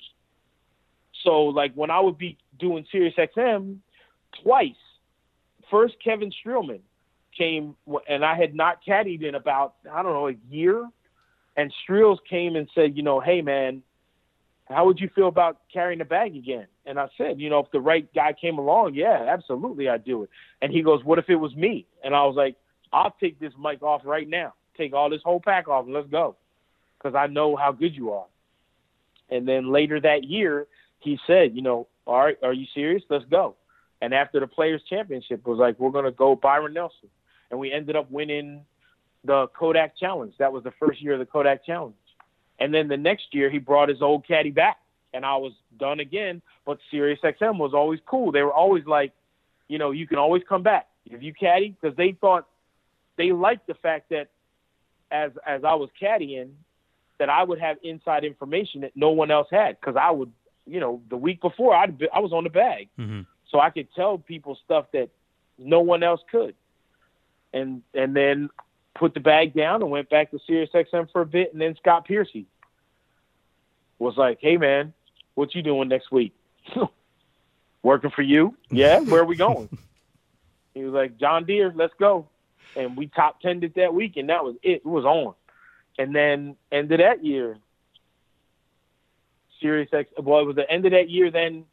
So 1.24 1.46
like 1.46 1.74
when 1.74 1.90
I 1.90 2.00
would 2.00 2.16
be 2.16 2.38
doing 2.58 2.86
Sirius 2.92 3.14
XM 3.16 3.78
twice, 4.42 4.70
first 5.70 5.94
Kevin 6.02 6.30
Streelman 6.30 6.80
came 7.36 7.74
and 8.08 8.24
I 8.24 8.36
had 8.36 8.54
not 8.54 8.80
caddied 8.86 9.22
in 9.22 9.34
about 9.34 9.74
I 9.90 10.02
don't 10.02 10.12
know 10.12 10.28
a 10.28 10.36
year, 10.48 10.88
and 11.56 11.72
Streels 11.88 12.18
came 12.28 12.56
and 12.56 12.68
said, 12.74 12.96
you 12.96 13.02
know, 13.02 13.20
hey 13.20 13.42
man, 13.42 13.82
how 14.68 14.86
would 14.86 15.00
you 15.00 15.10
feel 15.14 15.28
about 15.28 15.58
carrying 15.72 15.98
the 15.98 16.04
bag 16.04 16.36
again? 16.36 16.66
And 16.86 16.98
I 16.98 17.08
said, 17.18 17.40
you 17.40 17.50
know, 17.50 17.58
if 17.58 17.70
the 17.72 17.80
right 17.80 18.08
guy 18.14 18.32
came 18.32 18.58
along, 18.58 18.94
yeah, 18.94 19.26
absolutely, 19.28 19.88
I'd 19.88 20.04
do 20.04 20.22
it. 20.22 20.30
And 20.62 20.72
he 20.72 20.82
goes, 20.82 21.04
what 21.04 21.18
if 21.18 21.28
it 21.28 21.36
was 21.36 21.54
me? 21.56 21.86
And 22.04 22.14
I 22.14 22.24
was 22.24 22.36
like, 22.36 22.56
I'll 22.92 23.14
take 23.20 23.38
this 23.40 23.52
mic 23.60 23.82
off 23.82 24.02
right 24.04 24.28
now. 24.28 24.54
Take 24.76 24.94
all 24.94 25.10
this 25.10 25.22
whole 25.24 25.40
pack 25.40 25.68
off 25.68 25.84
and 25.84 25.94
let's 25.94 26.08
go, 26.08 26.36
because 26.98 27.14
I 27.14 27.26
know 27.26 27.56
how 27.56 27.72
good 27.72 27.94
you 27.94 28.12
are. 28.12 28.26
And 29.28 29.46
then 29.46 29.72
later 29.72 30.00
that 30.00 30.24
year, 30.24 30.66
he 31.00 31.18
said, 31.26 31.54
you 31.54 31.62
know, 31.62 31.88
all 32.06 32.18
right, 32.18 32.36
are 32.42 32.52
you 32.52 32.66
serious? 32.74 33.02
Let's 33.08 33.24
go. 33.30 33.56
And 34.00 34.14
after 34.14 34.40
the 34.40 34.46
Players 34.46 34.82
Championship, 34.88 35.46
was 35.46 35.58
like, 35.58 35.78
we're 35.78 35.90
gonna 35.90 36.10
go 36.10 36.34
Byron 36.34 36.74
Nelson, 36.74 37.08
and 37.50 37.60
we 37.60 37.72
ended 37.72 37.96
up 37.96 38.10
winning 38.10 38.64
the 39.24 39.46
Kodak 39.48 39.96
Challenge. 39.98 40.34
That 40.38 40.52
was 40.52 40.64
the 40.64 40.72
first 40.72 41.00
year 41.02 41.14
of 41.14 41.18
the 41.18 41.26
Kodak 41.26 41.64
Challenge. 41.64 41.94
And 42.58 42.74
then 42.74 42.88
the 42.88 42.96
next 42.96 43.32
year, 43.32 43.50
he 43.50 43.58
brought 43.58 43.88
his 43.88 44.02
old 44.02 44.26
caddy 44.26 44.50
back, 44.50 44.78
and 45.14 45.24
I 45.24 45.36
was 45.36 45.52
done 45.78 46.00
again. 46.00 46.42
But 46.66 46.78
Sirius 46.90 47.20
XM 47.22 47.58
was 47.58 47.72
always 47.74 48.00
cool. 48.06 48.32
They 48.32 48.42
were 48.42 48.52
always 48.52 48.86
like, 48.86 49.12
you 49.68 49.78
know, 49.78 49.90
you 49.92 50.06
can 50.06 50.18
always 50.18 50.42
come 50.48 50.62
back 50.62 50.88
if 51.06 51.22
you 51.22 51.32
caddy, 51.32 51.76
because 51.80 51.96
they 51.96 52.12
thought 52.20 52.46
they 53.16 53.32
liked 53.32 53.66
the 53.66 53.74
fact 53.74 54.10
that 54.10 54.28
as 55.10 55.32
as 55.46 55.64
I 55.64 55.74
was 55.74 55.88
caddying, 56.00 56.50
that 57.18 57.28
I 57.28 57.42
would 57.42 57.60
have 57.60 57.78
inside 57.82 58.24
information 58.24 58.82
that 58.82 58.92
no 58.94 59.10
one 59.10 59.30
else 59.30 59.48
had, 59.50 59.80
because 59.80 59.96
I 59.96 60.10
would, 60.10 60.32
you 60.66 60.80
know, 60.80 61.02
the 61.08 61.16
week 61.16 61.40
before 61.40 61.74
I'd 61.74 61.98
be, 61.98 62.08
I 62.14 62.20
was 62.20 62.32
on 62.32 62.44
the 62.44 62.50
bag, 62.50 62.88
hmm 62.96 63.20
so 63.50 63.58
I 63.58 63.70
could 63.70 63.88
tell 63.96 64.16
people 64.16 64.56
stuff 64.64 64.86
that 64.92 65.08
no 65.58 65.80
one 65.80 66.02
else 66.02 66.20
could. 66.30 66.54
And 67.52 67.82
and 67.94 68.14
then 68.14 68.48
put 68.94 69.14
the 69.14 69.20
bag 69.20 69.54
down 69.54 69.82
and 69.82 69.90
went 69.90 70.10
back 70.10 70.30
to 70.30 70.38
Sirius 70.46 70.70
XM 70.74 71.10
for 71.10 71.22
a 71.22 71.26
bit, 71.26 71.52
and 71.52 71.60
then 71.60 71.76
Scott 71.76 72.04
Piercy 72.04 72.46
was 73.98 74.16
like, 74.16 74.38
"Hey 74.40 74.56
man, 74.56 74.92
what 75.34 75.54
you 75.54 75.62
doing 75.62 75.88
next 75.88 76.10
week? 76.10 76.34
Working 77.82 78.10
for 78.10 78.22
you? 78.22 78.56
Yeah. 78.70 79.00
Where 79.00 79.22
are 79.22 79.26
we 79.26 79.36
going?" 79.36 79.68
he 80.74 80.84
was 80.84 80.92
like, 80.92 81.18
"John 81.18 81.44
Deere, 81.44 81.72
let's 81.74 81.94
go." 81.98 82.28
And 82.76 82.96
we 82.96 83.08
top 83.08 83.40
tended 83.40 83.74
that 83.76 83.94
week, 83.94 84.16
and 84.16 84.28
that 84.28 84.44
was 84.44 84.56
it. 84.62 84.82
It 84.84 84.86
was 84.86 85.04
on. 85.04 85.34
And 85.98 86.14
then 86.14 86.56
end 86.70 86.90
of 86.92 86.98
that 86.98 87.24
year, 87.24 87.58
Sirius 89.60 89.90
X. 89.92 90.10
Well, 90.18 90.40
it 90.40 90.46
was 90.46 90.56
the 90.56 90.70
end 90.70 90.86
of 90.86 90.92
that 90.92 91.10
year. 91.10 91.30
Then 91.30 91.64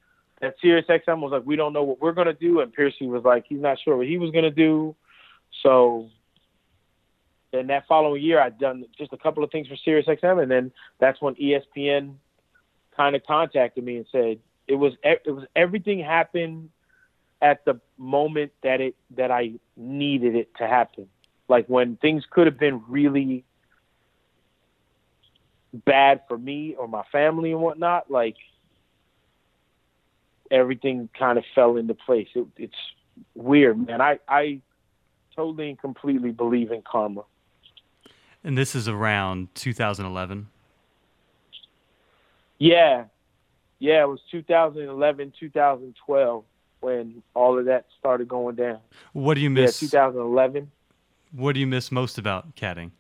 that 0.41 0.55
Sirius 0.61 0.85
XM 0.87 1.21
was 1.21 1.31
like, 1.31 1.45
"We 1.45 1.55
don't 1.55 1.73
know 1.73 1.83
what 1.83 2.01
we're 2.01 2.13
gonna 2.13 2.33
do," 2.33 2.61
and 2.61 2.73
Piercy 2.73 3.07
was 3.07 3.23
like, 3.23 3.45
"He's 3.47 3.61
not 3.61 3.79
sure 3.79 3.97
what 3.97 4.07
he 4.07 4.17
was 4.17 4.31
gonna 4.31 4.51
do." 4.51 4.95
So 5.63 6.09
then 7.57 7.67
that 7.67 7.87
following 7.87 8.21
year, 8.21 8.39
I'd 8.39 8.59
done 8.59 8.85
just 8.97 9.13
a 9.13 9.17
couple 9.17 9.43
of 9.43 9.51
things 9.51 9.67
for 9.67 9.75
Sirius 9.75 10.07
XM, 10.07 10.41
and 10.41 10.51
then 10.51 10.71
that's 10.99 11.21
when 11.21 11.35
ESPN 11.35 12.15
kind 12.95 13.15
of 13.15 13.23
contacted 13.25 13.83
me 13.83 13.97
and 13.97 14.05
said 14.11 14.39
it 14.67 14.75
was 14.75 14.93
it 15.03 15.21
was 15.25 15.45
everything 15.55 15.99
happened 15.99 16.69
at 17.41 17.63
the 17.65 17.79
moment 17.97 18.51
that 18.63 18.81
it 18.81 18.95
that 19.15 19.31
I 19.31 19.53
needed 19.75 20.35
it 20.35 20.49
to 20.57 20.67
happen. 20.67 21.07
Like 21.47 21.67
when 21.67 21.95
things 21.97 22.23
could 22.29 22.47
have 22.47 22.59
been 22.59 22.83
really 22.87 23.45
bad 25.73 26.21
for 26.27 26.37
me 26.37 26.75
or 26.77 26.87
my 26.87 27.03
family 27.11 27.51
and 27.51 27.61
whatnot, 27.61 28.09
like 28.11 28.35
everything 30.51 31.09
kind 31.17 31.37
of 31.37 31.43
fell 31.55 31.77
into 31.77 31.93
place. 31.93 32.27
It, 32.35 32.47
it's 32.57 32.75
weird, 33.35 33.87
man. 33.87 34.01
I 34.01 34.19
I 34.27 34.61
totally 35.35 35.69
and 35.69 35.79
completely 35.79 36.31
believe 36.31 36.71
in 36.71 36.81
karma. 36.81 37.21
And 38.47 38.57
this 38.57 38.75
is 38.75 38.87
around 38.87 39.53
2011. 39.55 40.47
Yeah. 42.59 43.03
Yeah, 43.79 44.03
it 44.03 44.07
was 44.07 44.21
2011, 44.31 45.33
2012 45.37 46.45
when 46.79 47.23
all 47.33 47.59
of 47.59 47.65
that 47.65 47.87
started 47.99 48.29
going 48.29 48.55
down. 48.55 48.79
What 49.11 49.33
do 49.33 49.41
you 49.41 49.49
Yeah, 49.49 49.63
miss? 49.63 49.81
2011. 49.81 50.71
what 51.33 51.55
do 51.55 51.59
you 51.59 51.67
miss 51.67 51.91
most 51.91 52.17
about 52.17 52.55
caddying? 52.55 52.91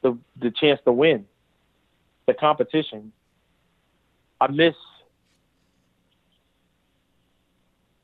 The 0.00 0.18
the 0.40 0.50
chance 0.50 0.80
to 0.84 0.90
win. 0.92 1.24
The 2.26 2.34
competition. 2.34 3.12
I 4.40 4.48
miss 4.48 4.74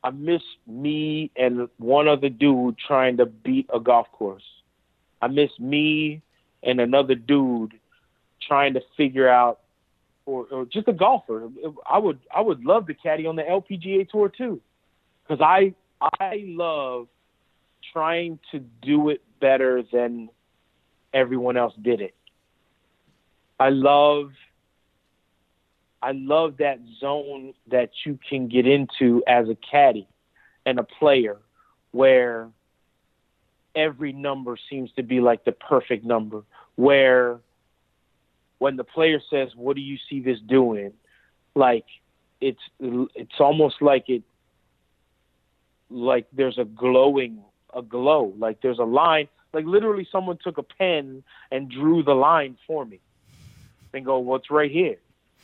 I 0.01 0.11
miss 0.11 0.43
me 0.65 1.29
and 1.35 1.67
one 1.77 2.07
other 2.07 2.29
dude 2.29 2.77
trying 2.77 3.17
to 3.17 3.25
beat 3.25 3.69
a 3.73 3.81
golf 3.81 4.09
course. 4.13 4.43
I 5.21 5.27
miss 5.27 5.51
me 5.59 6.21
and 6.63 6.79
another 6.79 7.15
dude 7.15 7.73
trying 8.47 8.73
to 8.73 8.81
figure 8.97 9.29
out 9.29 9.59
or, 10.25 10.45
or 10.51 10.65
just 10.65 10.87
a 10.87 10.93
golfer. 10.93 11.49
I 11.89 11.97
would 11.97 12.19
I 12.33 12.41
would 12.41 12.63
love 12.63 12.87
to 12.87 12.93
caddy 12.93 13.25
on 13.25 13.35
the 13.35 13.43
LPGA 13.43 14.09
tour 14.09 14.29
too. 14.29 14.61
Cuz 15.27 15.39
I 15.41 15.73
I 16.01 16.43
love 16.45 17.07
trying 17.91 18.39
to 18.51 18.59
do 18.81 19.09
it 19.09 19.21
better 19.39 19.83
than 19.91 20.29
everyone 21.13 21.57
else 21.57 21.73
did 21.81 22.01
it. 22.01 22.13
I 23.59 23.69
love 23.69 24.31
I 26.01 26.11
love 26.13 26.57
that 26.57 26.79
zone 26.99 27.53
that 27.69 27.89
you 28.05 28.17
can 28.29 28.47
get 28.47 28.65
into 28.65 29.21
as 29.27 29.49
a 29.49 29.55
caddy 29.55 30.07
and 30.65 30.79
a 30.79 30.83
player 30.83 31.37
where 31.91 32.49
every 33.79 34.13
number 34.13 34.57
seems 34.69 34.91
to 34.93 35.03
be 35.03 35.19
like 35.19 35.45
the 35.45 35.51
perfect 35.51 36.05
number 36.05 36.43
where 36.75 37.39
when 38.57 38.75
the 38.75 38.83
player 38.83 39.21
says 39.29 39.49
what 39.55 39.75
do 39.75 39.81
you 39.81 39.97
see 40.09 40.19
this 40.19 40.39
doing? 40.39 40.93
Like 41.55 41.85
it's 42.41 42.61
it's 42.79 43.39
almost 43.39 43.81
like 43.81 44.09
it 44.09 44.23
like 45.89 46.27
there's 46.31 46.57
a 46.57 46.65
glowing 46.65 47.43
a 47.73 47.81
glow 47.81 48.33
like 48.37 48.61
there's 48.61 48.79
a 48.79 48.83
line 48.83 49.27
like 49.53 49.65
literally 49.65 50.07
someone 50.11 50.37
took 50.43 50.57
a 50.57 50.63
pen 50.63 51.23
and 51.51 51.69
drew 51.69 52.03
the 52.03 52.13
line 52.13 52.57
for 52.67 52.85
me. 52.85 52.99
And 53.93 54.05
go 54.05 54.19
well 54.19 54.41
right 54.51 54.69
here. 54.69 54.97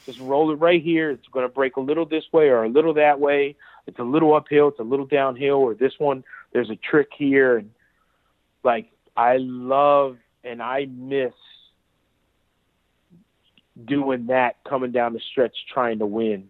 Just 0.05 0.19
roll 0.19 0.51
it 0.51 0.55
right 0.55 0.81
here. 0.81 1.09
It's 1.09 1.27
going 1.29 1.47
to 1.47 1.53
break 1.53 1.77
a 1.77 1.79
little 1.79 2.05
this 2.05 2.25
way 2.31 2.49
or 2.49 2.63
a 2.63 2.69
little 2.69 2.93
that 2.93 3.19
way. 3.19 3.55
It's 3.87 3.97
a 3.97 4.03
little 4.03 4.35
uphill. 4.35 4.67
It's 4.67 4.79
a 4.79 4.83
little 4.83 5.07
downhill 5.07 5.55
or 5.55 5.73
this 5.73 5.93
one. 5.97 6.23
There's 6.53 6.69
a 6.69 6.75
trick 6.75 7.09
here. 7.17 7.57
And 7.57 7.71
like 8.65 8.91
i 9.15 9.37
love 9.37 10.17
and 10.43 10.61
i 10.61 10.85
miss 10.85 11.33
doing 13.85 14.27
that 14.27 14.55
coming 14.67 14.91
down 14.91 15.13
the 15.13 15.21
stretch 15.31 15.55
trying 15.73 15.99
to 15.99 16.05
win 16.05 16.49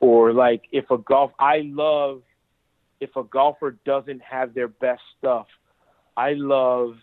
or 0.00 0.32
like 0.32 0.62
if 0.72 0.90
a 0.90 0.98
golf 0.98 1.30
i 1.38 1.62
love 1.64 2.22
if 3.00 3.14
a 3.16 3.22
golfer 3.22 3.76
doesn't 3.84 4.22
have 4.22 4.54
their 4.54 4.68
best 4.68 5.02
stuff 5.18 5.46
I 6.20 6.34
love 6.34 6.96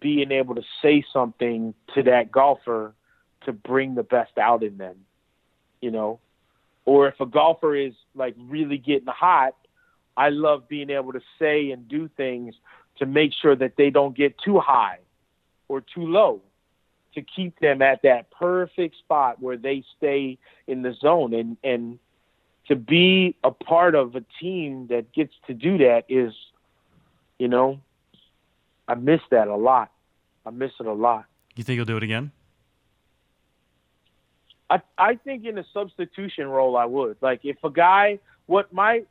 being 0.00 0.32
able 0.32 0.56
to 0.56 0.62
say 0.82 1.04
something 1.12 1.74
to 1.94 2.02
that 2.02 2.32
golfer 2.32 2.92
to 3.44 3.52
bring 3.52 3.94
the 3.94 4.02
best 4.02 4.36
out 4.36 4.64
in 4.64 4.78
them, 4.78 4.96
you 5.80 5.92
know. 5.92 6.18
Or 6.84 7.06
if 7.06 7.20
a 7.20 7.26
golfer 7.26 7.76
is 7.76 7.94
like 8.16 8.34
really 8.36 8.78
getting 8.78 9.06
hot, 9.06 9.54
I 10.16 10.30
love 10.30 10.68
being 10.68 10.90
able 10.90 11.12
to 11.12 11.20
say 11.38 11.70
and 11.70 11.86
do 11.86 12.10
things 12.16 12.56
to 12.98 13.06
make 13.06 13.32
sure 13.40 13.54
that 13.54 13.76
they 13.76 13.90
don't 13.90 14.16
get 14.16 14.36
too 14.38 14.58
high 14.58 14.98
or 15.68 15.80
too 15.80 16.06
low 16.06 16.40
to 17.14 17.22
keep 17.22 17.58
them 17.60 17.82
at 17.82 18.02
that 18.02 18.30
perfect 18.30 18.96
spot 18.98 19.40
where 19.40 19.56
they 19.56 19.82
stay 19.96 20.38
in 20.66 20.82
the 20.82 20.92
zone 20.94 21.34
and 21.34 21.56
and 21.64 21.98
to 22.68 22.76
be 22.76 23.36
a 23.44 23.50
part 23.50 23.94
of 23.94 24.16
a 24.16 24.24
team 24.40 24.88
that 24.88 25.12
gets 25.12 25.32
to 25.46 25.54
do 25.54 25.78
that 25.78 26.04
is 26.08 26.32
you 27.38 27.48
know 27.48 27.80
I 28.88 28.94
miss 28.94 29.20
that 29.30 29.48
a 29.48 29.56
lot. 29.56 29.90
I 30.44 30.50
miss 30.50 30.70
it 30.78 30.86
a 30.86 30.92
lot. 30.92 31.24
You 31.56 31.64
think 31.64 31.76
you'll 31.76 31.86
do 31.86 31.96
it 31.96 32.02
again? 32.02 32.30
I 34.68 34.80
I 34.98 35.14
think 35.16 35.44
in 35.44 35.58
a 35.58 35.64
substitution 35.72 36.46
role 36.48 36.76
I 36.76 36.84
would. 36.84 37.16
Like 37.20 37.40
if 37.44 37.56
a 37.64 37.70
guy 37.70 38.18
what 38.46 38.72
my 38.72 39.02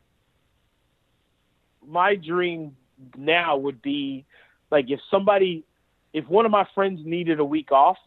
my 1.87 2.15
dream 2.15 2.75
now 3.17 3.57
would 3.57 3.81
be 3.81 4.25
like 4.71 4.89
if 4.89 4.99
somebody 5.09 5.63
if 6.13 6.27
one 6.29 6.45
of 6.45 6.51
my 6.51 6.65
friends 6.73 7.01
needed 7.03 7.39
a 7.39 7.45
week 7.45 7.73
off, 7.73 7.97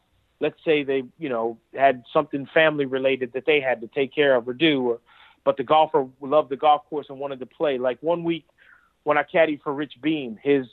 let's 0.41 0.57
say 0.64 0.82
they, 0.82 1.03
you 1.18 1.28
know, 1.28 1.59
had 1.74 2.05
something 2.11 2.49
family 2.55 2.86
related 2.86 3.32
that 3.34 3.45
they 3.45 3.61
had 3.61 3.82
to 3.82 3.86
take 3.89 4.14
care 4.14 4.34
of 4.34 4.49
or 4.49 4.55
do, 4.55 4.93
or, 4.93 5.01
but 5.45 5.59
the 5.59 5.62
golfer 5.62 6.07
loved 6.22 6.49
the 6.49 6.57
golf 6.57 6.82
course 6.89 7.07
and 7.11 7.18
wanted 7.18 7.39
to 7.41 7.47
play. 7.47 7.76
Like 7.76 7.99
one 8.03 8.24
week 8.24 8.47
when 9.05 9.18
I 9.18 9.24
caddied 9.24 9.62
for 9.62 9.74
Rich 9.74 10.01
Beem, 10.01 10.39
his 10.43 10.66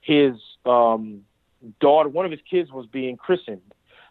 his 0.00 0.34
um, 0.66 1.22
daughter, 1.80 2.08
one 2.08 2.24
of 2.24 2.30
his 2.30 2.40
kids 2.50 2.72
was 2.72 2.86
being 2.86 3.16
christened, 3.16 3.62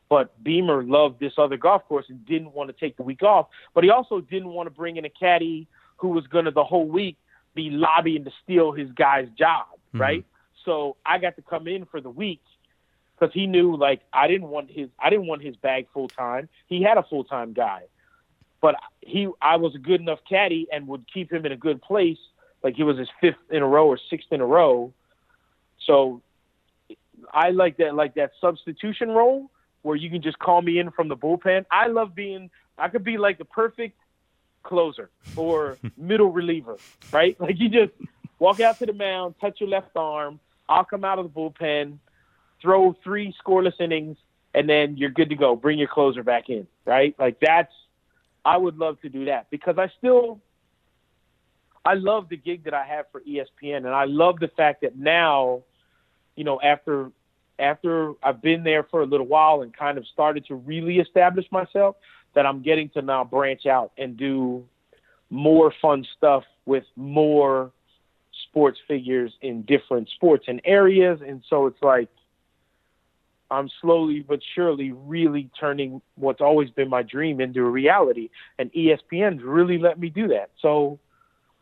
but 0.10 0.42
Beamer 0.42 0.84
loved 0.84 1.20
this 1.20 1.34
other 1.38 1.58
golf 1.58 1.86
course 1.86 2.06
and 2.08 2.26
didn't 2.26 2.54
want 2.54 2.70
to 2.70 2.74
take 2.74 2.98
the 2.98 3.04
week 3.04 3.24
off. 3.24 3.48
But 3.74 3.84
he 3.84 3.90
also 3.90 4.22
didn't 4.22 4.50
want 4.50 4.68
to 4.68 4.72
bring 4.72 4.98
in 4.98 5.06
a 5.06 5.10
caddy 5.10 5.68
who 5.98 6.10
was 6.10 6.28
going 6.28 6.46
to 6.46 6.52
the 6.52 6.64
whole 6.64 6.88
week 6.88 7.18
be 7.56 7.70
lobbying 7.70 8.26
to 8.26 8.32
steal 8.44 8.72
his 8.72 8.92
guy's 8.92 9.30
job, 9.38 9.68
mm-hmm. 9.68 10.02
right? 10.02 10.26
So 10.66 10.96
I 11.06 11.18
got 11.18 11.36
to 11.36 11.42
come 11.42 11.68
in 11.68 11.86
for 11.86 12.02
the 12.02 12.10
week 12.10 12.42
because 13.24 13.34
he 13.34 13.48
knew 13.48 13.76
like 13.76 14.02
I 14.12 14.28
didn't 14.28 14.48
want 14.48 14.72
his 14.72 14.90
I 15.00 15.10
didn't 15.10 15.28
want 15.28 15.42
his 15.42 15.56
bag 15.56 15.88
full 15.94 16.08
time. 16.08 16.50
He 16.68 16.82
had 16.82 16.98
a 16.98 17.04
full 17.04 17.24
time 17.24 17.54
guy, 17.54 17.84
but 18.62 18.76
he 19.02 19.28
I 19.42 19.58
was 19.58 19.76
a 19.76 19.80
good 19.80 20.02
enough 20.02 20.20
caddy 20.28 20.68
and 20.72 20.88
would 20.88 21.06
keep 21.12 21.32
him 21.32 21.46
in 21.46 21.52
a 21.52 21.58
good 21.58 21.82
place. 21.82 22.18
Like 22.64 22.76
he 22.76 22.84
was 22.84 22.98
his 22.98 23.10
fifth 23.22 23.36
in 23.50 23.62
a 23.62 23.68
row 23.68 23.88
or 23.88 24.00
sixth 24.10 24.32
in 24.32 24.42
a 24.42 24.46
row. 24.46 24.94
So 25.86 26.22
I 27.32 27.50
like 27.50 27.78
that 27.78 27.96
like 27.96 28.16
that 28.16 28.32
substitution 28.40 29.10
role 29.10 29.50
where 29.82 29.96
you 29.96 30.10
can 30.10 30.22
just 30.22 30.40
call 30.40 30.62
me 30.62 30.80
in 30.80 30.92
from 30.92 31.10
the 31.10 31.18
bullpen. 31.18 31.66
I 31.70 31.88
love 31.88 32.16
being 32.16 32.50
I 32.78 32.88
could 32.90 33.04
be 33.04 33.18
like 33.18 33.38
the 33.38 33.46
perfect 33.46 33.98
closer 34.64 35.10
or 35.36 35.78
middle 35.98 36.32
reliever, 36.32 36.78
right? 37.12 37.40
Like 37.40 37.60
you 37.60 37.70
just 37.70 37.94
walk 38.40 38.60
out 38.60 38.80
to 38.80 38.86
the 38.86 38.94
mound, 38.94 39.36
touch 39.40 39.60
your 39.60 39.70
left 39.70 39.96
arm, 39.96 40.40
I'll 40.68 40.86
come 40.86 41.04
out 41.04 41.20
of 41.20 41.26
the 41.26 41.40
bullpen, 41.40 41.98
throw 42.62 42.96
three 43.04 43.36
scoreless 43.46 43.80
innings, 43.80 44.18
and 44.54 44.70
then 44.70 44.98
you're 44.98 45.10
good 45.10 45.30
to 45.30 45.36
go. 45.36 45.56
Bring 45.56 45.80
your 45.80 45.88
closer 45.88 46.24
back 46.24 46.50
in, 46.50 46.68
right? 46.86 47.16
Like 47.20 47.40
that's 47.40 47.74
I 48.46 48.58
would 48.58 48.78
love 48.78 49.00
to 49.02 49.10
do 49.10 49.26
that 49.26 49.50
because 49.50 49.78
I 49.78 49.92
still 49.98 50.42
I 51.86 51.96
love 51.96 52.30
the 52.30 52.38
gig 52.38 52.64
that 52.64 52.74
I 52.74 52.86
have 52.86 53.06
for 53.12 53.22
ESPN 53.22 53.78
and 53.78 53.90
I 53.90 54.06
love 54.06 54.40
the 54.40 54.48
fact 54.48 54.82
that 54.82 54.98
now, 54.98 55.64
you 56.36 56.44
know, 56.44 56.60
after 56.62 57.12
after 57.60 58.14
I've 58.24 58.42
been 58.42 58.64
there 58.64 58.84
for 58.84 59.02
a 59.02 59.06
little 59.06 59.28
while 59.28 59.62
and 59.62 59.76
kind 59.76 59.98
of 59.98 60.06
started 60.08 60.46
to 60.48 60.56
really 60.56 61.00
establish 61.00 61.46
myself, 61.52 61.96
that 62.36 62.46
I'm 62.46 62.62
getting 62.62 62.90
to 62.90 63.02
now 63.02 63.24
branch 63.24 63.66
out 63.66 63.92
and 63.98 64.18
do 64.18 64.66
more 65.30 65.74
fun 65.82 66.06
stuff 66.18 66.44
with 66.66 66.84
more 66.96 67.72
sports 68.50 68.80
figures 68.88 69.34
in 69.42 69.64
different 69.64 70.10
sports 70.10 70.46
and 70.48 70.62
areas. 70.64 71.20
And 71.26 71.44
so 71.50 71.68
it's 71.68 71.82
like 71.82 72.10
I'm 73.52 73.70
slowly 73.82 74.22
but 74.22 74.40
surely 74.56 74.92
really 74.92 75.50
turning 75.60 76.02
what's 76.16 76.42
always 76.42 76.70
been 76.72 76.90
my 76.90 77.04
dream 77.04 77.40
into 77.40 77.62
a 77.62 77.70
reality. 77.70 78.30
And 78.58 78.72
ESPN's 78.74 79.44
really 79.44 79.78
let 79.78 80.00
me 80.00 80.10
do 80.10 80.28
that. 80.30 80.50
So 80.60 81.00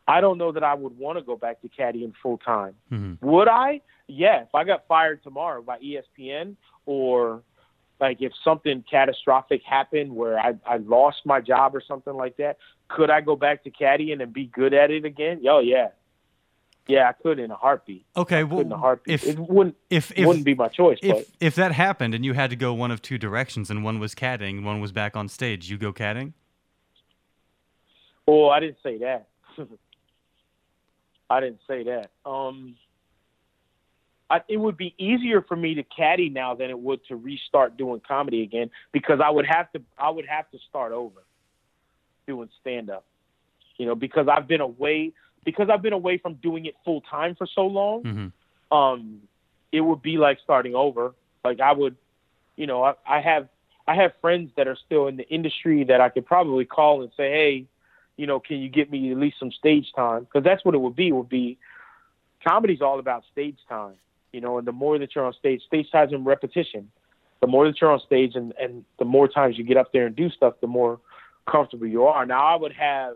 I 0.07 0.21
don't 0.21 0.37
know 0.37 0.51
that 0.51 0.63
I 0.63 0.73
would 0.73 0.97
want 0.97 1.17
to 1.17 1.23
go 1.23 1.35
back 1.35 1.61
to 1.61 1.69
caddying 1.69 2.13
full 2.21 2.37
time. 2.37 2.75
Mm-hmm. 2.91 3.25
Would 3.25 3.47
I? 3.47 3.81
Yeah. 4.07 4.43
If 4.43 4.55
I 4.55 4.63
got 4.63 4.87
fired 4.87 5.23
tomorrow 5.23 5.61
by 5.61 5.79
ESPN 5.79 6.55
or 6.85 7.41
like 8.01 8.21
if 8.21 8.33
something 8.43 8.83
catastrophic 8.89 9.61
happened 9.63 10.13
where 10.15 10.39
I, 10.39 10.55
I 10.65 10.77
lost 10.77 11.19
my 11.23 11.39
job 11.39 11.75
or 11.75 11.83
something 11.87 12.13
like 12.13 12.35
that, 12.37 12.57
could 12.89 13.11
I 13.11 13.21
go 13.21 13.35
back 13.35 13.63
to 13.63 13.71
caddying 13.71 14.21
and 14.21 14.33
be 14.33 14.47
good 14.47 14.73
at 14.73 14.89
it 14.89 15.05
again? 15.05 15.43
Oh 15.47 15.59
yeah. 15.59 15.89
Yeah, 16.87 17.07
I 17.07 17.13
could 17.13 17.37
in 17.37 17.51
a 17.51 17.55
heartbeat. 17.55 18.05
Okay, 18.17 18.43
well, 18.43 18.59
in 18.59 18.71
a 18.71 18.77
heartbeat. 18.77 19.13
If, 19.13 19.27
it 19.27 19.39
wouldn't 19.39 19.77
if, 19.91 20.11
if 20.15 20.25
wouldn't 20.25 20.43
be 20.45 20.55
my 20.55 20.67
choice. 20.67 20.97
If 21.03 21.15
but. 21.15 21.27
if 21.39 21.55
that 21.55 21.71
happened 21.73 22.15
and 22.15 22.25
you 22.25 22.33
had 22.33 22.49
to 22.49 22.55
go 22.55 22.73
one 22.73 22.89
of 22.89 23.03
two 23.03 23.19
directions 23.19 23.69
and 23.69 23.83
one 23.83 23.99
was 23.99 24.15
caddying 24.15 24.63
one 24.63 24.81
was 24.81 24.91
back 24.91 25.15
on 25.15 25.29
stage, 25.29 25.69
you 25.69 25.77
go 25.77 25.93
caddying? 25.93 26.33
Oh, 28.27 28.49
I 28.49 28.59
didn't 28.59 28.77
say 28.81 28.97
that. 28.97 29.27
I 31.29 31.39
didn't 31.39 31.59
say 31.67 31.83
that. 31.83 32.09
Um, 32.25 32.75
I, 34.31 34.41
it 34.47 34.55
would 34.55 34.77
be 34.77 34.95
easier 34.97 35.41
for 35.41 35.57
me 35.57 35.75
to 35.75 35.83
caddy 35.83 36.29
now 36.29 36.55
than 36.55 36.69
it 36.69 36.79
would 36.79 37.05
to 37.07 37.17
restart 37.17 37.75
doing 37.75 38.01
comedy 38.07 38.43
again 38.43 38.71
because 38.93 39.19
I 39.23 39.29
would 39.29 39.45
have 39.45 39.69
to 39.73 39.81
I 39.97 40.09
would 40.09 40.25
have 40.25 40.49
to 40.51 40.57
start 40.69 40.93
over 40.93 41.21
doing 42.25 42.47
stand 42.61 42.89
up. 42.89 43.03
You 43.77 43.87
know, 43.87 43.95
because 43.95 44.29
I've 44.29 44.47
been 44.47 44.61
away 44.61 45.11
because 45.43 45.69
I've 45.69 45.81
been 45.81 45.91
away 45.91 46.17
from 46.17 46.35
doing 46.35 46.65
it 46.65 46.75
full 46.85 47.01
time 47.01 47.35
for 47.35 47.45
so 47.45 47.67
long. 47.67 48.03
Mm-hmm. 48.03 48.77
Um, 48.77 49.21
it 49.73 49.81
would 49.81 50.01
be 50.01 50.17
like 50.17 50.39
starting 50.41 50.75
over. 50.75 51.13
Like 51.43 51.59
I 51.59 51.73
would, 51.73 51.97
you 52.55 52.67
know, 52.67 52.83
I, 52.83 52.93
I 53.05 53.19
have 53.19 53.49
I 53.85 53.95
have 53.95 54.13
friends 54.21 54.51
that 54.55 54.65
are 54.65 54.77
still 54.85 55.07
in 55.07 55.17
the 55.17 55.27
industry 55.27 55.83
that 55.83 55.99
I 55.99 56.07
could 56.07 56.25
probably 56.25 56.63
call 56.63 57.01
and 57.01 57.11
say, 57.17 57.31
hey, 57.31 57.65
you 58.15 58.27
know, 58.27 58.39
can 58.39 58.59
you 58.59 58.69
get 58.69 58.89
me 58.89 59.11
at 59.11 59.17
least 59.17 59.39
some 59.39 59.51
stage 59.51 59.91
time? 59.93 60.21
Because 60.23 60.45
that's 60.45 60.63
what 60.63 60.73
it 60.73 60.79
would 60.79 60.95
be. 60.95 61.09
It 61.09 61.15
would 61.15 61.27
be 61.27 61.57
comedy's 62.45 62.81
all 62.81 62.97
about 62.97 63.23
stage 63.33 63.57
time 63.67 63.95
you 64.33 64.41
know, 64.41 64.57
and 64.57 64.67
the 64.67 64.71
more 64.71 64.97
that 64.97 65.15
you're 65.15 65.25
on 65.25 65.33
stage, 65.33 65.61
stage 65.67 65.91
time 65.91 66.13
and 66.13 66.25
repetition. 66.25 66.89
The 67.41 67.47
more 67.47 67.65
that 67.65 67.81
you're 67.81 67.91
on 67.91 67.99
stage 68.05 68.35
and, 68.35 68.53
and 68.61 68.85
the 68.99 69.05
more 69.05 69.27
times 69.27 69.57
you 69.57 69.63
get 69.63 69.77
up 69.77 69.91
there 69.91 70.05
and 70.05 70.15
do 70.15 70.29
stuff, 70.29 70.53
the 70.61 70.67
more 70.67 70.99
comfortable 71.49 71.87
you 71.87 72.05
are. 72.05 72.25
Now, 72.25 72.45
I 72.45 72.55
would 72.55 72.73
have 72.73 73.15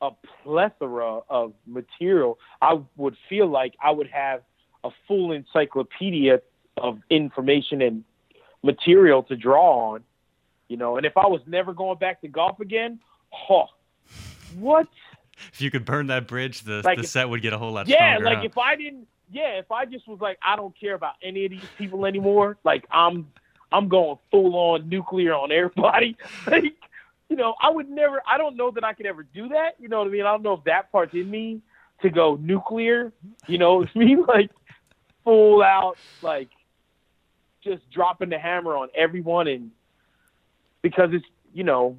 a 0.00 0.10
plethora 0.42 1.20
of 1.28 1.52
material. 1.66 2.38
I 2.62 2.80
would 2.96 3.16
feel 3.28 3.48
like 3.48 3.74
I 3.82 3.90
would 3.90 4.08
have 4.08 4.42
a 4.84 4.90
full 5.06 5.32
encyclopedia 5.32 6.40
of 6.76 7.00
information 7.10 7.82
and 7.82 8.04
material 8.62 9.22
to 9.24 9.36
draw 9.36 9.94
on, 9.94 10.04
you 10.68 10.76
know. 10.76 10.96
And 10.96 11.04
if 11.04 11.16
I 11.16 11.26
was 11.26 11.40
never 11.46 11.74
going 11.74 11.98
back 11.98 12.20
to 12.22 12.28
golf 12.28 12.60
again, 12.60 13.00
huh, 13.30 13.66
what? 14.58 14.88
If 15.52 15.60
you 15.60 15.70
could 15.70 15.84
burn 15.84 16.06
that 16.08 16.26
bridge, 16.26 16.62
the 16.62 16.82
like 16.84 16.98
the 16.98 17.06
set 17.06 17.28
would 17.28 17.42
get 17.42 17.52
a 17.52 17.58
whole 17.58 17.72
lot 17.72 17.88
yeah, 17.88 17.96
stronger. 17.96 18.24
Yeah, 18.24 18.30
like 18.30 18.38
huh? 18.38 18.44
if 18.44 18.58
I 18.58 18.76
didn't 18.76 19.06
yeah, 19.30 19.58
if 19.58 19.70
I 19.70 19.84
just 19.84 20.08
was 20.08 20.20
like, 20.20 20.38
I 20.42 20.56
don't 20.56 20.78
care 20.78 20.94
about 20.94 21.14
any 21.22 21.44
of 21.44 21.50
these 21.50 21.64
people 21.78 22.06
anymore, 22.06 22.56
like 22.64 22.86
I'm 22.90 23.28
I'm 23.72 23.88
going 23.88 24.18
full 24.30 24.56
on 24.56 24.88
nuclear 24.88 25.32
on 25.34 25.52
everybody. 25.52 26.16
like, 26.46 26.74
you 27.28 27.36
know, 27.36 27.54
I 27.62 27.70
would 27.70 27.88
never 27.88 28.20
I 28.26 28.38
don't 28.38 28.56
know 28.56 28.70
that 28.72 28.84
I 28.84 28.92
could 28.92 29.06
ever 29.06 29.22
do 29.22 29.48
that. 29.48 29.72
You 29.78 29.88
know 29.88 29.98
what 29.98 30.08
I 30.08 30.10
mean? 30.10 30.22
I 30.22 30.32
don't 30.32 30.42
know 30.42 30.54
if 30.54 30.64
that 30.64 30.90
part's 30.92 31.14
in 31.14 31.30
me 31.30 31.60
to 32.02 32.10
go 32.10 32.36
nuclear, 32.40 33.12
you 33.46 33.58
know, 33.58 33.82
it's 33.82 33.94
me 33.96 34.16
like 34.16 34.50
full 35.24 35.62
out 35.62 35.96
like 36.22 36.48
just 37.62 37.82
dropping 37.90 38.30
the 38.30 38.38
hammer 38.38 38.74
on 38.74 38.88
everyone 38.94 39.46
and 39.46 39.70
because 40.80 41.10
it's 41.12 41.26
you 41.52 41.62
know 41.62 41.98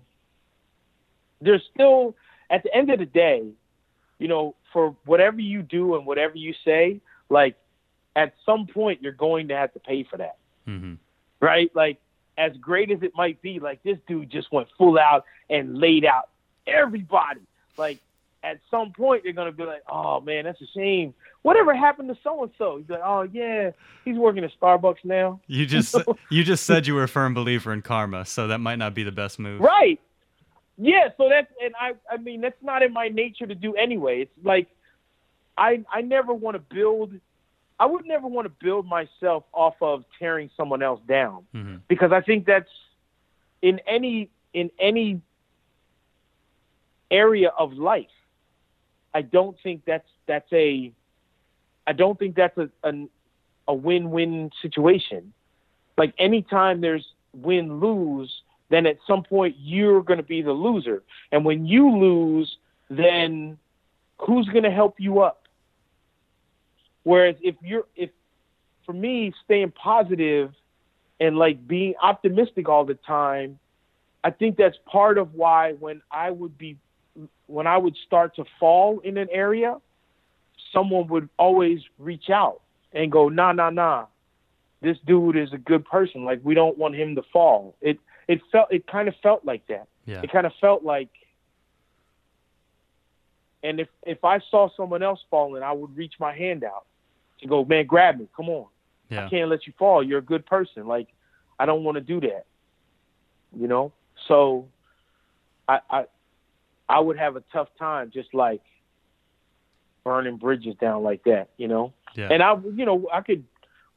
there's 1.40 1.62
still 1.74 2.16
at 2.50 2.64
the 2.64 2.76
end 2.76 2.90
of 2.92 3.00
the 3.00 3.06
day, 3.06 3.44
you 4.20 4.28
know, 4.28 4.56
for 4.74 4.96
whatever 5.06 5.40
you 5.40 5.62
do 5.62 5.96
and 5.96 6.06
whatever 6.06 6.36
you 6.36 6.54
say, 6.66 7.00
like 7.32 7.56
at 8.16 8.34
some 8.46 8.68
point 8.68 9.02
you're 9.02 9.14
going 9.14 9.48
to 9.48 9.56
have 9.56 9.74
to 9.74 9.80
pay 9.80 10.04
for 10.04 10.18
that. 10.18 10.38
Mm-hmm. 10.68 10.96
Right? 11.40 11.72
Like 11.76 12.00
as 12.38 12.52
great 12.58 12.92
as 12.92 13.02
it 13.02 13.14
might 13.16 13.42
be, 13.42 13.60
like 13.60 13.82
this 13.84 13.98
dude 14.08 14.30
just 14.30 14.52
went 14.52 14.68
full 14.78 15.00
out 15.00 15.26
and 15.50 15.78
laid 15.78 16.06
out 16.06 16.30
everybody. 16.68 17.42
Like 17.78 18.00
at 18.44 18.60
some 18.70 18.92
point 18.92 19.24
they're 19.24 19.34
gonna 19.34 19.52
be 19.52 19.64
like, 19.64 19.84
Oh 19.90 20.20
man, 20.20 20.46
that's 20.46 20.62
a 20.62 20.68
shame. 20.76 21.14
Whatever 21.42 21.74
happened 21.74 22.10
to 22.10 22.18
so 22.24 22.44
and 22.44 22.52
so? 22.58 22.78
He's 22.78 22.90
like, 22.90 23.02
Oh 23.04 23.24
yeah, 23.32 23.72
he's 24.06 24.18
working 24.18 24.44
at 24.44 24.52
Starbucks 24.60 25.04
now. 25.04 25.40
You 25.48 25.66
just 25.66 25.96
you 26.30 26.44
just 26.44 26.66
said 26.66 26.86
you 26.86 26.94
were 26.94 27.04
a 27.04 27.08
firm 27.08 27.34
believer 27.34 27.74
in 27.74 27.82
karma, 27.82 28.26
so 28.26 28.48
that 28.48 28.60
might 28.60 28.78
not 28.78 28.94
be 28.94 29.04
the 29.04 29.12
best 29.12 29.40
move. 29.40 29.62
Right. 29.62 30.00
Yeah, 30.78 31.10
so 31.18 31.30
that's 31.30 31.52
and 31.64 31.74
I 31.80 31.94
I 32.12 32.18
mean 32.18 32.42
that's 32.42 32.62
not 32.62 32.84
in 32.84 32.94
my 32.94 33.08
nature 33.08 33.48
to 33.48 33.56
do 33.56 33.74
anyway. 33.76 34.22
It's 34.22 34.46
like 34.46 34.68
I 35.58 35.84
I 35.92 36.02
never 36.02 36.34
want 36.34 36.56
to 36.56 36.76
build. 36.76 37.14
I 37.80 37.86
would 37.86 38.06
never 38.06 38.28
want 38.28 38.46
to 38.46 38.54
build 38.64 38.86
myself 38.86 39.44
off 39.54 39.76
of 39.82 40.04
tearing 40.20 40.50
someone 40.56 40.84
else 40.84 41.02
down 41.08 41.44
hmm 41.52 41.76
because 41.88 42.12
I 42.12 42.22
think 42.22 42.46
that's 42.46 42.70
in 43.62 43.80
any 43.88 44.30
in 44.54 44.70
any 44.80 45.22
area 47.10 47.50
of 47.58 47.74
life. 47.74 48.06
I 49.14 49.22
don't 49.22 49.58
think 49.62 49.84
that's 49.86 50.08
that's 50.28 50.52
a 50.54 50.92
I 51.88 51.94
don't 51.94 52.18
think 52.18 52.36
that's 52.36 52.58
a 52.58 52.70
a, 52.84 53.08
a 53.68 53.74
win-win 53.74 54.52
situation. 54.62 55.34
Like 55.98 56.14
anytime 56.18 56.82
there's 56.82 57.06
win 57.34 57.80
lose, 57.80 58.32
then 58.70 58.86
at 58.86 58.98
some 59.06 59.24
point 59.24 59.56
you're 59.60 60.02
going 60.02 60.18
to 60.18 60.24
be 60.24 60.42
the 60.42 60.54
loser. 60.54 61.04
And 61.32 61.46
when 61.46 61.66
you 61.66 61.90
lose, 61.98 62.58
then 62.90 63.58
who's 64.18 64.48
going 64.48 64.64
to 64.64 64.72
help 64.72 64.96
you 65.00 65.20
up? 65.20 65.41
Whereas 67.04 67.36
if 67.42 67.56
you're 67.62 67.86
if 67.96 68.10
for 68.86 68.94
me 68.94 69.34
staying 69.46 69.72
positive 69.72 70.54
and 71.20 71.38
like 71.38 71.68
being 71.68 71.96
optimistic 72.02 72.70
all 72.70 72.86
the 72.86 72.96
time, 72.96 73.60
I 74.24 74.32
think 74.32 74.58
that's 74.58 74.78
part 74.86 75.18
of 75.18 75.34
why 75.34 75.74
when 75.74 76.02
I 76.12 76.32
would 76.32 76.58
be 76.58 76.78
when 77.48 77.68
I 77.68 77.78
would 77.78 77.96
start 78.06 78.36
to 78.36 78.46
fall 78.60 79.00
in 79.00 79.18
an 79.18 79.28
area, 79.32 79.78
someone 80.72 81.08
would 81.08 81.30
always 81.38 81.82
reach 82.00 82.30
out 82.30 82.62
and 82.94 83.12
go, 83.12 83.30
nah, 83.30 83.52
nah, 83.52 83.70
nah. 83.70 84.06
This 84.82 84.98
dude 85.06 85.38
is 85.38 85.54
a 85.54 85.58
good 85.58 85.86
person. 85.86 86.24
Like 86.24 86.42
we 86.44 86.54
don't 86.54 86.78
want 86.78 86.96
him 86.96 87.16
to 87.16 87.24
fall. 87.34 87.76
It 87.82 88.00
it 88.28 88.42
felt 88.52 88.72
it 88.72 88.88
kind 88.88 89.08
of 89.08 89.16
felt 89.22 89.44
like 89.46 89.66
that. 89.68 89.88
Yeah. 90.06 90.22
It 90.22 90.32
kind 90.32 90.46
of 90.46 90.54
felt 90.62 90.84
like 90.84 91.10
and 93.64 93.80
if 93.80 93.88
if 94.04 94.24
I 94.24 94.40
saw 94.50 94.70
someone 94.76 95.04
else 95.04 95.20
falling, 95.30 95.62
I 95.64 95.72
would 95.72 95.96
reach 95.96 96.14
my 96.20 96.36
hand 96.36 96.64
out 96.64 96.86
to 97.42 97.48
go, 97.48 97.66
man, 97.66 97.86
grab 97.86 98.20
me. 98.20 98.28
Come 98.36 98.50
on. 98.50 98.68
Yeah. 99.10 99.26
I 99.26 99.30
can't 99.30 99.50
let 99.50 99.68
you 99.68 99.74
fall. 99.78 100.04
You're 100.04 100.20
a 100.20 100.24
good 100.24 100.46
person. 100.46 100.88
Like 100.88 101.08
I 101.60 101.66
don't 101.66 101.84
want 101.84 101.96
to 101.96 102.02
do 102.02 102.22
that. 102.22 102.46
You 103.58 103.68
know? 103.68 103.92
So 104.28 104.68
I 105.68 105.80
I 105.90 106.06
I 106.88 107.00
would 107.00 107.18
have 107.18 107.36
a 107.36 107.44
tough 107.54 107.70
time 107.78 108.12
just 108.14 108.34
like 108.34 108.62
burning 110.04 110.38
bridges 110.38 110.76
down 110.80 111.04
like 111.04 111.24
that, 111.26 111.50
you 111.58 111.68
know? 111.68 111.94
Yeah. 112.16 112.30
And 112.32 112.42
I 112.42 112.56
you 112.76 112.86
know, 112.86 113.08
I 113.14 113.22
could 113.22 113.44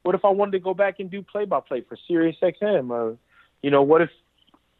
what 0.03 0.15
if 0.15 0.25
I 0.25 0.29
wanted 0.29 0.51
to 0.51 0.59
go 0.59 0.73
back 0.73 0.99
and 0.99 1.09
do 1.09 1.21
play 1.21 1.45
by 1.45 1.61
play 1.61 1.81
for 1.81 1.97
Sirius 2.07 2.35
XM 2.41 2.89
or 2.89 3.17
you 3.61 3.71
know, 3.71 3.81
what 3.81 4.01
if 4.01 4.09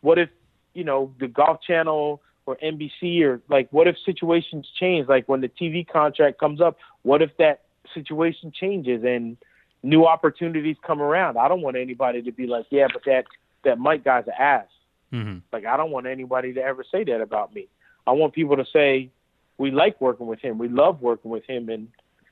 what 0.01 0.19
if, 0.19 0.29
you 0.73 0.83
know, 0.83 1.13
the 1.19 1.27
golf 1.27 1.61
channel 1.65 2.21
or 2.45 2.57
NBC 2.57 3.21
or 3.23 3.41
like 3.49 3.67
what 3.71 3.87
if 3.87 3.95
situations 4.05 4.67
change 4.79 5.07
like 5.07 5.27
when 5.27 5.41
the 5.41 5.49
TV 5.49 5.87
contract 5.87 6.39
comes 6.39 6.61
up, 6.61 6.77
what 7.03 7.21
if 7.21 7.35
that 7.37 7.61
situation 7.93 8.51
changes 8.51 9.03
and 9.03 9.37
new 9.83 10.05
opportunities 10.05 10.77
come 10.85 11.01
around? 11.01 11.37
I 11.37 11.47
don't 11.47 11.61
want 11.61 11.77
anybody 11.77 12.21
to 12.23 12.31
be 12.31 12.47
like, 12.47 12.65
yeah, 12.69 12.87
but 12.91 13.03
that 13.05 13.25
that 13.63 13.79
Mike 13.79 14.03
guy's 14.03 14.27
an 14.27 14.33
ass. 14.37 14.67
hmm 15.11 15.37
Like 15.51 15.65
I 15.65 15.77
don't 15.77 15.91
want 15.91 16.07
anybody 16.07 16.53
to 16.53 16.61
ever 16.61 16.83
say 16.89 17.03
that 17.05 17.21
about 17.21 17.53
me. 17.53 17.67
I 18.07 18.11
want 18.11 18.33
people 18.33 18.57
to 18.57 18.65
say 18.71 19.09
we 19.57 19.71
like 19.71 19.99
working 20.01 20.27
with 20.27 20.39
him, 20.39 20.57
we 20.57 20.67
love 20.67 21.01
working 21.01 21.31
with 21.31 21.45
him, 21.45 21.69
and 21.69 21.87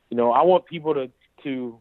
you 0.09 0.17
know 0.17 0.31
I 0.31 0.43
want 0.43 0.65
people 0.65 0.93
to 0.93 1.09
to 1.43 1.79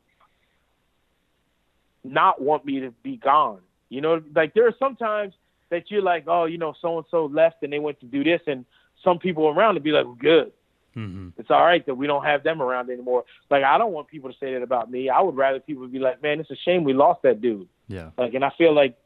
not 2.04 2.40
want 2.40 2.64
me 2.64 2.80
to 2.80 2.90
be 3.02 3.16
gone. 3.16 3.60
You 3.88 4.00
know, 4.00 4.22
like 4.34 4.54
there 4.54 4.66
are 4.66 4.74
sometimes 4.78 5.34
that 5.70 5.90
you're 5.90 6.02
like, 6.02 6.24
oh, 6.26 6.44
you 6.44 6.58
know, 6.58 6.74
so 6.80 6.98
and 6.98 7.06
so 7.10 7.26
left 7.26 7.62
and 7.62 7.72
they 7.72 7.78
went 7.78 8.00
to 8.00 8.06
do 8.06 8.24
this, 8.24 8.40
and 8.46 8.64
some 9.02 9.18
people 9.18 9.48
around 9.48 9.74
to 9.74 9.80
be 9.80 9.90
like, 9.90 10.04
well, 10.04 10.14
good. 10.14 10.52
Hmm 10.94 11.28
It's 11.38 11.50
all 11.50 11.64
right 11.64 11.84
that 11.86 11.94
we 11.94 12.06
don't 12.06 12.24
have 12.24 12.42
them 12.42 12.60
around 12.60 12.90
anymore. 12.90 13.24
Like 13.50 13.64
I 13.64 13.78
don't 13.78 13.92
want 13.92 14.08
people 14.08 14.30
to 14.30 14.38
say 14.38 14.52
that 14.54 14.62
about 14.62 14.90
me. 14.90 15.08
I 15.08 15.20
would 15.20 15.36
rather 15.36 15.60
people 15.60 15.86
be 15.88 15.98
like, 15.98 16.22
man, 16.22 16.40
it's 16.40 16.50
a 16.50 16.56
shame 16.56 16.84
we 16.84 16.92
lost 16.92 17.22
that 17.22 17.40
dude. 17.40 17.68
Yeah. 17.88 18.10
Like, 18.16 18.34
and 18.34 18.44
I 18.44 18.50
feel 18.56 18.74
like 18.74 18.96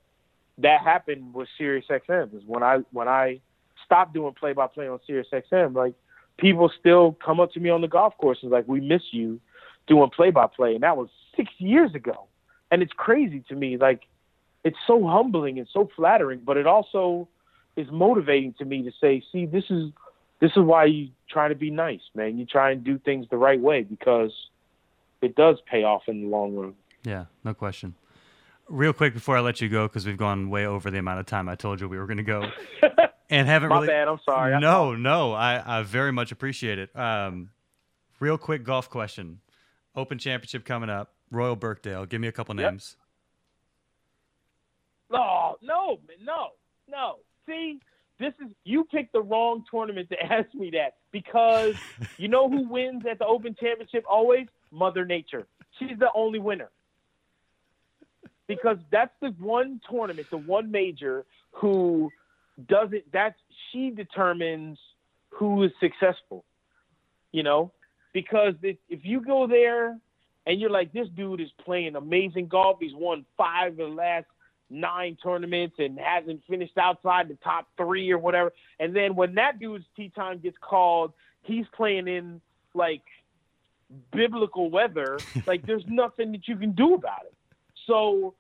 that 0.59 0.81
happened 0.83 1.35
with 1.35 1.49
Sirius 1.59 1.87
XM. 1.91 2.35
Is 2.37 2.43
when 2.47 2.63
I 2.63 2.79
when 2.93 3.09
I 3.09 3.41
stopped 3.85 4.15
doing 4.15 4.35
play 4.35 4.53
by 4.53 4.67
play 4.67 4.89
on 4.89 5.01
Sirius 5.07 5.29
XM, 5.33 5.75
like 5.75 5.95
people 6.39 6.71
still 6.79 7.17
come 7.25 7.41
up 7.41 7.53
to 7.53 7.61
me 7.61 7.71
on 7.71 7.81
the 7.81 7.89
golf 7.89 8.17
course 8.19 8.39
and 8.43 8.51
like, 8.51 8.67
we 8.69 8.81
miss 8.81 9.03
you 9.11 9.41
doing 9.87 10.11
play 10.11 10.31
by 10.31 10.47
play, 10.47 10.75
and 10.75 10.83
that 10.83 10.97
was 10.97 11.09
six 11.37 11.51
years 11.59 11.95
ago. 11.95 12.27
And 12.71 12.83
it's 12.83 12.93
crazy 12.93 13.45
to 13.49 13.55
me. 13.55 13.77
Like, 13.77 14.03
it's 14.65 14.77
so 14.87 15.07
humbling 15.07 15.59
and 15.59 15.69
so 15.73 15.89
flattering, 15.95 16.41
but 16.45 16.57
it 16.57 16.67
also 16.67 17.29
is 17.77 17.87
motivating 17.93 18.55
to 18.59 18.65
me 18.65 18.83
to 18.83 18.91
say, 19.01 19.23
see, 19.31 19.47
this 19.47 19.65
is 19.71 19.93
this 20.41 20.51
is 20.57 20.63
why 20.63 20.85
you 20.87 21.09
try 21.31 21.49
to 21.49 21.55
be 21.55 21.71
nice, 21.71 22.01
man. 22.15 22.39
You 22.39 22.47
try 22.47 22.71
and 22.73 22.85
do 22.85 22.99
things 22.99 23.27
the 23.31 23.37
right 23.37 23.61
way 23.61 23.83
because 23.83 24.33
it 25.23 25.35
does 25.35 25.57
pay 25.71 25.83
off 25.85 26.03
in 26.09 26.23
the 26.23 26.29
long 26.29 26.55
run. 26.55 26.75
Yeah, 27.05 27.27
no 27.45 27.55
question. 27.55 27.95
Real 28.69 28.93
quick 28.93 29.15
before 29.15 29.37
I 29.37 29.41
let 29.41 29.61
you 29.61 29.69
go, 29.69 29.87
because 29.87 30.07
we've 30.07 30.17
gone 30.17 30.51
way 30.51 30.67
over 30.67 30.91
the 30.91 30.99
amount 30.99 31.21
of 31.21 31.27
time 31.27 31.49
I 31.49 31.55
told 31.55 31.81
you 31.81 31.89
we 31.89 31.99
were 31.99 32.07
going 32.07 32.17
to 32.17 32.23
go, 32.25 32.51
and 33.31 33.47
haven't 33.47 33.69
My 33.69 33.77
really. 33.77 33.87
bad. 33.87 34.09
I'm 34.09 34.19
sorry. 34.25 34.59
No, 34.61 34.95
no, 34.95 35.33
I, 35.33 35.79
I 35.79 35.83
very 35.85 36.11
much 36.13 36.33
appreciate 36.33 36.79
it. 36.81 36.95
Um, 36.97 37.51
real 38.19 38.37
quick 38.37 38.65
golf 38.65 38.91
question: 38.91 39.41
Open 39.95 40.19
Championship 40.19 40.65
coming 40.65 40.91
up. 40.91 41.13
Royal 41.31 41.57
Birkdale. 41.57 42.07
Give 42.07 42.21
me 42.21 42.27
a 42.29 42.33
couple 42.33 42.55
Yep. 42.57 42.71
names. 42.73 42.97
No, 45.11 45.57
no, 45.63 45.99
no, 46.25 46.49
no. 46.89 47.17
See, 47.47 47.79
this 48.19 48.33
is 48.45 48.51
you 48.65 48.85
picked 48.85 49.13
the 49.13 49.23
wrong 49.23 49.65
tournament 49.71 50.09
to 50.11 50.23
ask 50.33 50.53
me 50.55 50.71
that 50.71 50.95
because 51.13 51.75
you 52.17 52.29
know 52.29 52.49
who 52.49 52.69
wins 52.69 53.05
at 53.11 53.19
the 53.19 53.27
Open 53.27 53.55
Championship 53.59 54.05
always? 54.09 54.47
Mother 54.71 55.05
Nature. 55.05 55.47
She's 55.79 55.99
the 55.99 56.09
only 56.15 56.39
winner. 56.39 56.71
Because 58.47 58.79
that's 58.93 59.13
the 59.21 59.31
one 59.41 59.81
tournament, 59.91 60.29
the 60.31 60.37
one 60.37 60.71
major 60.71 61.25
who 61.51 62.11
doesn't 62.69 63.11
that's 63.13 63.39
she 63.71 63.91
determines 63.91 64.79
who 65.31 65.65
is 65.65 65.73
successful. 65.81 66.45
You 67.33 67.43
know? 67.43 67.73
Because 68.13 68.55
if, 68.63 68.79
you 68.89 69.21
go 69.21 69.47
there 69.47 69.99
and 70.47 70.59
you're 70.59 70.71
like, 70.71 70.91
this 70.95 71.07
dude 71.15 71.41
is 71.41 71.51
playing 71.63 71.97
amazing 71.97 72.47
golf, 72.47 72.79
he's 72.81 72.95
won 72.95 73.27
five 73.37 73.73
of 73.73 73.77
the 73.77 73.85
last 73.85 74.27
nine 74.71 75.17
tournaments 75.23 75.77
and 75.79 75.99
hasn't 75.99 76.43
finished 76.49 76.77
outside 76.79 77.29
the 77.29 77.39
top 77.43 77.69
three 77.77 78.11
or 78.11 78.19
whatever. 78.19 78.53
And 78.81 78.95
then 78.95 79.15
when 79.15 79.35
that 79.37 79.59
dude's 79.59 79.85
tee 79.97 80.11
time 80.15 80.39
gets 80.39 80.57
called, 80.61 81.13
he's 81.43 81.67
playing 81.75 82.09
in 82.09 82.41
like 82.75 83.03
biblical 84.13 84.71
weather. 84.71 85.25
like 85.47 85.65
there's 85.67 85.85
nothing 85.87 86.33
that 86.33 86.49
you 86.49 86.57
can 86.57 86.73
do 86.73 86.95
about 86.95 87.25
it. 87.25 87.35
So 87.87 88.35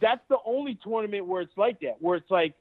that's 0.00 0.22
the 0.28 0.38
only 0.44 0.78
tournament 0.82 1.26
where 1.26 1.40
it's 1.40 1.56
like 1.56 1.80
that, 1.80 1.96
where 2.00 2.16
it's 2.16 2.30
like 2.30 2.54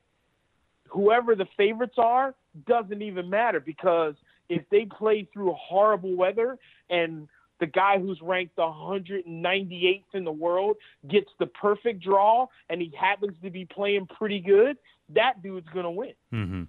whoever 0.89 1.35
the 1.35 1.47
favorites 1.57 1.95
are 1.97 2.33
doesn't 2.67 3.01
even 3.01 3.29
matter 3.29 3.59
because 3.59 4.15
if 4.47 4.63
they 4.69 4.85
play 4.85 5.27
through 5.33 5.53
horrible 5.53 6.15
weather 6.15 6.57
and 6.89 7.27
the 7.59 7.65
guy 7.65 7.99
who's 7.99 8.21
ranked 8.21 8.57
198th 8.57 10.03
in 10.13 10.23
the 10.23 10.31
world 10.31 10.77
gets 11.07 11.29
the 11.39 11.47
perfect 11.47 12.01
draw 12.01 12.47
and 12.69 12.81
he 12.81 12.93
happens 12.97 13.35
to 13.43 13.49
be 13.49 13.65
playing 13.65 14.07
pretty 14.07 14.39
good, 14.39 14.77
that 15.09 15.41
dude's 15.41 15.67
going 15.69 15.85
to 15.85 15.91
win. 15.91 16.13
Mm-hmm. 16.33 16.63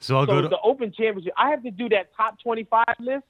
So 0.00 0.16
I'll 0.16 0.26
so 0.26 0.32
go 0.32 0.40
to. 0.42 0.48
the 0.48 0.60
Open 0.60 0.92
Championship, 0.92 1.32
I 1.36 1.50
have 1.50 1.62
to 1.62 1.70
do 1.70 1.88
that 1.90 2.14
top 2.16 2.40
25 2.42 2.84
list, 3.00 3.24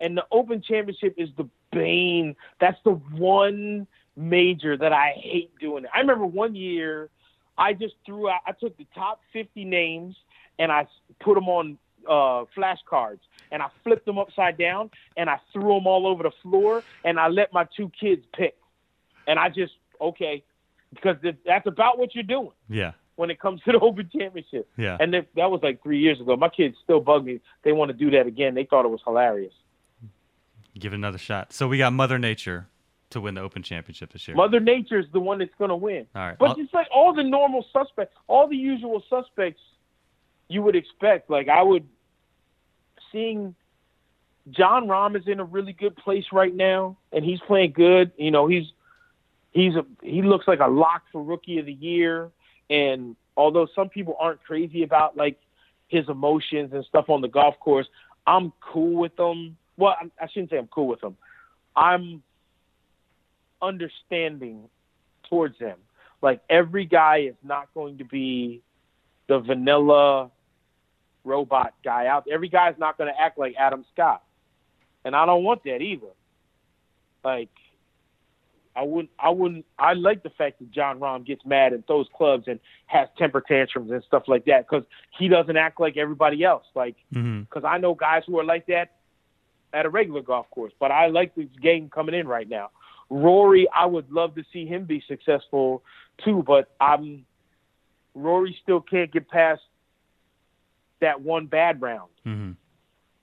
and 0.00 0.16
the 0.16 0.26
Open 0.32 0.62
Championship 0.62 1.14
is 1.16 1.28
the 1.36 1.48
bane. 1.72 2.34
That's 2.58 2.78
the 2.84 2.92
one 2.92 3.86
major 4.16 4.76
that 4.76 4.92
I 4.92 5.12
hate 5.16 5.52
doing. 5.60 5.84
I 5.94 6.00
remember 6.00 6.26
one 6.26 6.54
year, 6.54 7.10
I 7.58 7.74
just 7.74 7.94
threw 8.04 8.28
out. 8.28 8.40
I 8.46 8.52
took 8.52 8.76
the 8.76 8.86
top 8.94 9.20
50 9.32 9.64
names 9.64 10.16
and 10.58 10.72
I 10.72 10.86
put 11.20 11.34
them 11.34 11.48
on 11.48 11.78
uh, 12.08 12.44
flashcards, 12.56 13.20
and 13.50 13.62
I 13.62 13.66
flipped 13.84 14.06
them 14.06 14.18
upside 14.18 14.58
down, 14.58 14.90
and 15.16 15.28
I 15.30 15.38
threw 15.52 15.74
them 15.74 15.86
all 15.86 16.06
over 16.06 16.22
the 16.22 16.32
floor, 16.42 16.82
and 17.04 17.18
I 17.18 17.28
let 17.28 17.52
my 17.52 17.66
two 17.76 17.90
kids 17.98 18.22
pick, 18.34 18.56
and 19.26 19.38
I 19.38 19.48
just 19.48 19.72
okay, 20.00 20.42
because 20.94 21.16
th- 21.22 21.36
that's 21.44 21.66
about 21.66 21.98
what 21.98 22.14
you're 22.14 22.24
doing 22.24 22.50
yeah, 22.68 22.92
when 23.16 23.30
it 23.30 23.40
comes 23.40 23.60
to 23.64 23.72
the 23.72 23.78
Open 23.80 24.08
Championship. 24.16 24.68
yeah. 24.76 24.96
And 25.00 25.12
that 25.14 25.26
that 25.36 25.50
was 25.50 25.60
like 25.62 25.82
three 25.82 25.98
years 25.98 26.20
ago. 26.20 26.36
My 26.36 26.48
kids 26.48 26.76
still 26.84 27.00
bug 27.00 27.24
me. 27.24 27.40
They 27.62 27.72
want 27.72 27.90
to 27.90 27.96
do 27.96 28.10
that 28.12 28.26
again. 28.26 28.54
They 28.54 28.64
thought 28.64 28.84
it 28.84 28.90
was 28.90 29.00
hilarious. 29.04 29.52
Give 30.78 30.92
it 30.92 30.96
another 30.96 31.18
shot. 31.18 31.52
So 31.52 31.68
we 31.68 31.78
got 31.78 31.92
Mother 31.94 32.18
Nature 32.18 32.66
to 33.10 33.20
win 33.20 33.34
the 33.34 33.40
Open 33.40 33.62
Championship 33.62 34.12
this 34.12 34.28
year. 34.28 34.36
Mother 34.36 34.60
Nature's 34.60 35.06
the 35.12 35.20
one 35.20 35.38
that's 35.38 35.54
going 35.58 35.70
to 35.70 35.76
win. 35.76 36.06
All 36.14 36.22
right. 36.22 36.38
But 36.38 36.50
I'll- 36.50 36.58
it's 36.60 36.74
like 36.74 36.88
all 36.94 37.14
the 37.14 37.22
normal 37.22 37.64
suspects, 37.72 38.14
all 38.26 38.46
the 38.48 38.56
usual 38.56 39.02
suspects 39.08 39.60
you 40.48 40.60
would 40.62 40.76
expect. 40.76 41.30
Like 41.30 41.48
I 41.48 41.62
would 41.62 41.88
seeing 43.16 43.54
Jon 44.50 44.86
Rahm 44.86 45.16
is 45.16 45.26
in 45.26 45.40
a 45.40 45.44
really 45.44 45.72
good 45.72 45.96
place 45.96 46.26
right 46.32 46.54
now, 46.54 46.98
and 47.12 47.24
he's 47.24 47.40
playing 47.46 47.72
good. 47.72 48.12
You 48.18 48.30
know, 48.30 48.46
he's 48.46 48.66
he's 49.52 49.74
a 49.74 49.86
he 50.02 50.22
looks 50.22 50.46
like 50.46 50.60
a 50.60 50.68
lock 50.68 51.02
for 51.10 51.22
rookie 51.22 51.58
of 51.58 51.66
the 51.66 51.72
year. 51.72 52.30
And 52.68 53.16
although 53.36 53.66
some 53.74 53.88
people 53.88 54.16
aren't 54.20 54.42
crazy 54.44 54.82
about 54.82 55.16
like 55.16 55.38
his 55.88 56.08
emotions 56.08 56.72
and 56.72 56.84
stuff 56.84 57.08
on 57.08 57.22
the 57.22 57.28
golf 57.28 57.58
course, 57.58 57.86
I'm 58.26 58.52
cool 58.60 58.96
with 58.96 59.16
them. 59.16 59.56
Well, 59.78 59.96
I, 60.20 60.26
shouldn't 60.28 60.50
say 60.50 60.58
I'm 60.58 60.68
cool 60.68 60.88
with 60.88 61.00
them. 61.00 61.16
I'm 61.74 62.22
understanding 63.62 64.68
towards 65.28 65.58
them. 65.58 65.78
Like 66.22 66.40
every 66.50 66.86
guy 66.86 67.28
is 67.28 67.36
not 67.42 67.72
going 67.74 67.98
to 67.98 68.04
be 68.04 68.62
the 69.28 69.38
vanilla 69.38 70.30
robot 71.26 71.74
guy 71.84 72.06
out. 72.06 72.26
Every 72.30 72.48
guy 72.48 72.70
is 72.70 72.78
not 72.78 72.96
going 72.96 73.12
to 73.12 73.20
act 73.20 73.38
like 73.38 73.54
Adam 73.58 73.84
Scott, 73.92 74.22
and 75.04 75.14
I 75.14 75.26
don't 75.26 75.44
want 75.44 75.64
that 75.64 75.82
either. 75.82 76.06
Like, 77.24 77.50
I 78.74 78.82
wouldn't. 78.82 79.10
I 79.18 79.30
wouldn't. 79.30 79.66
I 79.78 79.94
like 79.94 80.22
the 80.22 80.30
fact 80.30 80.58
that 80.60 80.70
Jon 80.70 81.00
Rahm 81.00 81.26
gets 81.26 81.44
mad 81.44 81.72
and 81.72 81.86
throws 81.86 82.06
clubs 82.14 82.44
and 82.46 82.60
has 82.86 83.08
temper 83.18 83.40
tantrums 83.40 83.90
and 83.90 84.02
stuff 84.04 84.24
like 84.26 84.44
that 84.44 84.66
because 84.68 84.84
he 85.18 85.28
doesn't 85.28 85.56
act 85.56 85.80
like 85.80 85.96
everybody 85.96 86.44
else. 86.44 86.64
Like, 86.74 86.96
because 87.10 87.24
Mm-hmm. 87.24 87.66
I 87.66 87.78
know 87.78 87.94
guys 87.94 88.22
who 88.26 88.38
are 88.38 88.44
like 88.44 88.66
that 88.66 88.92
at 89.72 89.86
a 89.86 89.88
regular 89.90 90.22
golf 90.22 90.48
course, 90.50 90.72
but 90.78 90.90
I 90.90 91.08
like 91.08 91.34
this 91.34 91.48
game 91.60 91.88
coming 91.88 92.14
in 92.14 92.28
right 92.28 92.48
now. 92.48 92.70
Rory, 93.08 93.68
I 93.74 93.86
would 93.86 94.10
love 94.10 94.34
to 94.34 94.44
see 94.52 94.66
him 94.66 94.84
be 94.84 95.02
successful 95.06 95.82
too, 96.24 96.42
but 96.46 96.70
I'm 96.80 97.24
Rory 98.14 98.56
still 98.62 98.80
can't 98.80 99.12
get 99.12 99.28
past 99.28 99.62
that 101.00 101.20
one 101.20 101.46
bad 101.46 101.80
round. 101.80 102.10
Mm-hmm. 102.26 102.52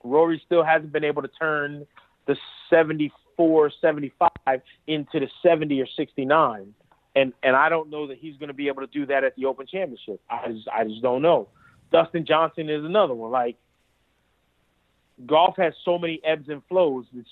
Rory 0.08 0.40
still 0.44 0.62
hasn't 0.62 0.92
been 0.92 1.04
able 1.04 1.22
to 1.22 1.28
turn 1.28 1.86
the 2.26 2.36
74, 2.70 3.72
75 3.80 4.30
into 4.86 5.20
the 5.20 5.28
70 5.42 5.80
or 5.80 5.86
69. 5.96 6.74
And 7.16 7.32
and 7.42 7.56
I 7.56 7.68
don't 7.68 7.90
know 7.90 8.08
that 8.08 8.18
he's 8.18 8.36
going 8.36 8.48
to 8.48 8.54
be 8.54 8.68
able 8.68 8.82
to 8.82 8.88
do 8.88 9.06
that 9.06 9.24
at 9.24 9.36
the 9.36 9.46
Open 9.46 9.66
Championship. 9.66 10.20
I 10.28 10.48
just 10.48 10.68
I 10.68 10.84
just 10.84 11.00
don't 11.00 11.22
know. 11.22 11.48
Dustin 11.92 12.26
Johnson 12.26 12.68
is 12.68 12.84
another 12.84 13.14
one. 13.14 13.30
Like 13.30 13.56
golf 15.24 15.54
has 15.58 15.74
so 15.84 15.96
many 15.96 16.20
ebbs 16.24 16.48
and 16.48 16.60
flows. 16.68 17.04
It's 17.16 17.28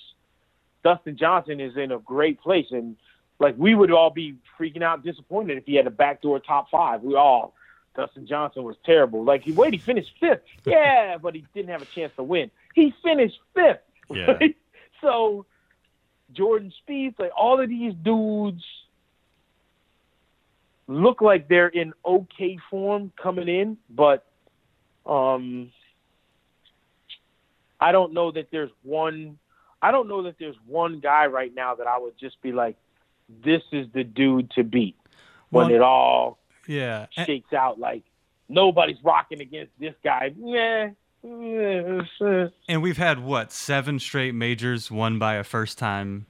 Dustin 0.84 1.16
Johnson 1.18 1.60
is 1.60 1.76
in 1.76 1.90
a 1.90 1.98
great 1.98 2.40
place 2.40 2.66
and 2.70 2.96
like 3.40 3.56
we 3.58 3.74
would 3.74 3.90
all 3.90 4.10
be 4.10 4.36
freaking 4.58 4.82
out 4.82 5.04
disappointed 5.04 5.58
if 5.58 5.64
he 5.66 5.74
had 5.74 5.88
a 5.88 5.90
backdoor 5.90 6.38
top 6.38 6.70
5. 6.70 7.02
We 7.02 7.16
all 7.16 7.54
Dustin 7.94 8.26
Johnson 8.26 8.62
was 8.64 8.76
terrible. 8.84 9.24
Like 9.24 9.42
he 9.42 9.52
wait, 9.52 9.72
he 9.72 9.78
finished 9.78 10.12
fifth. 10.18 10.42
Yeah, 10.64 11.18
but 11.18 11.34
he 11.34 11.44
didn't 11.54 11.70
have 11.70 11.82
a 11.82 11.86
chance 11.86 12.12
to 12.16 12.22
win. 12.22 12.50
He 12.74 12.94
finished 13.02 13.38
fifth. 13.54 13.80
Yeah. 14.10 14.32
Right? 14.40 14.56
So 15.00 15.46
Jordan 16.32 16.72
Spieth, 16.88 17.18
like 17.18 17.32
all 17.36 17.60
of 17.60 17.68
these 17.68 17.94
dudes 17.94 18.62
look 20.86 21.20
like 21.20 21.48
they're 21.48 21.68
in 21.68 21.92
okay 22.04 22.58
form 22.70 23.12
coming 23.20 23.48
in, 23.48 23.78
but 23.90 24.24
um 25.06 25.70
I 27.80 27.90
don't 27.92 28.12
know 28.12 28.30
that 28.30 28.50
there's 28.50 28.70
one 28.82 29.38
I 29.80 29.90
don't 29.90 30.08
know 30.08 30.22
that 30.22 30.36
there's 30.38 30.56
one 30.66 31.00
guy 31.00 31.26
right 31.26 31.52
now 31.52 31.74
that 31.74 31.88
I 31.88 31.98
would 31.98 32.16
just 32.16 32.40
be 32.40 32.52
like, 32.52 32.76
this 33.44 33.62
is 33.72 33.88
the 33.92 34.04
dude 34.04 34.52
to 34.52 34.62
beat 34.62 34.96
when 35.50 35.66
Well, 35.66 35.74
it 35.74 35.80
all 35.82 36.38
Yeah. 36.66 37.06
Shakes 37.10 37.52
out 37.52 37.78
like 37.78 38.02
nobody's 38.48 39.02
rocking 39.02 39.40
against 39.40 39.72
this 39.78 39.94
guy. 40.04 40.32
Yeah. 40.38 40.90
And 42.68 42.82
we've 42.82 42.96
had 42.96 43.20
what 43.20 43.52
seven 43.52 43.98
straight 44.00 44.34
majors 44.34 44.90
won 44.90 45.18
by 45.20 45.34
a 45.34 45.44
first-time 45.44 46.26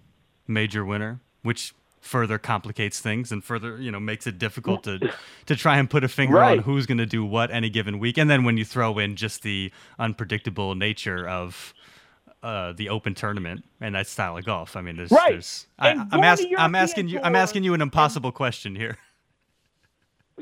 major 0.47 0.85
winner, 0.85 1.21
which 1.43 1.75
further 2.01 2.37
complicates 2.37 3.01
things 3.01 3.33
and 3.33 3.43
further, 3.43 3.81
you 3.81 3.91
know, 3.91 4.01
makes 4.01 4.27
it 4.27 4.39
difficult 4.39 4.83
to 4.85 4.99
to 5.47 5.57
try 5.57 5.79
and 5.79 5.89
put 5.89 6.05
a 6.05 6.09
finger 6.09 6.43
on 6.43 6.59
who's 6.59 6.85
going 6.85 6.99
to 6.99 7.07
do 7.07 7.25
what 7.25 7.51
any 7.51 7.71
given 7.71 7.99
week. 7.99 8.19
And 8.19 8.29
then 8.29 8.45
when 8.45 8.57
you 8.57 8.65
throw 8.65 8.99
in 8.99 9.17
just 9.17 9.43
the 9.43 9.73
unpredictable 9.99 10.75
nature 10.75 11.27
of 11.27 11.73
uh, 12.43 12.73
the 12.73 12.89
Open 12.89 13.15
tournament 13.15 13.65
and 13.81 13.95
that 13.95 14.09
style 14.09 14.37
of 14.37 14.45
golf, 14.45 14.77
I 14.77 14.81
mean, 14.83 14.97
there's, 14.97 15.11
Right. 15.13 15.31
there's 15.33 15.67
I, 15.79 15.91
I'm, 15.91 16.09
going 16.09 16.25
ask, 16.25 16.43
I'm 16.59 16.75
asking 16.75 17.09
you, 17.09 17.21
I'm 17.23 17.37
asking 17.37 17.65
you 17.65 17.73
an 17.73 17.81
impossible 17.81 18.33
question 18.33 18.75
here. 18.75 18.99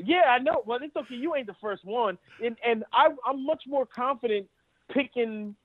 Yeah, 0.05 0.23
I 0.29 0.39
know. 0.39 0.63
Well, 0.65 0.79
it's 0.81 0.95
okay. 0.95 1.15
You 1.15 1.35
ain't 1.35 1.47
the 1.47 1.55
first 1.61 1.83
one, 1.85 2.17
and 2.43 2.55
and 2.65 2.83
I, 2.93 3.07
I'm 3.25 3.45
much 3.45 3.63
more 3.67 3.85
confident 3.85 4.47
picking 4.93 5.55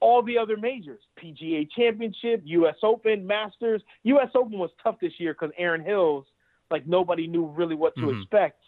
all 0.00 0.22
the 0.22 0.36
other 0.38 0.56
majors: 0.56 1.00
PGA 1.22 1.68
Championship, 1.70 2.42
U.S. 2.44 2.76
Open, 2.82 3.26
Masters. 3.26 3.82
U.S. 4.04 4.28
Open 4.34 4.58
was 4.58 4.70
tough 4.82 4.96
this 5.00 5.12
year 5.18 5.32
because 5.32 5.50
Erin 5.58 5.82
Hills, 5.82 6.24
like 6.70 6.86
nobody 6.86 7.26
knew 7.26 7.46
really 7.46 7.74
what 7.74 7.94
to 7.96 8.02
Mhm. 8.02 8.22
expect, 8.22 8.60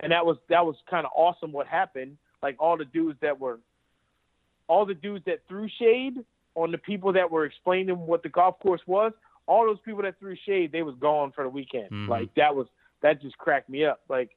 and 0.00 0.12
that 0.12 0.24
was 0.24 0.38
that 0.48 0.64
was 0.64 0.76
kind 0.88 1.04
of 1.06 1.12
awesome. 1.14 1.52
What 1.52 1.66
happened? 1.66 2.16
Like 2.42 2.56
all 2.58 2.76
the 2.76 2.84
dudes 2.84 3.18
that 3.20 3.38
were, 3.38 3.58
all 4.68 4.84
the 4.86 4.94
dudes 4.94 5.24
that 5.26 5.40
threw 5.48 5.68
shade 5.68 6.24
on 6.54 6.70
the 6.70 6.78
people 6.78 7.12
that 7.12 7.30
were 7.30 7.44
explaining 7.44 8.06
what 8.06 8.22
the 8.22 8.28
golf 8.28 8.58
course 8.60 8.82
was. 8.86 9.12
All 9.46 9.66
those 9.66 9.80
people 9.84 10.00
that 10.02 10.18
threw 10.18 10.36
shade, 10.46 10.72
they 10.72 10.82
was 10.82 10.94
gone 10.96 11.30
for 11.32 11.44
the 11.44 11.50
weekend. 11.50 11.90
Mhm. 11.90 12.08
Like 12.08 12.32
that 12.34 12.54
was 12.54 12.66
that 13.04 13.22
just 13.22 13.38
cracked 13.38 13.68
me 13.68 13.84
up. 13.84 14.00
Like 14.08 14.30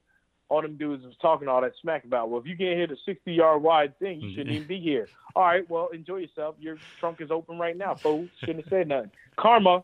all 0.49 0.61
them 0.61 0.77
dudes 0.77 1.03
was 1.03 1.15
talking 1.22 1.48
all 1.48 1.61
that 1.61 1.72
smack 1.81 2.03
about. 2.03 2.30
Well, 2.30 2.39
if 2.39 2.45
you 2.45 2.56
can't 2.56 2.77
hit 2.77 2.91
a 2.91 2.95
sixty 3.06 3.34
yard 3.34 3.64
wide 3.64 3.98
thing, 3.98 4.22
you 4.22 4.31
shouldn't 4.35 4.56
even 4.56 4.68
be 4.68 4.80
here. 4.80 5.07
All 5.35 5.44
right, 5.44 5.68
well 5.69 5.89
enjoy 5.94 6.18
yourself. 6.18 6.56
Your 6.60 6.77
trunk 6.99 7.22
is 7.22 7.31
open 7.31 7.57
right 7.57 7.76
now, 7.76 7.95
fool. 7.95 8.27
Shouldn't 8.41 8.65
have 8.65 8.69
said 8.69 8.88
nothing. 8.89 9.11
Karma, 9.38 9.84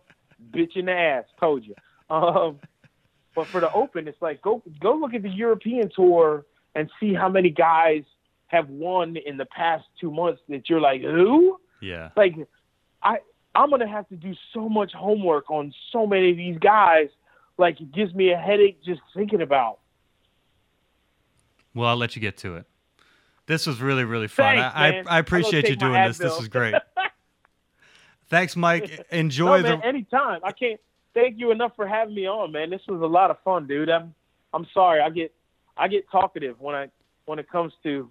bitch 0.51 0.75
in 0.75 0.85
the 0.85 0.91
ass. 0.91 1.25
Told 1.39 1.65
you. 1.65 1.75
Um, 2.09 2.59
but 3.35 3.47
for 3.47 3.61
the 3.61 3.71
Open, 3.71 4.07
it's 4.07 4.21
like 4.21 4.41
go 4.41 4.61
go 4.79 4.93
look 4.93 5.13
at 5.13 5.23
the 5.23 5.29
European 5.29 5.89
tour 5.95 6.45
and 6.75 6.89
see 6.99 7.13
how 7.13 7.29
many 7.29 7.49
guys 7.49 8.03
have 8.47 8.69
won 8.69 9.15
in 9.15 9.37
the 9.37 9.45
past 9.45 9.85
two 9.99 10.11
months 10.11 10.41
that 10.49 10.69
you're 10.69 10.81
like, 10.81 11.01
who? 11.01 11.57
Yeah. 11.81 12.09
like 12.15 12.35
I 13.01 13.17
I'm 13.55 13.69
gonna 13.69 13.87
have 13.87 14.07
to 14.09 14.15
do 14.15 14.33
so 14.53 14.69
much 14.69 14.91
homework 14.93 15.49
on 15.49 15.73
so 15.91 16.05
many 16.05 16.31
of 16.31 16.37
these 16.37 16.57
guys. 16.59 17.07
Like 17.57 17.79
it 17.81 17.91
gives 17.91 18.13
me 18.13 18.31
a 18.31 18.37
headache 18.37 18.83
just 18.83 19.01
thinking 19.15 19.41
about. 19.41 19.79
Well, 21.75 21.89
I'll 21.89 21.97
let 21.97 22.15
you 22.15 22.21
get 22.21 22.37
to 22.37 22.57
it. 22.57 22.65
This 23.45 23.67
was 23.67 23.81
really, 23.81 24.03
really 24.03 24.27
fun. 24.27 24.55
Thanks, 24.55 24.75
I. 24.75 24.87
I, 24.87 25.03
I 25.15 25.19
appreciate 25.19 25.67
you 25.67 25.75
doing 25.75 26.01
this. 26.05 26.17
This 26.17 26.39
is 26.39 26.47
great. 26.47 26.75
Thanks, 28.29 28.55
Mike. 28.55 28.89
no, 28.89 29.19
Enjoy 29.19 29.61
man, 29.61 29.79
the. 29.79 29.85
anytime. 29.85 30.39
I 30.43 30.51
can't 30.51 30.79
thank 31.13 31.39
you 31.39 31.51
enough 31.51 31.73
for 31.75 31.87
having 31.87 32.15
me 32.15 32.27
on, 32.27 32.51
man. 32.51 32.69
This 32.69 32.81
was 32.87 33.01
a 33.01 33.05
lot 33.05 33.31
of 33.31 33.37
fun, 33.43 33.67
dude. 33.67 33.89
I'm 33.89 34.13
I'm 34.53 34.65
sorry. 34.73 35.01
I 35.01 35.09
get 35.09 35.33
I 35.77 35.87
get 35.87 36.09
talkative 36.09 36.59
when 36.59 36.75
I 36.75 36.89
when 37.25 37.39
it 37.39 37.49
comes 37.49 37.73
to 37.83 38.09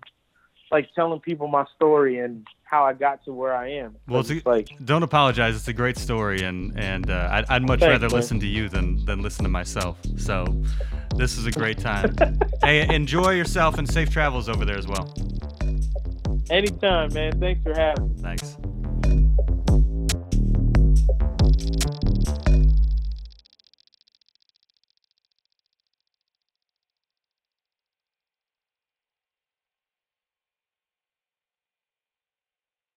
like 0.70 0.89
telling 0.94 1.20
people 1.20 1.48
my 1.48 1.64
story 1.77 2.19
and 2.19 2.47
how 2.73 2.85
I 2.85 2.94
got 2.94 3.23
to 3.27 3.32
where 3.35 3.55
I 3.55 3.69
am. 3.73 3.94
Well, 4.09 4.20
it's, 4.20 4.31
It's 4.31 4.44
a, 4.47 4.49
like 4.49 4.70
don't 4.85 5.03
apologize. 5.03 5.55
It's 5.55 5.69
a 5.69 5.74
great 5.74 5.99
story, 5.99 6.43
and 6.43 6.77
and 6.78 7.11
uh, 7.11 7.28
I'd, 7.31 7.44
I'd 7.51 7.62
much 7.62 7.81
Thanks, 7.81 7.93
rather 7.93 8.09
man. 8.09 8.16
listen 8.16 8.40
to 8.40 8.47
you 8.47 8.69
than 8.70 9.05
than 9.05 9.20
listen 9.20 9.44
to 9.44 9.51
myself. 9.51 9.99
So, 10.16 10.47
this 11.16 11.36
is 11.36 11.44
a 11.47 11.53
great 11.53 11.78
time. 11.78 12.16
hey, 12.65 12.93
enjoy 12.93 13.32
yourself 13.32 13.77
and 13.78 13.89
safe 13.89 14.11
travels 14.11 14.49
over 14.49 14.65
there 14.65 14.78
as 14.78 14.89
well. 14.89 15.12
anytime, 16.51 17.12
man. 17.12 17.39
Thanks 17.39 17.62
for 17.62 17.74
having 17.74 18.09
me. 18.09 18.23
Thanks. 18.23 18.57